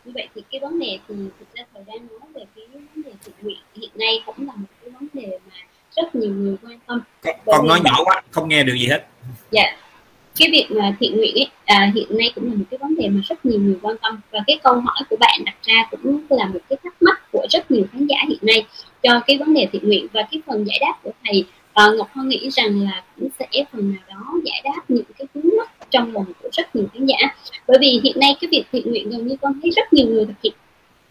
như 0.05 0.13
vậy 0.15 0.29
thì 0.35 0.43
cái 0.51 0.61
vấn 0.61 0.79
đề 0.79 0.99
thì 1.09 1.15
thực 1.39 1.55
ra 1.55 1.65
thời 1.75 1.83
đang 1.87 2.07
nói 2.21 2.29
về 2.35 2.43
cái 2.57 2.67
vấn 2.73 3.03
đề 3.05 3.13
thiện 3.25 3.35
nguyện 3.41 3.59
hiện 3.75 3.91
nay 3.95 4.23
cũng 4.27 4.47
là 4.47 4.53
một 4.57 4.67
cái 4.83 4.91
vấn 4.91 5.09
đề 5.13 5.39
mà 5.51 5.57
rất 5.97 6.15
nhiều 6.15 6.31
người 6.31 6.57
quan 6.63 6.79
tâm. 6.87 7.01
Con, 7.23 7.35
con 7.47 7.69
nói 7.69 7.81
nhỏ 7.85 8.05
quá 8.05 8.23
không 8.31 8.49
nghe 8.49 8.63
được 8.63 8.75
gì 8.75 8.87
hết. 8.87 9.07
Dạ 9.51 9.77
cái 10.39 10.49
việc 10.53 10.67
mà 10.71 10.97
thiện 11.01 11.17
nguyện 11.17 11.35
ấy, 11.35 11.49
à, 11.65 11.93
hiện 11.95 12.19
nay 12.19 12.33
cũng 12.35 12.45
là 12.51 12.55
một 12.55 12.65
cái 12.71 12.79
vấn 12.79 12.97
đề 12.97 13.09
mà 13.09 13.21
rất 13.29 13.45
nhiều 13.45 13.61
người 13.61 13.77
quan 13.83 13.97
tâm. 14.03 14.21
Và 14.31 14.39
cái 14.47 14.61
câu 14.63 14.75
hỏi 14.75 15.03
của 15.11 15.17
bạn 15.17 15.41
đặt 15.45 15.55
ra 15.63 15.89
cũng 15.91 16.27
là 16.31 16.47
một 16.47 16.61
cái 16.69 16.79
thắc 16.83 17.03
mắc 17.03 17.22
của 17.33 17.47
rất 17.51 17.71
nhiều 17.71 17.85
khán 17.93 18.07
giả 18.07 18.17
hiện 18.29 18.39
nay. 18.43 18.67
Cho 19.03 19.21
cái 19.27 19.39
vấn 19.39 19.55
đề 19.55 19.69
thiện 19.73 19.89
nguyện 19.89 20.07
và 20.13 20.23
cái 20.31 20.43
phần 20.47 20.67
giải 20.67 20.79
đáp 20.81 20.95
của 21.03 21.11
thầy 21.25 21.45
à, 21.73 21.91
Ngọc 21.99 22.09
Hoa 22.13 22.25
nghĩ 22.25 22.51
rằng 22.51 22.81
là 22.81 23.03
cũng 23.17 23.29
sẽ 23.39 23.65
phần 23.73 23.95
nào 23.95 24.03
đó 24.09 24.33
giải 24.45 24.61
đáp 24.65 24.81
những 24.89 25.05
cái 25.19 25.27
vướng 25.35 25.57
mắc 25.59 25.71
trong 25.91 26.13
lòng 26.13 26.25
của 26.43 26.49
rất 26.53 26.77
nhiều 26.77 26.87
khán 26.95 27.07
giả. 27.07 27.17
Bởi 27.69 27.79
vì 27.81 28.01
hiện 28.05 28.17
nay 28.21 28.37
cái 28.41 28.49
việc 28.51 28.65
thiện 28.73 28.91
nguyện 28.91 29.11
gần 29.11 29.27
như 29.27 29.37
con 29.43 29.61
thấy 29.63 29.71
rất 29.71 29.93
nhiều 29.93 30.07
người 30.07 30.27
thực 30.27 30.43
hiện. 30.43 30.53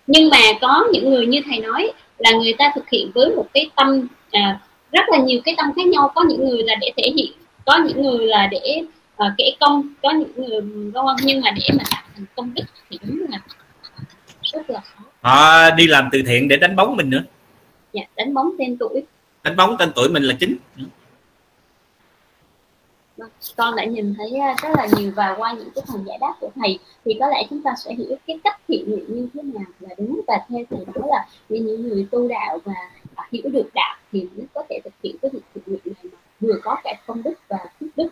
Nhưng 0.08 0.30
mà 0.30 0.38
có 0.62 0.88
những 0.92 1.10
người 1.10 1.26
như 1.26 1.42
thầy 1.46 1.60
nói 1.60 1.92
là 2.18 2.32
người 2.32 2.54
ta 2.54 2.72
thực 2.76 2.90
hiện 2.90 3.12
với 3.16 3.36
một 3.36 3.46
cái 3.54 3.70
tâm 3.76 4.08
à, 4.32 4.60
rất 4.92 5.04
là 5.12 5.18
nhiều 5.18 5.40
cái 5.44 5.56
tâm 5.58 5.68
khác 5.76 5.88
nhau. 5.88 6.12
Có 6.16 6.24
những 6.24 6.50
người 6.50 6.64
là 6.64 6.76
để 6.82 6.92
thể 6.98 7.12
hiện 7.16 7.32
có 7.66 7.80
những 7.86 8.02
người 8.02 8.28
là 8.28 8.48
để 8.52 8.82
à, 9.18 9.34
kể 9.38 9.56
công 9.60 9.94
có 10.02 10.12
những 10.12 10.32
người 10.36 10.62
vân 10.92 11.16
nhưng 11.24 11.42
mà 11.42 11.52
để 11.52 11.70
mà 11.78 11.84
tạo 11.92 12.04
thành 12.16 12.26
công 12.36 12.54
đức 12.54 12.64
thì 12.90 13.00
đúng 13.04 13.26
là 13.30 13.40
rất 14.44 14.70
là 14.70 14.80
khó 14.80 15.01
họ 15.22 15.70
đi 15.70 15.88
làm 15.88 16.10
từ 16.12 16.22
thiện 16.28 16.48
để 16.48 16.58
đánh 16.58 16.76
bóng 16.76 16.96
mình 16.96 17.10
nữa. 17.10 17.24
Dạ 17.94 18.02
đánh 18.16 18.34
bóng 18.34 18.52
tên 18.60 18.78
tuổi. 18.80 19.04
Đánh 19.44 19.56
bóng 19.56 19.76
tên 19.80 19.92
tuổi 19.96 20.10
mình 20.10 20.24
là 20.24 20.36
chính. 20.40 20.58
Vâng, 23.18 23.30
con 23.58 23.76
đã 23.76 23.86
nhìn 23.86 24.14
thấy 24.18 24.40
à, 24.40 24.56
rất 24.62 24.70
là 24.78 24.88
nhiều 24.98 25.12
và 25.16 25.36
qua 25.38 25.54
những 25.54 25.70
cái 25.76 25.84
phần 25.88 26.04
giải 26.08 26.18
đáp 26.22 26.34
của 26.40 26.50
thầy 26.56 26.80
thì 27.06 27.18
có 27.20 27.28
lẽ 27.30 27.44
chúng 27.50 27.64
ta 27.64 27.72
sẽ 27.78 27.94
hiểu 27.94 28.16
cái 28.28 28.40
cách 28.44 28.62
thiện 28.68 28.90
nguyện 28.90 29.06
như 29.08 29.28
thế 29.34 29.42
nào 29.42 29.64
là 29.80 29.96
đúng 29.98 30.22
và 30.28 30.40
theo 30.50 30.64
thầy 30.70 30.86
đó 30.96 31.02
là 31.08 31.28
những 31.50 31.90
người 31.90 32.08
tu 32.12 32.28
đạo 32.28 32.60
và 32.66 32.74
hiểu 33.32 33.50
được 33.54 33.70
đạo 33.74 33.98
thì 34.12 34.28
mới 34.36 34.46
có 34.54 34.64
thể 34.70 34.80
thực 34.84 34.94
hiện 35.04 35.16
cái 35.22 35.32
việc 35.34 35.42
thiện 35.54 35.64
nguyện 35.68 35.82
này 35.86 36.04
mà 36.12 36.18
vừa 36.40 36.60
có 36.64 36.78
cả 36.84 36.94
công 37.08 37.24
đức 37.24 37.34
và 37.48 37.58
phước 37.80 37.90
đức. 37.96 38.08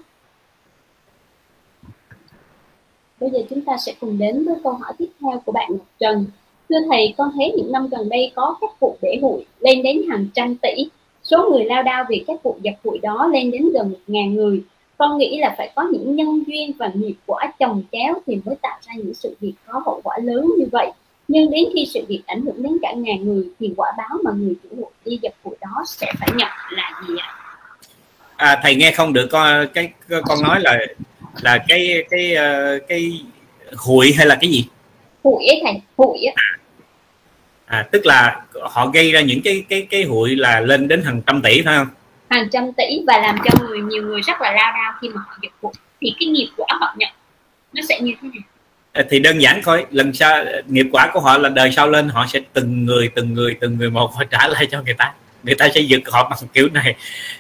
Bây 3.20 3.30
giờ 3.30 3.40
chúng 3.50 3.66
ta 3.66 3.78
sẽ 3.78 3.96
cùng 4.00 4.18
đến 4.18 4.46
với 4.46 4.56
câu 4.64 4.74
hỏi 4.74 4.94
tiếp 4.98 5.10
theo 5.22 5.42
của 5.46 5.52
bạn 5.52 5.70
Ngọc 5.72 5.88
Trần. 6.00 6.26
Thưa 6.70 6.80
thầy, 6.90 7.14
con 7.18 7.32
thấy 7.36 7.54
những 7.58 7.72
năm 7.72 7.88
gần 7.88 8.10
đây 8.10 8.32
có 8.36 8.58
các 8.62 8.70
vụ 8.80 8.98
bể 9.02 9.10
hụi 9.22 9.46
lên 9.60 9.84
đến 9.84 10.02
hàng 10.10 10.28
trăm 10.34 10.56
tỷ. 10.56 10.90
Số 11.24 11.50
người 11.52 11.66
lao 11.66 11.84
đao 11.84 12.06
vì 12.10 12.24
các 12.28 12.44
vụ 12.44 12.58
giật 12.62 12.74
hụi 12.84 13.00
đó 13.00 13.30
lên 13.34 13.52
đến 13.52 13.70
gần 13.74 13.90
một 13.90 13.98
ngàn 14.08 14.36
người. 14.36 14.62
Con 14.98 15.18
nghĩ 15.18 15.38
là 15.40 15.56
phải 15.58 15.72
có 15.76 15.88
những 15.92 16.16
nhân 16.16 16.44
duyên 16.48 16.72
và 16.80 16.92
nghiệp 16.94 17.16
quả 17.26 17.54
chồng 17.60 17.84
chéo 17.92 18.14
thì 18.28 18.38
mới 18.46 18.56
tạo 18.62 18.80
ra 18.88 18.94
những 18.98 19.14
sự 19.14 19.36
việc 19.40 19.54
có 19.68 19.82
hậu 19.86 20.02
quả 20.04 20.18
lớn 20.24 20.46
như 20.58 20.66
vậy. 20.72 20.92
Nhưng 21.28 21.52
đến 21.52 21.64
khi 21.74 21.86
sự 21.94 22.06
việc 22.08 22.22
ảnh 22.26 22.42
hưởng 22.42 22.64
đến 22.64 22.78
cả 22.82 22.94
ngàn 22.94 23.26
người 23.26 23.44
thì 23.60 23.74
quả 23.78 23.92
báo 23.98 24.18
mà 24.24 24.32
người 24.32 24.54
chủ 24.64 24.70
hụi 24.76 24.92
đi 25.06 25.20
giật 25.22 25.34
hụi 25.44 25.56
đó 25.62 25.84
sẽ 25.86 26.14
phải 26.20 26.30
nhận 26.38 26.50
là 26.72 27.02
gì 27.08 27.14
ạ? 27.20 27.36
À, 28.36 28.60
thầy 28.64 28.76
nghe 28.76 28.92
không 28.92 29.14
được 29.14 29.28
con 29.32 29.68
cái 29.74 29.92
con 30.10 30.42
nói 30.44 30.60
là 30.62 30.80
là 31.42 31.58
cái 31.68 32.04
cái 32.10 32.34
ờ, 32.36 32.80
cái 32.88 33.22
hụi 33.78 34.14
hay 34.18 34.28
là 34.28 34.36
cái 34.36 34.50
gì 34.50 34.66
hụi 35.24 35.46
ấy 35.48 35.62
thầy 35.64 35.82
hụi 35.98 36.24
á 36.24 36.34
à, 36.36 36.59
tức 37.92 38.06
là 38.06 38.42
họ 38.62 38.88
gây 38.88 39.12
ra 39.12 39.22
những 39.22 39.42
cái 39.42 39.64
cái 39.70 39.88
cái 39.90 40.04
hụi 40.04 40.36
là 40.36 40.60
lên 40.60 40.88
đến 40.88 41.04
hàng 41.04 41.22
trăm 41.28 41.42
tỷ 41.42 41.62
phải 41.62 41.78
không? 41.78 41.88
Hàng 42.30 42.50
trăm 42.52 42.74
tỷ 42.78 43.04
và 43.08 43.18
làm 43.18 43.38
cho 43.46 43.66
người 43.68 43.80
nhiều 43.80 44.04
người 44.04 44.22
rất 44.22 44.42
là 44.42 44.52
lao 44.52 44.72
đao 44.72 44.94
khi 45.02 45.10
mà 45.10 45.22
họ 45.28 45.38
giật 45.42 45.52
hụi 45.62 45.74
thì 46.02 46.16
cái 46.20 46.28
nghiệp 46.28 46.50
quả 46.58 46.68
họ 46.80 46.96
nhận 46.98 47.10
nó 47.74 47.82
sẽ 47.90 48.00
như 48.02 48.14
thế 48.22 48.30
nào? 48.34 48.44
À, 48.94 49.04
thì 49.10 49.20
đơn 49.20 49.42
giản 49.42 49.62
thôi 49.64 49.86
lần 49.92 50.14
sau 50.14 50.46
nghiệp 50.68 50.88
quả 50.92 51.10
của 51.14 51.20
họ 51.20 51.38
là 51.38 51.50
đời 51.50 51.72
sau 51.72 51.90
lên 51.90 52.10
họ 52.10 52.26
sẽ 52.30 52.40
từng 52.54 52.86
người 52.86 53.10
từng 53.16 53.34
người 53.34 53.56
từng 53.62 53.78
người 53.78 53.90
một 53.90 54.16
họ 54.16 54.24
trả 54.24 54.48
lại 54.48 54.68
cho 54.72 54.82
người 54.82 54.94
ta. 54.94 55.14
Người 55.44 55.56
ta 55.56 55.70
sẽ 55.76 55.82
giật 55.82 56.00
họ 56.12 56.30
bằng 56.30 56.40
kiểu 56.54 56.70
này. 56.74 56.96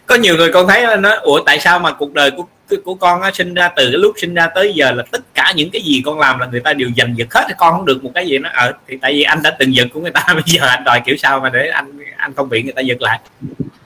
Có 0.05 0.15
nhiều 0.15 0.37
người 0.37 0.51
con 0.53 0.67
thấy 0.67 0.97
nó 0.97 1.15
ủa 1.15 1.43
tại 1.45 1.59
sao 1.59 1.79
mà 1.79 1.91
cuộc 1.91 2.13
đời 2.13 2.31
của 2.31 2.45
của 2.77 2.95
con 2.95 3.21
á, 3.21 3.31
sinh 3.33 3.53
ra 3.53 3.69
từ 3.75 3.83
cái 3.83 3.97
lúc 3.97 4.13
sinh 4.17 4.33
ra 4.33 4.47
tới 4.55 4.73
giờ 4.73 4.91
là 4.91 5.03
tất 5.11 5.21
cả 5.33 5.53
những 5.55 5.69
cái 5.69 5.81
gì 5.81 6.01
con 6.05 6.19
làm 6.19 6.39
là 6.39 6.45
người 6.45 6.59
ta 6.59 6.73
đều 6.73 6.89
giành 6.97 7.17
giật 7.17 7.33
hết 7.33 7.47
con 7.57 7.73
không 7.73 7.85
được 7.85 8.03
một 8.03 8.11
cái 8.15 8.27
gì 8.27 8.37
nó 8.37 8.49
ở 8.49 8.67
ờ, 8.67 8.73
thì 8.87 8.97
tại 9.01 9.13
vì 9.13 9.23
anh 9.23 9.41
đã 9.43 9.55
từng 9.59 9.75
giật 9.75 9.87
của 9.93 9.99
người 9.99 10.11
ta 10.11 10.25
bây 10.33 10.43
giờ 10.45 10.67
anh 10.67 10.83
đòi 10.83 11.01
kiểu 11.05 11.17
sao 11.17 11.39
mà 11.39 11.49
để 11.49 11.67
anh 11.67 11.99
anh 12.17 12.33
không 12.33 12.49
bị 12.49 12.63
người 12.63 12.73
ta 12.73 12.81
giật 12.81 13.01
lại. 13.01 13.19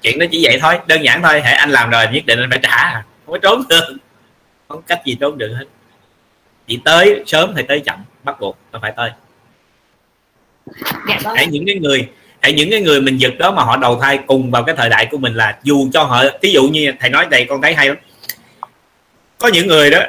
Chuyện 0.01 0.19
đó 0.19 0.25
chỉ 0.31 0.39
vậy 0.43 0.57
thôi 0.61 0.79
đơn 0.87 1.03
giản 1.03 1.21
thôi 1.23 1.41
hãy 1.41 1.53
anh 1.53 1.69
làm 1.69 1.89
rồi 1.89 2.05
nhất 2.11 2.25
định 2.25 2.39
anh 2.39 2.49
phải 2.49 2.59
trả 2.63 2.93
không 3.25 3.33
có 3.33 3.37
trốn 3.37 3.63
được. 3.69 3.97
Không 4.67 4.81
cách 4.87 5.01
gì 5.05 5.17
trốn 5.19 5.37
được 5.37 5.53
hết. 5.57 5.65
Chỉ 6.67 6.79
tới 6.85 7.23
sớm 7.25 7.53
thì 7.55 7.63
tới 7.67 7.79
chậm 7.79 8.03
bắt 8.23 8.39
buộc 8.39 8.57
nó 8.71 8.79
phải 8.81 8.93
tới. 8.97 9.09
Dạ, 11.09 11.19
vâng. 11.23 11.35
hãy 11.35 11.47
những 11.47 11.65
cái 11.65 11.75
người 11.75 12.09
hãy 12.41 12.53
những 12.53 12.71
cái 12.71 12.81
người 12.81 13.01
mình 13.01 13.17
giật 13.17 13.33
đó 13.37 13.51
mà 13.51 13.63
họ 13.63 13.77
đầu 13.77 13.99
thai 14.01 14.19
cùng 14.27 14.51
vào 14.51 14.63
cái 14.63 14.75
thời 14.75 14.89
đại 14.89 15.07
của 15.11 15.17
mình 15.17 15.33
là 15.33 15.57
dù 15.63 15.89
cho 15.93 16.03
họ 16.03 16.23
ví 16.41 16.51
dụ 16.51 16.63
như 16.63 16.93
thầy 16.99 17.09
nói 17.09 17.25
đây 17.29 17.45
con 17.49 17.61
thấy 17.61 17.73
hay 17.73 17.87
lắm 17.87 17.97
có 19.43 19.49
những 19.49 19.67
người 19.67 19.89
đó, 19.89 19.99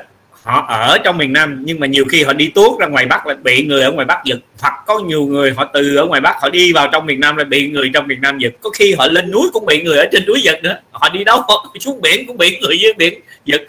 họ 0.43 0.67
ở 0.69 0.99
trong 1.05 1.19
miền 1.19 1.33
Nam, 1.33 1.63
nhưng 1.65 1.81
mà 1.81 1.87
nhiều 1.87 2.05
khi 2.11 2.23
họ 2.23 2.33
đi 2.33 2.49
tuốt 2.49 2.81
ra 2.81 2.87
ngoài 2.87 3.07
Bắc 3.07 3.27
là 3.27 3.35
bị 3.35 3.67
người 3.67 3.83
ở 3.83 3.93
ngoài 3.93 4.07
Bắc 4.07 4.25
giật. 4.25 4.39
Hoặc 4.61 4.75
có 4.87 4.99
nhiều 4.99 5.27
người 5.27 5.55
họ 5.57 5.71
từ 5.73 5.97
ở 5.97 6.07
ngoài 6.07 6.21
Bắc, 6.21 6.37
họ 6.43 6.49
đi 6.49 6.73
vào 6.73 6.89
trong 6.93 7.07
miền 7.07 7.21
Nam 7.21 7.37
là 7.37 7.45
bị 7.45 7.69
người 7.69 7.91
trong 7.95 8.07
miền 8.07 8.21
Nam 8.21 8.39
giật. 8.39 8.53
Có 8.61 8.71
khi 8.71 8.95
họ 8.99 9.07
lên 9.07 9.31
núi 9.31 9.51
cũng 9.53 9.67
bị 9.67 9.83
người 9.83 9.99
ở 9.99 10.05
trên 10.13 10.27
núi 10.27 10.41
giật 10.43 10.63
nữa. 10.63 10.79
Họ 10.91 11.09
đi 11.09 11.25
đâu, 11.25 11.41
họ 11.49 11.75
xuống 11.81 12.01
biển 12.01 12.27
cũng 12.27 12.37
bị 12.37 12.59
người 12.59 12.79
dưới 12.79 12.93
biển 12.93 13.21
giật. 13.45 13.63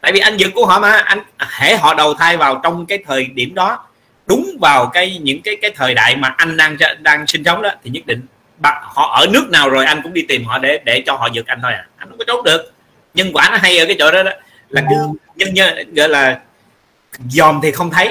Tại 0.00 0.12
vì 0.12 0.20
anh 0.20 0.36
giật 0.36 0.50
của 0.54 0.66
họ 0.66 0.80
mà, 0.80 0.90
anh 0.90 1.18
hễ 1.38 1.76
họ 1.76 1.94
đầu 1.94 2.14
thai 2.14 2.36
vào 2.36 2.60
trong 2.62 2.86
cái 2.86 2.98
thời 3.06 3.24
điểm 3.24 3.54
đó, 3.54 3.86
đúng 4.26 4.56
vào 4.60 4.86
cái 4.86 5.18
những 5.22 5.42
cái 5.42 5.56
cái 5.62 5.70
thời 5.76 5.94
đại 5.94 6.16
mà 6.16 6.34
anh 6.36 6.56
đang 6.56 6.76
đang 7.00 7.26
sinh 7.26 7.44
sống 7.44 7.62
đó, 7.62 7.70
thì 7.84 7.90
nhất 7.90 8.06
định 8.06 8.20
họ 8.64 9.20
ở 9.20 9.26
nước 9.26 9.48
nào 9.50 9.70
rồi 9.70 9.84
anh 9.84 10.00
cũng 10.02 10.12
đi 10.12 10.22
tìm 10.22 10.44
họ 10.44 10.58
để 10.58 10.80
để 10.84 11.02
cho 11.06 11.16
họ 11.16 11.28
giật 11.32 11.46
anh 11.46 11.58
thôi 11.62 11.72
à. 11.72 11.86
Anh 11.96 12.08
không 12.08 12.18
có 12.18 12.24
trốn 12.24 12.44
được. 12.44 12.72
Nhân 13.14 13.30
quả 13.32 13.48
nó 13.52 13.56
hay 13.56 13.78
ở 13.78 13.86
cái 13.86 13.96
chỗ 13.98 14.10
đó 14.10 14.22
đó 14.22 14.30
là 14.72 14.82
cứ 14.90 14.96
nhân 15.36 15.54
nhân 15.54 15.94
gọi 15.94 16.08
là 16.08 16.40
dòm 17.28 17.60
thì 17.62 17.72
không 17.72 17.90
thấy. 17.90 18.08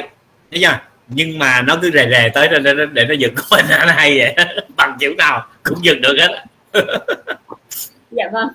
Thấy 0.52 0.62
chưa? 0.62 0.80
Nhưng 1.08 1.40
mà 1.40 1.62
nó 1.62 1.78
cứ 1.82 1.92
rề 1.94 2.10
rề 2.10 2.30
tới 2.34 2.48
để, 2.48 2.60
để, 2.60 2.86
để 2.94 3.06
nó 3.06 3.14
giật 3.14 3.32
của 3.36 3.44
mình 3.52 3.66
nó 3.70 3.94
hay 3.94 4.18
vậy. 4.20 4.36
Bằng 4.76 4.98
kiểu 5.00 5.16
nào 5.18 5.46
cũng 5.64 5.78
giật 5.82 5.98
được 6.02 6.16
hết. 6.20 6.46
Dạ 8.12 8.30
vâng. 8.34 8.48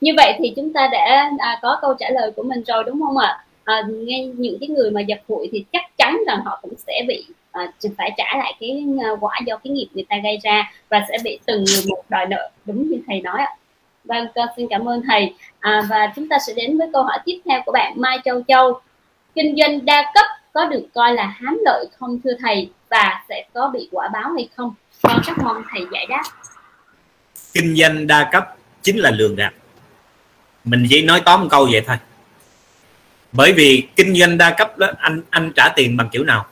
Như 0.00 0.12
vậy 0.16 0.32
thì 0.38 0.52
chúng 0.56 0.72
ta 0.72 0.88
đã 0.92 1.30
à, 1.38 1.58
có 1.62 1.78
câu 1.82 1.94
trả 1.98 2.10
lời 2.10 2.30
của 2.36 2.42
mình 2.42 2.62
rồi 2.66 2.84
đúng 2.86 3.00
không 3.00 3.18
ạ? 3.18 3.44
À, 3.64 3.82
nghe 3.88 4.26
những 4.26 4.58
cái 4.60 4.68
người 4.68 4.90
mà 4.90 5.00
giật 5.00 5.18
hụi 5.28 5.48
thì 5.52 5.64
chắc 5.72 5.96
chắn 5.98 6.18
rằng 6.26 6.40
họ 6.44 6.58
cũng 6.62 6.74
sẽ 6.86 7.02
bị 7.08 7.26
à, 7.52 7.72
phải 7.98 8.10
trả 8.16 8.24
lại 8.38 8.54
cái 8.60 8.84
à, 9.04 9.10
quả 9.20 9.40
do 9.46 9.56
cái 9.56 9.70
nghiệp 9.70 9.86
người 9.92 10.04
ta 10.08 10.16
gây 10.24 10.38
ra 10.42 10.72
và 10.88 11.04
sẽ 11.08 11.18
bị 11.24 11.38
từng 11.46 11.64
người 11.64 11.84
một 11.88 12.02
đòi 12.08 12.26
nợ. 12.26 12.50
Đúng 12.64 12.90
như 12.90 12.98
thầy 13.06 13.20
nói 13.20 13.38
ạ 13.38 13.50
vâng 14.06 14.26
xin 14.56 14.66
cảm 14.70 14.88
ơn 14.88 15.02
thầy. 15.08 15.34
À, 15.60 15.82
và 15.90 16.12
chúng 16.16 16.28
ta 16.28 16.36
sẽ 16.46 16.52
đến 16.56 16.78
với 16.78 16.88
câu 16.92 17.02
hỏi 17.02 17.18
tiếp 17.24 17.40
theo 17.44 17.62
của 17.66 17.72
bạn 17.72 17.92
Mai 17.96 18.18
Châu 18.24 18.42
Châu. 18.48 18.80
Kinh 19.34 19.56
doanh 19.58 19.84
đa 19.84 20.12
cấp 20.14 20.26
có 20.52 20.66
được 20.66 20.86
coi 20.94 21.12
là 21.12 21.26
hám 21.26 21.58
lợi 21.64 21.86
không 21.98 22.20
thưa 22.24 22.32
thầy 22.42 22.70
và 22.90 23.24
sẽ 23.28 23.44
có 23.54 23.70
bị 23.74 23.88
quả 23.92 24.08
báo 24.08 24.32
hay 24.36 24.48
không? 24.56 24.74
Con 25.02 25.20
rất 25.26 25.38
mong 25.44 25.62
thầy 25.72 25.86
giải 25.92 26.06
đáp. 26.08 26.22
Kinh 27.52 27.76
doanh 27.76 28.06
đa 28.06 28.28
cấp 28.32 28.56
chính 28.82 28.98
là 28.98 29.10
lường 29.10 29.36
gạt. 29.36 29.54
Mình 30.64 30.86
chỉ 30.90 31.02
nói 31.02 31.22
tóm 31.24 31.40
một 31.40 31.48
câu 31.50 31.68
vậy 31.72 31.82
thôi. 31.86 31.96
Bởi 33.32 33.52
vì 33.52 33.88
kinh 33.96 34.14
doanh 34.14 34.38
đa 34.38 34.50
cấp 34.50 34.78
đó 34.78 34.86
anh 34.98 35.22
anh 35.30 35.52
trả 35.56 35.68
tiền 35.76 35.96
bằng 35.96 36.08
kiểu 36.12 36.24
nào? 36.24 36.46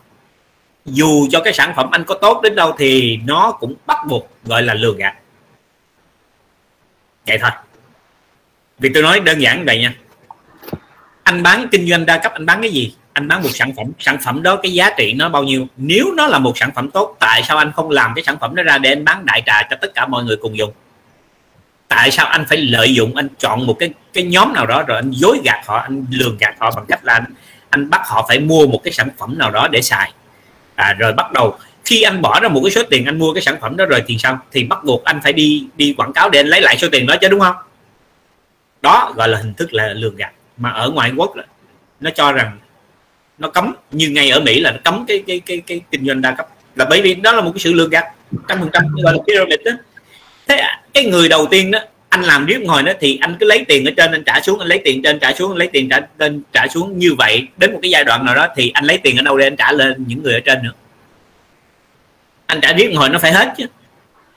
Dù 0.85 1.27
cho 1.31 1.41
cái 1.41 1.53
sản 1.53 1.73
phẩm 1.77 1.91
anh 1.91 2.05
có 2.05 2.15
tốt 2.15 2.41
đến 2.43 2.55
đâu 2.55 2.73
thì 2.79 3.19
nó 3.27 3.53
cũng 3.61 3.75
bắt 3.87 3.99
buộc 4.09 4.29
gọi 4.45 4.63
là 4.63 4.75
lừa 4.75 4.95
gạt 4.99 5.15
vậy 7.27 7.39
thôi. 7.41 7.51
Vì 8.79 8.91
tôi 8.95 9.03
nói 9.03 9.21
đơn 9.21 9.39
giản 9.39 9.65
vậy 9.65 9.79
nha. 9.79 9.95
Anh 11.23 11.43
bán 11.43 11.69
kinh 11.71 11.89
doanh 11.89 12.07
đa 12.07 12.19
cấp 12.19 12.33
anh 12.33 12.47
bán 12.47 12.63
cái 12.63 12.71
gì? 12.71 12.95
Anh 13.13 13.29
bán 13.29 13.43
một 13.43 13.49
sản 13.53 13.73
phẩm. 13.77 13.87
Sản 13.99 14.19
phẩm 14.25 14.43
đó 14.43 14.57
cái 14.57 14.73
giá 14.73 14.91
trị 14.97 15.13
nó 15.13 15.29
bao 15.29 15.43
nhiêu? 15.43 15.67
Nếu 15.77 16.13
nó 16.17 16.27
là 16.27 16.39
một 16.39 16.59
sản 16.59 16.71
phẩm 16.75 16.91
tốt 16.91 17.17
tại 17.21 17.43
sao 17.43 17.57
anh 17.57 17.73
không 17.73 17.91
làm 17.91 18.13
cái 18.15 18.25
sản 18.25 18.37
phẩm 18.41 18.55
đó 18.55 18.63
ra 18.63 18.79
để 18.79 18.93
anh 18.93 19.05
bán 19.05 19.27
đại 19.27 19.43
trà 19.47 19.63
cho 19.71 19.77
tất 19.81 19.95
cả 19.95 20.07
mọi 20.07 20.25
người 20.25 20.37
cùng 20.37 20.59
dùng? 20.59 20.73
Tại 21.89 22.11
sao 22.11 22.27
anh 22.27 22.45
phải 22.49 22.59
lợi 22.59 22.95
dụng 22.95 23.17
anh 23.17 23.29
chọn 23.39 23.67
một 23.67 23.77
cái 23.79 23.91
cái 24.13 24.25
nhóm 24.25 24.53
nào 24.53 24.67
đó 24.67 24.83
rồi 24.83 24.99
anh 24.99 25.11
dối 25.11 25.41
gạt 25.45 25.61
họ 25.67 25.79
anh 25.79 26.07
lường 26.11 26.37
gạt 26.41 26.55
họ 26.59 26.71
bằng 26.77 26.87
cách 26.89 27.05
là 27.05 27.13
anh 27.13 27.25
anh 27.71 27.91
bắt 27.91 28.01
họ 28.05 28.25
phải 28.29 28.41
mua 28.41 28.67
một 28.67 28.81
cái 28.85 28.93
sản 28.93 29.09
phẩm 29.19 29.39
nào 29.39 29.51
đó 29.51 29.69
để 29.69 29.83
xài? 29.83 30.13
À, 30.75 30.93
rồi 30.99 31.13
bắt 31.13 31.33
đầu 31.33 31.59
khi 31.85 32.03
anh 32.03 32.23
bỏ 32.23 32.41
ra 32.41 32.49
một 32.49 32.61
cái 32.65 32.71
số 32.71 32.83
tiền 32.91 33.05
anh 33.05 33.19
mua 33.19 33.35
cái 33.35 33.43
sản 33.43 33.57
phẩm 33.61 33.77
đó 33.77 33.87
rồi 33.87 34.03
thì 34.07 34.19
sao? 34.19 34.39
Thì 34.53 34.65
bắt 34.65 34.85
buộc 34.85 35.05
anh 35.05 35.21
phải 35.23 35.33
đi 35.33 35.67
đi 35.77 35.95
quảng 35.97 36.13
cáo 36.13 36.31
để 36.31 36.41
anh 36.41 36.47
lấy 36.47 36.61
lại 36.61 36.77
số 36.79 36.89
tiền 36.93 37.07
đó 37.07 37.17
chứ, 37.21 37.29
đúng 37.29 37.41
không? 37.41 37.57
Đó 38.83 39.13
gọi 39.17 39.29
là 39.29 39.39
hình 39.39 39.55
thức 39.55 39.75
là 39.75 39.89
lường 39.89 40.17
gạt. 40.17 40.33
Mà 40.57 40.71
ở 40.71 40.91
ngoại 40.91 41.13
quốc 41.17 41.35
nó 42.01 42.11
cho 42.11 42.33
rằng 42.33 42.59
nó 43.39 43.49
cấm, 43.49 43.75
như 43.93 44.09
ngay 44.09 44.31
ở 44.31 44.41
mỹ 44.41 44.61
là 44.61 44.71
nó 44.71 44.79
cấm 44.85 45.05
cái 45.09 45.23
cái 45.27 45.41
cái 45.41 45.63
cái 45.67 45.81
kinh 45.91 46.07
doanh 46.07 46.23
đa 46.23 46.31
cấp. 46.31 46.49
Là 46.77 46.85
bởi 46.85 47.03
vì 47.03 47.15
đó 47.15 47.33
là 47.33 47.41
một 47.41 47.51
cái 47.55 47.61
sự 47.61 47.73
lường 47.73 47.91
gạt, 47.91 48.05
trăm 48.49 48.61
phần 48.61 48.71
trăm 48.73 48.83
gọi 49.03 49.15
là 49.15 49.23
pyramid 49.27 49.61
đó. 49.65 49.73
Thế 50.49 50.57
à, 50.57 50.83
cái 50.95 51.05
người 51.05 51.29
đầu 51.29 51.47
tiên 51.51 51.71
đó, 51.71 51.79
anh 52.09 52.23
làm 52.23 52.47
riết 52.47 52.61
ngồi 52.61 52.83
đó 52.83 52.93
thì 53.01 53.19
anh 53.21 53.37
cứ 53.41 53.47
lấy 53.47 53.65
tiền 53.69 53.85
ở 53.85 53.91
trên, 53.97 54.13
anh 54.13 54.25
trả 54.25 54.41
xuống, 54.41 54.59
anh 54.59 54.69
lấy 54.69 54.81
tiền 54.85 55.03
trên, 55.03 55.21
trả 55.21 55.33
xuống, 55.33 55.51
anh 55.51 55.59
lấy 55.59 55.69
tiền 55.69 55.89
trả 55.89 56.01
lên 56.19 56.43
trả 56.53 56.67
xuống 56.69 56.99
như 56.99 57.15
vậy. 57.19 57.47
Đến 57.57 57.73
một 57.73 57.79
cái 57.83 57.91
giai 57.91 58.05
đoạn 58.05 58.25
nào 58.25 58.35
đó 58.35 58.49
thì 58.57 58.71
anh 58.75 58.85
lấy 58.85 58.99
tiền 58.99 59.17
ở 59.17 59.23
đâu 59.23 59.39
để 59.39 59.47
anh 59.47 59.57
trả 59.57 59.73
lên 59.73 60.05
những 60.07 60.23
người 60.23 60.35
ở 60.35 60.41
trên 60.41 60.63
nữa 60.63 60.73
anh 62.47 62.61
trả 62.61 62.73
riết 62.73 62.93
hồi 62.97 63.09
nó 63.09 63.19
phải 63.19 63.33
hết 63.33 63.55
chứ. 63.57 63.67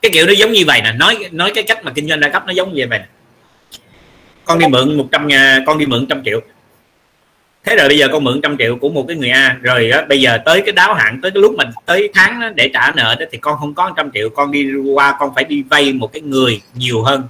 Cái 0.02 0.12
kiểu 0.12 0.26
nó 0.26 0.32
giống 0.32 0.52
như 0.52 0.64
vậy 0.68 0.82
nè 0.82 0.92
nói 0.92 1.30
nói 1.32 1.52
cái 1.56 1.64
cách 1.64 1.84
mà 1.84 1.92
kinh 1.96 2.08
doanh 2.08 2.20
đa 2.20 2.30
cấp 2.30 2.44
nó 2.46 2.52
giống 2.52 2.74
như 2.74 2.86
vậy 2.90 3.00
nè. 3.00 3.06
Con 4.46 4.60
đi 4.60 4.68
mượn 4.68 4.98
100 4.98 5.28
ngàn 5.28 5.66
con 5.66 5.78
đi 5.78 5.86
mượn 5.86 6.06
trăm 6.10 6.24
triệu. 6.26 6.42
Thế 7.64 7.76
rồi 7.76 7.88
bây 7.88 7.98
giờ 7.98 8.08
con 8.12 8.24
mượn 8.24 8.42
trăm 8.44 8.58
triệu 8.58 8.76
của 8.76 8.90
một 8.90 9.06
cái 9.08 9.18
người 9.18 9.30
A 9.30 9.58
rồi 9.62 9.90
đó, 9.90 10.02
bây 10.10 10.22
giờ 10.22 10.38
tới 10.46 10.62
cái 10.62 10.72
đáo 10.72 10.94
hạn 10.94 11.20
tới 11.22 11.32
cái 11.32 11.42
lúc 11.42 11.56
mình 11.56 11.68
tới 11.86 12.10
tháng 12.14 12.40
đó, 12.40 12.50
để 12.56 12.70
trả 12.74 12.92
nợ 12.96 13.16
đó 13.20 13.26
thì 13.32 13.38
con 13.38 13.58
không 13.60 13.74
có 13.74 13.92
trăm 13.98 14.12
triệu 14.14 14.30
con 14.30 14.52
đi 14.52 14.74
qua 14.94 15.16
con 15.20 15.36
phải 15.36 15.44
đi 15.44 15.64
vay 15.70 15.94
một 15.94 16.14
cái 16.14 16.22
người 16.22 16.62
nhiều 16.74 17.04
hơn 17.04 17.24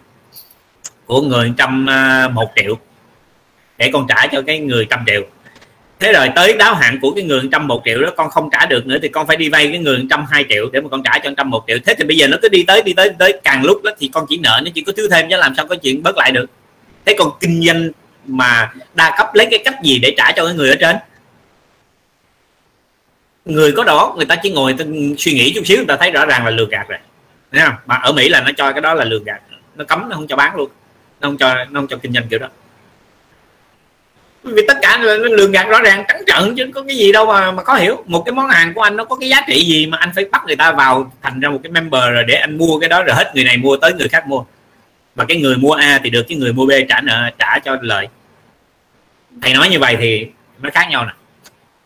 của 1.06 1.22
người 1.22 1.54
trăm 1.58 1.90
à, 1.90 2.28
một 2.28 2.52
triệu 2.56 2.78
để 3.78 3.90
con 3.94 4.06
trả 4.10 4.28
cho 4.28 4.42
cái 4.42 4.60
người 4.60 4.88
trăm 4.90 5.04
triệu 5.08 5.22
thế 6.00 6.14
rồi 6.14 6.30
tới 6.36 6.54
đáo 6.54 6.76
hạn 6.76 7.00
của 7.02 7.12
cái 7.12 7.24
người 7.24 7.42
trăm 7.52 7.68
một 7.68 7.82
triệu 7.86 8.02
đó, 8.02 8.10
con 8.18 8.30
không 8.30 8.50
trả 8.52 8.66
được 8.66 8.88
nữa 8.88 8.98
thì 9.02 9.08
con 9.08 9.28
phải 9.28 9.38
đi 9.38 9.50
vay 9.50 9.68
cái 9.68 9.80
người 9.80 10.06
trăm 10.10 10.26
hai 10.30 10.46
triệu 10.50 10.70
để 10.74 10.82
mà 10.82 10.90
con 10.90 11.04
trả 11.04 11.20
cho 11.20 11.32
trăm 11.38 11.50
một 11.50 11.64
triệu. 11.68 11.78
Thế 11.86 11.96
thì 11.98 12.04
bây 12.04 12.18
giờ 12.18 12.28
nó 12.28 12.38
cứ 12.42 12.50
đi 12.50 12.64
tới 12.68 12.82
đi 12.82 12.94
tới 12.94 13.10
tới 13.20 13.40
càng 13.44 13.64
lúc 13.64 13.84
đó 13.84 13.92
thì 14.00 14.10
con 14.14 14.26
chỉ 14.30 14.38
nợ, 14.38 14.62
nó 14.66 14.72
chỉ 14.76 14.82
có 14.82 14.92
thiếu 14.98 15.08
thêm 15.12 15.30
chứ 15.30 15.38
làm 15.38 15.56
sao 15.56 15.68
có 15.68 15.76
chuyện 15.76 16.04
bớt 16.04 16.18
lại 16.18 16.32
được. 16.32 16.46
Thế 17.06 17.16
còn 17.18 17.32
kinh 17.40 17.64
doanh 17.66 17.90
mà 18.26 18.74
đa 18.94 19.16
cấp 19.18 19.28
lấy 19.34 19.48
cái 19.52 19.60
cách 19.66 19.76
gì 19.84 20.00
để 20.00 20.14
trả 20.18 20.32
cho 20.32 20.46
cái 20.46 20.56
người 20.56 20.70
ở 20.70 20.76
trên? 20.76 20.96
Người 23.46 23.72
có 23.72 23.84
đó, 23.84 24.14
người 24.18 24.26
ta 24.26 24.36
chỉ 24.36 24.52
ngồi, 24.52 24.74
ta 24.74 24.86
suy 25.18 25.34
nghĩ 25.34 25.54
chút 25.56 25.62
xíu, 25.66 25.78
người 25.78 25.86
ta 25.86 25.98
thấy 25.98 26.12
rõ 26.12 26.26
ràng 26.26 26.46
là 26.46 26.52
lừa 26.52 26.68
gạt 26.72 26.88
rồi. 26.90 27.00
Thấy 27.52 27.62
không? 27.62 27.76
mà 27.86 27.96
ở 27.96 28.12
Mỹ 28.12 28.30
là 28.30 28.42
nó 28.42 28.52
cho 28.58 28.72
cái 28.72 28.82
đó 28.82 28.94
là 28.94 29.06
lừa 29.06 29.20
gạt. 29.26 29.42
Nó 29.76 29.86
cấm, 29.86 30.10
nó 30.10 30.16
không 30.16 30.28
cho 30.28 30.36
bán 30.36 30.56
luôn. 30.56 30.70
Nó 31.22 31.28
không 31.28 31.38
cho, 31.38 31.56
nó 31.56 31.80
không 31.80 31.88
cho 31.88 31.98
kinh 31.98 32.14
doanh 32.14 32.28
kiểu 32.28 32.40
đó 32.40 32.48
vì 34.44 34.64
tất 34.68 34.78
cả 34.82 34.98
là 34.98 35.14
lường 35.14 35.52
gạt 35.52 35.68
rõ 35.68 35.82
ràng 35.82 36.04
trắng 36.08 36.22
trợn 36.28 36.56
chứ 36.56 36.72
có 36.76 36.84
cái 36.88 36.98
gì 36.98 37.12
đâu 37.12 37.26
mà 37.26 37.52
mà 37.52 37.64
có 37.64 37.76
hiểu. 37.76 38.04
Một 38.06 38.24
cái 38.26 38.34
món 38.34 38.50
hàng 38.50 38.74
của 38.74 38.82
anh 38.82 38.96
nó 38.96 39.06
có 39.06 39.16
cái 39.16 39.30
giá 39.30 39.42
trị 39.48 39.66
gì 39.66 39.86
mà 39.86 39.98
anh 39.98 40.12
phải 40.16 40.26
bắt 40.32 40.42
người 40.48 40.56
ta 40.56 40.72
vào 40.72 41.12
thành 41.22 41.40
ra 41.40 41.50
một 41.50 41.60
cái 41.64 41.72
member 41.72 42.04
rồi 42.14 42.24
để 42.28 42.36
anh 42.36 42.58
mua 42.58 42.80
cái 42.80 42.90
đó 42.90 43.04
rồi 43.04 43.16
hết 43.16 43.32
người 43.36 43.44
này 43.44 43.58
mua 43.58 43.78
tới 43.78 43.94
người 43.94 44.08
khác 44.08 44.28
mua. 44.28 44.44
Và 45.16 45.26
cái 45.26 45.38
người 45.38 45.58
mua 45.58 45.74
A 45.74 46.00
thì 46.04 46.10
được 46.10 46.26
cái 46.30 46.38
người 46.38 46.54
mua 46.54 46.66
B 46.66 46.72
trả 46.90 47.02
nợ 47.02 47.30
trả 47.40 47.60
cho 47.60 47.78
lợi. 47.82 48.08
Thầy 49.42 49.54
nói 49.54 49.70
như 49.70 49.80
vậy 49.80 49.98
thì 50.00 50.28
nó 50.62 50.70
khác 50.74 50.88
nhau 50.90 51.06
nè. 51.06 51.12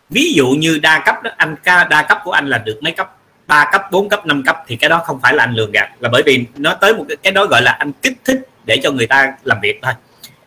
Ví 0.10 0.34
dụ 0.34 0.48
như 0.48 0.80
đa 0.82 1.00
cấp 1.06 1.24
đó 1.24 1.32
anh 1.38 1.56
đa 1.64 2.06
cấp 2.10 2.18
của 2.24 2.32
anh 2.32 2.48
là 2.48 2.58
được 2.58 2.80
mấy 2.82 2.92
cấp? 2.92 3.16
Ba 3.48 3.70
cấp 3.72 3.92
4 3.92 4.10
cấp 4.10 4.26
5 4.26 4.44
cấp 4.44 4.64
thì 4.68 4.76
cái 4.76 4.90
đó 4.90 5.02
không 5.06 5.20
phải 5.22 5.34
là 5.34 5.44
anh 5.44 5.54
lường 5.54 5.72
gạt. 5.72 5.90
Là 6.00 6.10
bởi 6.10 6.24
vì 6.26 6.46
nó 6.58 6.74
tới 6.74 6.94
một 6.94 7.06
cái, 7.10 7.18
cái 7.24 7.34
đó 7.34 7.46
gọi 7.46 7.62
là 7.62 7.72
anh 7.72 7.92
kích 8.02 8.14
thích 8.26 8.40
để 8.66 8.78
cho 8.84 8.92
người 8.92 9.08
ta 9.08 9.34
làm 9.44 9.60
việc 9.62 9.80
thôi. 9.82 9.94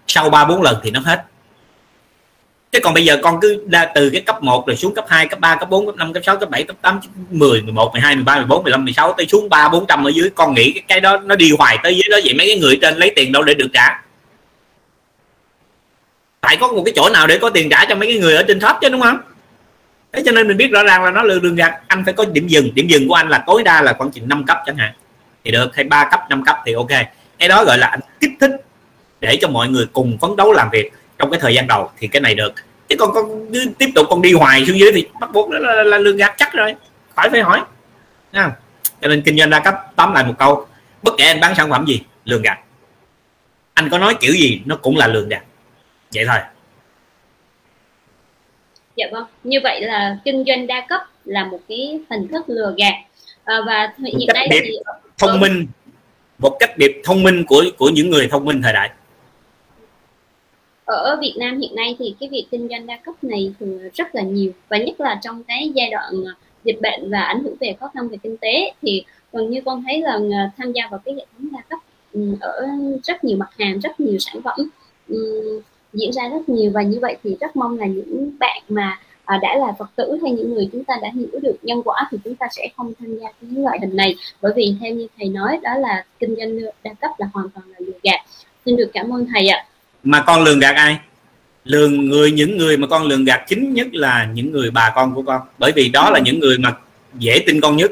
Sau 0.06 0.30
ba 0.30 0.44
bốn 0.44 0.62
lần 0.62 0.80
thì 0.82 0.90
nó 0.90 1.00
hết 1.00 1.24
chứ 2.74 2.80
còn 2.82 2.94
bây 2.94 3.04
giờ 3.04 3.18
con 3.22 3.40
cứ 3.40 3.64
ra 3.72 3.86
từ 3.94 4.10
cái 4.10 4.20
cấp 4.20 4.42
1 4.42 4.66
rồi 4.66 4.76
xuống 4.76 4.94
cấp 4.94 5.04
2, 5.08 5.28
cấp 5.28 5.40
3, 5.40 5.56
cấp 5.56 5.70
4, 5.70 5.86
cấp 5.86 5.96
5, 5.96 6.12
cấp 6.12 6.22
6, 6.26 6.36
cấp 6.36 6.50
7, 6.50 6.62
cấp 6.62 6.76
8, 6.82 7.00
10, 7.30 7.62
11, 7.62 7.92
12, 7.92 8.16
13, 8.16 8.36
14, 8.36 8.62
15, 8.62 8.84
16 8.84 9.12
tới 9.12 9.26
xuống 9.26 9.48
3 9.48 9.68
400 9.68 10.04
ở 10.04 10.10
dưới. 10.14 10.30
Con 10.34 10.54
nghĩ 10.54 10.72
cái, 10.72 10.82
cái 10.88 11.00
đó 11.00 11.18
nó 11.24 11.36
đi 11.36 11.52
hoài 11.58 11.78
tới 11.82 11.94
dưới 11.94 12.04
đó 12.10 12.18
vậy 12.24 12.34
mấy 12.34 12.46
cái 12.46 12.58
người 12.58 12.78
trên 12.82 12.96
lấy 12.96 13.12
tiền 13.16 13.32
đâu 13.32 13.42
để 13.42 13.54
được 13.54 13.68
trả. 13.72 14.02
Phải 16.42 16.56
có 16.56 16.68
một 16.68 16.82
cái 16.84 16.92
chỗ 16.96 17.10
nào 17.12 17.26
để 17.26 17.38
có 17.38 17.50
tiền 17.50 17.70
trả 17.70 17.84
cho 17.84 17.94
mấy 17.94 18.08
cái 18.08 18.18
người 18.18 18.36
ở 18.36 18.42
trên 18.48 18.60
top 18.60 18.76
chứ 18.80 18.88
đúng 18.88 19.00
không? 19.00 19.18
Thế 20.12 20.22
cho 20.26 20.32
nên 20.32 20.48
mình 20.48 20.56
biết 20.56 20.70
rõ 20.72 20.82
ràng 20.82 21.04
là 21.04 21.10
nó 21.10 21.22
lừa 21.22 21.38
đường 21.38 21.54
gạt. 21.54 21.72
Anh 21.86 22.04
phải 22.04 22.14
có 22.14 22.24
điểm 22.24 22.46
dừng. 22.46 22.74
Điểm 22.74 22.86
dừng 22.88 23.08
của 23.08 23.14
anh 23.14 23.28
là 23.28 23.44
tối 23.46 23.62
đa 23.62 23.82
là 23.82 23.92
khoảng 23.92 24.10
chừng 24.10 24.28
5 24.28 24.44
cấp 24.46 24.58
chẳng 24.66 24.76
hạn. 24.76 24.92
Thì 25.44 25.50
được. 25.50 25.76
Hay 25.76 25.84
ba 25.84 26.08
cấp 26.10 26.20
5 26.30 26.44
cấp 26.44 26.56
thì 26.66 26.72
ok. 26.72 26.90
Cái 27.38 27.48
đó 27.48 27.64
gọi 27.64 27.78
là 27.78 27.86
anh 27.86 28.00
kích 28.20 28.30
thích 28.40 28.50
để 29.20 29.38
cho 29.40 29.48
mọi 29.48 29.68
người 29.68 29.86
cùng 29.92 30.18
phấn 30.20 30.36
đấu 30.36 30.52
làm 30.52 30.68
việc 30.72 30.92
trong 31.18 31.30
cái 31.30 31.40
thời 31.40 31.54
gian 31.54 31.66
đầu 31.66 31.90
thì 31.98 32.08
cái 32.08 32.20
này 32.20 32.34
được. 32.34 32.52
Chứ 32.88 32.96
còn 32.98 33.10
con 33.14 33.52
tiếp 33.78 33.88
tục 33.94 34.06
con 34.10 34.22
đi 34.22 34.32
hoài 34.32 34.66
xuống 34.66 34.78
dưới 34.78 34.92
thì 34.94 35.06
bắt 35.20 35.32
buộc 35.32 35.50
là, 35.50 35.60
là, 35.60 35.82
là 35.82 35.98
lương 35.98 36.16
gạt 36.16 36.34
chắc 36.38 36.52
rồi. 36.52 36.74
Phải 37.14 37.30
phải 37.30 37.40
hỏi. 37.40 37.60
Nha. 38.32 38.52
cho 39.00 39.08
nên 39.08 39.22
kinh 39.22 39.38
doanh 39.38 39.50
đa 39.50 39.60
cấp 39.60 39.74
tóm 39.96 40.14
lại 40.14 40.24
một 40.24 40.34
câu 40.38 40.66
bất 41.02 41.14
kể 41.18 41.24
anh 41.24 41.40
bán 41.40 41.54
sản 41.54 41.70
phẩm 41.70 41.84
gì 41.86 42.02
lương 42.24 42.42
gạt. 42.42 42.58
Anh 43.74 43.88
có 43.90 43.98
nói 43.98 44.14
kiểu 44.20 44.32
gì 44.32 44.60
nó 44.64 44.76
cũng 44.76 44.96
là 44.96 45.06
lương 45.06 45.28
gạt. 45.28 45.42
Vậy 46.14 46.24
thôi. 46.28 46.38
Dạ 48.96 49.06
vâng. 49.12 49.24
Như 49.44 49.58
vậy 49.62 49.80
là 49.80 50.18
kinh 50.24 50.44
doanh 50.46 50.66
đa 50.66 50.86
cấp 50.88 51.00
là 51.24 51.44
một 51.44 51.60
cái 51.68 52.00
hình 52.10 52.28
thức 52.28 52.44
lừa 52.48 52.74
gạt. 52.78 52.94
À, 53.44 53.56
và 53.66 53.92
hiện 53.98 54.28
nay 54.34 54.48
thì 54.50 54.76
thông 55.18 55.40
minh. 55.40 55.66
Một 56.38 56.56
cách 56.60 56.78
điệp 56.78 57.00
thông 57.04 57.22
minh 57.22 57.44
của 57.46 57.64
của 57.78 57.88
những 57.88 58.10
người 58.10 58.28
thông 58.28 58.44
minh 58.44 58.62
thời 58.62 58.72
đại 58.72 58.90
ở 60.84 61.18
Việt 61.20 61.34
Nam 61.38 61.60
hiện 61.60 61.74
nay 61.74 61.96
thì 61.98 62.14
cái 62.20 62.28
việc 62.28 62.46
kinh 62.50 62.68
doanh 62.68 62.86
đa 62.86 62.96
cấp 62.96 63.24
này 63.24 63.52
thường 63.60 63.80
rất 63.94 64.14
là 64.14 64.22
nhiều 64.22 64.52
và 64.68 64.78
nhất 64.78 65.00
là 65.00 65.20
trong 65.22 65.44
cái 65.44 65.70
giai 65.74 65.90
đoạn 65.90 66.24
à, 66.26 66.32
dịch 66.64 66.80
bệnh 66.82 67.10
và 67.10 67.20
ảnh 67.20 67.44
hưởng 67.44 67.56
về 67.60 67.76
khó 67.80 67.90
khăn 67.94 68.08
về 68.08 68.16
kinh 68.22 68.36
tế 68.36 68.72
thì 68.82 69.04
gần 69.32 69.50
như 69.50 69.60
con 69.64 69.82
thấy 69.86 70.00
là 70.00 70.18
à, 70.32 70.50
tham 70.56 70.72
gia 70.72 70.88
vào 70.90 71.00
cái 71.04 71.14
hệ 71.14 71.26
thống 71.32 71.48
đa 71.52 71.60
cấp 71.68 71.78
ừ, 72.12 72.20
ở 72.40 72.66
rất 73.02 73.24
nhiều 73.24 73.36
mặt 73.36 73.50
hàng 73.58 73.78
rất 73.78 74.00
nhiều 74.00 74.18
sản 74.18 74.42
phẩm 74.42 74.58
ừ, 75.08 75.60
diễn 75.94 76.12
ra 76.12 76.28
rất 76.28 76.48
nhiều. 76.48 76.70
Và 76.74 76.82
như 76.82 76.98
vậy 77.00 77.16
thì 77.24 77.36
rất 77.40 77.56
mong 77.56 77.78
là 77.78 77.86
những 77.86 78.30
bạn 78.38 78.62
mà 78.68 79.00
à, 79.24 79.38
đã 79.42 79.56
là 79.56 79.72
phật 79.78 79.90
tử 79.96 80.18
hay 80.22 80.32
những 80.32 80.54
người 80.54 80.68
chúng 80.72 80.84
ta 80.84 80.94
đã 81.02 81.10
hiểu 81.14 81.40
được 81.42 81.56
nhân 81.62 81.82
quả 81.84 82.08
thì 82.10 82.18
chúng 82.24 82.34
ta 82.34 82.46
sẽ 82.50 82.68
không 82.76 82.92
tham 82.98 83.18
gia 83.18 83.26
cái 83.26 83.50
loại 83.50 83.78
hình 83.80 83.96
này. 83.96 84.14
Bởi 84.42 84.52
vì 84.56 84.74
theo 84.80 84.94
như 84.94 85.06
thầy 85.18 85.28
nói 85.28 85.58
đó 85.62 85.74
là 85.78 86.04
kinh 86.18 86.36
doanh 86.36 86.58
đa 86.82 86.94
cấp 86.94 87.10
là 87.18 87.28
hoàn 87.34 87.48
toàn 87.50 87.68
là 87.68 87.76
lừa 87.78 87.98
gạt. 88.02 88.20
Xin 88.66 88.76
được 88.76 88.90
cảm 88.92 89.14
ơn 89.14 89.26
thầy 89.34 89.48
ạ 89.48 89.66
mà 90.04 90.20
con 90.20 90.44
lường 90.44 90.60
gạt 90.60 90.76
ai? 90.76 90.96
Lường 91.64 92.08
người 92.08 92.30
những 92.30 92.58
người 92.58 92.76
mà 92.76 92.86
con 92.86 93.02
lường 93.02 93.24
gạt 93.24 93.44
chính 93.48 93.74
nhất 93.74 93.86
là 93.92 94.28
những 94.34 94.52
người 94.52 94.70
bà 94.70 94.92
con 94.94 95.14
của 95.14 95.22
con. 95.22 95.40
Bởi 95.58 95.72
vì 95.72 95.88
đó 95.88 96.10
là 96.10 96.18
những 96.18 96.40
người 96.40 96.58
mà 96.58 96.72
dễ 97.18 97.38
tin 97.46 97.60
con 97.60 97.76
nhất. 97.76 97.90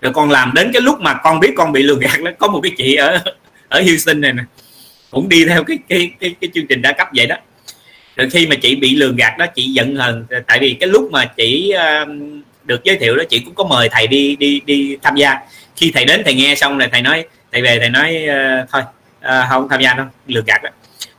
Rồi 0.00 0.12
con 0.12 0.30
làm 0.30 0.52
đến 0.54 0.70
cái 0.72 0.82
lúc 0.82 1.00
mà 1.00 1.14
con 1.14 1.40
biết 1.40 1.52
con 1.56 1.72
bị 1.72 1.82
lường 1.82 1.98
gạt 1.98 2.20
đó 2.24 2.30
có 2.38 2.48
một 2.48 2.60
cái 2.62 2.72
chị 2.76 2.94
ở 2.94 3.18
ở 3.68 3.82
Houston 3.82 4.20
này 4.20 4.32
nè 4.32 4.42
cũng 5.10 5.28
đi 5.28 5.44
theo 5.44 5.64
cái 5.64 5.78
cái 5.88 6.10
cái, 6.20 6.34
cái 6.40 6.50
chương 6.54 6.66
trình 6.66 6.82
đa 6.82 6.92
cấp 6.92 7.08
vậy 7.16 7.26
đó. 7.26 7.36
Rồi 8.16 8.30
khi 8.30 8.46
mà 8.46 8.56
chị 8.56 8.76
bị 8.76 8.96
lường 8.96 9.16
gạt 9.16 9.38
đó 9.38 9.46
chị 9.46 9.62
giận 9.62 9.96
hờn. 9.96 10.26
Tại 10.46 10.58
vì 10.58 10.76
cái 10.80 10.88
lúc 10.88 11.12
mà 11.12 11.24
chị 11.24 11.74
uh, 12.02 12.08
được 12.64 12.84
giới 12.84 12.96
thiệu 12.96 13.16
đó 13.16 13.24
chị 13.28 13.38
cũng 13.38 13.54
có 13.54 13.64
mời 13.64 13.88
thầy 13.88 14.06
đi 14.06 14.36
đi 14.36 14.60
đi 14.66 14.96
tham 15.02 15.16
gia. 15.16 15.38
Khi 15.76 15.90
thầy 15.94 16.04
đến 16.04 16.22
thầy 16.24 16.34
nghe 16.34 16.54
xong 16.54 16.78
rồi 16.78 16.88
thầy 16.92 17.02
nói 17.02 17.24
thầy 17.52 17.62
về 17.62 17.78
thầy 17.78 17.90
nói 17.90 18.26
uh, 18.28 18.68
thôi 18.72 18.82
uh, 19.18 19.48
không 19.48 19.68
tham 19.68 19.80
gia 19.80 19.94
đâu 19.94 20.06
lường 20.26 20.44
gạt 20.44 20.62
đó 20.62 20.70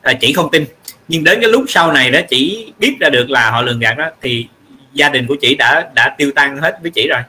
là 0.06 0.14
chị 0.14 0.34
không 0.34 0.52
tin. 0.52 0.66
Nhưng 1.08 1.24
đến 1.24 1.42
cái 1.42 1.50
lúc 1.50 1.66
sau 1.68 1.92
này 1.92 2.12
đó 2.12 2.20
chị 2.30 2.72
biết 2.80 2.96
ra 3.00 3.10
được 3.10 3.30
là 3.30 3.52
họ 3.52 3.62
lường 3.62 3.80
gạt 3.80 3.98
đó 3.98 4.06
thì 4.22 4.48
gia 4.94 5.10
đình 5.10 5.28
của 5.28 5.36
chị 5.42 5.56
đã 5.56 5.90
đã 5.96 6.16
tiêu 6.18 6.32
tan 6.36 6.58
hết 6.58 6.78
với 6.82 6.92
chị 6.92 7.08
rồi. 7.08 7.22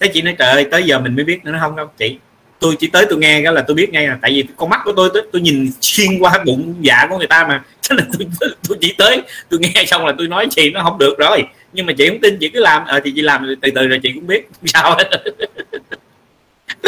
Thế 0.00 0.10
chị 0.14 0.22
nói 0.22 0.34
trời 0.38 0.48
ơi 0.48 0.66
tới 0.70 0.82
giờ 0.82 0.98
mình 0.98 1.16
mới 1.16 1.24
biết 1.24 1.44
nữa 1.44 1.56
không 1.60 1.76
đâu 1.76 1.86
chị 1.98 2.18
tôi 2.60 2.76
chỉ 2.78 2.86
tới 2.86 3.06
tôi 3.10 3.18
nghe 3.18 3.42
cái 3.44 3.52
là 3.52 3.62
tôi 3.62 3.74
biết 3.74 3.90
ngay 3.90 4.08
là 4.08 4.18
tại 4.20 4.30
vì 4.30 4.44
con 4.56 4.70
mắt 4.70 4.80
của 4.84 4.92
tôi 4.92 5.10
tôi, 5.14 5.22
tôi 5.32 5.42
nhìn 5.42 5.70
xuyên 5.80 6.18
qua 6.18 6.42
bụng 6.46 6.74
dạ 6.80 7.06
của 7.10 7.18
người 7.18 7.26
ta 7.26 7.46
mà. 7.46 7.64
Thế 7.90 7.96
là 7.96 8.04
tôi, 8.18 8.28
tôi, 8.40 8.50
tôi 8.68 8.78
chỉ 8.80 8.94
tới 8.98 9.22
tôi 9.48 9.60
nghe 9.60 9.84
xong 9.86 10.06
là 10.06 10.14
tôi 10.18 10.28
nói 10.28 10.46
chị 10.50 10.70
nó 10.70 10.82
không 10.82 10.98
được 10.98 11.18
rồi. 11.18 11.42
Nhưng 11.72 11.86
mà 11.86 11.92
chị 11.98 12.08
không 12.08 12.20
tin 12.20 12.36
chị 12.40 12.48
cứ 12.48 12.60
làm 12.60 12.84
à, 12.84 13.00
thì 13.04 13.12
chị 13.16 13.22
làm 13.22 13.56
từ 13.62 13.70
từ 13.70 13.86
rồi 13.86 14.00
chị 14.02 14.12
cũng 14.14 14.26
biết 14.26 14.48
sao 14.64 14.96
hết. 14.96 15.10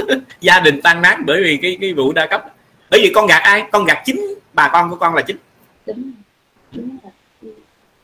Gia 0.40 0.60
đình 0.60 0.80
tan 0.82 1.02
nát 1.02 1.16
bởi 1.26 1.42
vì 1.42 1.58
cái 1.62 1.76
cái 1.80 1.92
vụ 1.92 2.12
đa 2.12 2.26
cấp 2.26 2.44
bởi 2.90 3.00
vì 3.02 3.12
con 3.14 3.26
gạt 3.26 3.42
ai? 3.42 3.64
Con 3.72 3.84
gạt 3.84 4.02
chính 4.04 4.34
bà 4.60 4.68
con 4.72 4.90
của 4.90 4.96
con 4.96 5.14
là 5.14 5.22
chính. 5.22 5.36
Đúng, 5.86 6.12
đúng 6.72 6.98
rồi. 7.02 7.12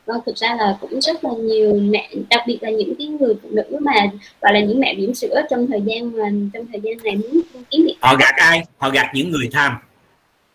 Vâng 0.06 0.20
thực 0.26 0.36
ra 0.36 0.54
là 0.58 0.76
cũng 0.80 1.00
rất 1.00 1.24
là 1.24 1.30
nhiều 1.38 1.74
mẹ 1.74 2.10
đặc 2.30 2.40
biệt 2.46 2.58
là 2.62 2.70
những 2.70 2.94
cái 2.98 3.06
người 3.06 3.34
phụ 3.42 3.48
nữ 3.52 3.78
mà 3.80 3.92
gọi 4.40 4.52
là 4.52 4.60
những 4.60 4.80
mẹ 4.80 4.94
bỉm 4.94 5.14
sữa 5.14 5.42
trong 5.50 5.66
thời 5.66 5.82
gian 5.84 6.12
mà 6.12 6.24
trong 6.52 6.66
thời 6.72 6.80
gian 6.80 6.96
này 7.04 7.16
muốn 7.16 7.42
kiếm 7.70 7.84
việc 7.86 7.96
họ 8.00 8.16
gạt 8.16 8.34
ai? 8.36 8.62
Họ 8.78 8.90
gạt 8.90 9.10
những 9.14 9.30
người 9.30 9.48
tham. 9.52 9.76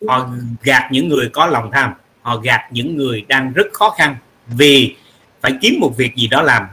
Họ 0.07 0.29
gạt 0.63 0.89
những 0.91 1.09
người 1.09 1.29
có 1.33 1.47
lòng 1.47 1.69
tham. 1.73 1.93
Họ 2.21 2.37
gạt 2.37 2.61
những 2.71 2.95
người 2.97 3.25
đang 3.27 3.53
rất 3.53 3.67
khó 3.73 3.89
khăn 3.89 4.15
vì 4.47 4.95
phải 5.41 5.51
kiếm 5.61 5.79
một 5.79 5.93
việc 5.97 6.15
gì 6.15 6.27
đó 6.27 6.41
làm. 6.41 6.63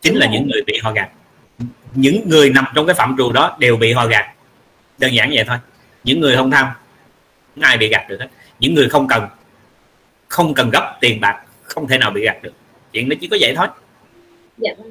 Chính 0.00 0.12
Đúng 0.12 0.20
là 0.20 0.26
rồi. 0.26 0.34
những 0.34 0.48
người 0.48 0.62
bị 0.66 0.78
họ 0.82 0.92
gạt. 0.92 1.08
Những 1.94 2.28
người 2.28 2.50
nằm 2.50 2.64
trong 2.74 2.86
cái 2.86 2.94
phạm 2.94 3.14
trù 3.18 3.32
đó 3.32 3.56
đều 3.60 3.76
bị 3.76 3.92
họ 3.92 4.06
gạt. 4.06 4.26
Đơn 4.98 5.14
giản 5.14 5.30
vậy 5.34 5.44
thôi. 5.48 5.56
Những 6.04 6.20
người 6.20 6.36
không 6.36 6.50
tham 6.50 6.66
ai 7.60 7.78
bị 7.78 7.88
gạt 7.88 8.06
được 8.08 8.16
hết. 8.20 8.28
Những 8.58 8.74
người 8.74 8.88
không 8.88 9.06
cần 9.08 9.22
không 10.28 10.54
cần 10.54 10.70
gấp 10.70 10.96
tiền 11.00 11.20
bạc 11.20 11.42
không 11.62 11.88
thể 11.88 11.98
nào 11.98 12.10
bị 12.10 12.24
gạt 12.24 12.42
được. 12.42 12.52
Chuyện 12.92 13.08
nó 13.08 13.16
chỉ 13.20 13.28
có 13.28 13.36
vậy 13.40 13.54
thôi. 13.56 13.66
Dạ. 14.58 14.70
Vâng 14.78 14.90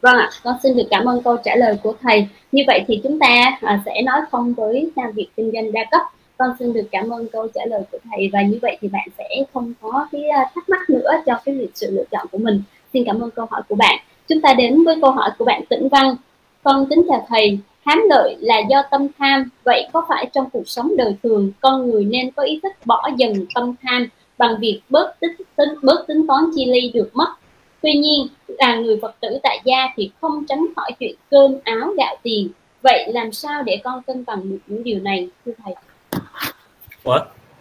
vâng 0.00 0.16
ạ 0.16 0.30
con 0.42 0.56
xin 0.62 0.76
được 0.76 0.86
cảm 0.90 1.04
ơn 1.04 1.22
câu 1.22 1.36
trả 1.44 1.56
lời 1.56 1.76
của 1.82 1.94
thầy. 2.02 2.28
Như 2.52 2.62
vậy 2.66 2.84
thì 2.88 3.00
chúng 3.02 3.18
ta 3.18 3.58
à, 3.60 3.82
sẽ 3.86 4.02
nói 4.02 4.20
không 4.30 4.54
với 4.54 4.90
làm 4.96 5.12
việc 5.12 5.28
kinh 5.36 5.50
doanh 5.52 5.72
đa 5.72 5.84
cấp. 5.90 6.02
Con 6.36 6.50
xin 6.58 6.72
được 6.72 6.88
cảm 6.90 7.10
ơn 7.10 7.28
câu 7.32 7.48
trả 7.54 7.60
lời 7.66 7.82
của 7.92 7.98
thầy 8.10 8.30
và 8.32 8.42
như 8.42 8.58
vậy 8.62 8.78
thì 8.80 8.88
bạn 8.88 9.08
sẽ 9.18 9.28
không 9.52 9.72
có 9.80 10.08
cái 10.12 10.28
à, 10.28 10.50
thắc 10.54 10.68
mắc 10.68 10.90
nữa 10.90 11.10
cho 11.26 11.40
cái 11.44 11.54
việc 11.54 11.70
sự 11.74 11.90
lựa 11.90 12.04
chọn 12.10 12.26
của 12.32 12.38
mình. 12.38 12.62
Xin 12.92 13.04
cảm 13.06 13.20
ơn 13.20 13.30
câu 13.30 13.46
hỏi 13.50 13.62
của 13.68 13.74
bạn. 13.74 13.98
Chúng 14.28 14.40
ta 14.40 14.54
đến 14.54 14.84
với 14.84 14.96
câu 15.00 15.10
hỏi 15.10 15.30
của 15.38 15.44
bạn 15.44 15.62
tĩnh 15.68 15.88
văn. 15.88 16.16
Con 16.62 16.86
kính 16.90 17.02
chào 17.08 17.26
thầy 17.28 17.58
hám 17.86 18.02
lợi 18.08 18.36
là 18.40 18.60
do 18.70 18.82
tâm 18.90 19.06
tham. 19.18 19.48
Vậy 19.64 19.88
có 19.92 20.04
phải 20.08 20.30
trong 20.34 20.50
cuộc 20.50 20.68
sống 20.68 20.96
đời 20.96 21.14
thường 21.22 21.52
con 21.60 21.90
người 21.90 22.04
nên 22.04 22.30
có 22.30 22.42
ý 22.42 22.60
thức 22.62 22.72
bỏ 22.84 23.08
dần 23.16 23.46
tâm 23.54 23.74
tham 23.82 24.06
bằng 24.38 24.54
việc 24.60 24.80
bớt 24.88 25.20
tính, 25.20 25.36
tính 25.56 25.68
bớt 25.82 26.04
tính 26.08 26.26
toán 26.28 26.44
chi 26.54 26.66
ly 26.66 26.90
được 26.94 27.10
mất? 27.12 27.28
Tuy 27.82 27.92
nhiên 27.92 28.26
là 28.46 28.76
người 28.76 28.98
phật 29.02 29.14
tử 29.20 29.38
tại 29.42 29.60
gia 29.64 29.88
thì 29.96 30.10
không 30.20 30.44
tránh 30.48 30.66
khỏi 30.76 30.92
chuyện 31.00 31.14
cơm 31.30 31.54
áo 31.64 31.94
gạo 31.96 32.16
tiền. 32.22 32.48
Vậy 32.82 33.12
làm 33.12 33.32
sao 33.32 33.62
để 33.62 33.80
con 33.84 34.02
cân 34.02 34.24
bằng 34.26 34.50
được 34.50 34.58
những 34.66 34.84
điều 34.84 35.00
này 35.00 35.28
thưa 35.44 35.52
thầy? 35.64 35.74
Ủa? 37.04 37.18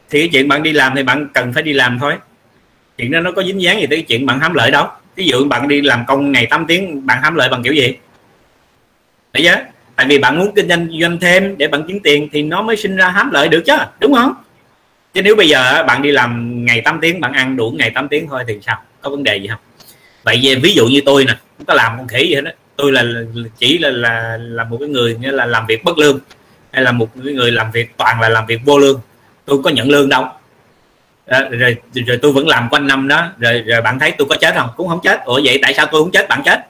thì 0.09 0.19
cái 0.19 0.29
chuyện 0.33 0.47
bạn 0.47 0.63
đi 0.63 0.73
làm 0.73 0.93
thì 0.95 1.03
bạn 1.03 1.27
cần 1.33 1.53
phải 1.53 1.63
đi 1.63 1.73
làm 1.73 1.99
thôi. 1.99 2.13
Chuyện 2.97 3.11
đó 3.11 3.19
nó 3.19 3.31
có 3.31 3.43
dính 3.43 3.61
dáng 3.61 3.79
gì 3.79 3.87
tới 3.87 3.97
cái 3.97 4.05
chuyện 4.07 4.25
bạn 4.25 4.39
hám 4.39 4.53
lợi 4.53 4.71
đâu. 4.71 4.87
Ví 5.15 5.27
dụ 5.27 5.45
bạn 5.49 5.67
đi 5.67 5.81
làm 5.81 6.03
công 6.07 6.31
ngày 6.31 6.47
8 6.49 6.65
tiếng 6.67 7.05
bạn 7.05 7.21
hám 7.21 7.35
lợi 7.35 7.49
bằng 7.49 7.63
kiểu 7.63 7.73
gì? 7.73 7.97
Đấy 9.33 9.43
chứ 9.43 9.53
tại 9.99 10.05
vì 10.07 10.19
bạn 10.19 10.39
muốn 10.39 10.51
kinh 10.55 10.69
doanh 10.69 10.87
doanh 11.01 11.19
thêm 11.19 11.57
để 11.57 11.67
bạn 11.67 11.83
kiếm 11.87 11.99
tiền 12.03 12.29
thì 12.31 12.41
nó 12.43 12.61
mới 12.61 12.77
sinh 12.77 12.95
ra 12.95 13.09
hám 13.09 13.31
lợi 13.31 13.49
được 13.49 13.61
chứ 13.65 13.73
đúng 13.99 14.13
không? 14.13 14.33
Chứ 15.13 15.21
nếu 15.21 15.35
bây 15.35 15.49
giờ 15.49 15.83
bạn 15.83 16.01
đi 16.01 16.11
làm 16.11 16.65
ngày 16.65 16.81
8 16.81 16.99
tiếng 17.01 17.21
bạn 17.21 17.33
ăn 17.33 17.55
đủ 17.55 17.73
ngày 17.77 17.91
8 17.95 18.07
tiếng 18.07 18.27
thôi 18.27 18.43
thì 18.47 18.53
sao? 18.61 18.81
Có 19.01 19.09
vấn 19.09 19.23
đề 19.23 19.37
gì 19.37 19.47
không? 19.47 19.59
Vậy 20.23 20.39
về 20.43 20.55
ví 20.55 20.73
dụ 20.73 20.87
như 20.87 21.01
tôi 21.05 21.25
nè 21.25 21.33
không 21.57 21.65
có 21.65 21.73
làm 21.73 21.97
con 21.97 22.07
khỉ 22.07 22.27
gì 22.27 22.35
hết 22.35 22.41
đó 22.41 22.51
tôi 22.75 22.91
là 22.91 23.03
chỉ 23.57 23.77
là 23.77 23.89
là 23.89 24.37
là 24.39 24.63
một 24.63 24.77
cái 24.79 24.89
người 24.89 25.17
như 25.19 25.31
là 25.31 25.45
làm 25.45 25.65
việc 25.65 25.83
bất 25.83 25.97
lương 25.97 26.19
hay 26.71 26.83
là 26.83 26.91
một 26.91 27.09
cái 27.23 27.33
người 27.33 27.51
làm 27.51 27.71
việc 27.71 27.97
toàn 27.97 28.21
là 28.21 28.29
làm 28.29 28.45
việc 28.45 28.59
vô 28.65 28.77
lương. 28.79 29.01
Tôi 29.45 29.61
có 29.63 29.69
nhận 29.69 29.89
lương 29.89 30.09
đâu. 30.09 30.25
À, 31.27 31.47
rồi 31.51 31.75
rồi 31.93 32.19
tôi 32.21 32.31
vẫn 32.31 32.47
làm 32.47 32.69
quanh 32.69 32.87
năm 32.87 33.07
đó 33.07 33.27
rồi 33.37 33.61
rồi 33.61 33.81
bạn 33.81 33.99
thấy 33.99 34.11
tôi 34.11 34.27
có 34.29 34.35
chết 34.35 34.55
không? 34.55 34.69
Cũng 34.77 34.87
không 34.87 34.99
chết. 35.03 35.19
Ủa 35.25 35.41
vậy 35.43 35.59
tại 35.61 35.73
sao 35.73 35.85
tôi 35.85 36.01
không 36.01 36.11
chết? 36.11 36.29
Bạn 36.29 36.41
chết 36.45 36.68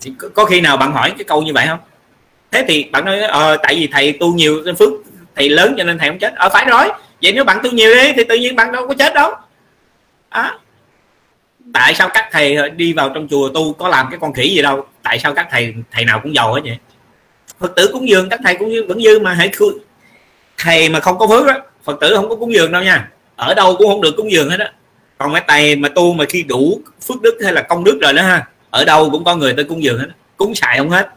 thì 0.00 0.12
có, 0.18 0.28
có 0.34 0.44
khi 0.44 0.60
nào 0.60 0.76
bạn 0.76 0.92
hỏi 0.92 1.10
cái 1.18 1.24
câu 1.24 1.42
như 1.42 1.52
vậy 1.52 1.66
không? 1.66 1.78
Thế 2.50 2.64
thì 2.68 2.84
bạn 2.84 3.04
nói 3.04 3.20
ờ, 3.20 3.56
tại 3.62 3.74
vì 3.74 3.88
thầy 3.92 4.12
tu 4.12 4.34
nhiều 4.34 4.62
phước 4.78 4.90
thầy 5.36 5.48
lớn 5.48 5.74
cho 5.78 5.84
nên 5.84 5.98
thầy 5.98 6.08
không 6.08 6.18
chết. 6.18 6.34
Ờ 6.34 6.48
phải 6.48 6.64
rồi. 6.64 6.88
Vậy 7.22 7.32
nếu 7.32 7.44
bạn 7.44 7.60
tu 7.62 7.70
nhiều 7.70 7.94
đi 7.94 8.12
thì 8.16 8.24
tự 8.24 8.36
nhiên 8.36 8.56
bạn 8.56 8.72
đâu 8.72 8.88
có 8.88 8.94
chết 8.98 9.14
đâu. 9.14 9.32
À. 10.28 10.58
tại 11.72 11.94
sao 11.94 12.08
các 12.14 12.28
thầy 12.32 12.70
đi 12.70 12.92
vào 12.92 13.10
trong 13.14 13.28
chùa 13.28 13.48
tu 13.54 13.72
có 13.72 13.88
làm 13.88 14.06
cái 14.10 14.18
con 14.20 14.32
khỉ 14.32 14.48
gì 14.48 14.62
đâu? 14.62 14.86
Tại 15.02 15.18
sao 15.18 15.34
các 15.34 15.48
thầy 15.50 15.74
thầy 15.90 16.04
nào 16.04 16.20
cũng 16.22 16.34
giàu 16.34 16.54
hết 16.54 16.60
vậy? 16.64 16.78
Phật 17.58 17.76
tử 17.76 17.90
cúng 17.92 18.08
dường 18.08 18.28
các 18.28 18.40
thầy 18.44 18.56
cũng 18.56 18.72
vẫn 18.88 19.02
dư 19.02 19.18
mà 19.18 19.34
hãy 19.34 19.50
thầy 20.58 20.88
mà 20.88 21.00
không 21.00 21.18
có 21.18 21.26
phước 21.26 21.46
á 21.46 21.58
phật 21.84 22.00
tử 22.00 22.12
không 22.16 22.28
có 22.28 22.36
cúng 22.36 22.52
dường 22.52 22.72
đâu 22.72 22.82
nha. 22.82 23.08
Ở 23.36 23.54
đâu 23.54 23.74
cũng 23.78 23.88
không 23.88 24.00
được 24.00 24.14
cúng 24.16 24.32
dường 24.32 24.50
hết 24.50 24.60
á. 24.60 24.72
Còn 25.18 25.32
cái 25.32 25.42
thầy 25.48 25.76
mà 25.76 25.88
tu 25.88 26.12
mà 26.12 26.24
khi 26.28 26.42
đủ 26.42 26.80
phước 27.06 27.22
đức 27.22 27.38
hay 27.44 27.52
là 27.52 27.62
công 27.62 27.84
đức 27.84 27.98
rồi 28.02 28.12
đó 28.12 28.22
ha 28.22 28.46
ở 28.70 28.84
đâu 28.84 29.10
cũng 29.10 29.24
có 29.24 29.36
người 29.36 29.54
tới 29.54 29.64
cúng 29.64 29.82
dường 29.82 29.98
hết. 29.98 30.08
Cúng 30.36 30.54
xài 30.54 30.78
không 30.78 30.90
hết. 30.90 31.08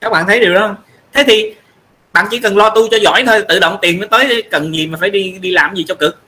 Các 0.00 0.12
bạn 0.12 0.26
thấy 0.26 0.40
điều 0.40 0.54
đó 0.54 0.60
không? 0.60 0.76
Thế 1.12 1.24
thì 1.26 1.54
bạn 2.12 2.26
chỉ 2.30 2.40
cần 2.40 2.56
lo 2.56 2.70
tu 2.70 2.88
cho 2.90 2.96
giỏi 2.96 3.24
thôi 3.26 3.44
tự 3.48 3.58
động 3.58 3.78
tiền 3.82 4.00
nó 4.00 4.06
tới 4.06 4.42
cần 4.50 4.74
gì 4.74 4.86
mà 4.86 4.98
phải 5.00 5.10
đi 5.10 5.38
đi 5.40 5.50
làm 5.50 5.74
gì 5.74 5.84
cho 5.88 5.94
cực? 5.94 6.20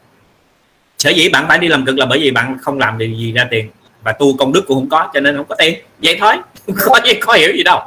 Sở 0.98 1.10
dĩ 1.10 1.28
bạn 1.28 1.44
phải 1.48 1.58
đi 1.58 1.68
làm 1.68 1.84
cực 1.84 1.98
là 1.98 2.06
bởi 2.06 2.18
vì 2.18 2.30
bạn 2.30 2.58
không 2.60 2.78
làm 2.78 2.98
điều 2.98 3.08
gì 3.08 3.32
ra 3.32 3.48
tiền 3.50 3.70
và 4.02 4.12
tu 4.12 4.36
công 4.36 4.52
đức 4.52 4.64
cũng 4.66 4.78
không 4.78 4.88
có 4.88 5.10
cho 5.14 5.20
nên 5.20 5.36
không 5.36 5.46
có 5.48 5.54
tiền. 5.58 5.78
Vậy 6.02 6.16
thôi 6.20 6.34
có 6.84 7.00
gì 7.04 7.20
khó 7.20 7.32
hiểu 7.32 7.52
gì 7.52 7.62
đâu. 7.62 7.80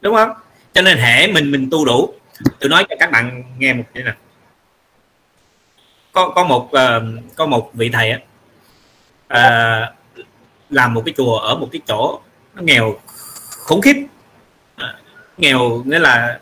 Đúng 0.00 0.14
không? 0.14 0.30
Cho 0.74 0.82
nên 0.82 0.98
hệ 0.98 1.26
mình 1.26 1.50
mình 1.50 1.68
tu 1.70 1.84
đủ 1.84 2.14
tôi 2.60 2.70
nói 2.70 2.84
cho 2.88 2.96
các 2.98 3.10
bạn 3.10 3.44
nghe 3.58 3.72
một 3.72 3.84
cái 3.94 4.02
nè. 4.02 4.12
Có 6.12 6.28
có 6.28 6.44
một 6.44 6.64
uh, 6.64 7.34
có 7.36 7.46
một 7.46 7.70
vị 7.74 7.90
thầy 7.92 8.10
á 8.10 8.18
uh, 9.34 9.94
làm 10.70 10.94
một 10.94 11.02
cái 11.06 11.14
chùa 11.16 11.38
ở 11.38 11.56
một 11.56 11.68
cái 11.72 11.80
chỗ 11.88 12.20
nó 12.54 12.62
nghèo 12.62 13.00
khủng 13.66 13.80
khiếp. 13.80 13.96
À, 14.76 14.94
nghèo 15.38 15.82
nghĩa 15.84 15.98
là 15.98 16.40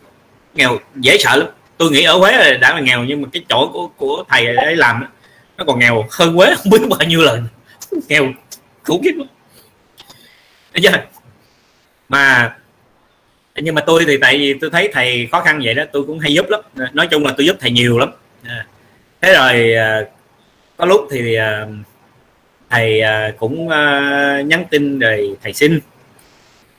nghèo 0.54 0.78
dễ 0.94 1.18
sợ 1.18 1.36
lắm. 1.36 1.48
Tôi 1.76 1.90
nghĩ 1.90 2.02
ở 2.02 2.18
Huế 2.18 2.58
đã 2.58 2.74
là 2.74 2.80
nghèo 2.80 3.04
nhưng 3.04 3.22
mà 3.22 3.28
cái 3.32 3.44
chỗ 3.48 3.70
của 3.72 3.88
của 3.96 4.24
thầy 4.28 4.56
ấy 4.56 4.76
làm 4.76 5.04
nó 5.56 5.64
còn 5.64 5.78
nghèo 5.78 6.04
hơn 6.10 6.34
Huế 6.34 6.54
không 6.56 6.70
biết 6.70 6.78
bao 6.90 7.08
nhiêu 7.08 7.20
lần. 7.20 7.46
Nghèo 8.08 8.32
khủng 8.82 9.02
khiếp 9.04 9.14
lắm. 9.16 9.26
Chưa? 10.82 10.90
mà 12.08 12.56
nhưng 13.56 13.74
mà 13.74 13.80
tôi 13.86 14.04
thì 14.06 14.18
tại 14.20 14.38
vì 14.38 14.54
tôi 14.60 14.70
thấy 14.70 14.90
thầy 14.92 15.28
khó 15.32 15.40
khăn 15.40 15.60
vậy 15.64 15.74
đó 15.74 15.84
tôi 15.92 16.04
cũng 16.06 16.18
hay 16.18 16.34
giúp 16.34 16.46
lắm. 16.48 16.60
À, 16.76 16.90
nói 16.92 17.06
chung 17.06 17.24
là 17.26 17.34
tôi 17.36 17.46
giúp 17.46 17.56
thầy 17.60 17.70
nhiều 17.70 17.98
lắm. 17.98 18.10
Thế 19.20 19.34
rồi 19.34 19.74
có 20.76 20.84
lúc 20.84 21.08
thì 21.10 21.36
thầy 22.70 23.00
thầy 23.00 23.32
cũng 23.38 23.68
à, 23.68 24.42
nhắn 24.46 24.64
tin 24.70 24.98
rồi 24.98 25.36
thầy 25.42 25.52
xin. 25.52 25.80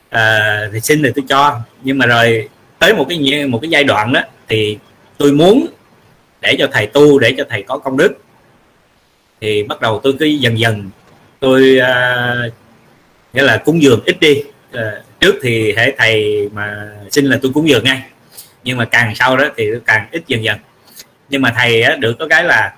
À, 0.09 0.59
thầy 0.71 0.79
xin 0.79 1.03
thì 1.03 1.09
tôi 1.15 1.25
cho. 1.29 1.59
Nhưng 1.81 1.97
mà 1.97 2.05
rồi 2.05 2.49
tới 2.79 2.93
một 2.93 3.05
cái 3.09 3.45
một 3.45 3.59
cái 3.61 3.69
giai 3.69 3.83
đoạn 3.83 4.13
đó 4.13 4.21
thì 4.47 4.77
tôi 5.17 5.31
muốn 5.31 5.67
để 6.41 6.55
cho 6.59 6.67
thầy 6.71 6.87
tu 6.87 7.19
để 7.19 7.33
cho 7.37 7.43
thầy 7.49 7.63
có 7.63 7.77
công 7.77 7.97
đức. 7.97 8.17
Thì 9.41 9.63
bắt 9.63 9.81
đầu 9.81 9.99
tôi 10.03 10.13
cứ 10.19 10.25
dần 10.25 10.59
dần 10.59 10.89
tôi 11.39 11.79
uh, 11.81 12.53
nghĩa 13.33 13.43
là 13.43 13.57
cúng 13.57 13.81
dường 13.81 14.01
ít 14.05 14.19
đi. 14.19 14.43
Uh, 14.73 14.79
trước 15.19 15.35
thì 15.41 15.73
hệ 15.73 15.93
thầy 15.97 16.49
mà 16.53 16.89
xin 17.11 17.25
là 17.25 17.39
tôi 17.41 17.51
cúng 17.53 17.69
dường 17.69 17.83
ngay. 17.83 18.01
Nhưng 18.63 18.77
mà 18.77 18.85
càng 18.85 19.15
sau 19.15 19.37
đó 19.37 19.45
thì 19.57 19.69
càng 19.85 20.07
ít 20.11 20.23
dần 20.27 20.43
dần. 20.43 20.57
Nhưng 21.29 21.41
mà 21.41 21.53
thầy 21.57 21.81
á, 21.81 21.95
được 21.95 22.15
có 22.19 22.27
cái 22.27 22.43
là 22.43 22.73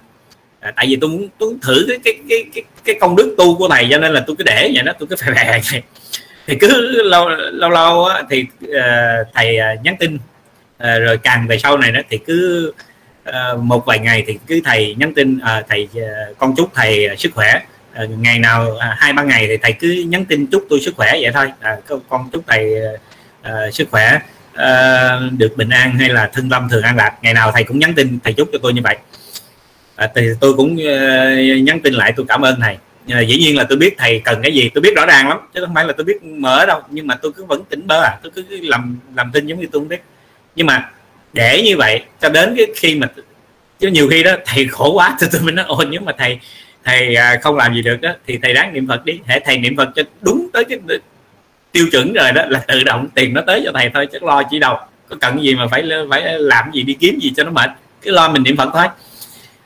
à, 0.61 0.71
tại 0.75 0.85
vì 0.89 0.97
tôi 1.01 1.09
muốn 1.09 1.29
tôi 1.37 1.49
muốn 1.49 1.59
thử 1.59 1.85
cái 1.87 1.97
cái 2.05 2.13
cái 2.29 2.43
cái, 2.53 2.63
cái 2.85 2.95
công 3.01 3.15
đức 3.15 3.35
tu 3.37 3.57
của 3.57 3.69
thầy 3.69 3.87
cho 3.91 3.97
nên 3.97 4.11
là 4.13 4.23
tôi 4.27 4.35
cứ 4.35 4.43
để 4.43 4.71
vậy 4.73 4.83
đó 4.83 4.93
tôi 4.99 5.07
cứ 5.07 5.15
phải 5.19 5.31
bè 5.31 5.61
vậy. 5.71 5.81
Thì 6.47 6.55
cứ 6.59 7.01
lâu 7.03 7.29
lâu 7.51 7.69
lâu 7.69 8.05
á, 8.05 8.23
thì 8.29 8.45
uh, 8.65 9.27
thầy 9.33 9.57
uh, 9.57 9.83
nhắn 9.83 9.95
tin 9.99 10.15
uh, 10.15 10.21
rồi 10.79 11.17
càng 11.17 11.47
về 11.47 11.57
sau 11.57 11.77
này 11.77 11.91
đó 11.91 11.99
thì 12.09 12.17
cứ 12.17 12.71
uh, 13.29 13.59
một 13.59 13.85
vài 13.85 13.99
ngày 13.99 14.23
thì 14.27 14.37
cứ 14.47 14.61
thầy 14.65 14.95
nhắn 14.97 15.13
tin 15.13 15.37
uh, 15.37 15.65
thầy 15.69 15.89
uh, 15.97 16.37
con 16.37 16.55
chúc 16.57 16.71
thầy 16.75 17.09
uh, 17.13 17.19
sức 17.19 17.31
khỏe. 17.35 17.61
Uh, 18.03 18.09
ngày 18.17 18.39
nào 18.39 18.67
uh, 18.71 18.81
hai 18.97 19.13
ba 19.13 19.23
ngày 19.23 19.47
thì 19.47 19.57
thầy 19.57 19.73
cứ 19.73 20.05
nhắn 20.07 20.25
tin 20.25 20.47
chúc 20.47 20.65
tôi 20.69 20.79
sức 20.81 20.93
khỏe 20.97 21.11
vậy 21.21 21.31
thôi. 21.33 21.51
Uh, 21.93 22.03
con 22.09 22.29
chúc 22.33 22.43
thầy 22.47 22.73
uh, 23.41 23.73
sức 23.73 23.87
khỏe 23.91 24.19
uh, 24.53 25.31
được 25.37 25.57
bình 25.57 25.69
an 25.69 25.97
hay 25.99 26.09
là 26.09 26.29
thân 26.33 26.49
tâm 26.49 26.69
thường 26.69 26.83
an 26.83 26.95
lạc. 26.95 27.15
Ngày 27.21 27.33
nào 27.33 27.51
thầy 27.51 27.63
cũng 27.63 27.79
nhắn 27.79 27.93
tin 27.93 28.19
thầy 28.23 28.33
chúc 28.33 28.49
cho 28.53 28.59
tôi 28.63 28.73
như 28.73 28.81
vậy 28.83 28.97
à, 30.01 30.11
thì 30.15 30.27
tôi 30.39 30.53
cũng 30.53 30.73
uh, 30.73 31.63
nhắn 31.63 31.79
tin 31.83 31.93
lại 31.93 32.13
tôi 32.15 32.25
cảm 32.29 32.41
ơn 32.41 32.59
thầy. 32.61 32.77
À, 33.09 33.19
dĩ 33.19 33.37
nhiên 33.37 33.57
là 33.57 33.63
tôi 33.63 33.77
biết 33.77 33.95
thầy 33.97 34.21
cần 34.25 34.39
cái 34.43 34.53
gì 34.53 34.69
tôi 34.73 34.81
biết 34.81 34.95
rõ 34.95 35.05
ràng 35.05 35.29
lắm 35.29 35.37
chứ 35.53 35.65
không 35.65 35.75
phải 35.75 35.85
là 35.85 35.93
tôi 35.97 36.05
biết 36.05 36.23
mở 36.23 36.65
đâu 36.65 36.81
nhưng 36.89 37.07
mà 37.07 37.15
tôi 37.15 37.31
cứ 37.31 37.45
vẫn 37.45 37.63
tỉnh 37.69 37.87
bơ 37.87 38.01
à 38.01 38.17
tôi 38.23 38.31
cứ 38.35 38.43
làm 38.61 38.97
làm 39.15 39.31
tin 39.33 39.47
giống 39.47 39.59
như 39.59 39.67
tôi 39.71 39.79
không 39.79 39.87
biết. 39.87 40.01
Nhưng 40.55 40.67
mà 40.67 40.89
để 41.33 41.61
như 41.65 41.77
vậy 41.77 42.03
cho 42.21 42.29
đến 42.29 42.53
cái 42.57 42.65
khi 42.75 42.95
mà 42.95 43.07
chứ 43.79 43.87
nhiều 43.87 44.07
khi 44.09 44.23
đó 44.23 44.31
thầy 44.45 44.67
khổ 44.67 44.93
quá 44.93 45.17
thì 45.21 45.27
tôi 45.31 45.41
mới 45.41 45.51
nói 45.51 45.65
ôi 45.67 45.85
nếu 45.89 46.01
mà 46.01 46.11
thầy 46.17 46.39
thầy 46.83 47.15
à, 47.15 47.39
không 47.41 47.55
làm 47.55 47.73
gì 47.73 47.81
được 47.81 48.01
đó 48.01 48.11
thì 48.27 48.39
thầy 48.41 48.53
ráng 48.53 48.73
niệm 48.73 48.87
phật 48.87 49.05
đi 49.05 49.19
hãy 49.25 49.39
thầy 49.45 49.57
niệm 49.57 49.77
phật 49.77 49.89
cho 49.95 50.03
đúng 50.21 50.47
tới 50.53 50.65
cái 50.65 50.79
tiêu 51.71 51.85
chuẩn 51.91 52.13
rồi 52.13 52.31
đó 52.31 52.45
là 52.47 52.59
tự 52.59 52.83
động 52.83 53.07
tiền 53.15 53.33
nó 53.33 53.41
tới 53.47 53.61
cho 53.65 53.71
thầy 53.73 53.89
thôi 53.93 54.07
chứ 54.11 54.19
lo 54.21 54.43
chỉ 54.51 54.59
đâu 54.59 54.77
có 55.09 55.15
cần 55.21 55.43
gì 55.43 55.55
mà 55.55 55.67
phải 55.71 55.83
phải 56.09 56.39
làm 56.39 56.71
gì 56.73 56.83
đi 56.83 56.93
kiếm 56.93 57.19
gì 57.19 57.33
cho 57.35 57.43
nó 57.43 57.51
mệt 57.51 57.69
cứ 58.01 58.11
lo 58.11 58.29
mình 58.29 58.43
niệm 58.43 58.57
phật 58.57 58.69
thôi 58.73 58.87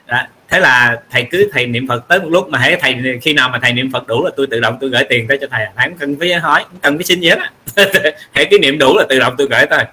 đó. 0.07 0.17
thế 0.47 0.59
là 0.59 1.01
thầy 1.09 1.27
cứ 1.31 1.49
thầy 1.51 1.67
niệm 1.67 1.87
phật 1.87 2.07
tới 2.07 2.19
một 2.19 2.29
lúc 2.29 2.49
mà 2.49 2.59
hãy 2.59 2.77
thầy 2.81 2.95
khi 3.21 3.33
nào 3.33 3.49
mà 3.49 3.59
thầy 3.61 3.73
niệm 3.73 3.91
phật 3.91 4.07
đủ 4.07 4.25
là 4.25 4.31
tôi 4.37 4.47
tự 4.47 4.59
động 4.59 4.77
tôi 4.81 4.89
gửi 4.89 5.03
tiền 5.09 5.27
tới 5.27 5.37
cho 5.41 5.47
thầy. 5.51 5.65
Thầy 5.75 5.89
không 5.89 5.97
cần 5.97 6.15
phải 6.19 6.33
hỏi 6.33 6.63
không 6.63 6.79
cần 6.81 6.97
phải 6.97 7.03
xin 7.03 7.19
gì 7.19 7.29
hết 7.29 7.39
hãy 8.31 8.47
cứ 8.51 8.59
niệm 8.59 8.77
đủ 8.77 8.97
là 8.97 9.05
tự 9.09 9.19
động 9.19 9.35
tôi 9.37 9.47
gửi 9.51 9.65
thôi. 9.69 9.83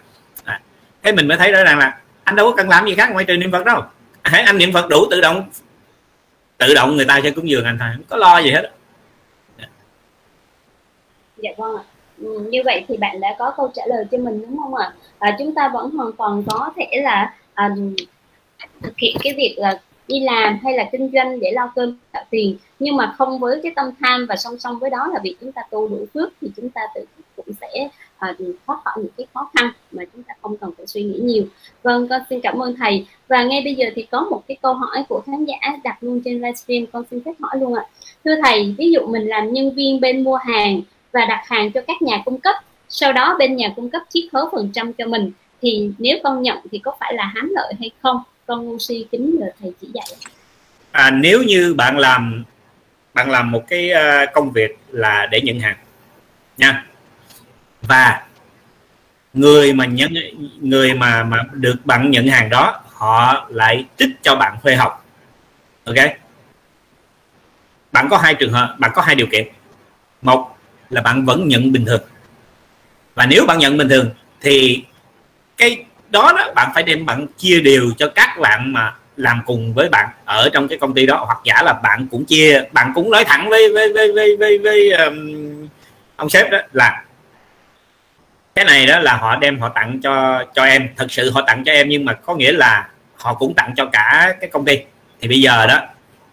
À. 0.45 0.61
thế 1.03 1.13
mình 1.13 1.29
mới 1.29 1.37
thấy 1.37 1.53
rõ 1.53 1.65
ràng 1.65 1.79
là 1.79 1.99
anh 2.25 2.37
đâu 2.37 2.51
có 2.51 2.57
cần 2.57 2.69
làm 2.69 2.87
gì 2.87 2.95
khác 2.95 3.11
ngoài 3.13 3.25
trừ 3.25 3.37
niệm 3.37 3.53
phật 3.53 3.65
đâu. 3.65 3.83
Hãy 4.23 4.43
anh 4.43 4.59
niệm 4.59 4.73
phật 4.73 4.89
đủ 4.89 5.07
tự 5.11 5.21
động 5.21 5.45
tự 6.59 6.75
động 6.75 6.97
người 6.97 7.05
ta 7.05 7.21
sẽ 7.23 7.31
cúng 7.31 7.49
dường 7.49 7.65
anh 7.65 7.79
thôi 7.79 7.89
không 7.93 8.05
có 8.09 8.17
lo 8.17 8.39
gì 8.39 8.51
hết 8.51 8.73
dạ 11.43 11.51
vâng 11.57 11.77
ạ. 11.77 11.83
Ừ, 12.19 12.49
như 12.51 12.63
vậy 12.65 12.85
thì 12.89 12.97
bạn 12.97 13.21
đã 13.21 13.37
có 13.39 13.53
câu 13.57 13.73
trả 13.75 13.83
lời 13.87 14.05
cho 14.11 14.19
mình 14.19 14.43
đúng 14.43 14.59
không 14.59 14.75
ạ? 14.75 14.93
À, 15.19 15.37
chúng 15.39 15.55
ta 15.55 15.71
vẫn 15.75 15.91
hoàn 15.91 16.13
toàn 16.13 16.43
có 16.51 16.71
thể 16.77 17.01
là 17.03 17.35
à, 17.55 17.71
thực 18.83 18.99
hiện 18.99 19.17
cái 19.23 19.35
việc 19.37 19.55
là 19.59 19.81
đi 20.09 20.21
làm 20.21 20.59
hay 20.63 20.77
là 20.77 20.89
kinh 20.93 21.11
doanh 21.13 21.41
để 21.41 21.53
lo 21.53 21.73
cơm 21.75 21.97
tạo 22.13 22.25
tiền. 22.31 22.57
Nhưng 22.79 22.97
mà 22.97 23.15
không 23.19 23.39
với 23.39 23.61
cái 23.63 23.73
tâm 23.77 23.91
tham 24.01 24.27
và 24.29 24.37
song 24.37 24.59
song 24.59 24.79
với 24.79 24.91
đó 24.91 25.09
là 25.13 25.21
việc 25.23 25.37
chúng 25.41 25.53
ta 25.53 25.63
tu 25.71 25.89
đủ 25.89 26.07
phước 26.15 26.33
thì 26.41 26.49
chúng 26.57 26.71
ta 26.71 26.81
tự 26.95 27.05
cũng 27.37 27.55
sẽ 27.61 27.89
uh, 28.31 28.57
thoát 28.67 28.81
khỏi 28.85 28.95
những 28.97 29.13
cái 29.17 29.27
khó 29.35 29.51
khăn 29.55 29.73
mà 29.93 30.03
chúng 30.13 30.23
ta 30.23 30.35
không 30.43 30.57
cần 30.57 30.71
phải 30.77 30.87
suy 30.87 31.03
nghĩ 31.03 31.19
nhiều. 31.19 31.45
Vâng 31.83 32.09
con 32.09 32.23
xin 32.31 32.41
cảm 32.41 32.63
ơn 32.63 32.75
thầy. 32.79 33.07
Và 33.29 33.45
ngay 33.45 33.63
bây 33.65 33.75
giờ 33.75 33.87
thì 33.95 34.03
có 34.03 34.21
một 34.31 34.43
cái 34.49 34.57
câu 34.63 34.75
hỏi 34.75 35.05
của 35.09 35.23
khán 35.27 35.45
giả 35.45 35.57
đặt 35.85 35.99
luôn 36.01 36.21
trên 36.25 36.35
livestream 36.35 36.87
con 36.93 37.05
xin 37.11 37.21
phép 37.25 37.33
hỏi 37.41 37.61
luôn 37.61 37.75
ạ. 37.75 37.87
Thưa 38.25 38.35
thầy 38.45 38.75
ví 38.79 38.93
dụ 38.93 39.07
mình 39.07 39.29
làm 39.29 39.53
nhân 39.53 39.71
viên 39.71 40.01
bên 40.01 40.25
mua 40.25 40.37
hàng 40.37 40.81
và 41.13 41.25
đặt 41.25 41.43
hàng 41.47 41.73
cho 41.73 41.81
các 41.87 42.03
nhà 42.03 42.23
cung 42.25 42.41
cấp 42.41 42.55
sau 42.89 43.13
đó 43.13 43.37
bên 43.39 43.57
nhà 43.57 43.73
cung 43.77 43.91
cấp 43.91 44.03
chiết 44.09 44.25
khấu 44.33 44.49
phần 44.53 44.71
trăm 44.75 44.93
cho 44.93 45.07
mình 45.07 45.33
thì 45.63 45.91
nếu 45.99 46.19
con 46.23 46.43
nhận 46.43 46.59
thì 46.71 46.79
có 46.79 46.97
phải 47.01 47.15
là 47.15 47.25
hám 47.25 47.51
lợi 47.55 47.75
hay 47.81 47.91
không? 48.03 48.23
Con 48.53 48.71
oxy 48.71 49.07
kính 49.13 49.37
nhờ 49.41 49.47
thầy 49.61 49.73
chỉ 49.81 49.89
dạy 49.95 50.07
à, 50.91 51.11
nếu 51.11 51.43
như 51.43 51.75
bạn 51.75 51.99
làm 51.99 52.45
bạn 53.15 53.31
làm 53.31 53.51
một 53.51 53.65
cái 53.69 53.91
ờ, 53.91 54.27
công 54.35 54.53
việc 54.53 54.79
là 54.91 55.27
để 55.31 55.41
nhận 55.41 55.61
hàng 55.61 55.77
nha. 56.57 56.87
Và 57.83 58.23
người 59.33 59.73
mà 59.73 59.87
nhận 59.87 60.13
người 60.61 60.95
mà 60.95 61.25
mà 61.25 61.43
được 61.53 61.77
bạn 61.85 62.11
nhận 62.11 62.27
hàng 62.27 62.51
đó 62.51 62.83
họ 62.89 63.47
lại 63.51 63.87
trích 63.97 64.11
cho 64.23 64.37
bạn 64.37 64.57
thuê 64.63 64.77
học 64.77 65.07
ok? 65.85 65.97
Bạn 67.93 68.09
có 68.11 68.17
hai 68.19 68.35
trường 68.35 68.53
hợp 68.53 68.77
bạn 68.79 68.91
có 68.95 69.03
hai 69.03 69.15
điều 69.15 69.27
kiện. 69.27 69.49
Một 70.23 70.57
là 70.91 71.01
bạn 71.01 71.25
vẫn 71.25 71.49
nhận 71.49 71.73
bình 71.73 71.85
thường. 71.87 72.03
Và 73.15 73.27
nếu 73.27 73.47
bạn 73.47 73.59
nhận 73.59 73.77
bình 73.77 73.89
thường 73.89 74.11
thì 74.41 74.85
cái 75.57 75.85
đó 76.13 76.33
đó 76.37 76.53
bạn 76.55 76.71
phải 76.75 76.83
đem 76.83 77.07
bạn 77.07 77.27
chia 77.39 77.61
đều 77.61 77.91
cho 77.99 78.09
các 78.15 78.39
bạn 78.41 78.73
mà 78.73 78.95
làm 79.17 79.43
cùng 79.47 79.75
với 79.75 79.89
bạn 79.89 80.09
ở 80.25 80.49
trong 80.53 80.69
cái 80.69 80.79
công 80.79 80.95
ty 80.95 81.07
đó. 81.07 81.25
Hoặc 81.27 81.39
giả 81.45 81.63
là 81.63 81.73
bạn 81.73 82.07
cũng 82.11 82.25
chia 82.25 82.63
bạn 82.73 82.93
cũng 82.95 83.11
nói 83.11 83.25
thẳng 83.25 83.49
với 83.49 83.73
với 83.73 83.93
với 83.93 84.13
với 84.13 84.37
với, 84.37 84.59
với 84.59 84.93
um, 84.93 85.69
ông 86.17 86.31
sếp 86.31 86.51
đó 86.51 86.59
là 86.73 87.05
cái 88.55 88.65
này 88.65 88.87
đó 88.87 88.99
là 88.99 89.17
họ 89.17 89.37
đem 89.37 89.61
họ 89.61 89.69
tặng 89.69 90.01
cho 90.03 90.45
cho 90.55 90.65
em. 90.65 90.89
Thật 90.97 91.13
sự 91.13 91.31
họ 91.31 91.43
tặng 91.47 91.65
cho 91.65 91.73
em 91.73 91.89
nhưng 91.89 92.05
mà 92.05 92.13
có 92.13 92.35
nghĩa 92.35 92.53
là 92.53 92.89
họ 93.15 93.35
cũng 93.35 93.55
tặng 93.55 93.73
cho 93.77 93.87
cả 93.93 94.35
cái 94.41 94.51
công 94.51 94.65
ty. 94.65 94.79
Thì 95.21 95.29
bây 95.29 95.41
giờ 95.41 95.67
đó 95.67 95.81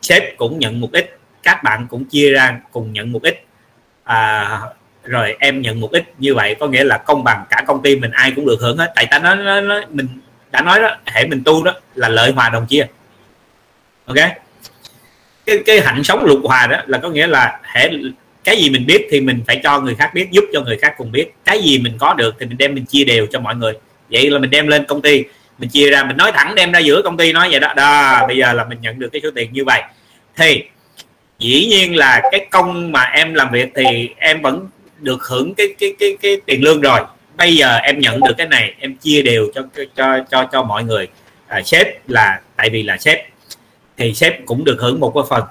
sếp 0.02 0.38
cũng 0.38 0.60
nhận 0.60 0.80
một 0.80 0.90
ít 0.92 1.20
các 1.44 1.64
bạn 1.64 1.88
cũng 1.90 2.06
chia 2.06 2.32
ra 2.32 2.60
cùng 2.72 2.94
nhận 2.94 3.12
một 3.12 3.24
ít. 3.24 3.44
À, 4.04 4.62
rồi 5.10 5.36
em 5.40 5.62
nhận 5.62 5.80
một 5.80 5.92
ít 5.92 6.04
như 6.18 6.36
vậy 6.36 6.56
có 6.60 6.68
nghĩa 6.68 6.84
là 6.84 6.98
công 6.98 7.24
bằng 7.24 7.46
cả 7.50 7.64
công 7.68 7.82
ty 7.82 7.96
mình 7.96 8.12
ai 8.12 8.32
cũng 8.36 8.46
được 8.46 8.58
hưởng 8.62 8.78
hết. 8.78 8.92
Tại 8.96 9.06
ta 9.06 9.20
nói, 9.20 9.36
nói, 9.36 9.62
nói 9.62 9.86
mình 9.90 10.08
đã 10.52 10.62
nói 10.62 10.80
đó 10.80 10.98
hệ 11.06 11.26
mình 11.28 11.44
tu 11.46 11.64
đó 11.64 11.74
là 11.96 12.10
lợi 12.10 12.32
hòa 12.32 12.50
đồng 12.50 12.66
chia. 12.66 12.86
Ok? 14.06 14.18
Cái 15.46 15.60
cái 15.66 15.82
hạnh 15.82 16.04
sống 16.04 16.24
lục 16.24 16.40
hòa 16.44 16.68
đó 16.68 16.78
là 16.88 16.98
có 16.98 17.10
nghĩa 17.10 17.28
là 17.28 17.60
hệ 17.64 17.90
cái 18.44 18.58
gì 18.58 18.70
mình 18.70 18.86
biết 18.86 19.08
thì 19.12 19.22
mình 19.22 19.42
phải 19.48 19.60
cho 19.64 19.80
người 19.80 19.96
khác 19.96 20.14
biết 20.14 20.28
giúp 20.32 20.44
cho 20.54 20.62
người 20.62 20.78
khác 20.78 20.94
cùng 20.98 21.12
biết. 21.12 21.34
Cái 21.46 21.62
gì 21.62 21.80
mình 21.80 21.98
có 22.00 22.14
được 22.14 22.36
thì 22.40 22.46
mình 22.46 22.58
đem 22.58 22.76
mình 22.76 22.86
chia 22.86 23.04
đều 23.04 23.28
cho 23.32 23.40
mọi 23.40 23.56
người. 23.56 23.74
Vậy 24.12 24.30
là 24.30 24.40
mình 24.40 24.50
đem 24.50 24.68
lên 24.68 24.86
công 24.86 25.02
ty 25.02 25.24
mình 25.58 25.70
chia 25.70 25.90
ra 25.90 26.04
mình 26.04 26.18
nói 26.18 26.32
thẳng 26.32 26.56
đem 26.56 26.72
ra 26.72 26.80
giữa 26.80 27.02
công 27.02 27.18
ty 27.18 27.34
nói 27.34 27.48
vậy 27.52 27.60
đó. 27.60 27.74
Đó 27.74 28.26
bây 28.28 28.38
giờ 28.38 28.54
là 28.54 28.66
mình 28.66 28.78
nhận 28.82 29.00
được 29.00 29.10
cái 29.12 29.22
số 29.24 29.30
tiền 29.36 29.54
như 29.54 29.66
vậy. 29.66 29.82
Thì 30.36 30.64
dĩ 31.40 31.66
nhiên 31.66 31.96
là 31.96 32.22
cái 32.32 32.48
công 32.52 32.92
mà 32.92 33.04
em 33.04 33.34
làm 33.34 33.52
việc 33.52 33.70
thì 33.76 34.10
em 34.18 34.42
vẫn 34.42 34.68
được 35.02 35.24
hưởng 35.24 35.54
cái 35.56 35.68
cái 35.80 35.96
cái 36.00 36.18
cái 36.22 36.42
tiền 36.46 36.64
lương 36.64 36.82
rồi. 36.82 37.00
Bây 37.38 37.56
giờ 37.56 37.78
em 37.78 38.00
nhận 38.00 38.20
được 38.24 38.34
cái 38.38 38.48
này 38.48 38.74
em 38.80 38.96
chia 38.96 39.22
đều 39.22 39.52
cho 39.56 39.62
cho 39.96 40.20
cho 40.32 40.46
cho 40.52 40.64
mọi 40.64 40.84
người. 40.84 41.08
À, 41.48 41.62
sếp 41.66 42.10
là 42.10 42.42
tại 42.56 42.70
vì 42.70 42.84
là 42.84 42.98
sếp 42.98 43.26
thì 43.98 44.14
sếp 44.14 44.46
cũng 44.46 44.64
được 44.64 44.78
hưởng 44.80 45.00
một 45.00 45.12
cái 45.16 45.24
phần. 45.30 45.44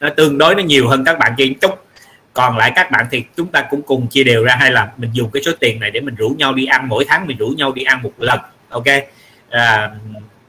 Nó 0.00 0.08
tương 0.08 0.38
đối 0.38 0.54
nó 0.54 0.62
nhiều 0.62 0.88
hơn 0.88 1.04
các 1.04 1.18
bạn 1.18 1.32
kia 1.38 1.48
chút. 1.60 1.86
Còn 2.32 2.56
lại 2.56 2.72
các 2.74 2.90
bạn 2.90 3.06
thì 3.10 3.22
chúng 3.36 3.46
ta 3.46 3.66
cũng 3.70 3.82
cùng 3.82 4.06
chia 4.06 4.24
đều 4.24 4.44
ra 4.44 4.56
hay 4.56 4.72
là 4.72 4.92
mình 4.96 5.10
dùng 5.12 5.30
cái 5.30 5.42
số 5.42 5.52
tiền 5.60 5.80
này 5.80 5.90
để 5.90 6.00
mình 6.00 6.14
rủ 6.14 6.28
nhau 6.28 6.52
đi 6.52 6.66
ăn. 6.66 6.88
Mỗi 6.88 7.04
tháng 7.08 7.26
mình 7.26 7.36
rủ 7.36 7.48
nhau 7.48 7.72
đi 7.72 7.82
ăn 7.82 8.02
một 8.02 8.12
lần 8.18 8.40
ok? 8.68 8.86
À, 9.50 9.90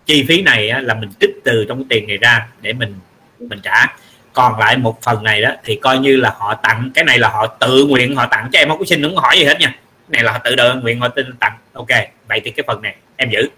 chi 0.05 0.25
phí 0.27 0.41
này 0.41 0.71
là 0.81 0.93
mình 0.93 1.09
trích 1.19 1.31
từ 1.43 1.65
trong 1.67 1.77
cái 1.77 1.85
tiền 1.89 2.07
này 2.07 2.17
ra 2.17 2.47
để 2.61 2.73
mình 2.73 2.95
mình 3.39 3.59
trả 3.63 3.85
còn 4.33 4.59
lại 4.59 4.77
một 4.77 5.01
phần 5.01 5.23
này 5.23 5.41
đó, 5.41 5.49
thì 5.63 5.75
coi 5.75 5.97
như 5.97 6.17
là 6.17 6.35
họ 6.37 6.53
tặng, 6.53 6.91
cái 6.93 7.03
này 7.03 7.19
là 7.19 7.29
họ 7.29 7.47
tự 7.47 7.85
nguyện 7.85 8.15
họ 8.15 8.25
tặng. 8.25 8.49
Cho 8.53 8.59
em 8.59 8.69
không 8.69 8.79
có 8.79 8.85
xin, 8.85 9.01
đừng 9.01 9.15
hỏi 9.15 9.37
gì 9.37 9.43
hết 9.43 9.59
nha. 9.59 9.75
Này 10.07 10.23
là 10.23 10.31
họ 10.31 10.37
tự 10.37 10.55
đơn 10.55 10.79
nguyện, 10.79 10.99
họ 10.99 11.07
tin 11.07 11.35
tặng. 11.39 11.57
Ok, 11.73 11.87
vậy 12.27 12.41
thì 12.43 12.51
cái 12.51 12.63
phần 12.67 12.81
này 12.81 12.95
em 13.15 13.29
giữ. 13.29 13.49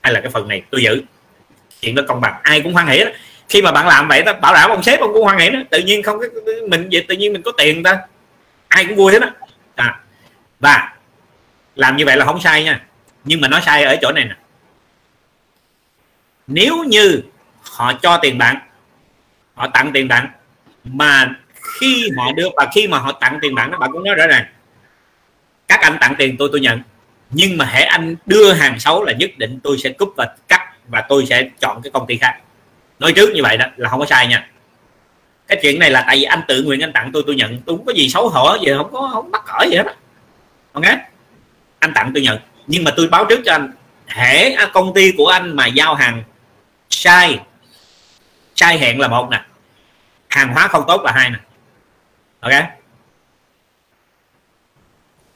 Hay 0.00 0.12
là 0.12 0.20
cái 0.20 0.30
phần 0.30 0.48
này 0.48 0.62
tôi 0.70 0.82
giữ. 0.82 1.02
Chuyện 1.80 1.94
đó 1.94 2.02
công 2.08 2.20
bằng. 2.20 2.34
Ai 2.42 2.60
cũng 2.60 2.72
hoan 2.72 2.86
hỉ 2.86 2.98
đó. 2.98 3.10
Khi 3.48 3.62
mà 3.62 3.72
bạn 3.72 3.86
làm 3.86 4.08
vậy 4.08 4.22
ta 4.26 4.32
bảo 4.32 4.54
đảm 4.54 4.70
ông 4.70 4.82
sếp 4.82 5.00
ông 5.00 5.12
cũng 5.12 5.22
hoan 5.22 5.38
hỉ 5.38 5.50
đó. 5.50 5.58
Tự 5.70 5.78
nhiên 5.78 6.02
không 6.02 6.18
có, 6.18 6.26
mình 6.68 6.88
vậy 6.92 7.04
tự 7.08 7.14
nhiên 7.14 7.32
mình 7.32 7.42
có 7.42 7.52
tiền 7.58 7.82
ta. 7.82 7.98
Ai 8.68 8.84
cũng 8.84 8.96
vui 8.96 9.12
hết 9.12 9.18
đó 9.18 9.28
à. 9.74 10.00
và 10.60 10.92
làm 11.76 11.96
như 11.96 12.04
vậy 12.04 12.16
là 12.16 12.24
không 12.24 12.40
sai 12.40 12.64
nha. 12.64 12.84
Nhưng 13.24 13.40
mà 13.40 13.48
nó 13.48 13.60
sai 13.60 13.84
ở 13.84 13.96
chỗ 14.02 14.12
này 14.12 14.24
nè. 14.24 14.34
Nếu 16.46 16.84
như 16.84 17.22
họ 17.62 17.92
cho 18.02 18.18
tiền 18.22 18.38
bạn 18.38 18.56
họ 19.54 19.66
tặng 19.66 19.90
tiền 19.94 20.08
bạn. 20.08 20.28
Mà 20.84 21.34
khi 21.78 22.10
họ 22.16 22.32
đưa 22.32 22.48
và 22.56 22.66
khi 22.74 22.88
mà 22.88 22.98
họ 22.98 23.12
tặng 23.12 23.38
tiền 23.42 23.54
bạn 23.54 23.70
đó, 23.70 23.78
bạn 23.78 23.92
cũng 23.92 24.04
nói 24.04 24.14
rõ 24.14 24.26
ràng. 24.26 24.44
Các 25.68 25.80
anh 25.80 25.96
tặng 26.00 26.14
tiền 26.18 26.36
tôi 26.36 26.48
tôi 26.52 26.60
nhận. 26.60 26.80
Nhưng 27.30 27.56
mà 27.56 27.64
hãy 27.64 27.84
anh 27.84 28.16
đưa 28.26 28.52
hàng 28.52 28.80
xấu 28.80 29.04
là 29.04 29.12
nhất 29.12 29.30
định 29.36 29.60
tôi 29.62 29.78
sẽ 29.78 29.90
cúp 29.90 30.14
và 30.16 30.36
cắt 30.48 30.60
và 30.88 31.00
tôi 31.08 31.26
sẽ 31.26 31.48
chọn 31.60 31.82
cái 31.82 31.90
công 31.90 32.06
ty 32.06 32.16
khác. 32.16 32.38
Nói 32.98 33.12
trước 33.12 33.30
như 33.34 33.42
vậy 33.42 33.56
đó, 33.56 33.66
là 33.76 33.88
không 33.88 34.00
có 34.00 34.06
sai 34.06 34.26
nha. 34.26 34.48
Cái 35.46 35.58
chuyện 35.62 35.78
này 35.78 35.90
là 35.90 36.04
tại 36.06 36.16
vì 36.16 36.22
anh 36.22 36.40
tự 36.48 36.62
nguyện 36.62 36.80
anh 36.80 36.92
tặng 36.92 37.10
tôi 37.12 37.22
tôi 37.26 37.34
nhận. 37.34 37.60
Tôi 37.66 37.76
không 37.76 37.86
có 37.86 37.92
gì 37.92 38.08
xấu 38.08 38.28
hổ 38.28 38.56
gì, 38.60 38.72
không 38.76 38.92
có 38.92 39.10
không 39.12 39.30
mắc 39.30 39.42
cỡ 39.46 39.66
gì 39.70 39.76
hết 39.76 39.84
ok? 40.72 40.84
Anh 41.78 41.92
tặng, 41.94 42.10
tôi 42.14 42.22
nhận. 42.22 42.38
Nhưng 42.66 42.84
mà 42.84 42.90
tôi 42.96 43.08
báo 43.08 43.24
trước 43.24 43.40
cho 43.44 43.52
anh. 43.52 43.72
Hễ 44.06 44.56
công 44.72 44.94
ty 44.94 45.12
của 45.16 45.26
anh 45.26 45.56
mà 45.56 45.66
giao 45.66 45.94
hàng 45.94 46.22
sai 46.90 47.38
sai 48.54 48.78
hẹn 48.78 49.00
là 49.00 49.08
một 49.08 49.28
nè. 49.30 49.44
Hàng 50.28 50.52
hóa 50.52 50.68
không 50.68 50.84
tốt 50.88 51.02
là 51.04 51.12
hai 51.12 51.30
nè. 51.30 51.38
Ok? 52.40 52.52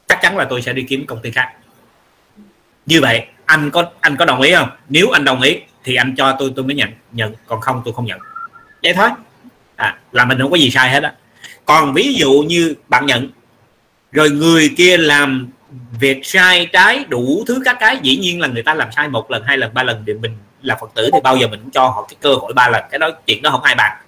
Chắc 0.09 0.19
chắn 0.23 0.37
là 0.37 0.47
tôi 0.51 0.62
sẽ 0.62 0.73
đi 0.73 0.83
kiếm 0.83 1.07
công 1.07 1.23
ty 1.23 1.31
khác. 1.31 1.53
Như 2.87 3.01
vậy 3.01 3.27
anh 3.47 3.71
có 3.71 3.91
anh 4.01 4.16
có 4.16 4.25
đồng 4.25 4.41
ý 4.41 4.55
không? 4.55 4.71
Nếu 4.89 5.11
anh 5.11 5.25
đồng 5.25 5.43
ý 5.43 5.61
thì 5.85 5.95
anh 5.95 6.14
cho 6.16 6.37
tôi 6.39 6.53
tôi 6.57 6.64
mới 6.64 6.75
nhận. 6.75 6.91
Nhận 7.12 7.35
còn 7.47 7.61
không 7.61 7.83
tôi 7.85 7.95
không 7.95 8.05
nhận. 8.05 8.19
Vậy 8.83 8.95
thôi. 8.95 9.09
À, 9.77 9.99
là 10.12 10.25
mình 10.25 10.39
không 10.39 10.51
có 10.51 10.57
gì 10.57 10.71
sai 10.71 10.91
hết 10.91 11.03
á. 11.03 11.14
Còn 11.64 11.95
ví 11.95 12.14
dụ 12.14 12.45
như 12.49 12.75
bạn 12.89 13.07
nhận 13.07 13.31
rồi 14.12 14.31
người 14.31 14.75
kia 14.77 14.97
làm 14.97 15.49
việc 16.01 16.21
sai 16.23 16.66
trái 16.73 17.05
đủ 17.09 17.45
thứ 17.49 17.62
các 17.64 17.77
cái, 17.81 17.99
dĩ 18.03 18.16
nhiên 18.16 18.41
là 18.41 18.49
người 18.49 18.62
ta 18.62 18.75
làm 18.75 18.93
sai 18.93 19.09
một 19.09 19.31
lần, 19.31 19.43
hai 19.43 19.59
lần, 19.59 19.75
ba 19.75 19.83
lần 19.83 20.05
thì 20.07 20.12
mình 20.12 20.37
là 20.62 20.77
phật 20.81 20.91
tử 20.95 21.11
thì 21.12 21.19
bao 21.23 21.37
giờ 21.37 21.49
mình 21.49 21.61
cũng 21.61 21.71
cho 21.71 21.89
họ 21.89 22.07
cái 22.09 22.16
cơ 22.21 22.35
hội 22.35 22.53
ba 22.53 22.69
lần. 22.69 22.85
Cái 22.91 22.99
đó 22.99 23.11
chuyện 23.27 23.43
đó 23.43 23.51
không 23.51 23.62
ai 23.62 23.75
bàn. 23.75 23.99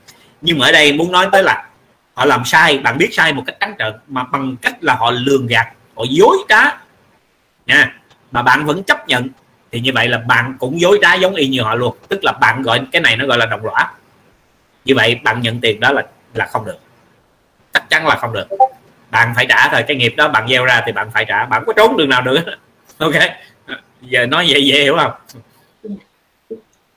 Nhưng 0.40 0.58
mà 0.58 0.66
ở 0.66 0.72
đây 0.72 0.92
muốn 0.92 1.12
nói 1.12 1.28
tới 1.32 1.42
là 1.42 1.66
họ 2.14 2.24
làm 2.24 2.44
sai, 2.44 2.78
bạn 2.78 2.98
biết 2.98 3.08
sai 3.12 3.32
một 3.32 3.42
cách 3.46 3.56
trắng 3.60 3.74
trợn 3.78 3.92
mà 4.08 4.24
bằng 4.24 4.56
cách 4.56 4.84
là 4.84 4.94
họ 4.94 5.10
lường 5.10 5.46
gạt, 5.46 5.72
họ 5.96 6.04
dối 6.10 6.36
trá. 6.48 6.78
Nha, 7.66 7.94
mà 8.30 8.42
bạn 8.42 8.66
vẫn 8.66 8.82
chấp 8.82 9.08
nhận 9.08 9.28
thì 9.72 9.80
như 9.80 9.90
vậy 9.94 10.08
là 10.08 10.18
bạn 10.18 10.56
cũng 10.58 10.80
dối 10.80 10.98
trá 11.02 11.14
giống 11.14 11.34
y 11.34 11.48
như 11.48 11.62
họ 11.62 11.74
luôn. 11.74 11.96
Tức 12.08 12.24
là 12.24 12.32
bạn 12.32 12.62
gọi 12.62 12.80
cái 12.92 13.02
này 13.02 13.16
nó 13.16 13.26
gọi 13.26 13.38
là 13.38 13.46
đồng 13.46 13.64
lõa. 13.64 13.92
Như 14.84 14.94
vậy 14.94 15.14
bạn 15.14 15.42
nhận 15.42 15.60
tiền 15.60 15.80
đó 15.80 15.92
là 15.92 16.02
là 16.34 16.46
không 16.46 16.64
được. 16.64 16.78
Chắc 17.72 17.90
chắn 17.90 18.06
là 18.06 18.16
không 18.16 18.32
được 18.32 18.46
bạn 19.10 19.32
phải 19.36 19.46
trả 19.48 19.68
thôi, 19.68 19.84
cái 19.88 19.96
nghiệp 19.96 20.14
đó 20.16 20.28
bạn 20.28 20.48
gieo 20.48 20.64
ra 20.64 20.82
thì 20.86 20.92
bạn 20.92 21.10
phải 21.10 21.24
trả, 21.24 21.46
bạn 21.46 21.62
có 21.66 21.72
trốn 21.76 21.96
đường 21.96 22.08
nào 22.08 22.22
được. 22.22 22.40
Ok? 22.98 23.14
Giờ 24.00 24.26
nói 24.26 24.46
vậy 24.48 24.66
dễ 24.66 24.82
hiểu 24.82 24.96
không? 24.96 25.12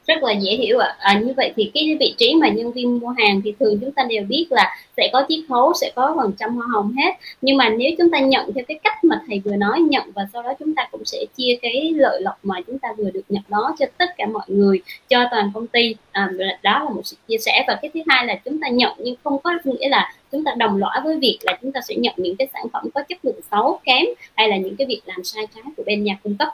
Rất 0.08 0.24
là 0.24 0.32
dễ 0.32 0.52
hiểu 0.52 0.80
ạ. 0.80 0.96
À. 1.00 1.14
à, 1.14 1.20
như 1.20 1.34
vậy 1.38 1.54
thì 1.56 1.72
cái 1.74 1.98
vị 2.00 2.16
trí 2.18 2.36
mà 2.36 2.50
nhân 2.50 2.72
viên 2.72 3.00
mua 3.00 3.10
hàng 3.10 3.42
thì 3.44 3.54
thường 3.60 3.80
chúng 3.82 3.92
ta 3.92 4.04
đều 4.10 4.24
biết 4.24 4.48
là 4.50 4.76
sẽ 4.98 5.10
có 5.14 5.26
chiết 5.30 5.40
khấu 5.50 5.74
sẽ 5.82 5.92
có 5.96 6.14
phần 6.18 6.32
trăm 6.40 6.56
hoa 6.56 6.68
hồng 6.74 6.94
hết. 6.98 7.14
Nhưng 7.42 7.58
mà 7.58 7.70
nếu 7.70 7.92
chúng 7.98 8.12
ta 8.12 8.20
nhận 8.20 8.54
theo 8.54 8.64
cái 8.68 8.80
cách 8.84 9.04
mà 9.04 9.22
thầy 9.28 9.40
vừa 9.46 9.56
nói 9.56 9.80
nhận 9.80 10.12
và 10.16 10.28
sau 10.34 10.44
đó 10.44 10.54
chúng 10.60 10.76
ta 10.76 10.88
cũng 10.92 11.06
sẽ 11.06 11.26
chia 11.38 11.58
cái 11.62 11.92
lợi 11.96 12.22
lộc 12.22 12.40
mà 12.44 12.56
chúng 12.68 12.80
ta 12.80 12.90
vừa 12.98 13.10
được 13.12 13.24
nhận 13.30 13.44
đó 13.48 13.76
cho 13.80 13.86
tất 13.98 14.18
cả 14.18 14.26
mọi 14.26 14.46
người 14.48 14.82
cho 15.10 15.26
toàn 15.32 15.52
công 15.54 15.68
ty. 15.68 15.96
À, 16.12 16.30
đó 16.64 16.84
là 16.84 16.90
một 16.90 17.02
sự 17.04 17.18
chia 17.28 17.38
sẻ. 17.38 17.64
Và 17.68 17.80
cái 17.82 17.92
thứ 17.94 18.00
hai 18.08 18.26
là 18.26 18.36
chúng 18.46 18.60
ta 18.60 18.68
nhận 18.68 18.94
nhưng 18.98 19.16
không 19.24 19.38
có 19.44 19.52
nghĩa 19.64 19.90
là 19.90 20.14
chúng 20.32 20.44
ta 20.44 20.52
đồng 20.58 20.78
lõa 20.78 21.02
với 21.04 21.18
việc 21.20 21.38
là 21.42 21.58
chúng 21.62 21.72
ta 21.72 21.82
sẽ 21.82 21.96
nhận 21.96 22.14
những 22.18 22.36
cái 22.36 22.48
sản 22.54 22.66
phẩm 22.74 22.90
có 22.94 23.04
chất 23.10 23.26
lượng 23.26 23.40
xấu 23.52 23.80
kém 23.84 24.06
hay 24.36 24.48
là 24.48 24.58
những 24.58 24.76
cái 24.76 24.88
việc 24.88 25.02
làm 25.06 25.24
sai 25.24 25.48
trái 25.56 25.64
của 25.78 25.84
bên 25.86 26.04
nhà 26.04 26.18
cung 26.24 26.36
cấp. 26.36 26.48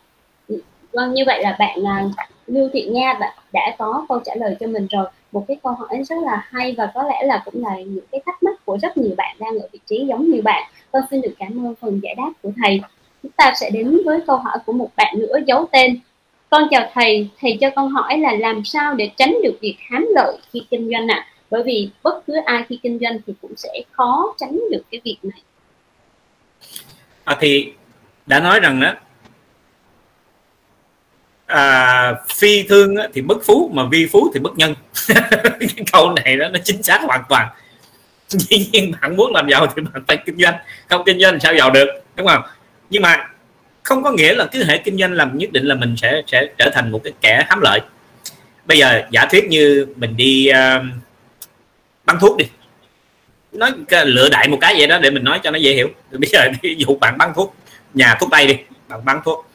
Ừ. 0.47 0.61
Vâng 0.93 1.13
như 1.13 1.23
vậy 1.25 1.43
là 1.43 1.55
bạn 1.59 1.87
à, 1.87 2.05
Lưu 2.49 2.69
Thị 2.73 2.83
Nga 2.91 3.17
đã, 3.19 3.33
đã 3.53 3.75
có 3.77 4.05
câu 4.09 4.19
trả 4.25 4.35
lời 4.35 4.55
cho 4.59 4.67
mình 4.67 4.87
rồi. 4.91 5.05
Một 5.31 5.45
cái 5.47 5.57
câu 5.63 5.73
hỏi 5.73 6.03
rất 6.03 6.15
là 6.23 6.47
hay 6.49 6.75
và 6.77 6.91
có 6.93 7.03
lẽ 7.03 7.23
là 7.23 7.41
cũng 7.45 7.63
là 7.65 7.77
những 7.77 8.05
cái 8.11 8.21
thắc 8.25 8.43
mắc 8.43 8.65
của 8.65 8.77
rất 8.81 8.97
nhiều 8.97 9.15
bạn 9.17 9.35
đang 9.39 9.59
ở 9.59 9.67
vị 9.71 9.79
trí 9.85 10.05
giống 10.09 10.31
như 10.31 10.41
bạn. 10.41 10.71
Con 10.91 11.03
xin 11.11 11.21
được 11.21 11.33
cảm 11.39 11.65
ơn 11.65 11.75
phần 11.75 11.99
giải 12.03 12.15
đáp 12.15 12.31
của 12.41 12.51
thầy. 12.63 12.81
Chúng 13.23 13.31
ta 13.31 13.51
sẽ 13.55 13.69
đến 13.69 13.97
với 14.05 14.19
câu 14.27 14.37
hỏi 14.37 14.57
của 14.65 14.73
một 14.73 14.89
bạn 14.95 15.19
nữa 15.19 15.37
giấu 15.47 15.65
tên. 15.71 15.99
Con 16.49 16.67
chào 16.71 16.89
thầy 16.93 17.29
thầy 17.39 17.57
cho 17.61 17.69
con 17.69 17.89
hỏi 17.89 18.17
là 18.17 18.33
làm 18.33 18.63
sao 18.63 18.93
để 18.93 19.11
tránh 19.17 19.37
được 19.43 19.57
việc 19.61 19.75
hám 19.89 20.07
lợi 20.15 20.37
khi 20.53 20.61
kinh 20.69 20.89
doanh 20.91 21.07
ạ? 21.07 21.25
À? 21.27 21.27
bởi 21.49 21.63
vì 21.63 21.89
bất 22.03 22.27
cứ 22.27 22.33
ai 22.45 22.63
khi 22.69 22.79
kinh 22.83 22.99
doanh 23.01 23.19
thì 23.27 23.33
cũng 23.41 23.55
sẽ 23.55 23.69
khó 23.91 24.35
tránh 24.37 24.59
được 24.71 24.83
cái 24.91 25.01
việc 25.03 25.17
này. 25.23 25.41
À, 27.23 27.37
thì 27.39 27.73
đã 28.25 28.39
nói 28.39 28.59
rằng 28.59 28.79
đó 28.79 28.93
à, 31.49 32.13
phi 32.35 32.63
thương 32.63 32.95
thì 33.13 33.21
bất 33.21 33.37
phú 33.45 33.71
mà 33.73 33.83
vi 33.91 34.07
phú 34.11 34.31
thì 34.33 34.39
bất 34.39 34.57
nhân. 34.57 34.75
Cái 35.59 35.85
câu 35.91 36.13
này 36.13 36.37
đó 36.37 36.49
nó 36.49 36.59
chính 36.63 36.83
xác 36.83 37.01
hoàn 37.01 37.23
toàn. 37.29 37.47
Dĩ 38.27 38.69
nhiên 38.71 38.91
bạn 39.01 39.15
muốn 39.15 39.33
làm 39.33 39.49
giàu 39.49 39.67
thì 39.75 39.81
bạn 39.81 40.03
phải 40.07 40.17
kinh 40.25 40.37
doanh. 40.37 40.55
Không 40.89 41.03
kinh 41.05 41.19
doanh 41.19 41.39
sao 41.39 41.55
giàu 41.55 41.71
được 41.71 41.87
đúng 42.15 42.27
không? 42.27 42.41
Nhưng 42.89 43.01
mà 43.01 43.27
không 43.83 44.03
có 44.03 44.11
nghĩa 44.11 44.33
là 44.33 44.45
cứ 44.45 44.63
hệ 44.63 44.77
kinh 44.77 44.97
doanh 44.97 45.13
làm 45.13 45.37
nhất 45.37 45.51
định 45.51 45.65
là 45.65 45.75
mình 45.75 45.95
sẽ 45.97 46.21
sẽ 46.27 46.45
trở 46.57 46.69
thành 46.73 46.91
một 46.91 47.01
cái 47.03 47.13
kẻ 47.21 47.45
hám 47.49 47.61
lợi. 47.61 47.79
Bây 48.65 48.77
giờ 48.77 49.01
giả 49.11 49.25
thuyết 49.25 49.45
như 49.49 49.87
mình 49.95 50.17
đi 50.17 50.49
uh, 50.51 50.83
bán 52.05 52.19
thuốc 52.19 52.37
đi. 52.37 52.45
Nói 53.51 53.71
lựa 54.05 54.29
đại 54.29 54.47
một 54.47 54.57
cái 54.61 54.75
vậy 54.77 54.87
đó 54.87 54.99
để 54.99 55.11
mình 55.11 55.23
nói 55.23 55.39
cho 55.43 55.51
nó 55.51 55.57
dễ 55.57 55.73
hiểu. 55.73 55.89
Bây 56.11 56.29
giờ 56.29 56.47
ví 56.61 56.75
dụ 56.77 56.95
bạn 56.95 57.17
bán 57.17 57.33
thuốc 57.35 57.55
nhà 57.93 58.17
thuốc 58.19 58.29
tây 58.31 58.47
đi 58.47 58.55
bạn 58.87 59.05
bán 59.05 59.21
thuốc 59.25 59.48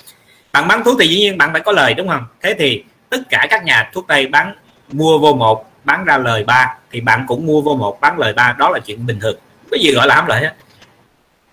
bạn 0.55 0.69
bán 0.69 0.85
thuốc 0.85 0.97
thì 1.01 1.07
dĩ 1.09 1.19
nhiên 1.19 1.39
bạn 1.39 1.53
phải 1.53 1.61
có 1.61 1.73
lời 1.73 1.95
đúng 1.95 2.09
không? 2.09 2.25
Thế 2.43 2.55
thì 2.59 2.85
tất 3.11 3.19
cả 3.29 3.47
các 3.51 3.65
nhà 3.65 3.91
thuốc 3.93 4.05
tây 4.09 4.27
bán 4.27 4.55
mua 4.93 5.19
vô 5.19 5.35
một 5.35 5.71
bán 5.85 6.05
ra 6.05 6.19
lời 6.19 6.45
ba 6.45 6.75
thì 6.91 7.01
bạn 7.01 7.25
cũng 7.29 7.47
mua 7.47 7.61
vô 7.61 7.75
một 7.75 8.01
bán 8.01 8.19
lời 8.19 8.33
ba. 8.33 8.55
Đó 8.59 8.71
là 8.71 8.79
chuyện 8.79 9.07
bình 9.07 9.21
thường. 9.21 9.39
Cái 9.71 9.81
gì 9.81 9.93
gọi 9.93 10.07
là 10.07 10.15
hám 10.15 10.27
lợi 10.27 10.41
hết 10.41 10.55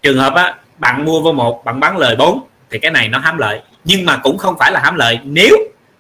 trường 0.02 0.18
hợp 0.18 0.34
á 0.34 0.56
bạn 0.78 1.06
mua 1.06 1.22
vô 1.22 1.32
một 1.32 1.66
bạn 1.66 1.80
bán 1.80 1.98
lời 1.98 2.16
4 2.16 2.44
thì 2.70 2.80
cái 2.80 2.92
này 2.92 3.08
nó 3.08 3.20
hám 3.20 3.38
lợi. 3.38 3.62
Nhưng 3.84 4.06
mà 4.06 4.18
cũng 4.18 4.38
không 4.38 4.56
phải 4.60 4.72
là 4.72 4.80
hám 4.80 4.96
lợi. 4.96 5.20
Nếu 5.24 5.56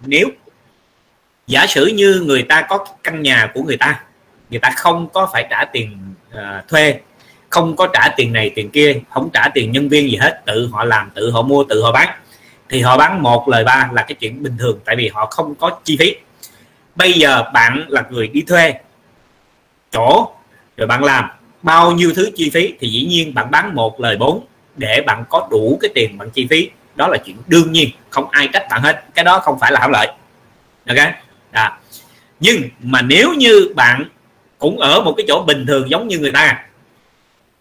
nếu 0.05 0.27
giả 1.47 1.67
sử 1.67 1.85
như 1.85 2.23
người 2.25 2.43
ta 2.43 2.61
có 2.61 2.85
căn 3.03 3.21
nhà 3.21 3.51
của 3.53 3.63
người 3.63 3.77
ta 3.77 3.99
người 4.49 4.59
ta 4.59 4.73
không 4.77 5.09
có 5.13 5.29
phải 5.33 5.47
trả 5.49 5.65
tiền 5.65 6.13
uh, 6.33 6.67
thuê 6.67 6.99
không 7.49 7.75
có 7.75 7.87
trả 7.93 8.09
tiền 8.17 8.33
này 8.33 8.51
tiền 8.55 8.69
kia 8.69 8.95
không 9.09 9.29
trả 9.33 9.49
tiền 9.53 9.71
nhân 9.71 9.89
viên 9.89 10.11
gì 10.11 10.15
hết 10.15 10.41
tự 10.45 10.69
họ 10.71 10.83
làm 10.83 11.09
tự 11.15 11.31
họ 11.31 11.41
mua 11.41 11.63
tự 11.63 11.81
họ 11.83 11.91
bán 11.91 12.09
thì 12.71 12.81
họ 12.81 12.97
bán 12.97 13.21
một 13.21 13.49
lời 13.49 13.63
ba 13.63 13.89
là 13.93 14.01
cái 14.01 14.15
chuyện 14.19 14.43
bình 14.43 14.57
thường, 14.59 14.79
tại 14.85 14.95
vì 14.95 15.07
họ 15.07 15.25
không 15.25 15.55
có 15.55 15.79
chi 15.83 15.97
phí. 15.99 16.15
Bây 16.95 17.13
giờ 17.13 17.43
bạn 17.53 17.85
là 17.87 18.03
người 18.09 18.27
đi 18.27 18.41
thuê 18.41 18.73
chỗ 19.91 20.31
rồi 20.77 20.87
bạn 20.87 21.03
làm 21.03 21.29
bao 21.61 21.91
nhiêu 21.91 22.13
thứ 22.15 22.29
chi 22.35 22.49
phí 22.49 22.73
thì 22.79 22.87
dĩ 22.87 23.05
nhiên 23.05 23.33
bạn 23.33 23.51
bán 23.51 23.75
một 23.75 23.99
lời 23.99 24.17
bốn 24.17 24.45
để 24.75 25.03
bạn 25.05 25.23
có 25.29 25.47
đủ 25.51 25.77
cái 25.81 25.91
tiền 25.95 26.17
bạn 26.17 26.29
chi 26.29 26.47
phí. 26.49 26.69
Đó 26.95 27.07
là 27.07 27.17
chuyện 27.25 27.37
đương 27.47 27.71
nhiên, 27.71 27.89
không 28.09 28.29
ai 28.29 28.49
trách 28.53 28.67
bạn 28.69 28.81
hết. 28.81 29.03
Cái 29.13 29.25
đó 29.25 29.39
không 29.39 29.59
phải 29.59 29.71
là 29.71 29.79
hảo 29.79 29.89
lợi. 29.89 30.07
Ok? 30.87 30.97
À. 31.51 31.79
nhưng 32.39 32.61
mà 32.79 33.01
nếu 33.01 33.33
như 33.33 33.73
bạn 33.75 34.05
cũng 34.57 34.79
ở 34.79 35.01
một 35.01 35.13
cái 35.17 35.25
chỗ 35.27 35.43
bình 35.47 35.65
thường 35.65 35.89
giống 35.89 36.07
như 36.07 36.19
người 36.19 36.31
ta 36.31 36.65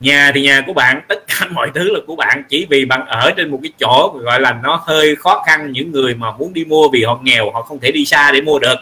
nhà 0.01 0.33
thì 0.35 0.43
nhà 0.43 0.63
của 0.67 0.73
bạn, 0.73 1.01
tất 1.09 1.25
cả 1.27 1.47
mọi 1.51 1.71
thứ 1.75 1.91
là 1.93 2.01
của 2.07 2.17
bạn. 2.17 2.43
Chỉ 2.49 2.67
vì 2.71 2.85
bạn 2.85 3.07
ở 3.07 3.31
trên 3.37 3.51
một 3.51 3.59
cái 3.63 3.73
chỗ 3.81 4.19
gọi 4.21 4.41
là 4.41 4.53
nó 4.63 4.83
hơi 4.87 5.17
khó 5.17 5.43
khăn, 5.47 5.73
những 5.73 5.93
người 5.93 6.15
mà 6.15 6.33
muốn 6.37 6.53
đi 6.53 6.65
mua 6.65 6.89
vì 6.89 7.05
họ 7.05 7.19
nghèo, 7.23 7.51
họ 7.51 7.63
không 7.63 7.81
thể 7.81 7.91
đi 7.91 8.05
xa 8.05 8.33
để 8.33 8.41
mua 8.41 8.59
được. 8.59 8.77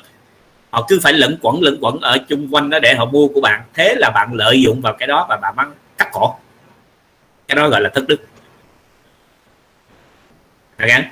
Họ 0.70 0.86
cứ 0.88 1.00
phải 1.02 1.12
lẫn 1.12 1.38
quẩn 1.42 1.62
lẫn 1.62 1.78
quẩn 1.80 2.00
ở 2.00 2.18
chung 2.28 2.48
quanh 2.50 2.70
đó 2.70 2.78
để 2.78 2.94
họ 2.94 3.04
mua 3.04 3.28
của 3.28 3.40
bạn. 3.40 3.62
Thế 3.74 3.94
là 3.98 4.10
bạn 4.10 4.34
lợi 4.34 4.62
dụng 4.62 4.80
vào 4.80 4.92
cái 4.92 5.06
đó 5.06 5.26
và 5.28 5.36
bạn 5.36 5.56
mang 5.56 5.72
cắt 5.98 6.08
cổ. 6.12 6.34
Cái 7.48 7.56
đó 7.56 7.68
gọi 7.68 7.80
là 7.80 7.90
thất 7.94 8.08
đức. 8.08 8.20
Dạ 10.78 10.84
okay. 10.84 11.04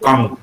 còn 0.00 0.34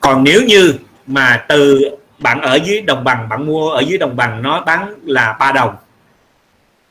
còn 0.00 0.24
nếu 0.24 0.42
như 0.42 0.74
mà 1.06 1.44
từ 1.48 1.80
bạn 2.18 2.40
ở 2.40 2.58
dưới 2.64 2.80
đồng 2.80 3.04
bằng, 3.04 3.28
bạn 3.28 3.46
mua 3.46 3.70
ở 3.70 3.80
dưới 3.80 3.98
đồng 3.98 4.16
bằng, 4.16 4.42
nó 4.42 4.60
bán 4.60 4.94
là 5.02 5.36
ba 5.40 5.52
đồng 5.52 5.76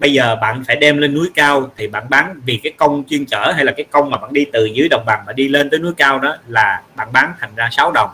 bây 0.02 0.14
giờ 0.14 0.36
bạn 0.36 0.64
phải 0.68 0.76
đem 0.76 0.98
lên 0.98 1.14
núi 1.14 1.30
cao 1.36 1.72
thì 1.78 1.88
bạn 1.88 2.04
bán, 2.10 2.42
vì 2.46 2.60
cái 2.64 2.74
công 2.78 3.04
chuyên 3.10 3.26
chở 3.26 3.52
hay 3.56 3.66
là 3.66 3.72
cái 3.72 3.86
công 3.92 4.10
mà 4.10 4.18
bạn 4.18 4.34
đi 4.34 4.46
từ 4.54 4.66
dưới 4.66 4.90
đồng 4.90 5.04
bằng 5.06 5.24
mà 5.28 5.34
đi 5.34 5.48
lên 5.48 5.70
tới 5.70 5.80
núi 5.80 5.94
cao 5.98 6.20
đó 6.20 6.36
là 6.48 6.82
bạn 6.96 7.08
bán 7.14 7.34
thành 7.40 7.56
ra 7.56 7.70
6 7.72 7.92
đồng. 7.92 8.10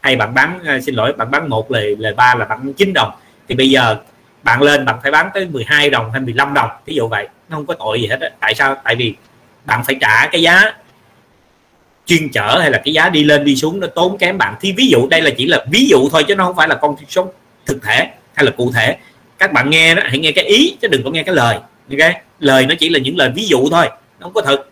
Hay 0.00 0.16
bạn 0.16 0.34
bán 0.34 0.60
à, 0.66 0.80
xin 0.80 0.94
lỗi, 0.94 1.12
bạn 1.12 1.30
bán 1.30 1.48
một 1.48 1.70
lời 1.70 1.96
lời 1.98 2.14
ba 2.14 2.34
là 2.34 2.44
bạn 2.44 2.72
9 2.72 2.92
đồng. 2.92 3.10
Thì 3.48 3.54
bây 3.54 3.70
giờ 3.70 3.96
bạn 4.42 4.62
lên 4.62 4.84
bạn 4.84 4.98
phải 5.02 5.12
bán 5.12 5.30
tới 5.34 5.46
12 5.46 5.90
đồng 5.90 6.10
hay 6.10 6.20
15 6.20 6.54
đồng 6.54 6.70
ví 6.86 6.94
dụ 6.94 7.08
vậy. 7.08 7.28
Nó 7.48 7.56
không 7.56 7.66
có 7.66 7.74
tội 7.74 8.00
gì 8.00 8.06
hết 8.06 8.16
đó. 8.20 8.26
tại 8.40 8.54
sao? 8.54 8.76
Tại 8.84 8.96
vì 8.96 9.14
bạn 9.64 9.84
phải 9.84 9.96
trả 10.00 10.26
cái 10.26 10.42
giá 10.42 10.72
chuyên 12.06 12.28
chở 12.32 12.58
hay 12.60 12.70
là 12.70 12.80
cái 12.84 12.94
giá 12.94 13.08
đi 13.08 13.24
lên 13.24 13.44
đi 13.44 13.56
xuống 13.56 13.80
nó 13.80 13.86
tốn 13.86 14.18
kém 14.18 14.38
bạn. 14.38 14.54
Thì 14.60 14.72
ví 14.72 14.86
dụ, 14.86 15.08
đây 15.08 15.22
là 15.22 15.30
chỉ 15.36 15.46
là 15.46 15.64
ví 15.70 15.86
dụ 15.86 16.08
thôi 16.10 16.24
chứ 16.28 16.34
nó 16.34 16.44
không 16.44 16.56
phải 16.56 16.68
là 16.68 16.74
con 16.74 16.96
số 17.08 17.32
thực 17.66 17.82
thể 17.82 18.10
hay 18.34 18.44
là 18.44 18.50
cụ 18.56 18.72
thể 18.74 18.96
các 19.42 19.52
bạn 19.52 19.70
nghe 19.70 19.94
đó, 19.94 20.02
hãy 20.06 20.18
nghe 20.18 20.32
cái 20.32 20.44
ý, 20.44 20.76
chứ 20.80 20.88
đừng 20.88 21.04
có 21.04 21.10
nghe 21.10 21.22
cái 21.22 21.34
lời. 21.34 21.58
Ok? 21.90 22.12
Lời 22.38 22.66
nó 22.66 22.74
chỉ 22.78 22.88
là 22.88 22.98
những 22.98 23.16
lời 23.16 23.30
ví 23.34 23.46
dụ 23.46 23.68
thôi, 23.70 23.88
nó 23.90 24.24
không 24.24 24.32
có 24.32 24.42
thật. 24.42 24.64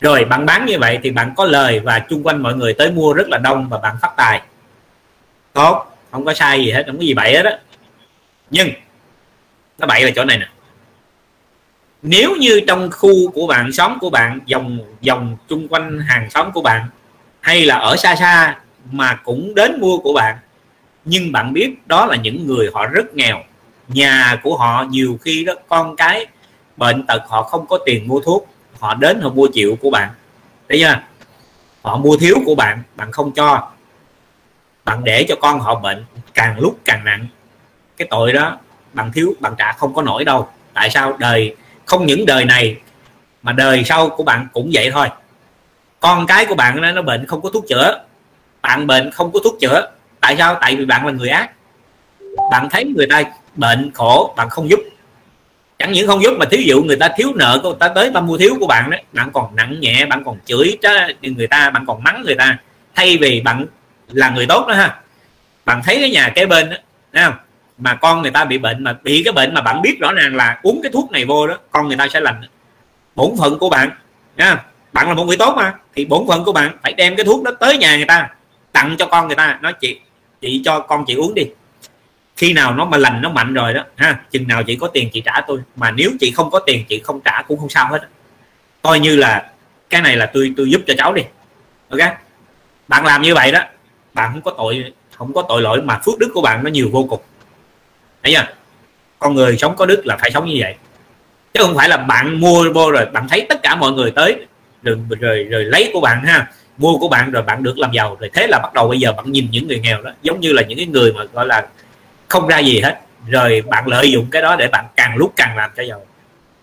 Rồi, 0.00 0.24
bạn 0.24 0.46
bán 0.46 0.66
như 0.66 0.78
vậy 0.78 0.98
thì 1.02 1.10
bạn 1.10 1.32
có 1.36 1.44
lời 1.44 1.80
và 1.80 1.98
chung 1.98 2.22
quanh 2.22 2.42
mọi 2.42 2.54
người 2.54 2.74
tới 2.74 2.90
mua 2.90 3.12
rất 3.12 3.28
là 3.28 3.38
đông 3.38 3.68
và 3.68 3.78
bạn 3.78 3.96
phát 4.02 4.12
tài. 4.16 4.42
Tốt, 5.52 5.96
không 6.10 6.24
có 6.24 6.34
sai 6.34 6.64
gì 6.64 6.70
hết, 6.70 6.82
không 6.86 6.96
có 6.96 7.02
gì 7.02 7.14
bậy 7.14 7.36
hết 7.36 7.42
đó 7.42 7.50
nhưng, 8.50 8.68
nó 9.78 9.86
bậy 9.86 10.04
là 10.04 10.10
chỗ 10.16 10.24
này 10.24 10.38
nè. 10.38 10.48
Nếu 12.02 12.36
như 12.36 12.60
trong 12.66 12.90
khu 12.90 13.30
của 13.30 13.46
bạn, 13.46 13.72
xóm 13.72 13.98
của 14.00 14.10
bạn, 14.10 14.38
dòng 14.46 14.78
dòng 15.00 15.36
chung 15.48 15.68
quanh 15.68 16.00
hàng 16.00 16.30
xóm 16.30 16.52
của 16.52 16.62
bạn, 16.62 16.86
hay 17.40 17.64
là 17.64 17.78
ở 17.78 17.96
xa 17.96 18.16
xa 18.16 18.56
mà 18.90 19.14
cũng 19.24 19.54
đến 19.54 19.80
mua 19.80 19.98
của 19.98 20.12
bạn 20.12 20.36
nhưng 21.08 21.32
bạn 21.32 21.52
biết 21.52 21.86
đó 21.86 22.06
là 22.06 22.16
những 22.16 22.46
người 22.46 22.70
họ 22.74 22.86
rất 22.86 23.14
nghèo. 23.14 23.42
Nhà 23.88 24.40
của 24.42 24.56
họ 24.56 24.84
nhiều 24.90 25.18
khi 25.22 25.44
đó 25.44 25.52
con 25.68 25.96
cái 25.96 26.26
bệnh 26.76 27.06
tật 27.06 27.22
họ 27.28 27.42
không 27.42 27.66
có 27.66 27.78
tiền 27.86 28.08
mua 28.08 28.20
thuốc. 28.20 28.48
Họ 28.80 28.94
đến 28.94 29.20
họ 29.20 29.30
mua 29.30 29.48
chịu 29.52 29.78
của 29.80 29.90
bạn. 29.90 30.10
Thấy 30.68 30.78
chưa? 30.78 31.00
Họ 31.82 31.96
mua 31.96 32.16
thiếu 32.16 32.34
của 32.46 32.54
bạn 32.54 32.82
bạn 32.96 33.12
không 33.12 33.32
cho. 33.32 33.70
Bạn 34.84 35.04
để 35.04 35.26
cho 35.28 35.34
con 35.40 35.60
họ 35.60 35.74
bệnh 35.74 36.04
càng 36.34 36.58
lúc 36.58 36.78
càng 36.84 37.04
nặng. 37.04 37.26
Cái 37.96 38.08
tội 38.10 38.32
đó 38.32 38.58
bạn 38.92 39.12
thiếu 39.12 39.34
bạn 39.40 39.54
trả 39.58 39.72
không 39.72 39.94
có 39.94 40.02
nổi 40.02 40.24
đâu. 40.24 40.48
Tại 40.74 40.90
sao? 40.90 41.16
Đời 41.18 41.56
không 41.84 42.06
những 42.06 42.26
đời 42.26 42.44
này 42.44 42.76
mà 43.42 43.52
đời 43.52 43.84
sau 43.84 44.08
của 44.08 44.22
bạn 44.22 44.48
cũng 44.52 44.70
vậy 44.72 44.90
thôi. 44.92 45.08
Con 46.00 46.26
cái 46.26 46.46
của 46.46 46.54
bạn 46.54 46.80
nó, 46.80 46.92
nó 46.92 47.02
bệnh 47.02 47.26
không 47.26 47.42
có 47.42 47.50
thuốc 47.50 47.64
chữa. 47.68 48.04
Bạn 48.62 48.86
bệnh 48.86 49.10
không 49.10 49.32
có 49.32 49.40
thuốc 49.44 49.60
chữa 49.60 49.90
tại 50.28 50.36
sao? 50.36 50.58
Tại 50.60 50.76
vì 50.76 50.84
bạn 50.84 51.06
là 51.06 51.12
người 51.12 51.28
ác. 51.28 51.50
Bạn 52.50 52.68
thấy 52.70 52.84
người 52.84 53.06
ta 53.06 53.22
bệnh 53.54 53.90
khổ, 53.94 54.34
bạn 54.36 54.48
không 54.48 54.70
giúp. 54.70 54.80
Chẳng 55.78 55.92
những 55.92 56.06
không 56.06 56.22
giúp 56.22 56.34
mà 56.38 56.46
thí 56.50 56.62
dụ 56.62 56.82
người 56.82 56.96
ta 56.96 57.08
thiếu 57.16 57.32
nợ, 57.34 57.60
người 57.62 57.72
ta 57.80 57.88
tới 57.88 58.10
ta 58.14 58.20
mua 58.20 58.38
thiếu 58.38 58.56
của 58.60 58.66
bạn 58.66 58.90
đấy 58.90 59.02
bạn 59.12 59.30
còn 59.32 59.56
nặng 59.56 59.80
nhẹ, 59.80 60.06
bạn 60.06 60.24
còn 60.24 60.38
chửi 60.44 60.78
người 61.22 61.46
ta, 61.46 61.70
bạn 61.70 61.84
còn 61.86 62.02
mắng 62.02 62.22
người 62.24 62.34
ta. 62.34 62.58
Thay 62.94 63.18
vì 63.20 63.40
bạn 63.40 63.66
là 64.08 64.30
người 64.30 64.46
tốt 64.46 64.66
đó 64.68 64.74
ha. 64.74 65.00
Bạn 65.64 65.82
thấy 65.84 65.96
cái 66.00 66.10
nhà 66.10 66.32
kế 66.34 66.46
bên 66.46 66.70
đó, 66.70 66.76
thấy 67.12 67.24
không? 67.24 67.34
Mà 67.78 67.94
con 67.94 68.22
người 68.22 68.30
ta 68.30 68.44
bị 68.44 68.58
bệnh, 68.58 68.84
mà 68.84 68.96
bị 69.02 69.22
cái 69.24 69.32
bệnh 69.32 69.54
mà 69.54 69.60
bạn 69.60 69.82
biết 69.82 69.96
rõ 70.00 70.12
ràng 70.12 70.36
là 70.36 70.58
uống 70.62 70.80
cái 70.82 70.92
thuốc 70.92 71.10
này 71.10 71.24
vô 71.24 71.46
đó, 71.46 71.58
con 71.70 71.88
người 71.88 71.96
ta 71.96 72.08
sẽ 72.08 72.20
lành. 72.20 72.40
Bổn 73.14 73.30
phận 73.38 73.58
của 73.58 73.70
bạn 73.70 73.90
nha 74.36 74.64
bạn 74.92 75.08
là 75.08 75.14
một 75.14 75.24
người 75.24 75.36
tốt 75.36 75.54
mà, 75.56 75.74
thì 75.94 76.04
bổn 76.04 76.26
phận 76.28 76.44
của 76.44 76.52
bạn 76.52 76.76
phải 76.82 76.92
đem 76.92 77.16
cái 77.16 77.26
thuốc 77.26 77.42
đó 77.42 77.50
tới 77.60 77.78
nhà 77.78 77.96
người 77.96 78.06
ta, 78.06 78.28
tặng 78.72 78.96
cho 78.98 79.06
con 79.06 79.26
người 79.26 79.36
ta. 79.36 79.58
Nói 79.62 79.72
chị 79.72 80.00
chị 80.40 80.62
cho 80.64 80.80
con 80.80 81.04
chị 81.06 81.14
uống 81.14 81.34
đi. 81.34 81.42
Khi 82.36 82.52
nào 82.52 82.74
nó 82.74 82.84
mà 82.84 82.96
lành 82.96 83.22
nó 83.22 83.30
mạnh 83.30 83.54
rồi 83.54 83.74
đó 83.74 83.84
ha 83.96 84.20
chừng 84.30 84.48
nào 84.48 84.62
chị 84.62 84.76
có 84.76 84.88
tiền 84.88 85.10
chị 85.12 85.22
trả 85.24 85.40
tôi. 85.46 85.58
Mà 85.76 85.90
nếu 85.90 86.10
chị 86.20 86.30
không 86.30 86.50
có 86.50 86.58
tiền 86.58 86.84
chị 86.88 87.00
không 87.00 87.20
trả 87.20 87.42
cũng 87.42 87.58
không 87.58 87.68
sao 87.68 87.88
hết. 87.90 88.08
Coi 88.82 89.00
như 89.00 89.16
là 89.16 89.50
cái 89.90 90.02
này 90.02 90.16
là 90.16 90.26
tôi 90.26 90.52
tôi 90.56 90.70
giúp 90.70 90.80
cho 90.86 90.94
cháu 90.98 91.12
đi. 91.12 91.22
Ok? 91.88 92.00
Bạn 92.88 93.04
làm 93.04 93.22
như 93.22 93.34
vậy 93.34 93.52
đó 93.52 93.60
bạn 94.14 94.32
không 94.32 94.42
có 94.42 94.50
tội 94.58 94.92
không 95.14 95.32
có 95.32 95.42
tội 95.48 95.62
lỗi 95.62 95.82
mà 95.82 96.00
phước 96.04 96.18
đức 96.18 96.30
của 96.34 96.40
bạn 96.40 96.64
nó 96.64 96.70
nhiều 96.70 96.88
vô 96.92 97.06
cùng. 97.10 97.20
Thấy 98.22 98.34
chưa? 98.34 98.46
Con 99.18 99.34
người 99.34 99.56
sống 99.56 99.76
có 99.76 99.86
đức 99.86 100.06
là 100.06 100.16
phải 100.16 100.30
sống 100.30 100.46
như 100.46 100.56
vậy. 100.60 100.74
Chứ 101.54 101.60
không 101.62 101.76
phải 101.76 101.88
là 101.88 101.96
bạn 101.96 102.40
mua 102.40 102.72
vô 102.72 102.90
rồi 102.90 103.06
bạn 103.06 103.28
thấy 103.28 103.46
tất 103.48 103.62
cả 103.62 103.76
mọi 103.76 103.92
người 103.92 104.10
tới 104.10 104.46
rồi 104.82 104.98
rồi, 105.20 105.44
rồi 105.44 105.64
lấy 105.64 105.90
của 105.92 106.00
bạn 106.00 106.24
ha 106.24 106.50
mua 106.78 106.98
của 106.98 107.08
bạn 107.08 107.30
rồi 107.30 107.42
bạn 107.42 107.62
được 107.62 107.78
làm 107.78 107.92
giàu. 107.92 108.16
Rồi 108.20 108.30
thế 108.34 108.46
là 108.46 108.58
bắt 108.62 108.74
đầu 108.74 108.88
bây 108.88 109.00
giờ 109.00 109.12
bạn 109.12 109.32
nhìn 109.32 109.48
những 109.50 109.68
người 109.68 109.80
nghèo 109.80 110.02
đó 110.02 110.10
giống 110.22 110.40
như 110.40 110.52
là 110.52 110.62
những 110.62 110.78
cái 110.78 110.86
người 110.86 111.12
mà 111.12 111.24
gọi 111.32 111.46
là 111.46 111.66
không 112.28 112.48
ra 112.48 112.58
gì 112.58 112.80
hết. 112.80 113.00
Rồi 113.26 113.62
bạn 113.66 113.88
lợi 113.88 114.12
dụng 114.12 114.26
cái 114.30 114.42
đó 114.42 114.56
để 114.56 114.68
bạn 114.72 114.86
càng 114.96 115.16
lúc 115.16 115.32
càng 115.36 115.56
làm 115.56 115.70
cho 115.76 115.82
giàu. 115.82 116.06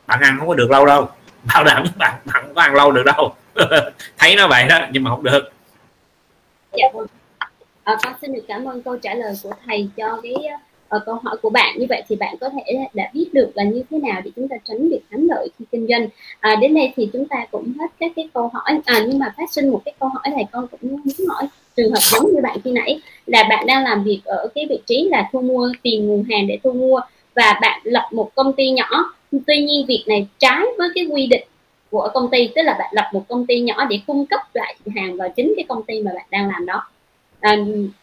Bạn 0.07 0.19
ăn 0.21 0.35
không 0.39 0.47
có 0.47 0.53
được 0.53 0.71
lâu 0.71 0.85
đâu. 0.85 1.09
Bảo 1.53 1.63
đảm 1.63 1.85
bạn 1.97 2.13
bạn 2.25 2.43
không 2.43 2.53
có 2.55 2.61
ăn 2.61 2.75
lâu 2.75 2.91
được 2.91 3.03
đâu. 3.05 3.35
Thấy 4.17 4.35
nó 4.35 4.47
vậy 4.47 4.65
đó 4.69 4.79
nhưng 4.91 5.03
mà 5.03 5.09
không 5.11 5.23
được. 5.23 5.51
Dạ. 6.73 6.87
À, 7.83 7.97
con 8.03 8.13
xin 8.21 8.33
được 8.33 8.45
cảm 8.47 8.65
ơn 8.65 8.83
câu 8.83 8.97
trả 8.97 9.13
lời 9.13 9.33
của 9.43 9.51
thầy 9.65 9.89
cho 9.97 10.19
cái 10.23 10.33
uh, 10.95 11.05
câu 11.05 11.19
hỏi 11.23 11.37
của 11.41 11.49
bạn 11.49 11.79
như 11.79 11.85
vậy 11.89 12.03
thì 12.09 12.15
bạn 12.15 12.35
có 12.39 12.49
thể 12.49 12.77
đã 12.93 13.09
biết 13.13 13.29
được 13.33 13.51
là 13.55 13.63
như 13.63 13.83
thế 13.89 13.97
nào 13.97 14.21
để 14.25 14.31
chúng 14.35 14.47
ta 14.47 14.55
tránh 14.63 14.89
việc 14.89 15.01
thắng 15.11 15.27
lợi 15.29 15.49
khi 15.59 15.65
kinh 15.71 15.87
doanh. 15.87 16.07
À, 16.39 16.55
đến 16.61 16.73
đây 16.73 16.93
thì 16.95 17.09
chúng 17.13 17.27
ta 17.27 17.45
cũng 17.51 17.73
hết 17.79 17.87
các 17.99 18.11
cái 18.15 18.29
câu 18.33 18.49
hỏi. 18.53 18.79
À 18.85 19.05
nhưng 19.07 19.19
mà 19.19 19.33
phát 19.37 19.51
sinh 19.51 19.69
một 19.69 19.81
cái 19.85 19.93
câu 19.99 20.09
hỏi 20.09 20.23
này 20.35 20.45
con 20.51 20.67
cũng 20.67 20.79
muốn 20.81 20.99
hỏi 21.27 21.47
trường 21.77 21.91
hợp 21.91 22.01
giống 22.01 22.35
như 22.35 22.41
bạn 22.43 22.57
khi 22.63 22.71
nãy 22.71 22.99
là 23.25 23.43
bạn 23.49 23.65
đang 23.65 23.83
làm 23.83 24.03
việc 24.03 24.21
ở 24.25 24.47
cái 24.55 24.65
vị 24.69 24.79
trí 24.85 25.07
là 25.11 25.29
thu 25.33 25.41
mua 25.41 25.71
tìm 25.81 26.07
nguồn 26.07 26.23
hàng 26.23 26.47
để 26.47 26.57
thu 26.63 26.71
mua 26.71 26.99
và 27.35 27.59
bạn 27.61 27.81
lập 27.83 28.09
một 28.11 28.35
công 28.35 28.53
ty 28.53 28.71
nhỏ. 28.71 29.13
Tuy 29.47 29.61
nhiên 29.61 29.85
việc 29.85 30.03
này 30.07 30.27
trái 30.39 30.65
với 30.77 30.89
cái 30.95 31.05
quy 31.05 31.27
định 31.27 31.43
của 31.91 32.09
công 32.13 32.29
ty 32.31 32.49
tức 32.55 32.61
là 32.61 32.75
bạn 32.79 32.89
lập 32.93 33.09
một 33.13 33.27
công 33.27 33.45
ty 33.45 33.59
nhỏ 33.59 33.85
để 33.89 33.99
cung 34.07 34.25
cấp 34.25 34.39
lại 34.53 34.75
hàng 34.95 35.17
vào 35.17 35.29
chính 35.35 35.53
cái 35.55 35.65
công 35.67 35.83
ty 35.83 36.01
mà 36.01 36.11
bạn 36.15 36.25
đang 36.29 36.47
làm 36.47 36.65
đó. 36.65 36.83
À, 37.39 37.57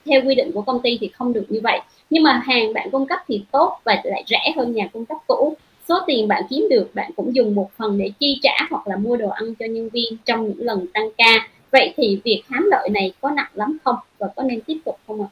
theo 0.07 0.21
quy 0.27 0.35
định 0.35 0.53
của 0.53 0.63
công 0.63 0.83
ty 0.83 0.99
thì 1.01 1.09
không 1.09 1.33
được 1.33 1.47
như 1.49 1.61
vậy 1.63 1.81
nhưng 2.13 2.23
mà 2.23 2.43
hàng 2.45 2.73
bạn 2.73 2.91
cung 2.91 3.07
cấp 3.07 3.19
thì 3.29 3.45
tốt 3.51 3.81
và 3.85 4.03
lại 4.05 4.25
rẻ 4.27 4.53
hơn 4.57 4.73
nhà 4.75 4.89
cung 4.93 5.07
cấp 5.07 5.19
cũ. 5.27 5.57
Số 5.89 6.01
tiền 6.07 6.29
bạn 6.29 6.43
kiếm 6.51 6.67
được 6.71 6.95
bạn 6.95 7.11
cũng 7.17 7.35
dùng 7.35 7.55
một 7.55 7.71
phần 7.77 7.99
để 7.99 8.11
chi 8.21 8.39
trả 8.43 8.53
hoặc 8.71 8.87
là 8.87 8.97
mua 8.97 9.17
đồ 9.17 9.29
ăn 9.29 9.55
cho 9.55 9.67
nhân 9.67 9.89
viên 9.89 10.17
trong 10.25 10.49
những 10.49 10.67
lần 10.67 10.87
tăng 10.95 11.09
ca. 11.19 11.49
Vậy 11.71 11.95
thì 11.97 12.21
việc 12.25 12.43
hám 12.51 12.69
lợi 12.71 12.89
này 12.89 13.13
có 13.21 13.31
nặng 13.31 13.51
lắm 13.55 13.79
không 13.85 13.97
và 14.19 14.29
có 14.37 14.43
nên 14.43 14.61
tiếp 14.61 14.79
tục 14.85 14.99
không 15.07 15.23
ạ? 15.23 15.29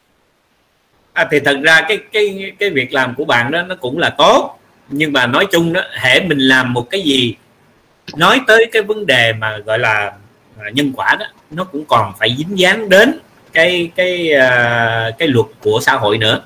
À, 1.12 1.28
thì 1.30 1.40
thật 1.40 1.60
ra 1.62 1.84
cái 1.88 1.98
cái 2.12 2.52
cái 2.58 2.70
việc 2.70 2.92
làm 2.92 3.14
của 3.14 3.24
bạn 3.24 3.50
đó 3.50 3.62
nó 3.62 3.74
cũng 3.74 3.98
là 3.98 4.10
tốt. 4.18 4.58
Nhưng 4.88 5.12
mà 5.12 5.26
nói 5.26 5.46
chung 5.52 5.72
đó 5.72 5.80
hệ 6.00 6.20
mình 6.20 6.38
làm 6.38 6.72
một 6.72 6.90
cái 6.90 7.02
gì 7.02 7.34
nói 8.16 8.40
tới 8.46 8.66
cái 8.72 8.82
vấn 8.82 9.06
đề 9.06 9.32
mà 9.32 9.58
gọi 9.58 9.78
là 9.78 10.12
à, 10.58 10.70
nhân 10.74 10.92
quả 10.96 11.16
đó 11.20 11.26
nó 11.50 11.64
cũng 11.64 11.84
còn 11.84 12.12
phải 12.18 12.34
dính 12.38 12.58
dáng 12.58 12.88
đến 12.88 13.18
cái 13.52 13.90
cái 13.96 14.30
uh, 14.36 15.18
cái 15.18 15.28
luật 15.28 15.46
của 15.60 15.80
xã 15.82 15.92
hội 15.92 16.18
nữa. 16.18 16.42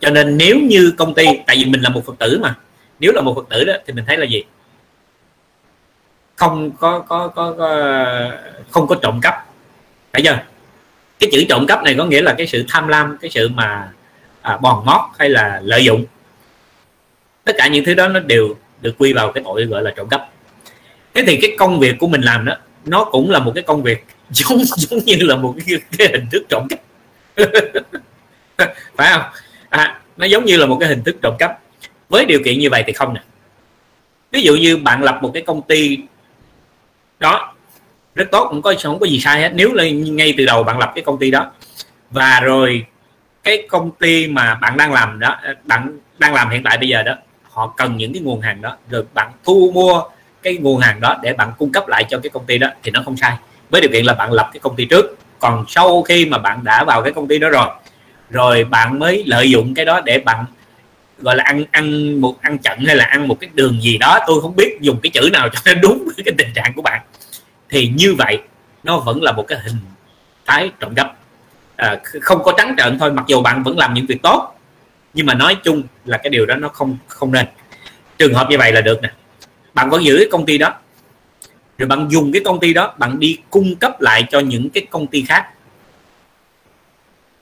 Cho 0.00 0.10
nên 0.10 0.36
nếu 0.38 0.56
như 0.58 0.94
công 0.98 1.14
ty 1.14 1.26
tại 1.46 1.56
vì 1.56 1.64
mình 1.64 1.80
là 1.80 1.88
một 1.88 2.06
phật 2.06 2.18
tử 2.18 2.38
mà 2.42 2.54
nếu 3.00 3.12
là 3.12 3.20
một 3.20 3.34
phật 3.34 3.48
tử 3.48 3.64
đó 3.64 3.72
thì 3.86 3.92
mình 3.92 4.04
thấy 4.06 4.16
là 4.16 4.26
gì? 4.26 4.42
Không 6.36 6.70
có 6.70 6.98
có 6.98 7.28
có, 7.28 7.54
có 7.58 7.90
không 8.70 8.86
có 8.86 8.96
trộm 9.02 9.20
cắp. 9.22 9.34
Phải 10.12 10.22
chưa? 10.22 10.38
Cái 11.18 11.30
chữ 11.32 11.44
trộm 11.48 11.66
cắp 11.66 11.82
này 11.82 11.94
có 11.98 12.04
nghĩa 12.04 12.22
là 12.22 12.34
cái 12.38 12.46
sự 12.46 12.64
tham 12.68 12.88
lam 12.88 13.18
cái 13.20 13.30
sự 13.30 13.48
mà 13.48 13.92
à, 14.42 14.56
bòn 14.56 14.86
mót 14.86 15.00
hay 15.18 15.28
là 15.28 15.60
lợi 15.64 15.84
dụng. 15.84 16.04
Tất 17.44 17.52
cả 17.58 17.68
những 17.68 17.84
thứ 17.84 17.94
đó 17.94 18.08
nó 18.08 18.20
đều 18.20 18.54
được 18.80 18.94
quy 18.98 19.12
vào 19.12 19.32
cái 19.32 19.44
tội 19.44 19.64
gọi 19.64 19.82
là 19.82 19.90
trộm 19.96 20.08
cắp. 20.08 20.28
Thế 21.14 21.24
thì 21.26 21.38
cái 21.42 21.56
công 21.58 21.80
việc 21.80 21.96
của 21.98 22.08
mình 22.08 22.20
làm 22.20 22.44
đó 22.44 22.54
nó 22.84 23.04
cũng 23.04 23.30
là 23.30 23.38
một 23.38 23.52
cái 23.54 23.62
công 23.62 23.82
việc 23.82 24.04
giống 24.30 24.64
giống 24.64 25.00
như 25.04 25.16
là 25.20 25.36
một 25.36 25.54
cái, 25.66 25.78
cái 25.98 26.08
hình 26.12 26.26
thức 26.30 26.42
trộm 26.48 26.66
cắp. 26.70 26.80
Phải 28.96 29.12
không? 29.12 29.22
À, 29.68 30.00
nó 30.16 30.26
giống 30.26 30.44
như 30.44 30.56
là 30.56 30.66
một 30.66 30.76
cái 30.80 30.88
hình 30.88 31.02
thức 31.02 31.16
trộm 31.22 31.34
cắp. 31.38 31.58
Với 32.08 32.24
điều 32.24 32.40
kiện 32.44 32.58
như 32.58 32.70
vậy 32.70 32.84
thì 32.86 32.92
không 32.92 33.14
nè. 33.14 33.20
Ví 34.32 34.42
dụ 34.42 34.56
như 34.56 34.76
bạn 34.76 35.02
lập 35.02 35.18
một 35.22 35.30
cái 35.34 35.42
công 35.42 35.62
ty 35.62 35.98
đó 37.18 37.54
rất 38.14 38.28
tốt 38.32 38.46
cũng 38.50 38.62
có 38.62 38.74
không 38.82 38.98
có 38.98 39.06
gì 39.06 39.20
sai 39.20 39.40
hết. 39.40 39.52
Nếu 39.54 39.72
là 39.72 39.88
ngay 39.90 40.34
từ 40.36 40.46
đầu 40.46 40.62
bạn 40.62 40.78
lập 40.78 40.92
cái 40.94 41.04
công 41.04 41.18
ty 41.18 41.30
đó 41.30 41.52
và 42.10 42.40
rồi 42.40 42.86
cái 43.42 43.66
công 43.68 43.90
ty 43.90 44.26
mà 44.26 44.54
bạn 44.54 44.76
đang 44.76 44.92
làm 44.92 45.18
đó 45.18 45.36
bạn 45.64 45.98
đang 46.18 46.34
làm 46.34 46.50
hiện 46.50 46.62
tại 46.62 46.78
bây 46.78 46.88
giờ 46.88 47.02
đó 47.02 47.14
họ 47.42 47.74
cần 47.76 47.96
những 47.96 48.12
cái 48.12 48.22
nguồn 48.22 48.40
hàng 48.40 48.62
đó 48.62 48.76
rồi 48.90 49.04
bạn 49.14 49.32
thu 49.44 49.70
mua 49.74 50.02
cái 50.42 50.56
nguồn 50.56 50.80
hàng 50.80 51.00
đó 51.00 51.16
để 51.22 51.32
bạn 51.32 51.52
cung 51.58 51.72
cấp 51.72 51.88
lại 51.88 52.04
cho 52.10 52.18
cái 52.22 52.30
công 52.30 52.46
ty 52.46 52.58
đó 52.58 52.68
thì 52.82 52.90
nó 52.90 53.02
không 53.04 53.16
sai 53.16 53.36
với 53.70 53.80
điều 53.80 53.90
kiện 53.92 54.04
là 54.04 54.14
bạn 54.14 54.32
lập 54.32 54.50
cái 54.52 54.60
công 54.60 54.76
ty 54.76 54.84
trước. 54.84 55.18
Còn 55.38 55.64
sau 55.68 56.02
khi 56.02 56.26
mà 56.26 56.38
bạn 56.38 56.64
đã 56.64 56.84
vào 56.84 57.02
cái 57.02 57.12
công 57.12 57.28
ty 57.28 57.38
đó 57.38 57.48
rồi 57.48 57.68
rồi 58.30 58.64
bạn 58.64 58.98
mới 58.98 59.24
lợi 59.26 59.50
dụng 59.50 59.74
cái 59.74 59.84
đó 59.84 60.00
để 60.00 60.18
bạn 60.18 60.44
gọi 61.18 61.36
là 61.36 61.44
ăn 61.44 61.64
ăn 61.70 62.20
một 62.20 62.36
ăn 62.40 62.58
chặn 62.58 62.84
hay 62.86 62.96
là 62.96 63.04
ăn 63.04 63.28
một 63.28 63.40
cái 63.40 63.50
đường 63.54 63.82
gì 63.82 63.98
đó 63.98 64.18
tôi 64.26 64.40
không 64.40 64.56
biết 64.56 64.78
dùng 64.80 65.00
cái 65.02 65.10
chữ 65.10 65.30
nào 65.32 65.48
cho 65.48 65.60
nó 65.66 65.80
đúng 65.82 66.08
với 66.16 66.24
cái 66.24 66.34
tình 66.38 66.52
trạng 66.54 66.72
của 66.74 66.82
bạn. 66.82 67.00
Thì 67.68 67.92
như 67.96 68.14
vậy 68.18 68.38
nó 68.82 68.98
vẫn 68.98 69.22
là 69.22 69.32
một 69.32 69.44
cái 69.48 69.58
hình 69.58 69.76
thái 70.46 70.70
trộm 70.80 70.94
cắp. 70.94 71.12
À, 71.76 71.96
không 72.22 72.42
có 72.42 72.52
trắng 72.56 72.74
trợn 72.78 72.98
thôi 72.98 73.12
mặc 73.12 73.24
dù 73.26 73.42
bạn 73.42 73.62
vẫn 73.62 73.78
làm 73.78 73.94
những 73.94 74.06
việc 74.06 74.22
tốt 74.22 74.52
nhưng 75.14 75.26
mà 75.26 75.34
nói 75.34 75.54
chung 75.54 75.82
là 76.04 76.18
cái 76.18 76.30
điều 76.30 76.46
đó 76.46 76.54
nó 76.54 76.68
không 76.68 76.98
không 77.06 77.32
nên. 77.32 77.46
Trường 78.18 78.34
hợp 78.34 78.46
như 78.50 78.58
vậy 78.58 78.72
là 78.72 78.80
được 78.80 79.02
nè. 79.02 79.10
Bạn 79.74 79.90
vẫn 79.90 80.04
giữ 80.04 80.16
cái 80.18 80.28
công 80.30 80.46
ty 80.46 80.58
đó 80.58 80.74
rồi 81.78 81.88
bạn 81.88 82.08
dùng 82.10 82.32
cái 82.32 82.42
công 82.44 82.60
ty 82.60 82.74
đó, 82.74 82.94
bạn 82.98 83.18
đi 83.18 83.38
cung 83.50 83.76
cấp 83.76 84.00
lại 84.00 84.24
cho 84.30 84.40
những 84.40 84.70
cái 84.70 84.86
công 84.90 85.06
ty 85.06 85.24
khác. 85.28 85.46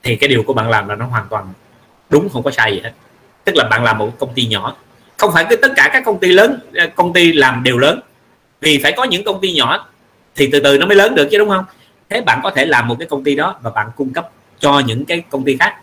Thì 0.02 0.16
cái 0.16 0.28
điều 0.28 0.43
của 0.43 0.52
bạn 0.52 0.70
làm 0.70 0.89
là 0.89 0.94
nó 0.94 1.06
hoàn 1.06 1.27
toàn 1.31 1.52
đúng, 2.11 2.28
không 2.28 2.43
có 2.43 2.51
sai 2.51 2.73
gì 2.73 2.81
hết. 2.81 2.93
Tức 3.44 3.56
là 3.56 3.65
bạn 3.65 3.85
làm 3.85 3.98
một 3.98 4.19
công 4.19 4.35
ty 4.35 4.47
nhỏ. 4.47 4.77
Không 5.16 5.31
phải 5.35 5.44
cái 5.44 5.59
tất 5.62 5.73
cả 5.77 5.90
các 5.93 6.02
công 6.06 6.19
ty 6.19 6.28
lớn 6.28 6.59
à, 6.74 6.86
công 6.86 7.12
ty 7.12 7.32
làm 7.32 7.62
đều 7.62 7.78
lớn. 7.78 8.01
Vì 8.61 8.81
phải 8.82 8.93
có 8.93 9.05
những 9.05 9.24
công 9.24 9.40
ty 9.40 9.52
nhỏ 9.52 9.89
thì 10.36 10.48
từ 10.52 10.61
từ 10.61 10.78
nó 10.78 10.86
mới 10.86 10.97
lớn 10.97 11.15
được 11.15 11.28
chứ, 11.31 11.39
đúng 11.39 11.48
không? 11.48 11.65
Thế 12.11 12.20
bạn 12.20 12.40
có 12.43 12.51
thể 12.51 12.66
làm 12.66 12.89
một 12.89 12.97
cái 12.98 13.09
công 13.09 13.24
ty 13.24 13.35
đó 13.35 13.59
và 13.62 13.70
bạn 13.70 13.90
cung 13.97 14.12
cấp 14.12 14.28
cho 14.59 14.78
những 14.78 15.05
cái 15.05 15.23
công 15.31 15.44
ty 15.44 15.56
khác. 15.56 15.77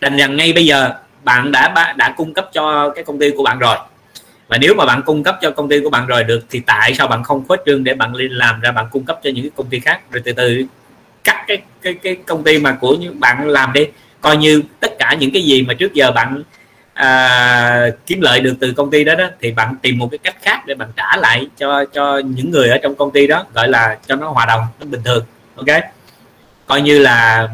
Đành 0.00 0.16
rằng 0.16 0.36
ngay 0.36 0.52
bây 0.52 0.66
giờ 0.66 0.94
bạn 1.22 1.52
đã 1.52 1.94
đã 1.96 2.14
cung 2.16 2.34
cấp 2.34 2.50
cho 2.52 2.90
cái 2.90 3.04
công 3.04 3.18
ty 3.18 3.30
của 3.36 3.42
bạn 3.42 3.58
rồi 3.58 3.76
và 4.50 4.58
nếu 4.58 4.74
mà 4.74 4.86
bạn 4.86 5.02
cung 5.06 5.22
cấp 5.22 5.38
cho 5.42 5.50
công 5.50 5.68
ty 5.68 5.80
của 5.80 5.90
bạn 5.90 6.06
rồi 6.06 6.24
được 6.24 6.40
thì 6.50 6.60
tại 6.60 6.94
sao 6.94 7.08
bạn 7.08 7.22
không 7.22 7.44
khuếch 7.48 7.60
trương 7.66 7.84
để 7.84 7.94
bạn 7.94 8.12
làm 8.14 8.60
ra 8.60 8.72
bạn 8.72 8.86
cung 8.90 9.04
cấp 9.04 9.20
cho 9.22 9.30
những 9.34 9.44
cái 9.44 9.50
công 9.56 9.66
ty 9.66 9.80
khác? 9.80 10.00
Rồi 10.10 10.22
từ 10.24 10.32
từ 10.32 10.64
cắt 11.24 11.44
cái 11.46 11.58
cái 11.82 11.94
cái 11.94 12.16
công 12.26 12.44
ty 12.44 12.58
mà 12.58 12.72
của 12.72 12.94
những 12.94 13.20
bạn 13.20 13.48
làm 13.48 13.72
đi 13.72 13.86
coi 14.20 14.36
như 14.36 14.62
tất 14.80 14.98
cả 14.98 15.16
những 15.20 15.30
cái 15.30 15.42
gì 15.42 15.62
mà 15.62 15.74
trước 15.74 15.94
giờ 15.94 16.10
bạn 16.10 16.42
à, 16.94 17.90
kiếm 18.06 18.20
lợi 18.20 18.40
được 18.40 18.54
từ 18.60 18.72
công 18.72 18.90
ty 18.90 19.04
đó 19.04 19.14
đó 19.14 19.28
thì 19.40 19.52
bạn 19.52 19.74
tìm 19.82 19.98
một 19.98 20.08
cái 20.10 20.18
cách 20.18 20.36
khác 20.42 20.66
để 20.66 20.74
bạn 20.74 20.88
trả 20.96 21.16
lại 21.16 21.46
cho 21.56 21.84
cho 21.84 22.18
những 22.18 22.50
người 22.50 22.68
ở 22.68 22.78
trong 22.82 22.94
công 22.94 23.10
ty 23.10 23.26
đó 23.26 23.46
gọi 23.54 23.68
là 23.68 23.98
cho 24.06 24.16
nó 24.16 24.28
hòa 24.28 24.46
đồng 24.46 24.60
nó 24.80 24.86
bình 24.86 25.00
thường 25.04 25.24
ok? 25.56 25.80
Coi 26.66 26.82
như 26.82 26.98
là 26.98 27.48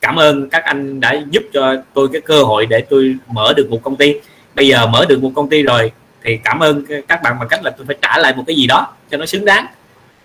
cảm 0.00 0.16
ơn 0.16 0.50
các 0.50 0.64
anh 0.64 1.00
đã 1.00 1.14
giúp 1.30 1.42
cho 1.52 1.76
tôi 1.94 2.08
cái 2.12 2.20
cơ 2.20 2.42
hội 2.42 2.66
để 2.66 2.80
tôi 2.80 3.16
mở 3.26 3.52
được 3.56 3.70
một 3.70 3.80
công 3.82 3.96
ty. 3.96 4.14
Bây 4.54 4.68
giờ 4.68 4.86
mở 4.86 5.04
được 5.08 5.22
một 5.22 5.32
công 5.34 5.48
ty 5.48 5.62
rồi 5.62 5.92
thì 6.26 6.36
cảm 6.44 6.60
ơn 6.60 6.84
các 7.08 7.22
bạn 7.22 7.38
bằng 7.38 7.48
cách 7.48 7.64
là 7.64 7.70
tôi 7.70 7.86
phải 7.86 7.96
trả 8.02 8.18
lại 8.18 8.34
một 8.36 8.44
cái 8.46 8.56
gì 8.56 8.66
đó 8.66 8.94
cho 9.10 9.16
nó 9.16 9.26
xứng 9.26 9.44
đáng. 9.44 9.66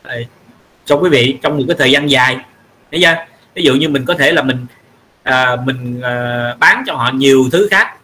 Ờ, 0.03 0.15
cho 0.86 0.95
quý 0.95 1.10
vị 1.10 1.38
trong 1.41 1.57
một 1.57 1.64
cái 1.68 1.76
thời 1.80 1.91
gian 1.91 2.10
dài. 2.10 2.38
Thấy 2.91 3.02
chưa? 3.02 3.15
Ví 3.56 3.64
dụ 3.64 3.76
như 3.76 3.90
mình 3.90 4.06
có 4.06 4.14
thể 4.14 4.32
là 4.32 4.41
mình 4.41 4.65
à, 5.23 5.56
mình 5.65 6.02
à, 6.02 6.56
bán 6.60 6.84
cho 6.88 6.94
họ 6.94 7.11
nhiều 7.14 7.49
thứ 7.52 7.68
khác 7.72 7.95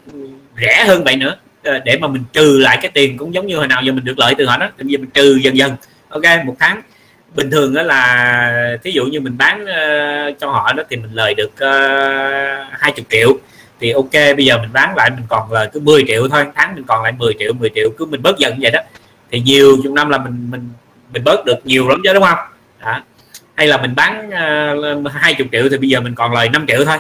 rẻ 0.61 0.86
hơn 0.88 1.03
vậy 1.03 1.15
nữa. 1.15 1.36
À, 1.64 1.82
để 1.86 1.98
mà 1.98 2.07
mình 2.07 2.24
trừ 2.34 2.60
lại 2.60 2.78
cái 2.82 2.91
tiền 2.94 3.18
cũng 3.18 3.34
giống 3.34 3.48
như 3.48 3.57
hồi 3.57 3.68
nào 3.68 3.82
giờ 3.82 3.91
mình 3.91 4.06
được 4.06 4.19
lợi 4.19 4.36
từ 4.38 4.45
họ 4.45 4.57
đó. 4.57 4.69
Thì 4.78 4.86
giờ 4.88 4.98
mình 4.98 5.10
trừ 5.10 5.36
dần 5.36 5.57
dần. 5.57 5.76
Ok 6.10 6.24
một 6.45 6.56
tháng. 6.60 6.82
Bình 7.36 7.52
thường 7.52 7.74
đó 7.74 7.82
là 7.82 8.78
thí 8.84 8.91
dụ 8.91 9.06
như 9.06 9.19
mình 9.19 9.38
bán 9.38 9.64
uh, 9.64 10.40
cho 10.40 10.49
họ 10.49 10.74
đó 10.74 10.84
thì 10.90 10.98
mình 10.98 11.14
lời 11.14 11.34
được 11.34 11.52
uh, 11.52 12.80
20 12.80 13.06
triệu 13.10 13.38
thì 13.80 13.91
ok 13.91 14.14
bây 14.14 14.45
giờ 14.45 14.58
mình 14.58 14.70
bán 14.74 14.95
lại 14.95 15.10
mình 15.10 15.26
còn 15.30 15.52
là 15.52 15.66
cứ 15.66 15.80
10 15.80 16.04
triệu 16.08 16.28
thôi 16.28 16.45
tháng 16.56 16.76
mình 16.76 16.84
còn 16.88 17.04
lại 17.04 17.12
10 17.12 17.34
triệu 17.40 17.54
10 17.54 17.70
triệu 17.76 17.90
cứ 17.98 18.06
mình 18.06 18.22
bớt 18.22 18.38
dần 18.38 18.58
vậy 18.62 18.72
đó. 18.72 18.80
Thì 19.32 19.40
nhiều 19.40 19.78
chục 19.84 19.94
năm 19.94 20.10
là 20.10 20.18
mình 20.18 20.48
mình 20.52 20.70
mình 21.14 21.24
bớt 21.24 21.45
được 21.45 21.66
nhiều 21.66 21.90
lắm 21.90 22.02
chứ 22.04 22.14
đúng 22.14 22.24
không? 22.24 22.40
Đó. 22.82 23.02
hay 23.56 23.68
là 23.68 23.78
mình 23.78 23.95
bán 23.95 24.32
à, 24.32 24.74
uh, 25.06 25.12
20 25.12 25.48
triệu 25.52 25.70
thì 25.72 25.78
bây 25.78 25.90
giờ 25.90 26.02
mình 26.02 26.16
còn 26.16 26.34
lời 26.34 26.49
5 26.49 26.66
triệu 26.68 26.86
thôi. 26.86 26.98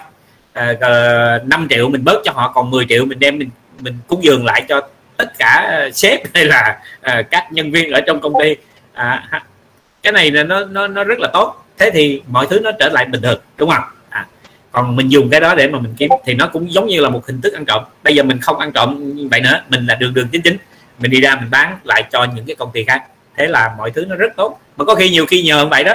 À, 0.53 0.73
ờ, 0.79 1.39
uh, 1.43 1.47
5 1.47 1.67
triệu 1.69 1.89
mình 1.89 2.03
bớt 2.03 2.21
cho 2.23 2.31
họ 2.31 2.51
còn 2.55 2.71
10 2.71 2.85
triệu 2.89 3.05
mình 3.05 3.19
đem 3.19 3.39
mình 3.39 3.49
mình 3.79 3.97
cúng 4.07 4.23
dường 4.23 4.45
lại 4.45 4.65
cho 4.69 4.81
tất 5.17 5.37
cả 5.39 5.47
à, 5.47 5.89
sếp 5.93 6.19
hay 6.33 6.45
là 6.45 6.79
uh, 6.99 7.25
các 7.31 7.47
nhân 7.51 7.71
viên 7.71 7.91
ở 7.91 8.01
trong 8.01 8.21
công 8.21 8.33
ty. 8.41 8.51
Uh, 8.51 9.41
cái 10.03 10.13
này 10.13 10.31
là 10.31 10.43
nó 10.43 10.65
nó 10.65 10.87
nó 10.87 11.03
rất 11.03 11.19
là 11.19 11.29
tốt. 11.33 11.65
Thế 11.77 11.91
thì 11.93 12.21
mọi 12.27 12.47
thứ 12.49 12.59
nó 12.59 12.71
trở 12.79 12.89
lại 12.89 13.05
bình 13.05 13.21
thường 13.21 13.39
đúng 13.57 13.69
không? 13.69 13.83
Còn 14.77 14.95
mình 14.95 15.09
dùng 15.09 15.29
cái 15.29 15.39
đó 15.39 15.55
để 15.55 15.67
mà 15.67 15.79
mình 15.79 15.93
kiếm 15.97 16.09
thì 16.25 16.33
nó 16.33 16.47
cũng 16.47 16.73
giống 16.73 16.87
như 16.87 17.01
là 17.01 17.09
một 17.09 17.27
hình 17.27 17.41
thức 17.41 17.53
ăn 17.53 17.65
trộm. 17.65 17.83
Bây 18.03 18.15
giờ 18.15 18.23
mình 18.23 18.39
không 18.41 18.59
ăn 18.59 18.71
trộm 18.71 19.13
vậy 19.31 19.41
nữa 19.41 19.61
mình 19.69 19.85
là 19.85 19.95
đường 19.95 20.13
đường 20.13 20.27
chính 20.31 20.41
chính. 20.41 20.57
Mình 20.99 21.11
đi 21.11 21.21
ra 21.21 21.35
mình 21.35 21.49
bán 21.51 21.77
lại 21.83 22.03
cho 22.11 22.27
những 22.35 22.45
cái 22.45 22.55
công 22.55 22.71
ty 22.71 22.83
khác. 22.83 23.03
Thế 23.37 23.47
là 23.47 23.75
mọi 23.77 23.91
thứ 23.91 24.05
nó 24.05 24.15
rất 24.15 24.35
tốt. 24.35 24.59
Mà 24.77 24.85
có 24.85 24.95
khi 24.95 25.09
nhiều 25.09 25.25
khi 25.25 25.43
nhờ 25.43 25.65
vậy 25.65 25.83
đó 25.83 25.93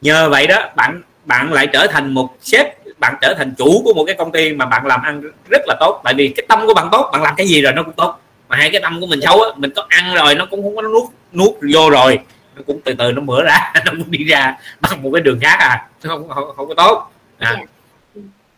nhờ 0.00 0.28
vậy 0.28 0.46
đó 0.46 0.70
bạn 0.76 1.02
bạn 1.24 1.52
lại 1.52 1.66
trở 1.66 1.86
thành 1.86 2.14
một 2.14 2.36
sếp 2.42 2.66
bạn 2.98 3.14
trở 3.20 3.34
thành 3.38 3.54
chủ 3.58 3.82
của 3.84 3.94
một 3.94 4.04
cái 4.06 4.14
công 4.14 4.32
ty 4.32 4.52
mà 4.52 4.66
bạn 4.66 4.86
làm 4.86 5.02
ăn 5.02 5.22
rất 5.50 5.60
là 5.66 5.76
tốt. 5.80 6.00
Tại 6.04 6.14
vì 6.14 6.28
cái 6.28 6.46
tâm 6.48 6.66
của 6.66 6.74
bạn 6.74 6.88
tốt 6.92 7.10
bạn 7.12 7.22
làm 7.22 7.34
cái 7.36 7.46
gì 7.46 7.62
rồi 7.62 7.72
nó 7.72 7.82
cũng 7.82 7.94
tốt. 7.94 8.20
Mà 8.48 8.56
hai 8.56 8.70
cái 8.70 8.80
tâm 8.80 9.00
của 9.00 9.06
mình 9.06 9.20
xấu 9.22 9.42
á 9.42 9.48
mình 9.56 9.70
có 9.76 9.86
ăn 9.88 10.14
rồi 10.14 10.34
nó 10.34 10.46
cũng 10.50 10.62
không 10.62 10.76
có 10.76 10.82
nuốt 10.82 11.04
nuốt 11.32 11.50
vô 11.74 11.90
rồi. 11.90 12.18
Nó 12.56 12.62
cũng 12.66 12.80
từ 12.84 12.94
từ 12.98 13.12
nó 13.12 13.22
mở 13.22 13.42
ra 13.42 13.72
nó 13.84 13.92
cũng 13.92 14.10
đi 14.10 14.24
ra 14.24 14.56
bằng 14.80 15.02
một 15.02 15.10
cái 15.12 15.20
đường 15.22 15.38
khác 15.40 15.56
à. 15.58 15.88
Không 16.02 16.28
không, 16.28 16.44
không 16.56 16.68
có 16.68 16.74
tốt. 16.74 17.10
À. 17.38 17.50
Yeah 17.50 17.68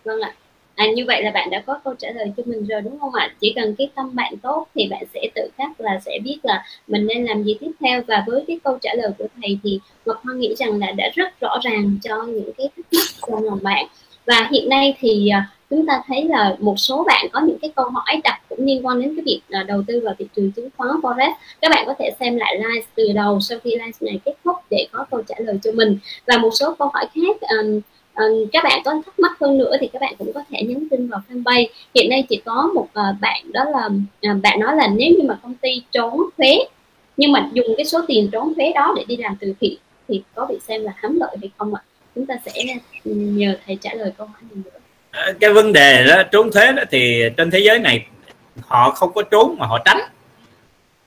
vâng 0.09 0.21
ạ. 0.21 0.35
À, 0.75 0.87
như 0.95 1.05
vậy 1.07 1.23
là 1.23 1.31
bạn 1.31 1.51
đã 1.51 1.63
có 1.67 1.81
câu 1.85 1.95
trả 1.99 2.11
lời 2.11 2.33
cho 2.37 2.43
mình 2.47 2.67
rồi 2.67 2.81
đúng 2.81 2.99
không 2.99 3.15
ạ? 3.15 3.31
Chỉ 3.41 3.53
cần 3.57 3.75
cái 3.79 3.89
tâm 3.95 4.15
bạn 4.15 4.37
tốt 4.43 4.67
thì 4.75 4.89
bạn 4.91 5.03
sẽ 5.15 5.21
tự 5.35 5.43
khắc 5.57 5.81
là 5.81 6.01
sẽ 6.05 6.19
biết 6.25 6.39
là 6.43 6.65
mình 6.87 7.07
nên 7.07 7.25
làm 7.25 7.43
gì 7.45 7.57
tiếp 7.61 7.71
theo. 7.81 8.03
Và 8.07 8.25
với 8.27 8.45
cái 8.47 8.59
câu 8.65 8.79
trả 8.83 8.95
lời 8.95 9.11
của 9.19 9.27
thầy 9.43 9.59
thì 9.63 9.81
Ngọc 10.07 10.21
Hoa 10.25 10.35
nghĩ 10.35 10.55
rằng 10.59 10.79
là 10.79 10.93
đã 10.93 11.11
rất 11.15 11.41
rõ 11.41 11.59
ràng 11.63 11.99
cho 12.03 12.23
những 12.23 12.53
cái 12.57 12.69
thắc 12.77 12.87
mắc 12.93 13.07
trong 13.27 13.45
lòng 13.45 13.59
bạn. 13.63 13.87
Và 14.27 14.49
hiện 14.51 14.69
nay 14.69 14.97
thì 15.01 15.29
à, 15.29 15.51
chúng 15.71 15.87
ta 15.87 16.03
thấy 16.07 16.25
là 16.25 16.57
một 16.59 16.75
số 16.79 17.05
bạn 17.07 17.27
có 17.33 17.41
những 17.41 17.59
cái 17.59 17.73
câu 17.77 17.91
hỏi 17.91 18.21
đặt 18.25 18.41
cũng 18.49 18.67
liên 18.67 18.87
quan 18.87 19.01
đến 19.01 19.17
cái 19.17 19.23
việc 19.25 19.41
à, 19.51 19.63
đầu 19.63 19.83
tư 19.87 20.01
vào 20.05 20.15
thị 20.19 20.27
trường 20.37 20.53
chứng 20.53 20.69
khoán 20.77 20.91
forex. 20.91 21.33
Các 21.61 21.71
bạn 21.71 21.87
có 21.87 21.95
thể 21.99 22.11
xem 22.21 22.37
lại 22.37 22.57
live 22.57 22.87
từ 22.95 23.05
đầu 23.15 23.41
sau 23.41 23.59
khi 23.65 23.71
live 23.71 23.99
này 24.01 24.21
kết 24.25 24.35
thúc 24.45 24.57
để 24.71 24.87
có 24.93 25.07
câu 25.11 25.23
trả 25.29 25.35
lời 25.39 25.59
cho 25.63 25.73
mình. 25.73 25.99
Và 26.27 26.39
một 26.39 26.51
số 26.53 26.75
câu 26.79 26.91
hỏi 26.95 27.07
khác 27.15 27.49
um, 27.59 27.81
Ờ, 28.19 28.25
các 28.53 28.65
bạn 28.65 28.81
có 28.85 29.03
thắc 29.07 29.19
mắc 29.19 29.33
hơn 29.41 29.59
nữa 29.59 29.77
thì 29.81 29.89
các 29.93 30.03
bạn 30.03 30.15
cũng 30.19 30.33
có 30.33 30.43
thể 30.51 30.63
nhắn 30.63 30.89
tin 30.91 31.09
vào 31.09 31.21
fanpage. 31.29 31.67
Hiện 31.95 32.11
nay 32.11 32.25
chỉ 32.29 32.43
có 32.45 32.71
một 32.75 32.85
uh, 32.85 33.21
bạn 33.21 33.53
đó 33.53 33.65
là 33.65 33.87
uh, 34.33 34.43
bạn 34.43 34.61
nói 34.61 34.77
là 34.77 34.87
nếu 34.87 35.09
như 35.19 35.29
mà 35.29 35.39
công 35.43 35.55
ty 35.55 35.83
trốn 35.93 36.21
thuế 36.39 36.59
nhưng 37.17 37.33
mà 37.33 37.49
dùng 37.53 37.67
cái 37.77 37.87
số 37.87 38.01
tiền 38.09 38.29
trốn 38.33 38.55
thuế 38.55 38.73
đó 38.75 38.95
để 38.97 39.05
đi 39.09 39.17
làm 39.17 39.37
từ 39.41 39.55
thiện 39.61 39.77
thì 40.09 40.23
có 40.35 40.47
bị 40.47 40.57
xem 40.69 40.83
là 40.83 40.93
hám 40.97 41.21
lợi 41.21 41.37
hay 41.41 41.51
không 41.59 41.75
ạ? 41.75 41.83
Chúng 42.15 42.27
ta 42.27 42.35
sẽ 42.45 42.53
ừ, 43.05 43.13
nhờ 43.15 43.57
thầy 43.67 43.79
trả 43.81 43.95
lời 43.95 44.13
câu 44.19 44.27
hỏi 44.27 44.43
này 44.51 44.63
nữa. 44.65 45.33
Cái 45.41 45.53
vấn 45.53 45.73
đề 45.73 46.05
đó 46.05 46.23
trốn 46.33 46.53
thuế 46.53 46.73
đó 46.73 46.83
thì 46.91 47.23
trên 47.37 47.51
thế 47.51 47.59
giới 47.59 47.79
này 47.79 48.07
họ 48.67 48.91
không 48.91 49.13
có 49.15 49.23
trốn 49.23 49.57
mà 49.59 49.67
họ 49.67 49.79
tránh. 49.85 50.01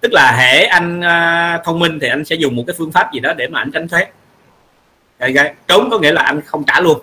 Tức 0.01 0.13
là 0.13 0.31
hệ 0.31 0.65
anh 0.65 0.99
uh, 0.99 1.65
thông 1.65 1.79
minh 1.79 1.99
thì 2.01 2.07
anh 2.07 2.25
sẽ 2.25 2.35
dùng 2.35 2.55
một 2.55 2.63
cái 2.67 2.75
phương 2.77 2.91
pháp 2.91 3.13
gì 3.13 3.19
đó 3.19 3.33
để 3.33 3.47
mà 3.47 3.59
anh 3.59 3.71
tránh 3.71 3.87
thuế 3.87 4.05
okay. 5.21 5.53
trốn 5.67 5.89
có 5.89 5.99
nghĩa 5.99 6.11
là 6.11 6.21
anh 6.21 6.41
không 6.45 6.63
trả 6.63 6.79
luôn. 6.79 6.99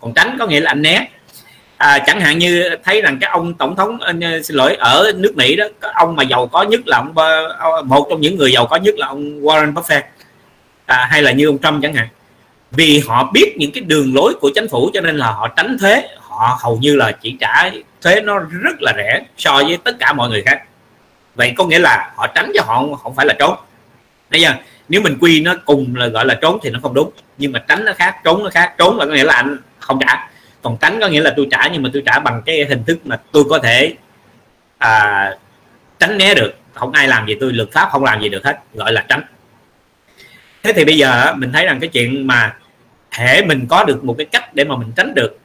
Còn 0.00 0.12
tránh 0.14 0.36
có 0.38 0.46
nghĩa 0.46 0.60
là 0.60 0.70
anh 0.70 0.82
né. 0.82 1.08
À, 1.76 1.98
chẳng 2.06 2.20
hạn 2.20 2.38
như 2.38 2.70
thấy 2.84 3.02
rằng 3.02 3.18
cái 3.20 3.30
ông 3.30 3.54
tổng 3.54 3.76
thống 3.76 4.00
anh, 4.00 4.20
ờ, 4.20 4.42
xin 4.42 4.56
lỗi 4.56 4.74
ở 4.74 5.12
nước 5.16 5.36
mỹ 5.36 5.56
đó 5.56 5.64
cái 5.80 5.90
ông 5.94 6.16
mà 6.16 6.22
giàu 6.22 6.46
có 6.46 6.62
nhất 6.62 6.80
là 6.86 6.96
ông 6.96 7.14
một 7.88 8.06
trong 8.10 8.20
những 8.20 8.36
người 8.36 8.52
giàu 8.52 8.66
có 8.66 8.76
nhất 8.76 8.94
là 8.98 9.06
ông 9.06 9.40
warren 9.40 9.74
buffett. 9.74 10.02
À, 10.86 11.06
hay 11.10 11.22
là 11.22 11.32
như 11.32 11.46
ông 11.46 11.58
trump 11.58 11.82
chẳng 11.82 11.94
hạn. 11.94 12.08
Vì 12.70 13.02
họ 13.06 13.30
biết 13.32 13.54
những 13.56 13.72
cái 13.72 13.80
đường 13.80 14.14
lối 14.14 14.34
của 14.40 14.50
chính 14.54 14.68
phủ 14.68 14.90
cho 14.94 15.00
nên 15.00 15.16
là 15.16 15.26
họ 15.26 15.48
tránh 15.48 15.76
thuế. 15.80 16.08
Họ 16.18 16.58
hầu 16.60 16.76
như 16.76 16.96
là 16.96 17.12
chỉ 17.12 17.36
trả 17.40 17.70
thuế 18.02 18.20
nó 18.20 18.38
rất 18.38 18.76
là 18.80 18.92
rẻ 18.96 19.20
so 19.38 19.62
với 19.66 19.78
tất 19.84 19.96
cả 19.98 20.12
mọi 20.12 20.28
người 20.30 20.42
khác. 20.42 20.62
Vậy 21.34 21.52
có 21.56 21.64
nghĩa 21.64 21.78
là 21.78 22.12
họ 22.16 22.26
tránh 22.26 22.52
cho 22.54 22.62
họ 22.66 22.84
không 23.02 23.14
phải 23.14 23.26
là 23.26 23.34
trốn. 23.38 23.56
Bây 24.30 24.40
giờ 24.40 24.52
nếu 24.88 25.00
mình 25.00 25.18
quy 25.20 25.40
nó 25.40 25.54
cùng 25.64 25.96
là 25.96 26.06
gọi 26.06 26.26
là 26.26 26.34
trốn 26.34 26.58
thì 26.62 26.70
nó 26.70 26.78
không 26.82 26.94
đúng. 26.94 27.10
Nhưng 27.38 27.52
mà 27.52 27.58
tránh 27.68 27.84
nó 27.84 27.92
khác 27.92 28.16
trốn 28.24 28.44
nó 28.44 28.50
khác. 28.50 28.74
Trốn 28.78 28.98
là 28.98 29.06
có 29.06 29.12
nghĩa 29.12 29.24
là 29.24 29.34
anh 29.34 29.56
không 29.78 29.98
trả. 30.00 30.30
Còn 30.62 30.76
tránh 30.80 31.00
có 31.00 31.08
nghĩa 31.08 31.20
là 31.20 31.32
tôi 31.36 31.46
trả 31.50 31.68
nhưng 31.72 31.82
mà 31.82 31.90
tôi 31.92 32.02
trả 32.06 32.18
bằng 32.18 32.42
cái 32.46 32.64
hình 32.64 32.84
thức 32.84 33.06
mà 33.06 33.20
tôi 33.32 33.44
có 33.50 33.58
thể 33.58 33.94
à, 34.78 35.30
tránh 35.98 36.18
né 36.18 36.34
được. 36.34 36.54
Không 36.72 36.92
ai 36.92 37.08
làm 37.08 37.26
gì 37.26 37.36
tôi 37.40 37.52
luật 37.52 37.72
pháp 37.72 37.88
không 37.92 38.04
làm 38.04 38.22
gì 38.22 38.28
được 38.28 38.44
hết. 38.44 38.58
Gọi 38.74 38.92
là 38.92 39.04
tránh. 39.08 39.22
Thế 40.62 40.72
thì 40.72 40.84
bây 40.84 40.98
giờ 40.98 41.34
mình 41.34 41.52
thấy 41.52 41.66
rằng 41.66 41.80
cái 41.80 41.88
chuyện 41.88 42.26
mà 42.26 42.54
thể 43.10 43.44
mình 43.44 43.66
có 43.68 43.84
được 43.84 44.04
một 44.04 44.14
cái 44.18 44.26
cách 44.26 44.54
để 44.54 44.64
mà 44.64 44.76
mình 44.76 44.92
tránh 44.96 45.14
được 45.14 45.38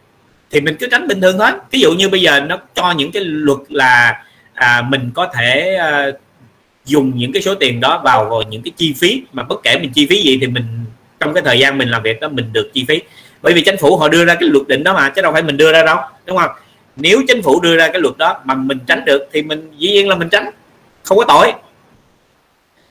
thì 0.51 0.61
mình 0.61 0.75
cứ 0.79 0.87
tránh 0.91 1.07
bình 1.07 1.21
thường 1.21 1.37
thôi. 1.39 1.51
Ví 1.71 1.79
dụ 1.79 1.93
như 1.93 2.09
bây 2.09 2.21
giờ 2.21 2.39
nó 2.39 2.57
cho 2.73 2.91
những 2.91 3.11
cái 3.11 3.23
luật 3.25 3.59
là 3.69 4.23
à, 4.53 4.81
mình 4.81 5.11
có 5.13 5.27
thể 5.35 5.75
à, 5.75 6.07
dùng 6.87 7.17
những 7.17 7.33
cái 7.33 7.41
số 7.41 7.55
tiền 7.55 7.79
đó 7.79 8.01
vào, 8.03 8.25
vào 8.29 8.41
những 8.41 8.61
cái 8.61 8.71
chi 8.77 8.93
phí 8.97 9.23
mà 9.31 9.43
bất 9.43 9.63
kể 9.63 9.77
mình 9.79 9.91
chi 9.93 10.07
phí 10.09 10.21
gì 10.21 10.37
thì 10.41 10.47
mình 10.47 10.65
trong 11.19 11.33
cái 11.33 11.43
thời 11.45 11.59
gian 11.59 11.77
mình 11.77 11.89
làm 11.89 12.03
việc 12.03 12.19
đó 12.21 12.29
mình 12.29 12.53
được 12.53 12.69
chi 12.73 12.85
phí. 12.87 13.01
Bởi 13.41 13.53
vì 13.53 13.61
chính 13.61 13.77
phủ 13.77 13.97
họ 13.97 14.07
đưa 14.07 14.25
ra 14.25 14.35
cái 14.35 14.49
luật 14.49 14.67
định 14.67 14.83
đó 14.83 14.93
mà 14.93 15.09
chứ 15.09 15.21
đâu 15.21 15.33
phải 15.33 15.43
mình 15.43 15.57
đưa 15.57 15.71
ra 15.71 15.83
đâu 15.83 15.97
đúng 16.25 16.37
không? 16.37 16.49
Nếu 16.95 17.21
chính 17.27 17.41
phủ 17.41 17.61
đưa 17.61 17.77
ra 17.77 17.87
cái 17.87 18.01
luật 18.01 18.17
đó 18.17 18.41
mà 18.43 18.53
mình 18.53 18.79
tránh 18.87 19.05
được 19.05 19.29
thì 19.33 19.41
mình 19.41 19.71
dĩ 19.77 19.87
nhiên 19.91 20.09
là 20.09 20.15
mình 20.15 20.29
tránh 20.29 20.49
không 21.03 21.17
có 21.17 21.25
tội. 21.27 21.53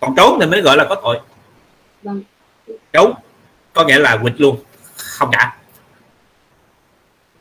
Còn 0.01 0.15
trốn 0.17 0.39
thì 0.41 0.47
mới 0.47 0.61
gọi 0.61 0.77
là 0.77 0.85
có 0.89 0.95
tội. 0.95 1.21
Vâng. 2.03 2.23
trốn 2.93 3.15
có 3.73 3.85
nghĩa 3.85 3.99
là 3.99 4.17
quỵt 4.23 4.35
luôn 4.41 4.57
không 4.97 5.31
trả. 5.33 5.57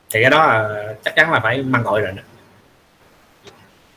Thì 0.10 0.22
cái 0.22 0.30
đó 0.30 0.48
là 0.48 0.84
chắc 1.06 1.15
chắn 1.15 1.32
là 1.32 1.40
phải 1.40 1.64
mang 1.64 1.84
gọi 1.84 2.02
rồi 2.02 2.11
nữa 2.11 2.22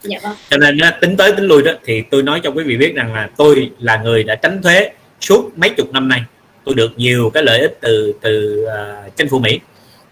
dạ 0.09 0.19
vâng. 0.23 0.37
cho 0.51 0.57
nên 0.57 0.79
tính 1.01 1.17
tới 1.17 1.33
tính 1.33 1.45
lui 1.45 1.63
đó 1.63 1.73
thì 1.85 2.03
tôi 2.03 2.23
nói 2.23 2.41
cho 2.45 2.51
quý 2.51 2.65
vị 2.65 2.77
biết 2.77 2.95
rằng 2.95 3.15
là 3.15 3.29
tôi 3.37 3.71
là 3.79 3.97
người 3.97 4.25
đã 4.25 4.35
tránh 4.35 4.63
thuế 4.63 4.91
suốt 5.21 5.51
mấy 5.57 5.71
chục 5.71 5.93
năm 5.93 6.09
nay. 6.09 6.23
Tôi 6.65 6.75
được 6.75 6.93
nhiều 6.97 7.31
cái 7.35 7.43
lợi 7.43 7.61
ích 7.61 7.79
từ 7.81 8.15
từ 8.21 8.65
uh, 8.65 9.17
chính 9.17 9.29
phủ 9.29 9.39
Mỹ. 9.39 9.61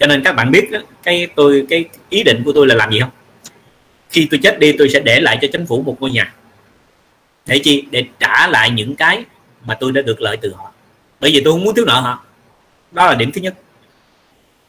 Cho 0.00 0.06
nên 0.06 0.22
các 0.22 0.32
bạn 0.32 0.50
biết 0.50 0.70
đó, 0.70 0.78
cái 1.02 1.28
tôi 1.34 1.66
cái 1.70 1.84
ý 2.08 2.22
định 2.22 2.42
của 2.44 2.52
tôi 2.52 2.66
là 2.66 2.74
làm 2.74 2.92
gì 2.92 3.00
không? 3.00 3.10
Khi 4.10 4.28
tôi 4.30 4.40
chết 4.42 4.58
đi 4.58 4.72
tôi 4.72 4.88
sẽ 4.88 5.00
để 5.00 5.20
lại 5.20 5.38
cho 5.42 5.48
chính 5.52 5.66
phủ 5.66 5.82
một 5.82 5.96
ngôi 6.00 6.10
nhà. 6.10 6.34
Để 7.46 7.58
chi? 7.58 7.84
Để 7.90 8.04
trả 8.20 8.46
lại 8.46 8.70
những 8.70 8.96
cái 8.96 9.24
mà 9.64 9.74
tôi 9.74 9.92
đã 9.92 10.02
được 10.02 10.20
lợi 10.20 10.36
từ 10.36 10.52
họ. 10.56 10.72
Bởi 11.20 11.30
vì 11.30 11.40
tôi 11.44 11.52
không 11.52 11.64
muốn 11.64 11.74
thiếu 11.74 11.84
nợ 11.84 12.00
họ. 12.00 12.24
Đó 12.92 13.06
là 13.06 13.14
điểm 13.14 13.32
thứ 13.32 13.40
nhất. 13.40 13.54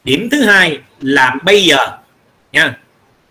Điểm 0.04 0.30
thứ 0.30 0.42
hai 0.42 0.80
là 1.02 1.36
bây 1.44 1.64
giờ 1.64 1.78
nha 2.52 2.78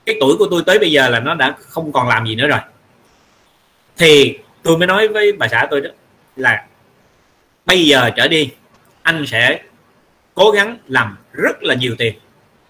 cái 0.07 0.17
tuổi 0.21 0.37
của 0.37 0.47
tôi 0.51 0.63
tới 0.67 0.79
bây 0.79 0.93
giờ 0.93 1.09
là 1.09 1.21
nó 1.21 1.35
đã 1.35 1.55
không 1.59 1.93
còn 1.93 2.09
làm 2.09 2.27
gì 2.27 2.35
nữa 2.35 2.47
rồi. 2.47 2.61
Thì 3.97 4.39
tôi 4.63 4.79
mới 4.79 4.87
nói 4.87 5.09
với 5.09 5.33
bà 5.33 5.49
xã 5.49 5.67
tôi 5.71 5.81
đó 5.81 5.91
là 6.37 6.67
bây 7.67 7.87
giờ 7.87 8.11
trở 8.17 8.29
đi, 8.29 8.51
anh 9.03 9.27
sẽ 9.27 9.61
cố 10.35 10.51
gắng 10.51 10.79
làm 10.89 11.17
rất 11.33 11.63
là 11.63 11.75
nhiều 11.75 11.95
tiền. 11.99 12.15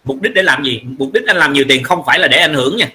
Mục 0.04 0.22
đích 0.22 0.34
để 0.34 0.42
làm 0.42 0.64
gì? 0.64 0.82
Mục 0.84 1.12
đích 1.12 1.26
anh 1.26 1.36
làm 1.36 1.52
nhiều 1.52 1.64
tiền 1.68 1.84
không 1.84 2.02
phải 2.06 2.18
là 2.18 2.28
để 2.28 2.38
ảnh 2.38 2.54
hưởng 2.54 2.76
nha. 2.76 2.88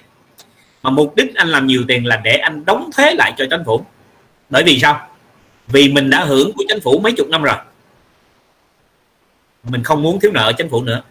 Mà 0.82 0.90
mục 0.90 1.16
đích 1.16 1.34
anh 1.34 1.48
làm 1.48 1.66
nhiều 1.66 1.82
tiền 1.88 2.06
là 2.06 2.16
để 2.16 2.36
anh 2.36 2.64
đóng 2.64 2.90
thuế 2.96 3.14
lại 3.14 3.32
cho 3.38 3.44
chính 3.50 3.64
phủ. 3.66 3.84
Bởi 4.50 4.62
vì 4.62 4.78
sao? 4.78 5.08
Vì 5.66 5.92
mình 5.92 6.10
đã 6.10 6.24
hưởng 6.24 6.52
của 6.52 6.64
chính 6.68 6.80
phủ 6.80 6.98
mấy 6.98 7.12
chục 7.12 7.28
năm 7.28 7.42
rồi. 7.42 7.56
Mình 9.62 9.82
không 9.82 10.02
muốn 10.02 10.20
thiếu 10.20 10.30
nợ 10.34 10.52
chính 10.58 10.68
phủ 10.70 10.82
nữa. 10.82 11.02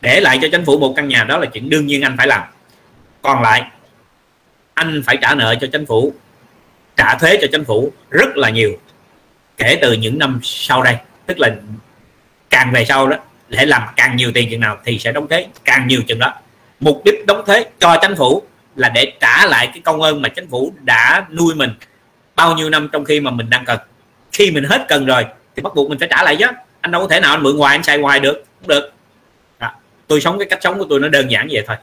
Để 0.00 0.20
lại 0.20 0.38
cho 0.42 0.48
chính 0.52 0.64
phủ 0.64 0.78
một 0.78 0.92
căn 0.96 1.08
nhà 1.08 1.24
đó 1.24 1.38
là 1.38 1.46
chuyện 1.46 1.70
đương 1.70 1.86
nhiên 1.86 2.02
anh 2.02 2.14
phải 2.18 2.26
làm 2.26 2.42
còn 3.22 3.42
lại 3.42 3.70
anh 4.74 5.02
phải 5.06 5.16
trả 5.22 5.34
nợ 5.34 5.54
cho 5.60 5.66
chính 5.72 5.86
phủ 5.86 6.12
trả 6.96 7.14
thuế 7.14 7.38
cho 7.40 7.46
chính 7.52 7.64
phủ 7.64 7.92
rất 8.10 8.36
là 8.36 8.50
nhiều 8.50 8.78
kể 9.56 9.78
từ 9.82 9.92
những 9.92 10.18
năm 10.18 10.40
sau 10.42 10.82
đây. 10.82 10.96
Tức 11.26 11.38
là 11.38 11.50
càng 12.50 12.72
về 12.72 12.84
sau 12.84 13.08
đó 13.08 13.16
để 13.48 13.66
làm 13.66 13.82
càng 13.96 14.16
nhiều 14.16 14.32
tiền 14.34 14.48
chừng 14.50 14.60
nào 14.60 14.78
thì 14.84 14.98
sẽ 14.98 15.12
đóng 15.12 15.28
thuế 15.28 15.46
càng 15.64 15.88
nhiều 15.88 16.00
chừng 16.08 16.18
đó. 16.18 16.34
Mục 16.80 17.02
đích 17.04 17.26
đóng 17.26 17.42
thuế 17.46 17.64
cho 17.78 17.96
chính 18.02 18.16
phủ 18.16 18.42
là 18.76 18.88
để 18.88 19.12
trả 19.20 19.46
lại 19.46 19.66
cái 19.66 19.80
công 19.84 20.02
ơn 20.02 20.22
mà 20.22 20.28
chính 20.28 20.48
phủ 20.50 20.72
đã 20.80 21.26
nuôi 21.30 21.54
mình 21.54 21.70
bao 22.36 22.54
nhiêu 22.54 22.70
năm 22.70 22.88
trong 22.92 23.04
khi 23.04 23.20
mà 23.20 23.30
mình 23.30 23.50
đang 23.50 23.64
cần. 23.64 23.78
Khi 24.32 24.50
mình 24.50 24.64
hết 24.64 24.84
cần 24.88 25.06
rồi 25.06 25.26
thì 25.56 25.62
bắt 25.62 25.74
buộc 25.74 25.90
mình 25.90 25.98
phải 25.98 26.08
trả 26.08 26.22
lại 26.22 26.36
chứ. 26.36 26.46
Anh 26.80 26.90
đâu 26.90 27.00
có 27.02 27.08
thể 27.08 27.20
nào 27.20 27.30
anh 27.30 27.42
mượn 27.42 27.56
hoài 27.56 27.76
anh 27.76 27.82
xài 27.82 27.98
hoài 27.98 28.20
được 28.20 28.44
không 28.60 28.68
được. 28.68 28.92
À, 29.58 29.74
tôi 30.06 30.20
sống 30.20 30.38
cái 30.38 30.48
cách 30.50 30.58
sống 30.62 30.78
của 30.78 30.86
tôi 30.88 31.00
nó 31.00 31.08
đơn 31.08 31.30
giản 31.30 31.48
vậy 31.50 31.64
thôi 31.66 31.76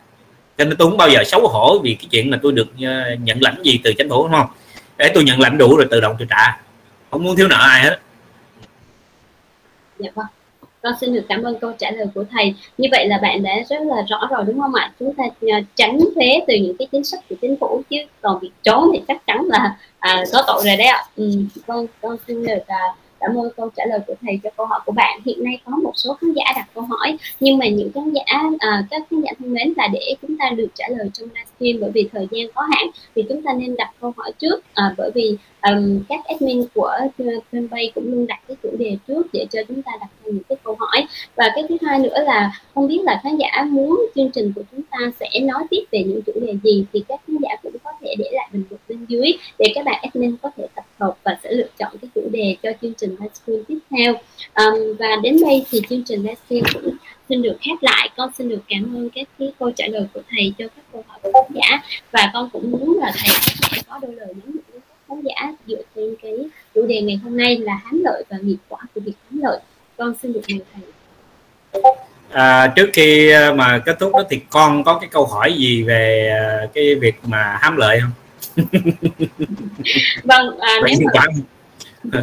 cho 0.60 0.66
nên 0.66 0.78
tôi 0.78 0.90
không 0.90 0.98
bao 0.98 1.10
giờ 1.10 1.24
xấu 1.26 1.48
hổ 1.48 1.80
vì 1.84 1.94
cái 1.94 2.08
chuyện 2.12 2.32
là 2.32 2.38
tôi 2.44 2.52
được 2.52 2.68
ờ, 2.82 3.16
nhận 3.24 3.38
lãnh 3.42 3.62
gì 3.64 3.80
từ 3.84 3.94
chính 3.98 4.10
phủ 4.10 4.24
đúng 4.24 4.32
không? 4.32 4.48
Để 4.98 5.12
tôi 5.14 5.24
nhận 5.24 5.40
lãnh 5.40 5.58
đủ 5.58 5.78
rồi 5.78 5.88
tự 5.92 6.02
động 6.02 6.16
tôi 6.20 6.28
trả. 6.30 6.60
Không 7.12 7.24
muốn 7.24 7.36
thiếu 7.36 7.48
nợ 7.48 7.58
ai 7.60 7.82
hết. 7.82 8.00
Dạ 10.00 10.10
vâng. 10.16 10.26
Con 10.82 10.94
xin 11.02 11.14
được 11.14 11.26
cảm 11.30 11.44
ơn 11.44 11.60
câu 11.60 11.74
trả 11.78 11.92
lời 11.92 12.08
của 12.16 12.24
thầy. 12.32 12.54
Như 12.78 12.88
vậy 12.92 13.08
là 13.08 13.20
bạn 13.22 13.44
đã 13.44 13.52
rất 13.70 13.82
là 13.82 13.96
rõ 14.10 14.28
rồi 14.32 14.44
đúng 14.48 14.62
không 14.62 14.74
ạ? 14.74 14.92
Chúng 15.00 15.14
ta 15.14 15.24
ờ, 15.42 15.48
tránh 15.76 16.00
thuế 16.16 16.40
từ 16.48 16.54
những 16.56 16.78
cái 16.78 16.88
chính 16.92 17.04
sách 17.04 17.20
của 17.30 17.36
chính 17.42 17.56
phủ 17.60 17.84
chứ 17.90 17.98
còn 18.22 18.40
việc 18.40 18.52
trốn 18.64 18.90
thì 18.94 19.02
chắc 19.08 19.26
chắn 19.28 19.46
là 19.46 19.76
à, 20.00 20.24
có 20.34 20.44
tội 20.48 20.62
rồi 20.66 20.76
đấy 20.78 20.88
ạ. 20.88 21.04
Ừ, 21.16 21.32
con 21.68 21.86
con 22.02 22.18
xin 22.28 22.46
được 22.46 22.68
à, 22.68 22.84
cảm 23.20 23.36
ơn 23.38 23.50
câu 23.58 23.70
trả 23.76 23.86
lời 23.86 24.00
của 24.08 24.16
thầy 24.22 24.40
cho 24.44 24.50
câu 24.58 24.66
hỏi 24.66 24.80
của 24.86 24.92
bạn. 24.92 25.20
Hiện 25.26 25.44
nay 25.44 25.60
có 25.66 25.72
một 25.84 25.92
số 25.96 26.14
khán 26.14 26.34
giả 26.34 26.44
đặt 26.56 26.68
câu 26.76 26.84
hỏi 26.84 27.18
nhưng 27.40 27.58
mà 27.58 27.68
những 27.68 27.92
khán 27.96 28.14
giả 28.14 28.22
à, 28.58 28.84
các 28.90 29.02
khán 29.10 29.22
giả 29.22 29.32
thân 29.40 29.54
mến 29.54 29.74
là 29.78 29.88
để 29.94 30.16
chúng 30.22 30.38
ta 30.38 30.50
được 30.50 30.68
trả 30.76 30.86
lời 30.90 31.10
trong 31.14 31.30
livestream 31.30 31.82
bởi 31.82 31.92
vì 31.94 32.10
thời 32.12 32.28
gian 32.32 32.48
có 32.56 32.62
hạn 32.62 32.90
thì 33.16 33.24
chúng 33.30 33.42
ta 33.44 33.54
nên 33.54 33.76
đặt 33.76 33.92
câu 34.02 34.14
hỏi 34.18 34.32
trước 34.40 34.64
à, 34.74 34.94
bởi 34.98 35.12
vì 35.16 35.38
um, 35.62 36.04
các 36.10 36.20
admin 36.26 36.64
của 36.74 36.98
fanpage 37.52 37.92
cũng 37.96 38.12
luôn 38.12 38.28
đặt 38.28 38.40
cái 38.48 38.58
chủ 38.64 38.70
đề 38.80 38.98
trước 39.08 39.28
để 39.34 39.46
cho 39.52 39.60
chúng 39.68 39.82
ta 39.82 39.92
đặt 40.00 40.08
ra 40.24 40.32
những 40.32 40.44
cái 40.50 40.58
câu 40.64 40.76
hỏi. 40.80 41.06
Và 41.36 41.52
cái 41.56 41.64
thứ 41.70 41.78
hai 41.82 42.00
nữa 42.00 42.24
là 42.26 42.52
không 42.76 42.88
biết 42.88 43.00
là 43.04 43.20
khán 43.24 43.38
giả 43.38 43.64
muốn 43.70 44.06
chương 44.16 44.32
trình 44.32 44.54
của 44.56 44.62
chúng 44.72 44.82
ta 44.92 44.98
sẽ 45.20 45.40
nói 45.40 45.64
tiếp 45.70 45.84
về 45.92 46.04
những 46.04 46.22
chủ 46.26 46.32
đề 46.42 46.54
gì 46.64 46.86
thì 46.94 47.04
các 47.08 47.20
khán 47.28 47.38
giả 47.42 47.50
cũng 47.64 47.74
có 47.84 47.92
thể 48.02 48.16
để 48.18 48.30
lại 48.32 48.50
bình 48.54 48.64
luận 48.70 48.82
bên 48.90 49.06
dưới 49.10 49.32
để 49.60 49.72
các 49.76 49.86
bạn 49.86 50.00
admin 50.02 50.38
có 50.42 50.52
thể 50.58 50.68
tập 50.76 50.86
hợp 51.00 51.16
và 51.24 51.38
sẽ 51.44 51.52
lựa 51.52 51.68
chọn 51.80 51.92
cái 52.02 52.10
chủ 52.16 52.22
đề 52.32 52.56
cho 52.64 52.70
chương 52.82 52.94
trình 52.94 53.10
livestream 53.10 53.64
tiếp 53.68 53.80
theo. 53.90 54.14
Um, 54.56 54.96
và 55.00 55.16
đến 55.24 55.38
đây 55.42 55.66
thì 55.72 55.82
chương 55.90 56.04
trình 56.04 56.20
livestream 56.20 56.64
cũng 56.74 56.94
xin 57.30 57.42
được 57.42 57.58
khép 57.62 57.76
lại. 57.82 58.10
Con 58.18 58.30
xin 58.38 58.50
được 58.50 58.62
cảm 58.68 58.96
ơn 58.96 59.10
các 59.10 59.28
cái 59.40 59.54
câu 59.60 59.72
trả 59.72 59.88
lời 59.88 60.06
của 60.14 60.22
thầy 60.30 60.54
cho 60.58 60.66
các 60.76 60.86
câu 60.92 61.04
hỏi 61.08 61.20
của 61.24 61.32
khán 61.34 61.52
giả. 61.56 61.82
Và 62.12 62.30
con 62.34 62.50
cũng 62.54 62.72
muốn 62.72 63.00
là 63.00 63.12
thầy 63.16 63.36
có 63.62 63.68
thể 63.72 63.82
có 63.88 64.00
đôi 64.02 64.16
lời 64.16 64.28
nhắn 64.28 64.56
nhủ 64.56 64.69
khán 65.10 65.22
giả 65.22 65.54
dựa 65.68 65.82
trên 65.96 66.16
cái 66.22 66.34
chủ 66.76 66.86
đề 66.86 67.02
ngày 67.02 67.20
hôm 67.24 67.38
nay 67.38 67.58
là 67.58 67.74
hám 67.84 68.02
lợi 68.04 68.24
và 68.30 68.38
nghiệp 68.42 68.58
quả 68.70 68.80
của 68.96 69.02
việc 69.02 69.14
hám 69.30 69.40
lợi. 69.42 69.60
Con 69.98 70.14
xin 70.22 70.34
được 70.34 70.42
mời 70.50 70.60
thầy. 70.74 71.84
À, 72.30 72.74
trước 72.76 72.90
khi 72.94 73.32
à, 73.32 73.54
mà 73.54 73.80
kết 73.86 74.00
thúc 74.00 74.14
đó 74.14 74.24
thì 74.30 74.40
con 74.50 74.84
có 74.84 75.00
cái 75.00 75.10
câu 75.12 75.26
hỏi 75.26 75.54
gì 75.54 75.84
về 75.84 76.30
à, 76.40 76.68
cái 76.74 76.96
việc 76.96 77.16
mà 77.24 77.58
hám 77.62 77.78
lợi 77.78 78.00
không? 78.02 78.12
Vâng 80.24 80.60
à, 80.60 80.80
nếu 80.86 80.98
mà 81.14 81.24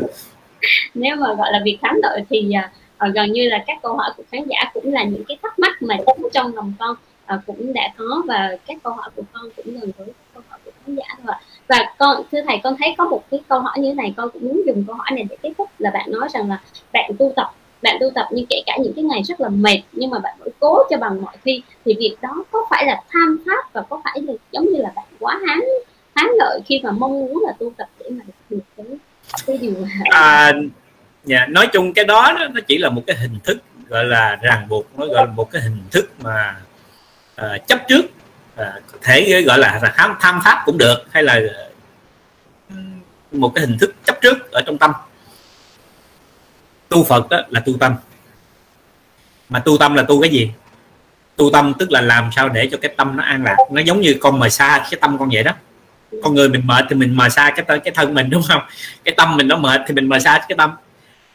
nếu 0.94 1.16
mà 1.16 1.34
gọi 1.34 1.52
là 1.52 1.60
việc 1.64 1.78
hám 1.82 1.96
lợi 2.02 2.20
thì 2.30 2.52
à, 2.98 3.08
gần 3.14 3.32
như 3.32 3.48
là 3.48 3.64
các 3.66 3.76
câu 3.82 3.96
hỏi 3.96 4.10
của 4.16 4.22
khán 4.32 4.44
giả 4.46 4.70
cũng 4.74 4.92
là 4.92 5.04
những 5.04 5.24
cái 5.28 5.38
thắc 5.42 5.58
mắc 5.58 5.82
mà 5.82 5.96
trong 6.32 6.54
lòng 6.54 6.72
con 6.78 6.96
à, 7.26 7.40
cũng 7.46 7.72
đã 7.72 7.92
có 7.96 8.22
và 8.28 8.56
các 8.66 8.76
câu 8.82 8.92
hỏi 8.92 9.10
của 9.16 9.22
con 9.32 9.42
cũng 9.56 9.80
gần 9.80 9.90
với 9.98 10.08
câu 10.34 10.42
hỏi 10.48 10.58
của 10.64 10.70
khán 10.86 10.94
giả 10.94 11.04
thôi 11.24 11.34
và 11.68 11.94
con 11.98 12.22
thưa 12.32 12.38
thầy 12.46 12.60
con 12.64 12.76
thấy 12.78 12.94
có 12.98 13.04
một 13.04 13.24
cái 13.30 13.40
câu 13.48 13.60
hỏi 13.60 13.78
như 13.78 13.88
thế 13.88 13.94
này 13.94 14.14
con 14.16 14.30
cũng 14.30 14.44
muốn 14.44 14.62
dùng 14.66 14.84
câu 14.86 14.96
hỏi 14.96 15.10
này 15.10 15.26
để 15.30 15.36
kết 15.42 15.52
thúc 15.58 15.70
là 15.78 15.90
bạn 15.90 16.10
nói 16.10 16.28
rằng 16.32 16.48
là 16.48 16.58
bạn 16.92 17.10
tu 17.18 17.32
tập 17.36 17.50
bạn 17.82 17.96
tu 18.00 18.10
tập 18.14 18.28
nhưng 18.30 18.46
kể 18.50 18.62
cả 18.66 18.76
những 18.82 18.92
cái 18.94 19.04
ngày 19.04 19.22
rất 19.22 19.40
là 19.40 19.48
mệt 19.48 19.82
nhưng 19.92 20.10
mà 20.10 20.18
bạn 20.18 20.36
vẫn 20.38 20.48
cố 20.60 20.78
cho 20.90 20.96
bằng 20.96 21.22
mọi 21.22 21.36
khi 21.44 21.62
thì 21.84 21.94
việc 21.98 22.16
đó 22.22 22.44
có 22.50 22.66
phải 22.70 22.86
là 22.86 23.02
tham 23.10 23.38
pháp 23.46 23.72
và 23.72 23.82
có 23.88 24.00
phải 24.04 24.22
là 24.22 24.32
giống 24.52 24.64
như 24.64 24.82
là 24.82 24.92
bạn 24.96 25.04
quá 25.20 25.40
hán 25.46 25.60
hán 26.14 26.26
lợi 26.38 26.60
khi 26.66 26.80
mà 26.84 26.90
mong 26.90 27.12
muốn 27.12 27.42
là 27.46 27.52
tu 27.58 27.72
tập 27.76 27.88
để 27.98 28.10
mà 28.10 28.24
được 28.50 28.58
cái 28.76 28.86
cái 29.46 29.58
điều 29.58 29.74
à, 30.04 30.52
dạ, 31.24 31.46
nói 31.46 31.68
chung 31.72 31.92
cái 31.92 32.04
đó 32.04 32.32
nó 32.54 32.60
chỉ 32.66 32.78
là 32.78 32.90
một 32.90 33.02
cái 33.06 33.16
hình 33.16 33.38
thức 33.44 33.58
gọi 33.88 34.04
là 34.04 34.38
ràng 34.42 34.68
buộc 34.68 34.98
nó 34.98 35.06
gọi 35.06 35.26
là 35.26 35.32
một 35.32 35.50
cái 35.50 35.62
hình 35.62 35.78
thức 35.90 36.10
mà 36.22 36.56
uh, 37.40 37.66
chấp 37.66 37.78
trước 37.88 38.02
à, 38.56 38.72
có 38.92 38.98
thể 39.02 39.42
gọi 39.46 39.58
là 39.58 39.92
tham 39.96 40.14
tham 40.20 40.40
pháp 40.44 40.62
cũng 40.64 40.78
được 40.78 41.04
hay 41.10 41.22
là 41.22 41.40
ừ, 42.70 42.76
một 43.32 43.52
cái 43.54 43.66
hình 43.66 43.78
thức 43.78 43.94
chấp 44.04 44.20
trước 44.20 44.52
ở 44.52 44.62
trong 44.66 44.78
tâm. 44.78 44.92
Tu 46.88 47.04
phật 47.04 47.28
đó 47.28 47.40
là 47.48 47.60
tu 47.60 47.72
tâm. 47.80 47.94
Mà 49.48 49.58
tu 49.58 49.76
tâm 49.78 49.94
là 49.94 50.02
tu 50.02 50.20
cái 50.20 50.30
gì? 50.30 50.50
Tu 51.36 51.50
tâm 51.52 51.72
tức 51.78 51.92
là 51.92 52.00
làm 52.00 52.30
sao 52.36 52.48
để 52.48 52.68
cho 52.72 52.78
cái 52.82 52.94
tâm 52.96 53.16
nó 53.16 53.22
an 53.22 53.44
lạc. 53.44 53.56
Nó 53.70 53.80
giống 53.80 54.00
như 54.00 54.14
con 54.20 54.38
mờ 54.38 54.48
xa 54.48 54.86
cái 54.90 55.00
tâm 55.00 55.18
con 55.18 55.28
vậy 55.32 55.42
đó. 55.42 55.52
Con 56.22 56.34
người 56.34 56.48
mình 56.48 56.66
mệt 56.66 56.84
thì 56.88 56.96
mình 56.96 57.16
mờ 57.16 57.28
xa 57.28 57.52
cái 57.56 57.78
cái 57.78 57.94
thân 57.94 58.14
mình 58.14 58.30
đúng 58.30 58.42
không? 58.42 58.62
Cái 59.04 59.14
tâm 59.16 59.36
mình 59.36 59.48
nó 59.48 59.56
mệt 59.56 59.80
thì 59.86 59.94
mình 59.94 60.08
mờ 60.08 60.18
xa 60.18 60.44
cái 60.48 60.56
tâm. 60.58 60.70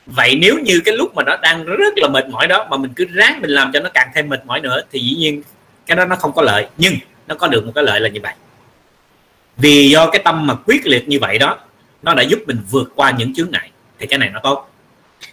Vậy 0.05 0.35
nếu 0.41 0.59
như 0.59 0.81
cái 0.85 0.97
lúc 0.97 1.15
mà 1.15 1.23
nó 1.23 1.37
đang 1.37 1.65
rất 1.65 1.93
là 1.97 2.07
mệt 2.07 2.27
mỏi 2.27 2.47
đó 2.47 2.67
mà 2.69 2.77
mình 2.77 2.93
cứ 2.95 3.05
ráng 3.13 3.41
mình 3.41 3.49
làm 3.49 3.71
cho 3.73 3.79
nó 3.79 3.89
càng 3.93 4.11
thêm 4.15 4.29
mệt 4.29 4.45
mỏi 4.45 4.59
nữa 4.61 4.81
thì 4.91 4.99
dĩ 4.99 5.15
nhiên 5.15 5.43
cái 5.85 5.97
đó 5.97 6.05
nó 6.05 6.15
không 6.15 6.33
có 6.33 6.41
lợi. 6.41 6.67
Nhưng 6.77 6.93
nó 7.31 7.35
có 7.35 7.47
được 7.47 7.65
một 7.65 7.71
cái 7.75 7.83
lợi 7.83 7.99
là 7.99 8.09
như 8.09 8.19
vậy. 8.23 8.33
Vì 9.57 9.89
do 9.89 10.09
cái 10.09 10.21
tâm 10.25 10.47
mà 10.47 10.55
quyết 10.55 10.85
liệt 10.85 11.07
như 11.07 11.19
vậy 11.19 11.37
đó, 11.37 11.57
nó 12.03 12.13
đã 12.13 12.23
giúp 12.23 12.39
mình 12.47 12.57
vượt 12.69 12.91
qua 12.95 13.11
những 13.11 13.33
chướng 13.33 13.51
ngại, 13.51 13.71
thì 13.99 14.07
cái 14.07 14.19
này 14.19 14.29
nó 14.33 14.39
tốt. 14.43 14.69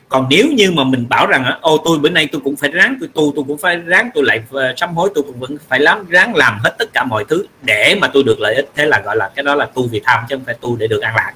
Còn 0.08 0.26
nếu 0.30 0.46
như 0.52 0.70
mà 0.70 0.84
mình 0.84 1.08
bảo 1.08 1.26
rằng 1.26 1.44
ô, 1.60 1.82
tôi 1.84 1.98
bữa 1.98 2.08
nay 2.08 2.28
tôi 2.32 2.40
cũng 2.44 2.56
phải 2.56 2.70
ráng, 2.70 2.96
tôi 3.00 3.08
tu, 3.14 3.32
tôi 3.36 3.44
cũng 3.48 3.58
phải 3.58 3.76
ráng, 3.76 4.10
tôi 4.14 4.24
lại 4.24 4.42
ờ, 4.50 4.74
sám 4.76 4.94
hối, 4.94 5.10
tôi 5.14 5.24
cũng 5.24 5.40
vẫn 5.40 5.56
phải 5.68 5.80
lắm 5.80 6.06
ráng 6.08 6.34
làm 6.34 6.58
hết 6.64 6.74
tất 6.78 6.92
cả 6.92 7.04
mọi 7.04 7.24
thứ 7.28 7.46
để 7.62 7.98
mà 8.00 8.08
tôi 8.08 8.22
được 8.22 8.40
lợi 8.40 8.54
ích. 8.54 8.68
Thế 8.74 8.86
là, 8.86 9.00
gọi 9.04 9.16
là, 9.16 9.30
cái 9.34 9.42
đó 9.42 9.54
là 9.54 9.66
tu 9.74 9.88
vì 9.88 10.00
tham 10.04 10.24
chứ 10.28 10.36
không 10.36 10.44
phải 10.44 10.54
tu 10.60 10.76
để 10.76 10.86
được 10.86 11.00
an 11.02 11.16
lạc. 11.16 11.32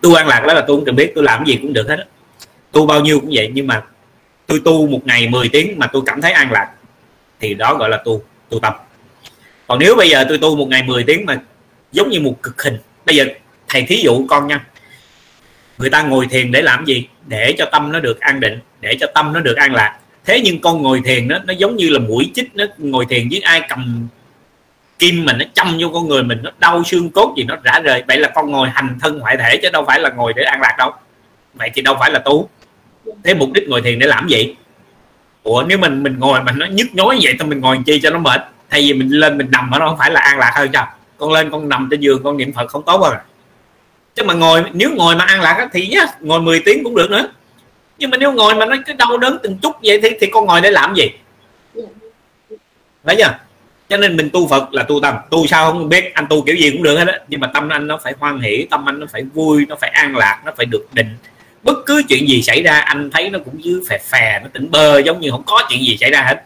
Tu 0.00 0.14
an 0.14 0.28
lạc 0.28 0.44
đó 0.46 0.54
là 0.54 0.64
tôi 0.66 0.76
không 0.76 0.84
cần 0.84 0.96
biết 0.96 1.12
tôi 1.14 1.24
làm 1.24 1.44
gì 1.46 1.58
cũng 1.62 1.72
được 1.72 1.88
hết 1.88 2.06
tu 2.72 2.86
bao 2.86 3.00
nhiêu 3.00 3.20
cũng 3.20 3.30
vậy, 3.32 3.50
nhưng 3.54 3.66
mà 3.66 3.82
tôi 4.46 4.60
tu 4.64 4.86
một 4.86 5.00
ngày 5.04 5.28
10 5.28 5.48
tiếng 5.48 5.78
mà 5.78 5.86
tôi 5.86 6.02
cảm 6.06 6.20
thấy 6.20 6.32
an 6.32 6.52
lạc, 6.52 6.70
thì 7.40 7.54
đó 7.54 7.74
gọi 7.74 7.88
là 7.88 8.02
tu 8.04 8.22
tu 8.48 8.58
tập 8.58 8.86
còn 9.72 9.78
nếu 9.78 9.94
bây 9.96 10.10
giờ 10.10 10.24
tôi 10.28 10.38
tu 10.38 10.56
một 10.56 10.68
ngày 10.68 10.82
10 10.82 11.04
tiếng 11.04 11.26
mà 11.26 11.40
giống 11.92 12.10
như 12.10 12.20
một 12.20 12.42
cực 12.42 12.62
hình, 12.62 12.78
bây 13.06 13.16
giờ 13.16 13.24
thầy 13.68 13.82
thí 13.82 13.96
dụ 13.96 14.26
con 14.26 14.46
nha. 14.46 14.66
Người 15.78 15.90
ta 15.90 16.02
ngồi 16.02 16.26
thiền 16.30 16.52
để 16.52 16.62
làm 16.62 16.84
gì? 16.84 17.06
Để 17.26 17.54
cho 17.58 17.64
tâm 17.72 17.92
nó 17.92 18.00
được 18.00 18.20
an 18.20 18.40
định, 18.40 18.58
để 18.80 18.96
cho 19.00 19.06
tâm 19.14 19.32
nó 19.32 19.40
được 19.40 19.56
an 19.56 19.74
lạc. 19.74 19.98
Thế 20.24 20.40
nhưng 20.44 20.60
con 20.60 20.82
ngồi 20.82 21.00
thiền 21.04 21.28
nó 21.28 21.38
nó 21.44 21.52
giống 21.52 21.76
như 21.76 21.88
là 21.88 21.98
mũi 21.98 22.30
chích, 22.34 22.50
nó 22.54 22.64
ngồi 22.78 23.06
thiền 23.06 23.28
với 23.30 23.40
ai 23.40 23.62
cầm 23.68 24.08
kim 24.98 25.24
mình 25.24 25.38
nó 25.38 25.44
châm 25.54 25.78
vô 25.80 25.90
con 25.94 26.08
người 26.08 26.22
mình, 26.22 26.38
nó 26.42 26.50
đau 26.58 26.84
xương 26.84 27.10
cốt 27.10 27.34
gì 27.36 27.44
nó 27.44 27.56
rã 27.64 27.80
rời. 27.84 28.02
Vậy 28.08 28.18
là 28.18 28.28
con 28.34 28.50
ngồi 28.50 28.68
hành 28.70 28.98
thân 29.00 29.18
ngoại 29.18 29.36
thể 29.36 29.56
chứ 29.62 29.68
đâu 29.72 29.84
phải 29.86 30.00
là 30.00 30.10
ngồi 30.10 30.32
để 30.36 30.42
an 30.42 30.60
lạc 30.60 30.74
đâu. 30.78 30.92
Vậy 31.54 31.70
thì 31.74 31.82
đâu 31.82 31.96
phải 32.00 32.10
là 32.10 32.18
tu. 32.18 32.48
Thế 33.24 33.34
mục 33.34 33.52
đích 33.52 33.68
ngồi 33.68 33.82
thiền 33.82 33.98
để 33.98 34.06
làm 34.06 34.28
gì? 34.28 34.54
Ủa, 35.42 35.64
nếu 35.68 35.78
mình 35.78 36.02
mình 36.02 36.18
ngồi 36.18 36.42
mà 36.42 36.52
nó 36.52 36.66
nhức 36.66 36.86
nhối 36.94 37.18
vậy 37.22 37.34
thì 37.38 37.46
mình 37.46 37.60
ngồi 37.60 37.78
chi 37.86 38.00
cho 38.02 38.10
nó 38.10 38.18
mệt? 38.18 38.40
Thay 38.72 38.80
vì 38.80 38.92
mình 38.92 39.08
lên 39.10 39.38
mình 39.38 39.50
nằm 39.50 39.70
ở 39.70 39.78
nó 39.78 39.88
không 39.88 39.98
phải 39.98 40.10
là 40.10 40.20
an 40.20 40.38
lạc 40.38 40.52
hơn 40.54 40.70
sao 40.72 40.88
con 41.18 41.32
lên 41.32 41.50
con 41.50 41.68
nằm 41.68 41.88
trên 41.90 42.00
giường, 42.00 42.22
con 42.24 42.36
niệm 42.36 42.52
phật 42.52 42.66
không 42.68 42.82
tốt 42.86 43.00
hơn 43.02 43.12
à. 43.12 43.22
chứ 44.14 44.22
mà 44.24 44.34
ngồi, 44.34 44.64
nếu 44.72 44.90
ngồi 44.96 45.16
mà 45.16 45.24
an 45.24 45.40
lạc 45.40 45.68
thì 45.72 45.86
nhá, 45.86 46.06
ngồi 46.20 46.40
10 46.40 46.62
tiếng 46.64 46.84
cũng 46.84 46.94
được 46.94 47.10
nữa. 47.10 47.28
Nhưng 47.98 48.10
mà 48.10 48.16
nếu 48.16 48.32
ngồi 48.32 48.54
mà 48.54 48.66
nó 48.66 48.76
cứ 48.86 48.92
đau 48.92 49.18
đớn 49.18 49.38
từng 49.42 49.58
chút 49.62 49.76
vậy 49.82 50.00
thì 50.02 50.08
thì 50.20 50.26
con 50.26 50.46
ngồi 50.46 50.60
để 50.60 50.70
làm 50.70 50.94
gì? 50.94 51.10
Thấy 53.04 53.16
chưa? 53.18 53.38
Cho 53.88 53.96
nên 53.96 54.16
mình 54.16 54.30
tu 54.32 54.48
phật 54.48 54.74
là 54.74 54.82
tu 54.82 55.00
tâm. 55.00 55.14
Tu 55.30 55.46
sao 55.46 55.72
không 55.72 55.88
biết, 55.88 56.14
anh 56.14 56.26
tu 56.30 56.42
kiểu 56.42 56.56
gì 56.56 56.70
cũng 56.70 56.82
được 56.82 56.98
hết 56.98 57.08
á. 57.08 57.18
Nhưng 57.28 57.40
mà 57.40 57.50
tâm 57.54 57.68
anh 57.68 57.86
nó 57.86 57.98
phải 58.02 58.14
hoan 58.18 58.40
hỷ, 58.40 58.66
tâm 58.70 58.88
anh 58.88 59.00
nó 59.00 59.06
phải 59.12 59.22
vui, 59.22 59.66
nó 59.68 59.76
phải 59.80 59.90
an 59.90 60.16
lạc, 60.16 60.42
nó 60.44 60.52
phải 60.56 60.66
được 60.66 60.86
định. 60.92 61.16
Bất 61.62 61.78
cứ 61.86 62.02
chuyện 62.08 62.28
gì 62.28 62.42
xảy 62.42 62.62
ra, 62.62 62.78
anh 62.78 63.10
thấy 63.10 63.30
nó 63.30 63.38
cũng 63.44 63.64
dưới 63.64 63.80
phè 63.88 63.98
phè, 63.98 64.40
nó 64.42 64.48
tỉnh 64.52 64.70
bơ 64.70 64.98
giống 64.98 65.20
như 65.20 65.30
không 65.30 65.42
có 65.46 65.66
chuyện 65.68 65.80
gì 65.80 65.96
xảy 66.00 66.10
ra 66.10 66.22
hết 66.22 66.44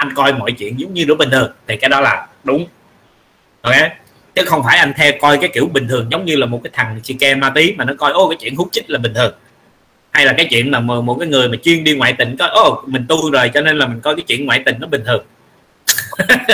anh 0.00 0.14
coi 0.14 0.32
mọi 0.32 0.52
chuyện 0.52 0.80
giống 0.80 0.94
như 0.94 1.04
nó 1.06 1.14
bình 1.14 1.30
thường 1.30 1.52
thì 1.68 1.76
cái 1.76 1.90
đó 1.90 2.00
là 2.00 2.26
đúng. 2.44 2.66
Ok? 3.60 3.74
Chứ 4.34 4.42
không 4.46 4.62
phải 4.64 4.78
anh 4.78 4.92
theo 4.96 5.12
coi 5.20 5.38
cái 5.38 5.50
kiểu 5.54 5.66
bình 5.66 5.88
thường 5.88 6.06
giống 6.10 6.24
như 6.24 6.36
là 6.36 6.46
một 6.46 6.60
cái 6.64 6.70
thằng 6.74 7.00
chi 7.02 7.16
ke 7.20 7.34
ma 7.34 7.50
tí 7.54 7.72
mà 7.72 7.84
nó 7.84 7.94
coi 7.98 8.12
ô 8.12 8.28
cái 8.28 8.36
chuyện 8.40 8.56
hút 8.56 8.68
chích 8.72 8.90
là 8.90 8.98
bình 8.98 9.14
thường. 9.14 9.34
Hay 10.10 10.26
là 10.26 10.32
cái 10.36 10.46
chuyện 10.50 10.70
mà 10.70 10.80
một 10.80 11.16
cái 11.20 11.28
người 11.28 11.48
mà 11.48 11.56
chuyên 11.62 11.84
đi 11.84 11.94
ngoại 11.94 12.14
tình 12.18 12.36
coi 12.36 12.48
ô 12.48 12.82
mình 12.86 13.06
tu 13.08 13.30
rồi 13.30 13.50
cho 13.54 13.60
nên 13.60 13.78
là 13.78 13.86
mình 13.86 14.00
coi 14.00 14.16
cái 14.16 14.24
chuyện 14.28 14.46
ngoại 14.46 14.62
tình 14.66 14.76
nó 14.78 14.86
bình 14.86 15.02
thường. 15.06 15.24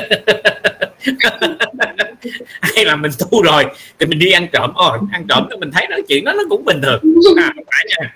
Hay 2.60 2.84
là 2.84 2.96
mình 2.96 3.12
tu 3.18 3.42
rồi 3.42 3.64
thì 3.98 4.06
mình 4.06 4.18
đi 4.18 4.30
ăn 4.30 4.46
trộm 4.52 4.74
ô 4.74 4.96
ăn 5.12 5.26
trộm 5.28 5.46
thì 5.50 5.56
mình 5.56 5.70
thấy 5.72 5.86
nói 5.88 6.02
chuyện 6.08 6.24
đó 6.24 6.32
nó 6.32 6.42
cũng 6.48 6.64
bình 6.64 6.80
thường. 6.82 7.00
À, 7.36 7.52
phải 7.66 7.84
nha. 7.88 8.14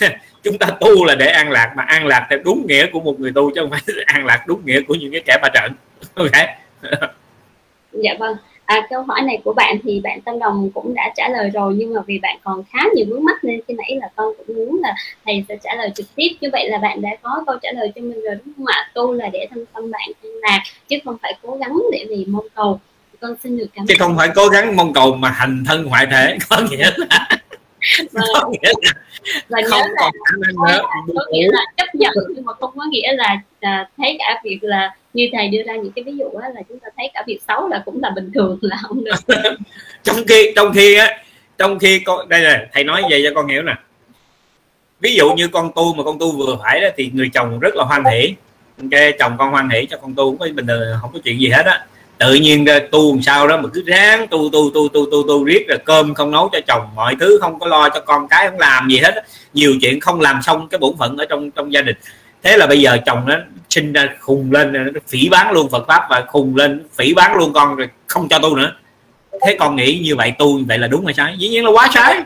chúng 0.42 0.58
ta 0.58 0.66
tu 0.80 1.04
là 1.04 1.14
để 1.14 1.26
an 1.26 1.50
lạc 1.50 1.72
mà 1.76 1.82
an 1.82 2.06
lạc 2.06 2.26
theo 2.30 2.38
đúng 2.44 2.66
nghĩa 2.66 2.86
của 2.92 3.00
một 3.00 3.20
người 3.20 3.32
tu 3.34 3.50
chứ 3.54 3.60
không 3.60 3.70
phải 3.70 3.80
an 4.06 4.26
lạc 4.26 4.44
đúng 4.46 4.66
nghĩa 4.66 4.80
của 4.80 4.94
những 4.94 5.12
cái 5.12 5.22
kẻ 5.26 5.38
ba 5.42 5.48
trận 5.54 5.72
ok. 6.14 6.48
Dạ 7.92 8.14
vâng. 8.18 8.36
À, 8.64 8.86
câu 8.90 9.02
hỏi 9.02 9.22
này 9.22 9.40
của 9.44 9.52
bạn 9.52 9.78
thì 9.84 10.00
bạn 10.00 10.20
Tâm 10.20 10.38
Đồng 10.38 10.70
cũng 10.74 10.94
đã 10.94 11.12
trả 11.16 11.28
lời 11.28 11.50
rồi 11.54 11.74
nhưng 11.76 11.94
mà 11.94 12.00
vì 12.06 12.18
bạn 12.18 12.38
còn 12.44 12.62
khá 12.72 12.78
nhiều 12.94 13.06
vướng 13.08 13.24
mắt 13.24 13.44
nên 13.44 13.60
khi 13.68 13.74
nãy 13.74 13.98
là 14.00 14.08
con 14.16 14.32
cũng 14.38 14.56
muốn 14.56 14.80
là 14.82 14.94
thầy 15.24 15.44
sẽ 15.48 15.56
trả 15.64 15.74
lời 15.74 15.90
trực 15.94 16.06
tiếp. 16.14 16.28
Như 16.40 16.48
vậy 16.52 16.68
là 16.70 16.78
bạn 16.78 17.00
đã 17.00 17.10
có 17.22 17.44
câu 17.46 17.56
trả 17.62 17.68
lời 17.72 17.92
cho 17.94 18.00
mình 18.00 18.22
rồi 18.22 18.34
đúng 18.44 18.54
không 18.56 18.66
ạ? 18.66 18.90
Tu 18.94 19.12
là 19.12 19.28
để 19.32 19.46
thân 19.50 19.64
tâm 19.74 19.90
bạn 19.90 20.08
an 20.22 20.32
lạc 20.42 20.62
chứ 20.88 20.96
không 21.04 21.16
phải 21.22 21.34
cố 21.42 21.56
gắng 21.56 21.82
để 21.92 22.06
vì 22.08 22.24
mong 22.28 22.46
cầu. 22.54 22.80
Con 23.20 23.34
xin 23.42 23.58
được 23.58 23.66
cảm 23.74 23.86
chứ 23.86 23.94
không 23.98 24.16
phải 24.16 24.28
cố 24.34 24.48
gắng 24.48 24.76
mong 24.76 24.92
cầu 24.92 25.14
mà 25.14 25.30
hành 25.30 25.64
thân 25.66 25.84
ngoại 25.84 26.06
thể. 26.10 26.38
Có 26.50 26.60
nghĩa 26.70 26.90
là 26.96 27.28
vâng. 28.12 28.24
có 28.34 28.48
nghĩa 28.48 28.72
là 28.82 28.92
nhớ 29.48 29.58
không 29.70 29.80
là, 29.80 30.10
có, 30.56 30.66
là, 30.66 30.82
có 31.14 31.24
nghĩa 31.32 31.48
là 31.52 31.60
chấp 31.76 31.94
nhận 31.94 32.14
nhưng 32.34 32.44
mà 32.44 32.52
không 32.60 32.70
có 32.76 32.84
nghĩa 32.90 33.12
là 33.12 33.40
à, 33.60 33.88
thấy 33.96 34.16
cả 34.18 34.40
việc 34.44 34.58
là 34.62 34.94
như 35.12 35.28
thầy 35.32 35.48
đưa 35.48 35.62
ra 35.66 35.74
những 35.76 35.92
cái 35.92 36.04
ví 36.04 36.12
dụ 36.16 36.24
á, 36.42 36.48
là 36.54 36.62
chúng 36.68 36.78
ta 36.78 36.88
thấy 36.96 37.10
cả 37.14 37.24
việc 37.26 37.38
xấu 37.48 37.68
là 37.68 37.82
cũng 37.84 38.02
là 38.02 38.10
bình 38.10 38.30
thường 38.34 38.58
là 38.62 38.76
không 38.82 39.04
được. 39.04 39.14
Trong 40.02 40.16
khi 40.28 40.52
trong 40.56 40.72
khi 40.72 40.94
á 40.94 41.18
trong 41.58 41.78
khi 41.78 41.98
con 41.98 42.28
đây 42.28 42.40
là 42.40 42.66
thầy 42.72 42.84
nói 42.84 43.02
vậy 43.10 43.22
cho 43.24 43.30
con 43.34 43.48
hiểu 43.48 43.62
nè. 43.62 43.74
Ví 45.00 45.14
dụ 45.14 45.32
như 45.34 45.48
con 45.48 45.70
tu 45.74 45.94
mà 45.94 46.04
con 46.04 46.18
tu 46.18 46.32
vừa 46.32 46.58
phải 46.62 46.80
đó 46.80 46.88
thì 46.96 47.10
người 47.14 47.30
chồng 47.34 47.58
rất 47.58 47.74
là 47.74 47.84
hoan 47.84 48.04
hỷ. 48.04 48.34
Cái 48.90 49.12
chồng 49.18 49.36
con 49.38 49.50
hoan 49.50 49.70
hỷ 49.70 49.86
cho 49.90 49.96
con 49.96 50.14
tu 50.14 50.36
cũng 50.36 50.56
bình 50.56 50.66
thường 50.66 50.98
không 51.00 51.10
có 51.12 51.18
chuyện 51.24 51.40
gì 51.40 51.48
hết 51.48 51.66
á 51.66 51.86
tự 52.18 52.34
nhiên 52.34 52.66
tu 52.92 53.12
làm 53.12 53.22
sao 53.22 53.48
đó 53.48 53.56
mà 53.56 53.68
cứ 53.72 53.82
ráng 53.86 54.28
tu 54.28 54.50
tu 54.52 54.70
tu 54.74 54.88
tu 54.88 55.06
tu 55.10 55.22
tu, 55.28 55.44
riết 55.44 55.68
rồi 55.68 55.78
cơm 55.84 56.14
không 56.14 56.30
nấu 56.30 56.48
cho 56.52 56.60
chồng, 56.66 56.88
mọi 56.94 57.16
thứ 57.20 57.38
không 57.40 57.58
có 57.58 57.66
lo 57.66 57.88
cho 57.88 58.00
con 58.00 58.28
cái, 58.28 58.50
không 58.50 58.58
làm 58.58 58.88
gì 58.88 58.98
hết 58.98 59.24
nhiều 59.54 59.74
chuyện 59.80 60.00
không 60.00 60.20
làm 60.20 60.42
xong 60.42 60.68
cái 60.68 60.78
bổn 60.78 60.96
phận 60.98 61.16
ở 61.16 61.24
trong 61.24 61.50
trong 61.50 61.72
gia 61.72 61.82
đình. 61.82 61.96
Thế 62.42 62.56
là 62.56 62.66
bây 62.66 62.80
giờ 62.80 62.98
chồng 63.06 63.24
nó 63.26 63.36
sinh 63.70 63.92
ra 63.92 64.08
khùng 64.20 64.52
lên, 64.52 64.72
nó 64.72 65.00
phỉ 65.08 65.28
bán 65.28 65.52
luôn 65.52 65.70
Phật 65.70 65.84
pháp 65.88 66.06
và 66.10 66.24
khùng 66.28 66.56
lên, 66.56 66.86
phỉ 66.94 67.14
bán 67.14 67.36
luôn 67.36 67.52
con 67.52 67.76
rồi 67.76 67.88
không 68.06 68.28
cho 68.28 68.38
tu 68.38 68.56
nữa. 68.56 68.72
Thế 69.46 69.56
con 69.58 69.76
nghĩ 69.76 70.00
như 70.04 70.16
vậy, 70.16 70.32
tu 70.38 70.60
vậy 70.68 70.78
là 70.78 70.86
đúng 70.86 71.04
hay 71.04 71.14
sai? 71.14 71.34
Dĩ 71.38 71.48
nhiên 71.48 71.64
là 71.64 71.70
quá 71.70 71.88
sai. 71.94 72.22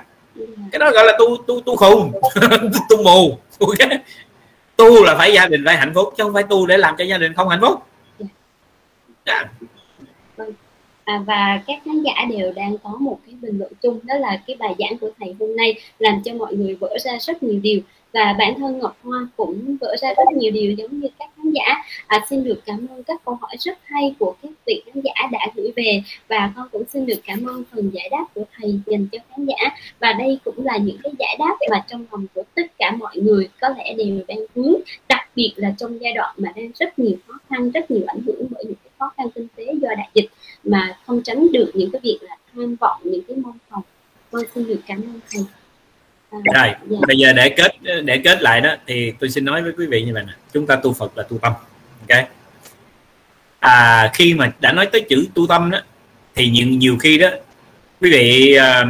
Cái 0.72 0.78
đó 0.78 0.90
gọi 0.90 1.04
là 1.04 1.12
tu 1.18 1.36
tu 1.46 1.60
tu 1.60 1.76
khùng. 1.76 2.12
Tu 2.90 3.02
mù. 3.02 3.38
Tu 4.76 5.04
là 5.04 5.14
phải 5.14 5.32
gia 5.32 5.46
đình 5.46 5.64
phải 5.64 5.76
hạnh 5.76 5.92
phúc, 5.94 6.14
chứ 6.16 6.24
không 6.24 6.34
phải 6.34 6.42
tu 6.42 6.66
để 6.66 6.78
làm 6.78 6.94
cho 6.98 7.04
gia 7.04 7.18
đình 7.18 7.34
không 7.34 7.48
hạnh 7.48 7.60
phúc. 7.60 7.82
Yeah. 9.24 9.46
À, 11.08 11.22
và 11.26 11.62
các 11.66 11.78
khán 11.84 12.02
giả 12.02 12.24
đều 12.30 12.52
đang 12.52 12.78
có 12.82 12.96
một 13.00 13.18
cái 13.26 13.34
bình 13.40 13.58
luận 13.58 13.72
chung 13.82 14.00
đó 14.04 14.14
là 14.14 14.42
cái 14.46 14.56
bài 14.58 14.74
giảng 14.78 14.98
của 14.98 15.10
thầy 15.18 15.34
hôm 15.40 15.56
nay 15.56 15.74
làm 15.98 16.22
cho 16.24 16.34
mọi 16.34 16.54
người 16.54 16.74
vỡ 16.74 16.96
ra 17.00 17.18
rất 17.20 17.42
nhiều 17.42 17.60
điều. 17.62 17.80
Và 18.12 18.34
bản 18.38 18.54
thân 18.58 18.78
Ngọc 18.78 18.96
Hoa 19.02 19.28
cũng 19.36 19.76
vỡ 19.80 19.96
ra 20.00 20.08
rất 20.16 20.36
nhiều 20.36 20.50
điều 20.50 20.72
giống 20.72 21.00
như 21.00 21.08
các 21.18 21.28
khán 21.36 21.50
giả. 21.50 21.84
À, 22.06 22.26
xin 22.30 22.44
được 22.44 22.62
cảm 22.66 22.86
ơn 22.90 23.02
các 23.02 23.24
câu 23.24 23.38
hỏi 23.40 23.56
rất 23.58 23.78
hay 23.84 24.14
của 24.18 24.34
các 24.42 24.50
vị 24.66 24.82
khán 24.86 25.02
giả 25.04 25.12
đã 25.32 25.46
gửi 25.54 25.72
về. 25.76 26.02
Và 26.28 26.52
con 26.56 26.68
cũng 26.72 26.84
xin 26.92 27.06
được 27.06 27.20
cảm 27.26 27.44
ơn 27.44 27.64
phần 27.72 27.90
giải 27.90 28.08
đáp 28.10 28.24
của 28.34 28.44
thầy 28.58 28.80
dành 28.86 29.06
cho 29.12 29.18
khán 29.30 29.46
giả. 29.46 29.76
Và 30.00 30.12
đây 30.12 30.38
cũng 30.44 30.66
là 30.66 30.76
những 30.76 30.96
cái 31.02 31.12
giải 31.18 31.36
đáp 31.38 31.56
mà 31.70 31.84
trong 31.88 32.04
lòng 32.10 32.26
của 32.34 32.42
tất 32.54 32.78
cả 32.78 32.90
mọi 32.98 33.16
người 33.16 33.48
có 33.60 33.68
lẽ 33.68 33.94
đều 33.94 34.20
đang 34.28 34.38
hướng 34.54 34.74
đặc 35.08 35.30
biệt 35.36 35.52
là 35.56 35.74
trong 35.78 36.00
giai 36.00 36.12
đoạn 36.12 36.34
mà 36.38 36.52
đang 36.56 36.70
rất 36.78 36.98
nhiều 36.98 37.16
khó 37.26 37.34
khăn 37.50 37.70
rất 37.70 37.90
nhiều 37.90 38.02
ảnh 38.06 38.20
hưởng 38.26 38.46
bởi 38.50 38.64
những 38.64 38.74
cái 38.84 38.90
khó 38.98 39.12
khăn 39.16 39.30
kinh 39.34 39.48
tế 39.56 39.64
do 39.82 39.88
đại 39.96 40.08
dịch 40.14 40.28
mà 40.68 40.96
không 41.06 41.22
tránh 41.22 41.52
được 41.52 41.70
những 41.74 41.90
cái 41.90 42.00
việc 42.04 42.18
là 42.22 42.36
tham 42.54 42.76
vọng 42.76 43.00
những 43.04 43.22
cái 43.28 43.36
mong 43.36 43.58
cầu 43.70 43.82
con 44.30 44.42
xin 44.54 44.66
được 44.66 44.80
cảm 44.86 45.02
ơn 45.02 45.20
thầy 45.30 45.44
rồi 46.30 46.74
dạ. 46.88 46.98
bây 47.06 47.18
giờ 47.18 47.32
để 47.32 47.48
kết 47.48 47.72
để 48.04 48.20
kết 48.24 48.42
lại 48.42 48.60
đó 48.60 48.76
thì 48.86 49.12
tôi 49.20 49.30
xin 49.30 49.44
nói 49.44 49.62
với 49.62 49.72
quý 49.78 49.86
vị 49.86 50.02
như 50.02 50.14
vậy 50.14 50.24
nè. 50.26 50.32
Chúng 50.52 50.66
ta 50.66 50.76
tu 50.76 50.92
phật 50.92 51.18
là 51.18 51.22
tu 51.22 51.38
tâm 51.38 51.52
ok? 52.08 52.28
À 53.60 54.10
khi 54.14 54.34
mà 54.34 54.52
đã 54.60 54.72
nói 54.72 54.86
tới 54.86 55.00
chữ 55.08 55.26
tu 55.34 55.46
tâm 55.46 55.70
đó 55.70 55.78
thì 56.34 56.50
nhiều 56.50 56.66
nhiều 56.66 56.96
khi 57.00 57.18
đó 57.18 57.28
quý 58.00 58.10
vị 58.10 58.56
uh, 58.58 58.88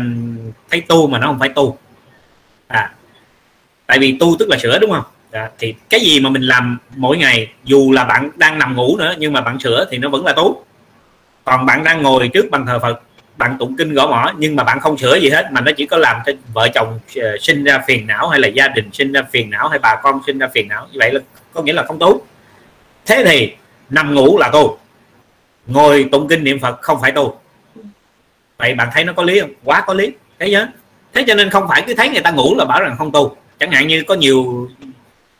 thấy 0.70 0.80
tu 0.80 1.06
mà 1.06 1.18
nó 1.18 1.26
không 1.26 1.38
phải 1.38 1.48
tu. 1.48 1.78
À 2.66 2.94
tại 3.86 3.98
vì 3.98 4.16
tu 4.20 4.36
tức 4.38 4.48
là 4.48 4.58
sửa 4.58 4.78
đúng 4.78 4.90
không? 4.90 5.04
À, 5.30 5.50
thì 5.58 5.74
cái 5.88 6.00
gì 6.00 6.20
mà 6.20 6.30
mình 6.30 6.42
làm 6.42 6.78
mỗi 6.96 7.16
ngày 7.16 7.48
dù 7.64 7.92
là 7.92 8.04
bạn 8.04 8.30
đang 8.36 8.58
nằm 8.58 8.76
ngủ 8.76 8.96
nữa 8.96 9.14
nhưng 9.18 9.32
mà 9.32 9.40
bạn 9.40 9.60
sửa 9.60 9.88
thì 9.90 9.98
nó 9.98 10.08
vẫn 10.08 10.24
là 10.24 10.32
tu 10.32 10.64
còn 11.48 11.66
bạn 11.66 11.84
đang 11.84 12.02
ngồi 12.02 12.28
trước 12.28 12.50
bàn 12.50 12.66
thờ 12.66 12.78
phật, 12.78 13.00
bạn 13.36 13.56
tụng 13.58 13.76
kinh 13.76 13.94
gõ 13.94 14.06
mỏ 14.06 14.32
nhưng 14.38 14.56
mà 14.56 14.64
bạn 14.64 14.80
không 14.80 14.98
sửa 14.98 15.16
gì 15.16 15.30
hết, 15.30 15.52
mà 15.52 15.60
nó 15.60 15.72
chỉ 15.76 15.86
có 15.86 15.96
làm 15.96 16.16
cho 16.26 16.32
vợ 16.52 16.68
chồng 16.74 16.98
ờ, 17.16 17.36
sinh 17.40 17.64
ra 17.64 17.82
phiền 17.86 18.06
não 18.06 18.28
hay 18.28 18.40
là 18.40 18.48
gia 18.48 18.68
đình 18.68 18.90
sinh 18.92 19.12
ra 19.12 19.22
phiền 19.32 19.50
não 19.50 19.68
hay 19.68 19.78
bà 19.78 19.96
con 20.02 20.20
sinh 20.26 20.38
ra 20.38 20.48
phiền 20.54 20.68
não. 20.68 20.86
Như 20.92 20.98
vậy 20.98 21.12
là 21.12 21.20
có 21.54 21.62
nghĩa 21.62 21.72
là 21.72 21.82
không 21.82 21.98
tu 21.98 22.22
thế 23.06 23.24
thì, 23.26 23.52
nằm 23.90 24.14
ngủ 24.14 24.38
là 24.38 24.50
tu 24.52 24.78
ngồi 25.66 26.08
tụng 26.12 26.28
kinh 26.28 26.44
niệm 26.44 26.60
phật 26.60 26.82
không 26.82 26.98
phải 27.00 27.12
tu 27.12 27.40
vậy 28.58 28.74
bạn 28.74 28.88
thấy 28.92 29.04
nó 29.04 29.12
có 29.12 29.22
lý 29.22 29.40
không? 29.40 29.50
Quá 29.64 29.80
có 29.86 29.94
lý. 29.94 30.12
Thấy 30.38 30.50
nhớ. 30.50 30.66
Thế 31.14 31.24
cho 31.26 31.34
nên 31.34 31.50
không 31.50 31.68
phải 31.68 31.82
cứ 31.86 31.94
thấy 31.94 32.08
người 32.08 32.22
ta 32.22 32.30
ngủ 32.30 32.54
là 32.58 32.64
bảo 32.64 32.80
rằng 32.80 32.94
không 32.98 33.12
tu 33.12 33.36
chẳng 33.60 33.70
hạn 33.70 33.88
như 33.88 34.02
có 34.02 34.14
nhiều 34.14 34.68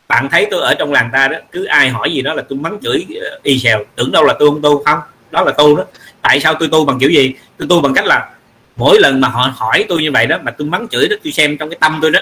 bạn 0.07 0.29
thấy 0.29 0.47
tôi 0.51 0.61
ở 0.61 0.73
trong 0.79 0.91
làng 0.91 1.09
ta 1.13 1.27
đó, 1.27 1.37
cứ 1.51 1.65
ai 1.65 1.89
hỏi 1.89 2.13
gì 2.13 2.21
đó 2.21 2.33
là 2.33 2.43
tôi 2.49 2.59
mắng 2.59 2.77
chửi 2.81 3.05
ờ, 3.21 3.39
y 3.43 3.59
xèo, 3.59 3.83
tưởng 3.95 4.11
đâu 4.11 4.23
là 4.23 4.33
tôi 4.39 4.49
không 4.49 4.61
tu 4.61 4.83
không? 4.83 4.99
Đó 5.31 5.41
là 5.41 5.51
tu 5.51 5.75
đó. 5.75 5.83
Tại 6.21 6.39
sao 6.39 6.53
tôi 6.53 6.69
tu 6.71 6.85
bằng 6.85 6.99
kiểu 6.99 7.09
gì? 7.09 7.33
Tôi 7.57 7.67
tu 7.67 7.81
bằng 7.81 7.93
cách 7.93 8.05
là 8.05 8.29
mỗi 8.75 8.99
lần 8.99 9.21
mà 9.21 9.27
họ 9.27 9.53
hỏi 9.55 9.85
tôi 9.89 10.01
như 10.01 10.11
vậy 10.11 10.27
đó 10.27 10.37
mà 10.43 10.51
tôi 10.51 10.67
mắng 10.67 10.87
chửi 10.91 11.07
đó 11.09 11.15
tôi 11.23 11.33
xem 11.33 11.57
trong 11.57 11.69
cái 11.69 11.77
tâm 11.81 11.99
tôi 12.01 12.11
đó 12.11 12.19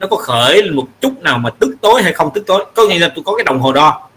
nó 0.00 0.06
có 0.06 0.16
khởi 0.16 0.70
một 0.70 0.86
chút 1.00 1.22
nào 1.22 1.38
mà 1.38 1.50
tức 1.58 1.74
tối 1.80 2.02
hay 2.02 2.12
không 2.12 2.30
tức 2.34 2.46
tối. 2.46 2.64
Có 2.74 2.86
nghĩa 2.86 2.98
là 2.98 3.08
tôi 3.14 3.24
có 3.26 3.36
cái 3.36 3.44
đồng 3.44 3.60
hồ 3.60 3.72
đo. 3.72 4.08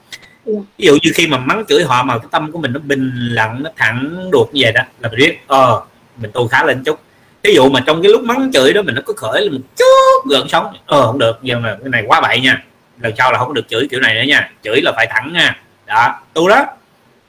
Dạ. 0.45 0.53
ví 0.77 0.85
dụ 0.85 0.97
như 1.01 1.11
khi 1.15 1.27
mà 1.27 1.37
mắng 1.37 1.63
chửi 1.69 1.83
họ 1.83 2.03
mà 2.03 2.17
cái 2.17 2.27
tâm 2.31 2.51
của 2.51 2.59
mình 2.59 2.73
nó 2.73 2.79
bình 2.79 3.11
lặng 3.15 3.63
nó 3.63 3.69
thẳng 3.77 4.29
đột 4.31 4.49
như 4.53 4.61
vậy 4.63 4.71
đó 4.71 4.81
là 4.99 5.09
mình 5.09 5.19
biết 5.19 5.37
ờ 5.47 5.81
mình 6.17 6.31
tu 6.33 6.47
khá 6.47 6.63
lên 6.63 6.83
chút. 6.83 6.99
Ví 7.43 7.55
dụ 7.55 7.69
mà 7.69 7.79
trong 7.85 8.01
cái 8.01 8.11
lúc 8.11 8.21
mắng 8.23 8.51
chửi 8.53 8.73
đó 8.73 8.81
mình 8.81 8.95
nó 8.95 9.01
có 9.05 9.13
khởi 9.17 9.41
lên 9.41 9.53
một 9.53 9.59
chút 9.77 10.29
gợn 10.29 10.47
sóng 10.49 10.73
ờ 10.85 11.05
không 11.05 11.19
được 11.19 11.39
giờ 11.41 11.59
mà 11.59 11.77
cái 11.81 11.89
này 11.89 12.03
quá 12.07 12.21
bậy 12.21 12.39
nha. 12.39 12.63
Lần 13.01 13.13
sau 13.17 13.31
là 13.31 13.37
không 13.37 13.53
được 13.53 13.67
chửi 13.69 13.87
kiểu 13.91 13.99
này 13.99 14.15
nữa 14.15 14.23
nha. 14.27 14.51
Chửi 14.63 14.81
là 14.81 14.91
phải 14.95 15.07
thẳng 15.09 15.33
nha. 15.33 15.59
Đó 15.87 16.15
tu 16.33 16.47
đó 16.47 16.65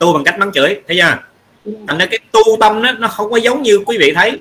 tu 0.03 0.13
bằng 0.13 0.25
cách 0.25 0.39
mắng 0.39 0.53
chửi 0.53 0.81
thấy 0.89 0.97
chưa? 0.97 1.17
Thành 1.89 1.99
ra 1.99 2.07
cái 2.07 2.19
tu 2.33 2.41
tâm 2.61 2.83
đó, 2.83 2.93
nó 2.93 3.09
không 3.09 3.31
có 3.31 3.37
giống 3.37 3.63
như 3.63 3.79
quý 3.87 3.99
vị 3.99 4.13
thấy. 4.15 4.39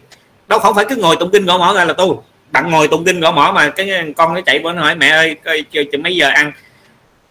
Đâu 0.47 0.59
không 0.59 0.75
phải 0.75 0.85
cứ 0.89 0.95
ngồi 0.95 1.15
tụng 1.15 1.29
kinh 1.31 1.45
gõ 1.45 1.57
mỏ 1.57 1.73
ra 1.73 1.85
là 1.85 1.93
tu. 1.93 2.23
Bạn 2.51 2.71
ngồi 2.71 2.87
tụng 2.87 3.05
kinh 3.05 3.19
gõ 3.19 3.31
mỏ 3.31 3.51
mà 3.55 3.69
cái 3.69 4.13
con 4.17 4.33
nó 4.33 4.41
chạy 4.41 4.59
nó 4.59 4.73
hỏi 4.73 4.95
mẹ 4.95 5.09
ơi 5.09 5.35
coi 5.45 5.63
chừng 5.71 6.03
mấy 6.03 6.15
giờ 6.15 6.29
ăn? 6.29 6.51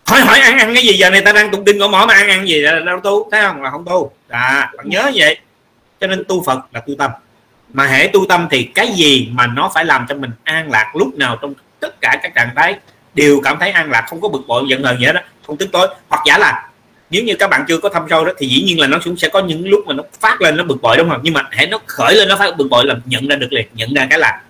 Hỏi 0.07 0.21
hỏi 0.21 0.39
ăn 0.41 0.59
ăn 0.59 0.75
cái 0.75 0.83
gì 0.83 0.93
giờ 0.93 1.11
này 1.11 1.21
ta 1.21 1.33
đang 1.33 1.51
tụng 1.51 1.65
kinh 1.65 1.79
gõ 1.79 1.89
mỏ 1.89 2.05
mà 2.09 2.15
ăn 2.15 2.29
ăn 2.29 2.49
gì 2.49 2.61
là 2.61 2.79
đâu 2.79 3.01
tu? 3.01 3.29
Thấy 3.31 3.43
không? 3.43 3.63
Là 3.63 3.71
không 3.71 3.85
tu. 3.85 4.13
À 4.29 4.73
bạn 4.77 4.89
nhớ 4.89 5.11
vậy. 5.15 5.37
Cho 6.01 6.07
nên 6.07 6.25
tu 6.29 6.43
phật 6.43 6.59
là 6.73 6.81
tu 6.81 6.95
tâm. 6.99 7.11
Mà 7.73 7.87
hễ 7.87 8.07
tu 8.13 8.27
tâm 8.29 8.49
thì 8.51 8.65
cái 8.65 8.89
gì 8.93 9.29
mà 9.33 9.47
nó 9.47 9.71
phải 9.75 9.85
làm 9.85 10.07
cho 10.09 10.15
mình 10.15 10.31
an 10.45 10.71
lạc 10.71 10.93
lúc 10.97 11.15
nào 11.15 11.39
trong 11.43 11.55
tất 11.81 12.01
cả 12.01 12.17
các 12.23 12.35
trạng 12.35 12.51
thái 12.57 12.75
đều 13.15 13.41
cảm 13.45 13.59
thấy 13.61 13.71
an 13.71 13.91
lạc 13.91 14.05
không 14.09 14.21
có 14.21 14.29
bực 14.29 14.43
bội 14.47 14.65
giận 14.69 14.83
hờn 14.83 14.99
gì 14.99 15.07
hết 15.07 15.13
đó 15.13 15.21
không 15.47 15.57
tức 15.57 15.69
tối. 15.73 15.89
Hoặc 16.09 16.23
giả 16.27 16.39
là 16.39 16.69
nếu 17.11 17.25
như 17.25 17.35
các 17.39 17.51
bạn 17.51 17.65
chưa 17.69 17.79
có 17.79 17.89
thăm 17.89 18.07
sâu 18.11 18.25
đó, 18.25 18.33
thì 18.39 18.49
dĩ 18.49 18.63
nhiên 18.63 18.81
là 18.81 18.87
nó 18.87 18.99
cũng 19.05 19.17
sẽ 19.17 19.29
có 19.29 19.41
những 19.41 19.69
lúc 19.69 19.81
mà 19.87 19.95
nó 19.95 20.03
phát 20.21 20.41
lên, 20.41 20.57
nó 20.57 20.65
bực 20.65 20.83
bội, 20.83 20.97
đúng 20.97 21.11
không? 21.11 21.21
Nhưng 21.23 21.35
mà 21.35 21.43
hãy 21.51 21.67
nó 21.67 21.79
khởi 21.87 22.15
lên, 22.15 22.29
nó 22.29 22.37
phát 22.37 22.57
bực 22.57 22.69
bội 22.71 22.87
là 22.87 22.95
nhận 23.07 23.29
ra 23.29 23.37
được 23.37 23.53
liền, 23.53 23.67
nhận 23.75 23.95
ra 23.95 24.07
cái 24.11 24.19
là 24.19 24.43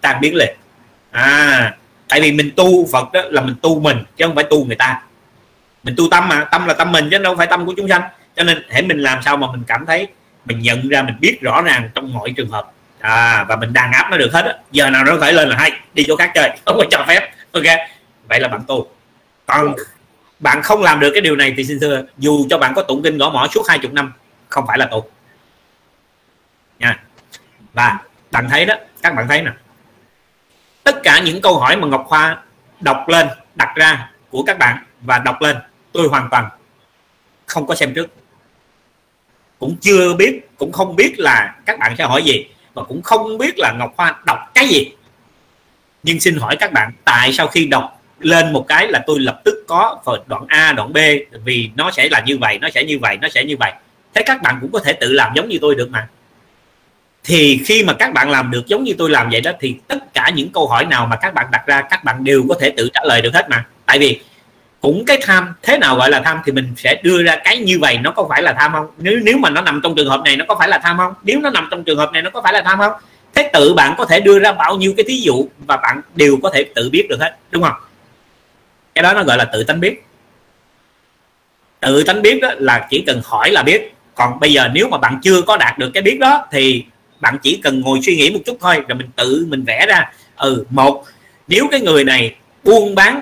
tan 0.00 0.20
biến 0.20 0.34
liền. 0.34 0.56
À 1.10 1.74
tại 2.08 2.20
vì 2.20 2.32
mình 2.32 2.50
tu 2.56 2.86
phật 2.92 3.12
đó 3.12 3.22
là 3.30 3.42
mình 3.42 3.54
tu 3.62 3.80
mình, 3.80 3.98
chứ 4.16 4.26
không 4.26 4.34
phải 4.34 4.44
tu 4.50 4.64
người 4.64 4.76
ta. 4.76 5.02
Mình 5.82 5.94
tu 5.96 6.08
tâm 6.10 6.28
mà, 6.28 6.44
tâm 6.44 6.66
là 6.66 6.74
tâm 6.74 6.92
mình 6.92 7.08
chứ 7.10 7.18
đâu 7.18 7.36
phải 7.36 7.46
tâm 7.46 7.66
của 7.66 7.74
chúng 7.76 7.88
sanh. 7.88 8.02
Cho 8.36 8.44
nên 8.44 8.62
hãy 8.70 8.82
mình 8.82 8.98
làm 8.98 9.22
sao 9.24 9.36
mà 9.36 9.46
mình 9.52 9.62
cảm 9.66 9.86
thấy 9.86 10.08
mình 10.44 10.60
nhận 10.60 10.88
ra, 10.88 11.02
mình 11.02 11.14
biết 11.20 11.38
rõ 11.40 11.62
ràng 11.62 11.90
trong 11.94 12.12
mọi 12.12 12.32
trường 12.36 12.50
hợp. 12.50 12.72
À 13.00 13.44
và 13.48 13.56
mình 13.56 13.72
đàn 13.72 13.92
áp 13.92 14.08
nó 14.10 14.16
được 14.16 14.32
hết 14.32 14.42
đó. 14.42 14.52
giờ 14.72 14.90
nào 14.90 15.04
nó 15.04 15.16
khởi 15.16 15.32
lên 15.32 15.48
là 15.48 15.56
hay, 15.56 15.72
đi 15.94 16.04
chỗ 16.08 16.16
khác 16.16 16.30
chơi, 16.34 16.50
không 16.66 16.76
có 16.78 16.84
cho 16.90 17.04
phép. 17.08 17.30
Ok, 17.52 17.64
vậy 18.28 18.40
là 18.40 18.48
bạn 18.48 18.60
tu. 18.66 18.88
Còn 19.46 19.74
bạn 20.44 20.62
không 20.62 20.82
làm 20.82 21.00
được 21.00 21.10
cái 21.14 21.20
điều 21.20 21.36
này 21.36 21.54
thì 21.56 21.64
xin 21.64 21.80
thưa, 21.80 22.04
dù 22.18 22.46
cho 22.50 22.58
bạn 22.58 22.72
có 22.76 22.82
tụng 22.82 23.02
kinh 23.02 23.18
gõ 23.18 23.30
mỏ 23.30 23.48
suốt 23.54 23.68
hai 23.68 23.78
chục 23.78 23.92
năm, 23.92 24.12
không 24.48 24.64
phải 24.66 24.78
là 24.78 24.86
tụng 24.86 25.08
nha. 26.78 27.02
Và 27.72 27.98
bạn 28.30 28.46
thấy 28.50 28.66
đó, 28.66 28.74
các 29.02 29.14
bạn 29.14 29.28
thấy 29.28 29.42
nè. 29.42 29.50
Tất 30.82 31.02
cả 31.02 31.20
những 31.20 31.40
câu 31.42 31.58
hỏi 31.58 31.76
mà 31.76 31.88
Ngọc 31.88 32.04
Khoa 32.06 32.42
đọc 32.80 33.08
lên, 33.08 33.28
đặt 33.54 33.72
ra 33.76 34.10
của 34.30 34.42
các 34.42 34.58
bạn 34.58 34.84
và 35.00 35.18
đọc 35.18 35.42
lên, 35.42 35.56
tôi 35.92 36.08
hoàn 36.08 36.28
toàn 36.30 36.48
không 37.46 37.66
có 37.66 37.74
xem 37.74 37.94
trước. 37.94 38.06
Cũng 39.58 39.76
chưa 39.80 40.14
biết, 40.14 40.48
cũng 40.58 40.72
không 40.72 40.96
biết 40.96 41.14
là 41.18 41.54
các 41.66 41.78
bạn 41.78 41.94
sẽ 41.98 42.04
hỏi 42.04 42.22
gì 42.22 42.46
và 42.74 42.82
cũng 42.82 43.02
không 43.02 43.38
biết 43.38 43.54
là 43.58 43.72
Ngọc 43.78 43.94
Hoa 43.96 44.22
đọc 44.26 44.38
cái 44.54 44.68
gì. 44.68 44.92
Nhưng 46.02 46.20
xin 46.20 46.36
hỏi 46.36 46.56
các 46.60 46.72
bạn, 46.72 46.92
tại 47.04 47.32
sao 47.32 47.48
khi 47.48 47.66
đọc 47.66 48.02
lên 48.24 48.52
một 48.52 48.64
cái 48.68 48.88
là 48.88 49.00
tôi 49.06 49.20
lập 49.20 49.40
tức 49.44 49.64
có 49.68 50.02
đoạn 50.26 50.44
A, 50.48 50.72
đoạn 50.72 50.92
B, 50.92 50.98
vì 51.44 51.70
nó 51.76 51.90
sẽ 51.90 52.08
là 52.08 52.22
như 52.26 52.38
vậy, 52.38 52.58
nó 52.60 52.68
sẽ 52.74 52.84
như 52.84 52.98
vậy, 52.98 53.18
nó 53.22 53.28
sẽ 53.28 53.44
như 53.44 53.56
vậy. 53.60 53.72
Thế 54.14 54.22
các 54.26 54.42
bạn 54.42 54.58
cũng 54.60 54.72
có 54.72 54.80
thể 54.80 54.92
tự 54.92 55.12
làm 55.12 55.32
giống 55.34 55.48
như 55.48 55.58
tôi 55.60 55.74
được 55.74 55.90
mà. 55.90 56.08
Thì 57.24 57.60
khi 57.64 57.84
mà 57.84 57.92
các 57.92 58.12
bạn 58.12 58.30
làm 58.30 58.50
được 58.50 58.66
giống 58.66 58.84
như 58.84 58.94
tôi 58.98 59.10
làm 59.10 59.30
vậy 59.30 59.40
đó, 59.40 59.50
thì 59.60 59.76
tất 59.88 60.14
cả 60.14 60.30
những 60.34 60.48
câu 60.48 60.68
hỏi 60.68 60.84
nào 60.84 61.06
mà 61.06 61.16
các 61.16 61.34
bạn 61.34 61.46
đặt 61.52 61.66
ra, 61.66 61.82
các 61.90 62.04
bạn 62.04 62.24
đều 62.24 62.44
có 62.48 62.54
thể 62.60 62.70
tự 62.76 62.88
trả 62.94 63.00
lời 63.04 63.22
được 63.22 63.34
hết 63.34 63.50
mà. 63.50 63.64
Tại 63.86 63.98
vì 63.98 64.20
cũng 64.80 65.04
cái 65.06 65.18
tham, 65.22 65.54
thế 65.62 65.78
nào 65.78 65.96
gọi 65.96 66.10
là 66.10 66.20
tham 66.20 66.40
thì 66.44 66.52
mình 66.52 66.72
sẽ 66.76 67.00
đưa 67.02 67.22
ra 67.22 67.36
cái 67.44 67.58
như 67.58 67.78
vậy, 67.78 67.98
nó 67.98 68.10
có 68.10 68.26
phải 68.28 68.42
là 68.42 68.52
tham 68.52 68.72
không? 68.72 68.86
Nếu 68.98 69.18
nếu 69.22 69.38
mà 69.38 69.50
nó 69.50 69.60
nằm 69.60 69.80
trong 69.82 69.94
trường 69.94 70.08
hợp 70.08 70.20
này, 70.24 70.36
nó 70.36 70.44
có 70.48 70.56
phải 70.58 70.68
là 70.68 70.78
tham 70.78 70.96
không? 70.96 71.14
Nếu 71.22 71.40
nó 71.40 71.50
nằm 71.50 71.68
trong 71.70 71.84
trường 71.84 71.98
hợp 71.98 72.12
này, 72.12 72.22
nó 72.22 72.30
có 72.30 72.42
phải 72.42 72.52
là 72.52 72.62
tham 72.62 72.78
không? 72.78 72.92
Thế 73.34 73.50
tự 73.52 73.74
bạn 73.74 73.94
có 73.98 74.04
thể 74.04 74.20
đưa 74.20 74.38
ra 74.38 74.52
bao 74.52 74.76
nhiêu 74.76 74.94
cái 74.96 75.04
thí 75.08 75.20
dụ 75.20 75.46
và 75.66 75.76
bạn 75.76 76.00
đều 76.14 76.38
có 76.42 76.50
thể 76.54 76.64
tự 76.74 76.90
biết 76.90 77.06
được 77.08 77.20
hết, 77.20 77.36
đúng 77.50 77.62
không? 77.62 77.76
Cái 78.94 79.02
đó 79.02 79.12
nó 79.12 79.22
gọi 79.22 79.36
là 79.36 79.44
tự 79.44 79.64
tánh 79.64 79.80
biết. 79.80 80.04
Tự 81.80 82.04
tánh 82.04 82.22
biết 82.22 82.38
đó 82.42 82.52
là 82.56 82.86
chỉ 82.90 83.04
cần 83.06 83.20
hỏi 83.24 83.50
là 83.50 83.62
biết. 83.62 83.94
Còn 84.14 84.40
bây 84.40 84.52
giờ 84.52 84.68
nếu 84.72 84.88
mà 84.88 84.98
bạn 84.98 85.20
chưa 85.22 85.42
có 85.42 85.56
đạt 85.56 85.78
được 85.78 85.90
cái 85.94 86.02
biết 86.02 86.18
đó 86.20 86.46
thì 86.50 86.84
bạn 87.20 87.38
chỉ 87.42 87.60
cần 87.62 87.80
ngồi 87.80 87.98
suy 88.02 88.16
nghĩ 88.16 88.30
một 88.30 88.40
chút 88.46 88.56
thôi 88.60 88.84
rồi 88.88 88.98
mình 88.98 89.10
tự 89.16 89.46
mình 89.48 89.64
vẽ 89.64 89.86
ra. 89.86 90.12
Ừ 90.36 90.64
một 90.70 91.04
nếu 91.48 91.68
cái 91.70 91.80
người 91.80 92.04
này 92.04 92.34
buôn 92.64 92.94
bán 92.94 93.20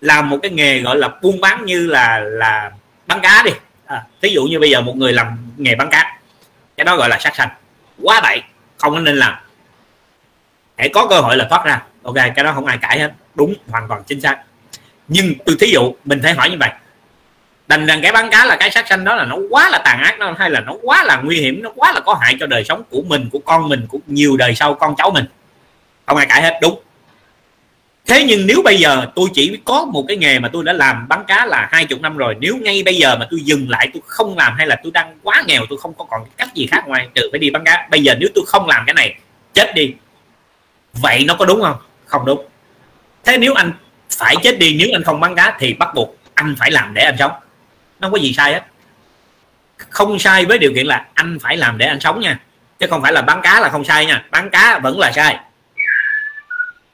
làm 0.00 0.30
một 0.30 0.38
cái 0.42 0.50
nghề 0.50 0.80
gọi 0.80 0.96
là 0.96 1.08
buôn 1.22 1.40
bán 1.40 1.64
như 1.64 1.86
là 1.86 2.18
là 2.18 2.70
bán 3.06 3.20
cá 3.22 3.42
đi. 3.44 3.50
À, 3.86 4.04
ví 4.20 4.32
dụ 4.32 4.44
như 4.44 4.60
bây 4.60 4.70
giờ 4.70 4.80
một 4.80 4.96
người 4.96 5.12
làm 5.12 5.38
nghề 5.56 5.74
bán 5.74 5.90
cá 5.90 6.20
cái 6.76 6.84
đó 6.84 6.96
gọi 6.96 7.08
là 7.08 7.18
sát 7.18 7.36
sanh. 7.36 7.48
Quá 8.02 8.20
bậy 8.20 8.42
không 8.76 9.04
nên 9.04 9.16
làm. 9.16 9.34
Hãy 10.76 10.88
có 10.88 11.06
cơ 11.10 11.20
hội 11.20 11.36
là 11.36 11.46
thoát 11.50 11.64
ra. 11.64 11.82
Ok 12.02 12.14
cái 12.14 12.44
đó 12.44 12.52
không 12.52 12.66
ai 12.66 12.78
cãi 12.78 12.98
hết. 12.98 13.12
Đúng 13.34 13.54
hoàn 13.68 13.88
toàn 13.88 14.02
chính 14.06 14.20
xác 14.20 14.38
nhưng 15.08 15.34
tôi 15.46 15.56
thí 15.60 15.66
dụ, 15.66 15.94
mình 16.04 16.20
phải 16.22 16.34
hỏi 16.34 16.50
như 16.50 16.56
vậy. 16.60 16.70
Đành 17.66 17.86
rằng 17.86 18.02
cái 18.02 18.12
bán 18.12 18.30
cá 18.30 18.44
là 18.44 18.56
cái 18.56 18.70
sát 18.70 18.88
sanh 18.88 19.04
đó 19.04 19.14
là 19.14 19.24
nó 19.24 19.36
quá 19.50 19.70
là 19.70 19.78
tàn 19.84 20.02
ác 20.02 20.18
nó 20.18 20.34
hay 20.38 20.50
là 20.50 20.60
nó 20.60 20.74
quá 20.82 21.04
là 21.04 21.16
nguy 21.16 21.40
hiểm, 21.40 21.62
nó 21.62 21.70
quá 21.76 21.92
là 21.92 22.00
có 22.00 22.14
hại 22.14 22.36
cho 22.40 22.46
đời 22.46 22.64
sống 22.64 22.82
của 22.90 23.02
mình, 23.02 23.28
của 23.32 23.38
con 23.38 23.68
mình, 23.68 23.86
của 23.88 23.98
nhiều 24.06 24.36
đời 24.36 24.54
sau 24.54 24.74
con 24.74 24.94
cháu 24.96 25.10
mình. 25.10 25.24
Không 26.06 26.16
ai 26.16 26.26
cãi 26.26 26.42
hết, 26.42 26.58
đúng. 26.62 26.80
Thế 28.06 28.24
nhưng 28.28 28.46
nếu 28.46 28.62
bây 28.64 28.76
giờ 28.76 29.06
tôi 29.14 29.28
chỉ 29.34 29.58
có 29.64 29.84
một 29.84 30.04
cái 30.08 30.16
nghề 30.16 30.38
mà 30.38 30.48
tôi 30.52 30.64
đã 30.64 30.72
làm 30.72 31.08
bán 31.08 31.24
cá 31.26 31.46
là 31.46 31.68
hai 31.72 31.84
chục 31.84 32.00
năm 32.00 32.16
rồi, 32.16 32.36
nếu 32.40 32.56
ngay 32.56 32.82
bây 32.84 32.96
giờ 32.96 33.16
mà 33.16 33.26
tôi 33.30 33.40
dừng 33.40 33.70
lại, 33.70 33.88
tôi 33.94 34.02
không 34.06 34.38
làm 34.38 34.54
hay 34.56 34.66
là 34.66 34.76
tôi 34.82 34.92
đang 34.92 35.18
quá 35.22 35.44
nghèo, 35.46 35.62
tôi 35.68 35.78
không 35.78 35.94
có 35.94 36.04
còn 36.10 36.24
cách 36.36 36.54
gì 36.54 36.66
khác 36.66 36.84
ngoài 36.86 37.08
trừ 37.14 37.28
phải 37.32 37.38
đi 37.38 37.50
bán 37.50 37.64
cá. 37.64 37.88
Bây 37.90 38.02
giờ 38.02 38.14
nếu 38.18 38.28
tôi 38.34 38.44
không 38.46 38.68
làm 38.68 38.82
cái 38.86 38.94
này, 38.94 39.14
chết 39.54 39.74
đi. 39.74 39.94
Vậy 40.92 41.24
nó 41.26 41.34
có 41.34 41.44
đúng 41.44 41.62
không? 41.62 41.76
Không 42.04 42.24
đúng. 42.24 42.46
Thế 43.24 43.38
nếu 43.38 43.54
anh 43.54 43.72
phải 44.18 44.36
chết 44.42 44.58
đi 44.58 44.76
nếu 44.78 44.88
anh 44.92 45.02
không 45.02 45.20
bán 45.20 45.34
cá 45.34 45.56
thì 45.58 45.74
bắt 45.74 45.94
buộc 45.94 46.16
anh 46.34 46.54
phải 46.58 46.70
làm 46.70 46.94
để 46.94 47.02
anh 47.02 47.16
sống. 47.18 47.32
Nó 48.00 48.08
không 48.08 48.12
có 48.12 48.18
gì 48.18 48.32
sai 48.32 48.52
hết. 48.52 48.62
Không 49.90 50.18
sai 50.18 50.44
với 50.44 50.58
điều 50.58 50.72
kiện 50.74 50.86
là 50.86 51.06
anh 51.14 51.38
phải 51.42 51.56
làm 51.56 51.78
để 51.78 51.86
anh 51.86 52.00
sống 52.00 52.20
nha. 52.20 52.40
Chứ 52.78 52.86
không 52.90 53.02
phải 53.02 53.12
là 53.12 53.22
bán 53.22 53.40
cá 53.42 53.60
là 53.60 53.68
không 53.68 53.84
sai 53.84 54.06
nha. 54.06 54.24
Bán 54.30 54.50
cá 54.50 54.78
vẫn 54.78 54.98
là 54.98 55.12
sai. 55.12 55.38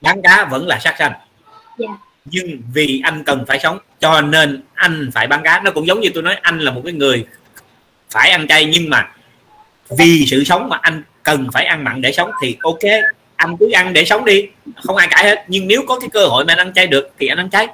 Bán 0.01 0.23
cá 0.23 0.45
vẫn 0.45 0.67
là 0.67 0.79
sát 0.79 0.95
sanh. 0.99 1.13
Yeah. 1.13 1.27
Dạ. 1.79 1.87
nhưng 2.25 2.63
vì 2.75 3.01
anh 3.05 3.25
cần 3.25 3.45
phải 3.49 3.59
sống 3.59 3.79
cho 4.01 4.21
nên 4.21 4.63
anh 4.75 5.11
phải 5.15 5.27
bán 5.27 5.43
cá. 5.43 5.61
Nó 5.65 5.71
cũng 5.71 5.87
giống 5.87 6.01
như 6.01 6.11
tôi 6.15 6.23
nói 6.23 6.37
anh 6.43 6.61
là 6.61 6.71
một 6.71 6.81
cái 6.85 6.93
người 6.93 7.27
phải 8.11 8.31
ăn 8.31 8.49
chay 8.49 8.65
nhưng 8.65 8.91
mà 8.91 9.09
vì 9.99 10.27
sự 10.27 10.45
sống 10.45 10.69
mà 10.69 10.79
anh 10.83 11.03
cần 11.23 11.49
phải 11.53 11.65
ăn 11.65 11.85
mặn 11.85 12.01
để 12.01 12.13
sống 12.13 12.31
thì 12.43 12.57
ok 12.63 12.79
anh 13.41 13.57
cứ 13.57 13.71
ăn 13.71 13.93
để 13.93 14.05
sống 14.05 14.25
đi. 14.25 14.49
Không 14.85 14.97
ai 14.97 15.09
cãi 15.11 15.25
hết. 15.25 15.45
Nhưng 15.49 15.69
nếu 15.69 15.83
có 15.89 16.01
cái 16.01 16.09
cơ 16.13 16.27
hội 16.27 16.45
mà 16.45 16.53
anh 16.53 16.59
ăn 16.59 16.73
chay 16.75 16.87
được, 16.87 17.11
thì 17.19 17.27
anh 17.27 17.39
ăn 17.39 17.51
chay. 17.51 17.67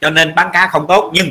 Cho 0.00 0.10
nên 0.10 0.34
bán 0.34 0.50
cá 0.52 0.66
không 0.66 0.86
tốt, 0.88 1.10
nhưng 1.14 1.30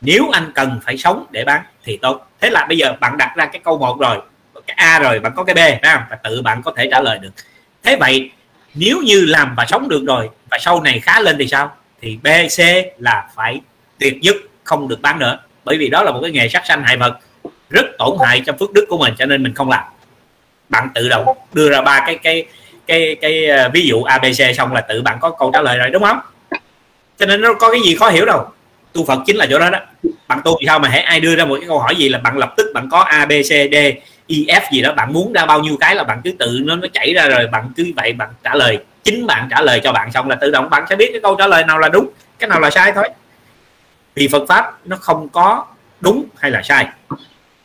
nếu 0.00 0.28
anh 0.32 0.52
cần 0.54 0.80
phải 0.84 0.98
sống 0.98 1.26
để 1.30 1.44
bán, 1.44 1.62
thì 1.84 1.96
tốt. 1.96 2.30
Thế 2.40 2.50
là 2.50 2.66
bây 2.68 2.78
giờ 2.78 2.92
bạn 3.00 3.16
đặt 3.16 3.32
ra 3.36 3.46
cái 3.46 3.60
câu 3.64 3.78
một 3.78 4.00
rồi. 4.00 4.18
Cái 4.66 4.74
a 4.78 4.98
rồi, 4.98 5.20
bạn 5.20 5.32
có 5.36 5.44
cái 5.44 5.54
b, 5.54 5.58
phải 5.58 5.98
và 6.10 6.16
tự 6.16 6.42
bạn 6.42 6.62
có 6.62 6.72
thể 6.76 6.88
trả 6.90 7.00
lời 7.00 7.18
được. 7.18 7.30
Thế 7.82 7.96
vậy, 8.00 8.30
nếu 8.74 9.02
như 9.04 9.24
làm 9.26 9.54
và 9.56 9.64
sống 9.68 9.88
được 9.88 10.04
rồi, 10.06 10.28
và 10.50 10.58
sau 10.60 10.82
này 10.82 11.00
khá 11.00 11.20
lên 11.20 11.36
thì 11.38 11.46
sao? 11.46 11.76
Thì 12.00 12.18
b, 12.22 12.26
c 12.56 12.60
là 12.98 13.28
phải 13.34 13.60
tuyệt 13.98 14.14
dứt 14.22 14.36
không 14.64 14.88
được 14.88 15.00
bán 15.02 15.18
nữa. 15.18 15.38
Bởi 15.64 15.78
vì 15.78 15.88
đó 15.88 16.02
là 16.02 16.12
một 16.12 16.18
cái 16.22 16.30
nghề 16.30 16.48
sát 16.48 16.66
sanh 16.66 16.82
hại 16.82 16.96
vật, 16.96 17.18
rất 17.70 17.86
tổn 17.98 18.18
hại 18.24 18.42
cho 18.46 18.52
phước 18.60 18.72
đức 18.72 18.84
của 18.88 18.98
mình, 18.98 19.14
cho 19.18 19.26
nên 19.26 19.42
mình 19.42 19.54
không 19.54 19.70
làm. 19.70 19.84
Bạn 20.68 20.88
tự 20.94 21.08
động 21.08 21.26
đưa 21.52 21.70
ra 21.70 21.82
ba 21.82 22.02
cái 22.06 22.18
cái 22.18 22.46
cái 22.86 23.16
cái 23.20 23.46
ờ, 23.46 23.70
ví 23.74 23.86
dụ 23.86 24.02
abc 24.02 24.56
xong 24.56 24.72
là 24.72 24.80
tự 24.80 25.02
bạn 25.02 25.18
có 25.20 25.30
câu 25.30 25.50
trả 25.52 25.62
lời 25.62 25.78
rồi, 25.78 25.90
đúng 25.90 26.02
không? 26.02 26.18
Cho 27.18 27.26
nên 27.26 27.40
nó 27.40 27.54
có 27.54 27.70
cái 27.70 27.80
gì 27.80 27.94
khó 27.94 28.08
hiểu 28.08 28.24
đâu. 28.24 28.46
Tu 28.92 29.04
phật 29.04 29.18
chính 29.26 29.36
là 29.36 29.46
chỗ 29.50 29.58
đó 29.58 29.70
đó. 29.70 29.78
Bạn 30.28 30.40
tu 30.44 30.56
thì 30.60 30.66
sao 30.66 30.78
mà 30.78 30.88
hãy 30.88 31.00
ai 31.00 31.20
đưa 31.20 31.36
ra 31.36 31.44
một 31.44 31.56
cái 31.60 31.68
câu 31.68 31.78
hỏi 31.78 31.96
gì 31.96 32.08
là 32.08 32.18
bạn 32.18 32.38
lập 32.38 32.54
tức 32.56 32.66
bạn 32.74 32.88
có 32.90 32.98
a 32.98 33.26
b 33.26 33.32
c 33.42 33.48
d 33.48 33.74
e 33.74 33.96
f 34.28 34.60
gì 34.72 34.82
đó, 34.82 34.92
bạn 34.92 35.12
muốn 35.12 35.32
ra 35.32 35.46
bao 35.46 35.60
nhiêu 35.60 35.76
cái 35.80 35.94
là 35.94 36.04
bạn 36.04 36.20
cứ 36.24 36.32
tự 36.38 36.60
nó 36.64 36.76
nó 36.76 36.88
chảy 36.92 37.14
ra 37.14 37.28
rồi 37.28 37.46
bạn 37.46 37.70
cứ 37.76 37.92
vậy 37.96 38.12
bạn 38.12 38.28
trả 38.44 38.54
lời. 38.54 38.78
Chính 39.04 39.26
bạn 39.26 39.48
trả 39.50 39.60
lời 39.60 39.80
cho 39.84 39.92
bạn 39.92 40.12
xong 40.12 40.28
là 40.28 40.36
tự 40.36 40.50
động 40.50 40.70
bạn 40.70 40.84
sẽ 40.90 40.96
biết 40.96 41.08
cái 41.12 41.20
câu 41.20 41.34
trả 41.34 41.46
lời 41.46 41.64
nào 41.64 41.78
là 41.78 41.88
đúng, 41.88 42.10
cái 42.38 42.48
nào 42.48 42.60
là 42.60 42.70
sai 42.70 42.92
thôi. 42.92 43.08
Vì 44.14 44.28
Phật 44.28 44.42
pháp 44.48 44.86
nó 44.86 44.96
không 44.96 45.28
có 45.28 45.64
đúng 46.00 46.24
hay 46.38 46.50
là 46.50 46.62
sai 46.62 46.86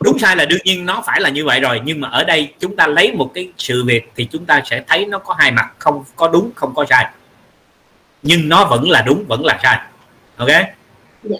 đúng 0.04 0.20
sai 0.20 0.36
là 0.36 0.46
đương 0.46 0.60
nhiên 0.64 0.86
nó 0.86 1.04
phải 1.06 1.22
là 1.22 1.30
như 1.30 1.46
vậy 1.46 1.60
rồi 1.60 1.82
nhưng 1.84 2.02
mà 2.02 2.10
ở 2.10 2.24
đây 2.24 2.54
chúng 2.60 2.76
ta 2.76 2.88
lấy 2.88 3.14
một 3.14 3.32
cái 3.34 3.50
sự 3.58 3.84
việc 3.84 4.12
thì 4.16 4.28
chúng 4.32 4.46
ta 4.46 4.62
sẽ 4.66 4.84
thấy 4.88 5.06
nó 5.06 5.20
có 5.20 5.36
hai 5.40 5.52
mặt 5.52 5.72
không 5.80 6.04
có 6.16 6.28
đúng 6.28 6.52
không 6.56 6.74
có 6.76 6.86
sai. 6.90 7.06
Nhưng 8.24 8.50
nó 8.50 8.66
vẫn 8.66 8.90
là 8.90 9.02
đúng 9.02 9.26
vẫn 9.28 9.46
là 9.46 9.60
sai. 9.64 9.80
Ok? 10.38 10.50
Dạ. 11.24 11.38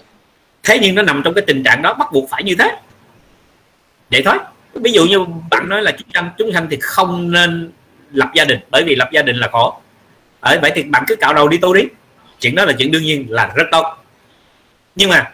thế 0.62 0.78
nhưng 0.82 0.94
nó 0.94 1.02
nằm 1.02 1.22
trong 1.24 1.34
cái 1.34 1.44
tình 1.46 1.64
trạng 1.64 1.82
đó 1.82 1.94
bắt 1.94 2.08
buộc 2.12 2.30
phải 2.30 2.42
như 2.42 2.54
thế. 2.58 2.76
Vậy 4.10 4.22
thôi. 4.24 4.38
Ví 4.74 4.92
dụ 4.92 5.06
như 5.06 5.18
bạn 5.50 5.68
nói 5.68 5.82
là 5.82 5.92
chúng 5.92 6.08
sanh 6.14 6.30
chúng 6.38 6.52
sanh 6.52 6.66
thì 6.70 6.78
không 6.80 7.30
nên 7.30 7.72
lập 8.12 8.30
gia 8.34 8.44
đình 8.44 8.58
bởi 8.70 8.84
vì 8.84 8.94
lập 8.96 9.08
gia 9.12 9.22
đình 9.22 9.36
là 9.36 9.48
khổ. 9.52 9.80
Ở 10.40 10.58
vậy 10.62 10.72
thì 10.74 10.82
bạn 10.82 11.04
cứ 11.06 11.16
cạo 11.16 11.34
đầu 11.34 11.48
đi 11.48 11.58
tu 11.58 11.74
đi. 11.74 11.82
Chuyện 12.40 12.54
đó 12.54 12.64
là 12.64 12.72
chuyện 12.78 12.90
đương 12.90 13.02
nhiên 13.02 13.26
là 13.28 13.52
rất 13.54 13.64
tốt. 13.70 14.04
Nhưng 14.94 15.10
mà 15.10 15.30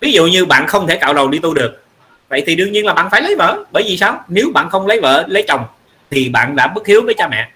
ví 0.00 0.12
dụ 0.12 0.26
như 0.26 0.44
bạn 0.44 0.66
không 0.66 0.86
thể 0.86 0.96
cạo 0.96 1.14
đầu 1.14 1.28
đi 1.28 1.38
tu 1.38 1.54
được 1.54 1.85
vậy 2.28 2.42
thì 2.46 2.54
đương 2.54 2.72
nhiên 2.72 2.86
là 2.86 2.94
bạn 2.94 3.08
phải 3.10 3.22
lấy 3.22 3.34
vợ. 3.34 3.64
Bởi 3.72 3.82
vì 3.86 3.96
sao? 3.96 4.24
Nếu 4.28 4.50
bạn 4.54 4.70
không 4.70 4.86
lấy 4.86 5.00
vợ, 5.00 5.24
lấy 5.28 5.44
chồng, 5.48 5.64
thì 6.10 6.28
bạn 6.28 6.56
đã 6.56 6.66
bất 6.66 6.86
hiếu 6.86 7.02
với 7.04 7.14
cha 7.14 7.28
mẹ. 7.28 7.48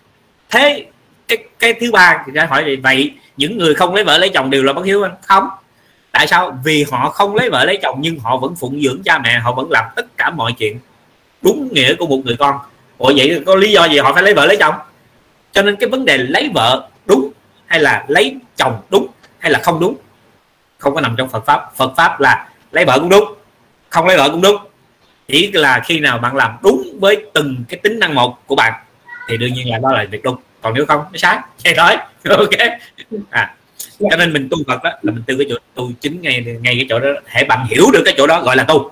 Thế 0.50 0.86
cái 1.28 1.38
cái 1.58 1.72
thứ 1.72 1.92
ba 1.92 2.22
thì 2.26 2.32
ra 2.32 2.46
hỏi 2.50 2.76
vậy 2.76 3.12
những 3.36 3.58
người 3.58 3.74
không 3.74 3.94
lấy 3.94 4.04
vợ, 4.04 4.18
lấy 4.18 4.28
chồng 4.28 4.50
đều 4.50 4.62
là 4.62 4.72
bất 4.72 4.84
hiếu 4.84 5.04
không. 5.26 5.48
Tại 6.12 6.26
sao? 6.26 6.58
Vì 6.64 6.84
họ 6.90 7.10
không 7.10 7.34
lấy 7.34 7.50
vợ, 7.50 7.64
lấy 7.64 7.78
chồng, 7.82 7.98
nhưng 8.00 8.18
họ 8.18 8.36
vẫn 8.36 8.54
phụng 8.56 8.82
dưỡng 8.82 9.02
cha 9.04 9.18
mẹ, 9.18 9.38
họ 9.38 9.52
vẫn 9.52 9.70
làm 9.70 9.84
tất 9.96 10.16
cả 10.16 10.30
mọi 10.30 10.52
chuyện 10.58 10.78
đúng 11.42 11.68
nghĩa 11.72 11.94
của 11.94 12.06
một 12.06 12.20
người 12.24 12.36
con. 12.38 12.58
Ủa, 12.98 13.12
vậy 13.16 13.42
có 13.46 13.54
lý 13.54 13.72
do 13.72 13.84
gì 13.84 13.98
họ 13.98 14.12
phải 14.12 14.22
lấy 14.22 14.34
vợ, 14.34 14.46
lấy 14.46 14.56
chồng? 14.56 14.74
Cho 15.52 15.62
nên 15.62 15.76
cái 15.76 15.88
vấn 15.88 16.04
đề 16.04 16.18
lấy 16.18 16.50
vợ 16.54 16.88
đúng 17.06 17.30
hay 17.66 17.80
là 17.80 18.04
lấy 18.08 18.36
chồng 18.56 18.80
đúng 18.90 19.06
hay 19.38 19.50
là 19.50 19.60
không 19.62 19.80
đúng 19.80 19.96
không 20.78 20.94
có 20.94 21.00
nằm 21.00 21.14
trong 21.18 21.28
Phật 21.28 21.46
pháp. 21.46 21.76
Phật 21.76 21.92
pháp 21.96 22.20
là 22.20 22.48
lấy 22.72 22.84
vợ 22.84 22.98
cũng 22.98 23.08
đúng 23.08 23.34
không 23.90 24.06
lấy 24.06 24.16
vợ 24.16 24.28
cũng 24.30 24.40
đúng. 24.40 24.56
Chỉ 25.28 25.52
là 25.52 25.82
khi 25.84 26.00
nào 26.00 26.18
bạn 26.18 26.36
làm 26.36 26.56
đúng 26.62 26.98
với 27.00 27.26
từng 27.34 27.56
cái 27.68 27.80
tính 27.82 27.98
năng 27.98 28.14
một 28.14 28.46
của 28.46 28.54
bạn 28.54 28.72
thì 29.28 29.36
đương 29.36 29.54
nhiên 29.54 29.70
là 29.70 29.78
đó 29.78 29.92
là 29.92 30.04
việc 30.10 30.22
đúng. 30.22 30.36
Còn 30.60 30.74
nếu 30.74 30.86
không 30.86 31.00
nó 31.12 31.16
sai. 31.16 31.38
Vậy 31.64 31.74
thôi. 31.76 31.96
Ok. 32.36 32.50
À 33.30 33.54
cho 34.10 34.16
nên 34.16 34.32
mình 34.32 34.48
tu 34.50 34.58
Phật 34.66 34.82
đó 34.82 34.90
là 35.02 35.12
mình 35.12 35.22
tu 35.26 35.34
cái 35.38 35.46
chỗ 35.50 35.56
tu 35.74 35.90
chính 36.00 36.22
ngay 36.22 36.44
ngay 36.60 36.74
cái 36.74 36.86
chỗ 36.88 36.98
đó. 36.98 37.08
Hãy 37.26 37.44
bạn 37.44 37.66
hiểu 37.70 37.84
được 37.92 38.02
cái 38.04 38.14
chỗ 38.16 38.26
đó 38.26 38.42
gọi 38.42 38.56
là 38.56 38.64
tu. 38.64 38.90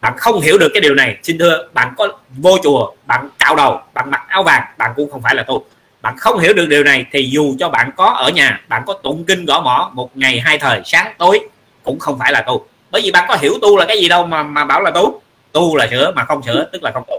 Bạn 0.00 0.14
không 0.16 0.40
hiểu 0.40 0.58
được 0.58 0.70
cái 0.74 0.80
điều 0.80 0.94
này 0.94 1.16
xin 1.22 1.38
thưa 1.38 1.68
bạn 1.74 1.94
có 1.96 2.08
vô 2.36 2.58
chùa 2.62 2.92
bạn 3.06 3.28
cạo 3.38 3.56
đầu 3.56 3.80
bạn 3.94 4.10
mặc 4.10 4.22
áo 4.28 4.42
vàng 4.42 4.62
bạn 4.78 4.92
cũng 4.96 5.10
không 5.10 5.22
phải 5.22 5.34
là 5.34 5.42
tu. 5.42 5.64
Bạn 6.02 6.16
không 6.16 6.38
hiểu 6.38 6.54
được 6.54 6.66
điều 6.66 6.84
này 6.84 7.06
thì 7.12 7.30
dù 7.30 7.56
cho 7.58 7.68
bạn 7.68 7.90
có 7.96 8.06
ở 8.06 8.30
nhà 8.30 8.60
bạn 8.68 8.82
có 8.86 8.94
tụng 9.02 9.24
kinh 9.24 9.44
gõ 9.44 9.60
mỏ 9.60 9.90
một 9.94 10.16
ngày 10.16 10.40
hai 10.40 10.58
thời 10.58 10.80
sáng 10.84 11.14
tối 11.18 11.40
cũng 11.82 11.98
không 11.98 12.18
phải 12.18 12.32
là 12.32 12.42
tu 12.42 12.66
bởi 12.90 13.02
vì 13.04 13.10
bạn 13.10 13.24
có 13.28 13.36
hiểu 13.40 13.52
tu 13.62 13.76
là 13.76 13.84
cái 13.84 14.00
gì 14.00 14.08
đâu 14.08 14.26
mà 14.26 14.42
mà 14.42 14.64
bảo 14.64 14.82
là 14.82 14.90
tu. 14.90 15.20
Tu 15.52 15.76
là 15.76 15.86
sửa 15.90 16.12
mà 16.16 16.24
không 16.24 16.42
sửa 16.42 16.68
tức 16.72 16.82
là 16.82 16.90
không 16.90 17.02
tu. 17.06 17.16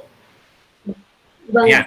Vâng. 1.48 1.66
Yeah. 1.66 1.86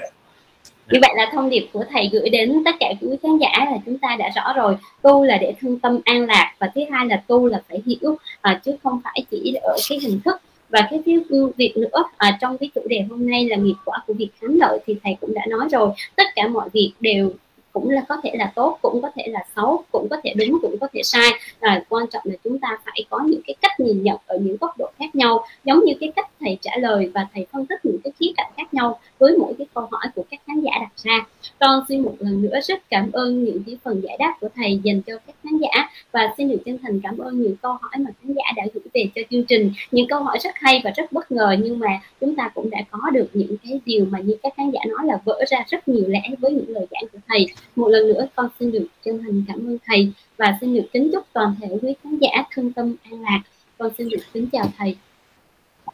như 0.91 0.99
vậy 1.03 1.11
là 1.17 1.31
thông 1.33 1.51
điệp 1.51 1.69
của 1.73 1.85
thầy 1.91 2.11
gửi 2.13 2.29
đến 2.29 2.63
tất 2.65 2.75
cả 2.81 2.93
quý 3.01 3.09
khán 3.23 3.39
giả 3.39 3.65
là 3.71 3.77
chúng 3.87 3.99
ta 3.99 4.17
đã 4.19 4.31
rõ 4.37 4.53
rồi. 4.53 4.77
Tu 5.03 5.25
là 5.25 5.37
để 5.37 5.55
thân 5.61 5.79
tâm 5.79 6.01
an 6.05 6.27
lạc 6.27 6.55
và 6.59 6.71
thứ 6.75 6.81
hai 6.91 7.07
là 7.07 7.23
tu 7.27 7.47
là 7.47 7.63
phải 7.69 7.83
hiểu 7.87 8.17
à, 8.41 8.61
chứ 8.65 8.77
không 8.83 9.01
phải 9.05 9.25
chỉ 9.31 9.55
ở 9.63 9.77
cái 9.89 9.99
hình 10.03 10.21
thức 10.25 10.41
và 10.69 10.89
cái 10.91 11.01
thứ 11.31 11.51
việc 11.57 11.77
nữa. 11.77 12.05
À, 12.17 12.39
trong 12.41 12.59
cái 12.59 12.71
chủ 12.75 12.81
đề 12.89 13.05
hôm 13.11 13.31
nay 13.31 13.47
là 13.47 13.57
nghiệp 13.57 13.75
quả 13.85 13.99
của 14.07 14.13
việc 14.13 14.29
thắng 14.41 14.57
lợi 14.61 14.79
thì 14.87 14.97
thầy 15.05 15.17
cũng 15.21 15.35
đã 15.35 15.43
nói 15.49 15.69
rồi. 15.73 15.91
Tất 16.17 16.27
cả 16.35 16.49
mọi 16.49 16.69
việc 16.73 16.93
đều 17.01 17.33
cũng 17.75 17.91
là 17.91 18.05
có 18.09 18.17
thể 18.23 18.31
là 18.35 18.53
tốt 18.55 18.79
cũng 18.83 19.03
có 19.03 19.11
thể 19.17 19.27
là 19.27 19.45
xấu 19.57 19.85
cũng 19.93 20.09
có 20.11 20.17
thể 20.25 20.35
đúng 20.37 20.59
cũng 20.63 20.77
có 20.81 20.89
thể 20.93 21.01
sai. 21.05 21.31
À, 21.61 21.85
quan 21.89 22.07
trọng 22.07 22.23
là 22.27 22.35
chúng 22.45 22.59
ta 22.59 22.79
phải 22.85 23.05
có 23.11 23.23
những 23.27 23.41
cái 23.47 23.55
cách 23.63 23.81
nhìn 23.81 24.03
nhận 24.03 24.17
ở 24.27 24.39
những 24.39 24.57
góc 24.61 24.79
độ 24.79 24.91
khác 24.99 25.15
nhau. 25.15 25.45
Giống 25.65 25.85
như 25.85 25.93
cái 26.01 26.13
cách 26.17 26.31
thầy 26.41 26.59
trả 26.61 26.71
lời 26.77 27.11
và 27.15 27.27
thầy 27.35 27.47
phân 27.53 27.67
tích 27.67 27.81
những 27.85 27.99
cái 28.05 28.13
khía 28.21 28.33
cạnh 28.37 28.53
khác 28.57 28.75
nhau 28.75 29.01
với 29.19 29.37
mỗi 29.39 29.55
cái 29.59 29.67
câu 29.75 29.89
hỏi 29.91 30.07
của 30.15 30.25
các 30.31 30.41
khán 30.47 30.61
giả 30.61 30.71
đặt 30.81 30.91
ra. 30.97 31.27
Con 31.61 31.85
xin 31.89 32.03
một 32.03 32.15
lần 32.19 32.43
nữa 32.43 32.61
rất 32.65 32.83
cảm 32.91 33.13
ơn 33.13 33.45
những 33.45 33.63
cái 33.67 33.77
phần 33.85 34.01
giải 34.03 34.17
đáp 34.19 34.35
của 34.41 34.49
thầy 34.57 34.81
dành 34.85 35.03
cho 35.03 35.13
các 35.27 35.37
khán 35.45 35.59
giả. 35.59 35.89
Và 36.13 36.35
xin 36.37 36.49
được 36.49 36.63
chân 36.67 36.79
thành 36.83 37.01
cảm 37.01 37.19
ơn 37.19 37.43
những 37.43 37.57
câu 37.57 37.73
hỏi 37.73 37.93
mà 37.99 38.11
khán 38.23 38.33
giả 38.33 38.45
đã 38.57 38.63
gửi 38.75 38.85
về 38.95 39.05
cho 39.15 39.23
chương 39.31 39.45
trình. 39.45 39.73
Những 39.91 40.09
câu 40.09 40.23
hỏi 40.23 40.39
rất 40.43 40.55
hay 40.55 40.81
và 40.85 40.91
rất 40.97 41.13
bất 41.13 41.33
ngờ 41.33 41.57
nhưng 41.63 41.79
mà 41.79 42.01
chúng 42.21 42.37
ta 42.37 42.51
cũng 42.55 42.71
đã 42.71 42.79
có 42.91 43.11
được 43.11 43.29
những 43.33 43.57
cái 43.65 43.81
điều 43.87 44.05
mà 44.05 44.19
như 44.19 44.37
các 44.43 44.53
khán 44.57 44.71
giả 44.71 44.81
nói 44.89 45.01
là 45.05 45.19
vỡ 45.25 45.45
ra 45.49 45.65
rất 45.69 45.89
nhiều 45.89 46.09
lẽ 46.09 46.23
với 46.39 46.53
những 46.53 46.69
lời 46.69 46.87
giảng 46.91 47.05
của 47.13 47.19
thầy 47.29 47.47
một 47.77 47.89
lần 47.89 48.09
nữa 48.09 48.27
con 48.35 48.49
xin 48.61 48.73
được 48.73 48.87
chân 49.05 49.23
thành 49.25 49.45
cảm 49.49 49.57
ơn 49.57 49.79
thầy 49.87 50.13
và 50.39 50.59
xin 50.61 50.75
được 50.75 50.85
kính 50.93 51.11
chúc 51.13 51.27
toàn 51.33 51.55
thể 51.63 51.69
quý 51.83 51.95
khán 52.05 52.19
giả 52.19 52.31
thân 52.55 52.73
tâm 52.73 52.95
an 53.11 53.23
lạc. 53.23 53.41
Con 53.79 53.91
xin 53.99 54.09
được 54.09 54.23
kính 54.33 54.49
chào 54.53 54.73
thầy. 54.79 54.97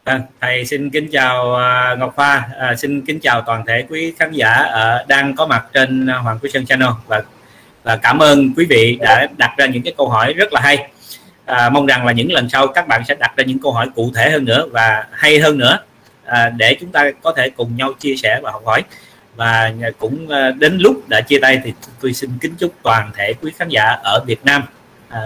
À, 0.04 0.20
thầy 0.40 0.64
xin 0.64 0.90
kính 0.90 1.08
chào 1.12 1.52
uh, 1.52 1.98
Ngọc 1.98 2.16
Hoa, 2.16 2.48
à, 2.58 2.76
xin 2.76 3.02
kính 3.02 3.20
chào 3.20 3.42
toàn 3.46 3.64
thể 3.66 3.84
quý 3.88 4.12
khán 4.18 4.32
giả 4.32 4.64
uh, 4.64 5.08
đang 5.08 5.34
có 5.36 5.46
mặt 5.46 5.66
trên 5.72 6.04
uh, 6.04 6.22
Hoàng 6.22 6.38
Quý 6.42 6.50
Sơn 6.50 6.66
Channel. 6.66 6.88
Và 7.06 7.22
và 7.82 7.96
cảm 7.96 8.18
ơn 8.18 8.52
quý 8.56 8.66
vị 8.66 8.98
đã 9.00 9.28
đặt 9.38 9.54
ra 9.58 9.66
những 9.66 9.82
cái 9.82 9.94
câu 9.96 10.08
hỏi 10.08 10.32
rất 10.32 10.52
là 10.52 10.60
hay. 10.60 10.90
À, 11.44 11.70
mong 11.70 11.86
rằng 11.86 12.06
là 12.06 12.12
những 12.12 12.32
lần 12.32 12.48
sau 12.48 12.66
các 12.66 12.88
bạn 12.88 13.02
sẽ 13.08 13.14
đặt 13.14 13.36
ra 13.36 13.44
những 13.44 13.58
câu 13.58 13.72
hỏi 13.72 13.88
cụ 13.94 14.10
thể 14.14 14.30
hơn 14.30 14.44
nữa 14.44 14.66
và 14.72 15.06
hay 15.12 15.38
hơn 15.38 15.58
nữa 15.58 15.78
à, 16.24 16.50
để 16.56 16.76
chúng 16.80 16.92
ta 16.92 17.10
có 17.22 17.32
thể 17.36 17.50
cùng 17.50 17.76
nhau 17.76 17.92
chia 17.98 18.16
sẻ 18.16 18.40
và 18.42 18.50
học 18.50 18.62
hỏi 18.66 18.82
và 19.40 19.72
à, 19.82 19.90
cũng 19.98 20.28
à, 20.28 20.50
đến 20.50 20.78
lúc 20.78 21.08
đã 21.08 21.20
chia 21.20 21.38
tay 21.42 21.60
thì 21.64 21.72
tôi 22.00 22.12
xin 22.12 22.30
kính 22.40 22.54
chúc 22.58 22.74
toàn 22.82 23.10
thể 23.16 23.34
quý 23.40 23.52
khán 23.56 23.68
giả 23.68 23.82
ở 24.02 24.24
Việt 24.26 24.44
Nam 24.44 24.62
à, 25.08 25.20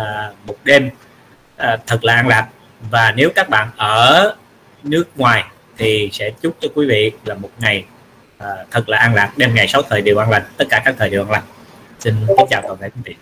một 0.47 0.57
đêm 0.65 0.91
à, 1.57 1.77
thật 1.87 2.05
là 2.05 2.15
an 2.15 2.29
lạc. 2.29 2.49
Và 2.91 3.13
nếu 3.17 3.31
các 3.35 3.49
bạn 3.49 3.69
ở 3.77 4.35
nước 4.83 5.05
ngoài 5.17 5.45
thì 5.79 6.11
sẽ 6.13 6.31
chúc 6.43 6.57
cho 6.61 6.69
quý 6.75 6.87
vị 6.87 7.13
là 7.25 7.35
một 7.35 7.51
ngày 7.59 7.85
à, 8.39 8.49
thật 8.71 8.89
là 8.89 8.99
an 8.99 9.15
lạc 9.15 9.33
đêm 9.37 9.55
ngày 9.55 9.69
sáu 9.69 9.83
thời 9.83 10.01
đều 10.01 10.19
an 10.19 10.31
lành 10.31 10.43
tất 10.57 10.65
cả 10.71 10.83
các 10.85 10.95
thời 10.99 11.11
đều 11.11 11.23
an 11.23 11.31
lành. 11.31 11.45
Xin 12.01 12.15
kính 12.27 12.47
chào 12.51 12.63
toàn 12.63 12.77
thể 12.81 12.91
quý 12.91 13.01
vị. 13.05 13.15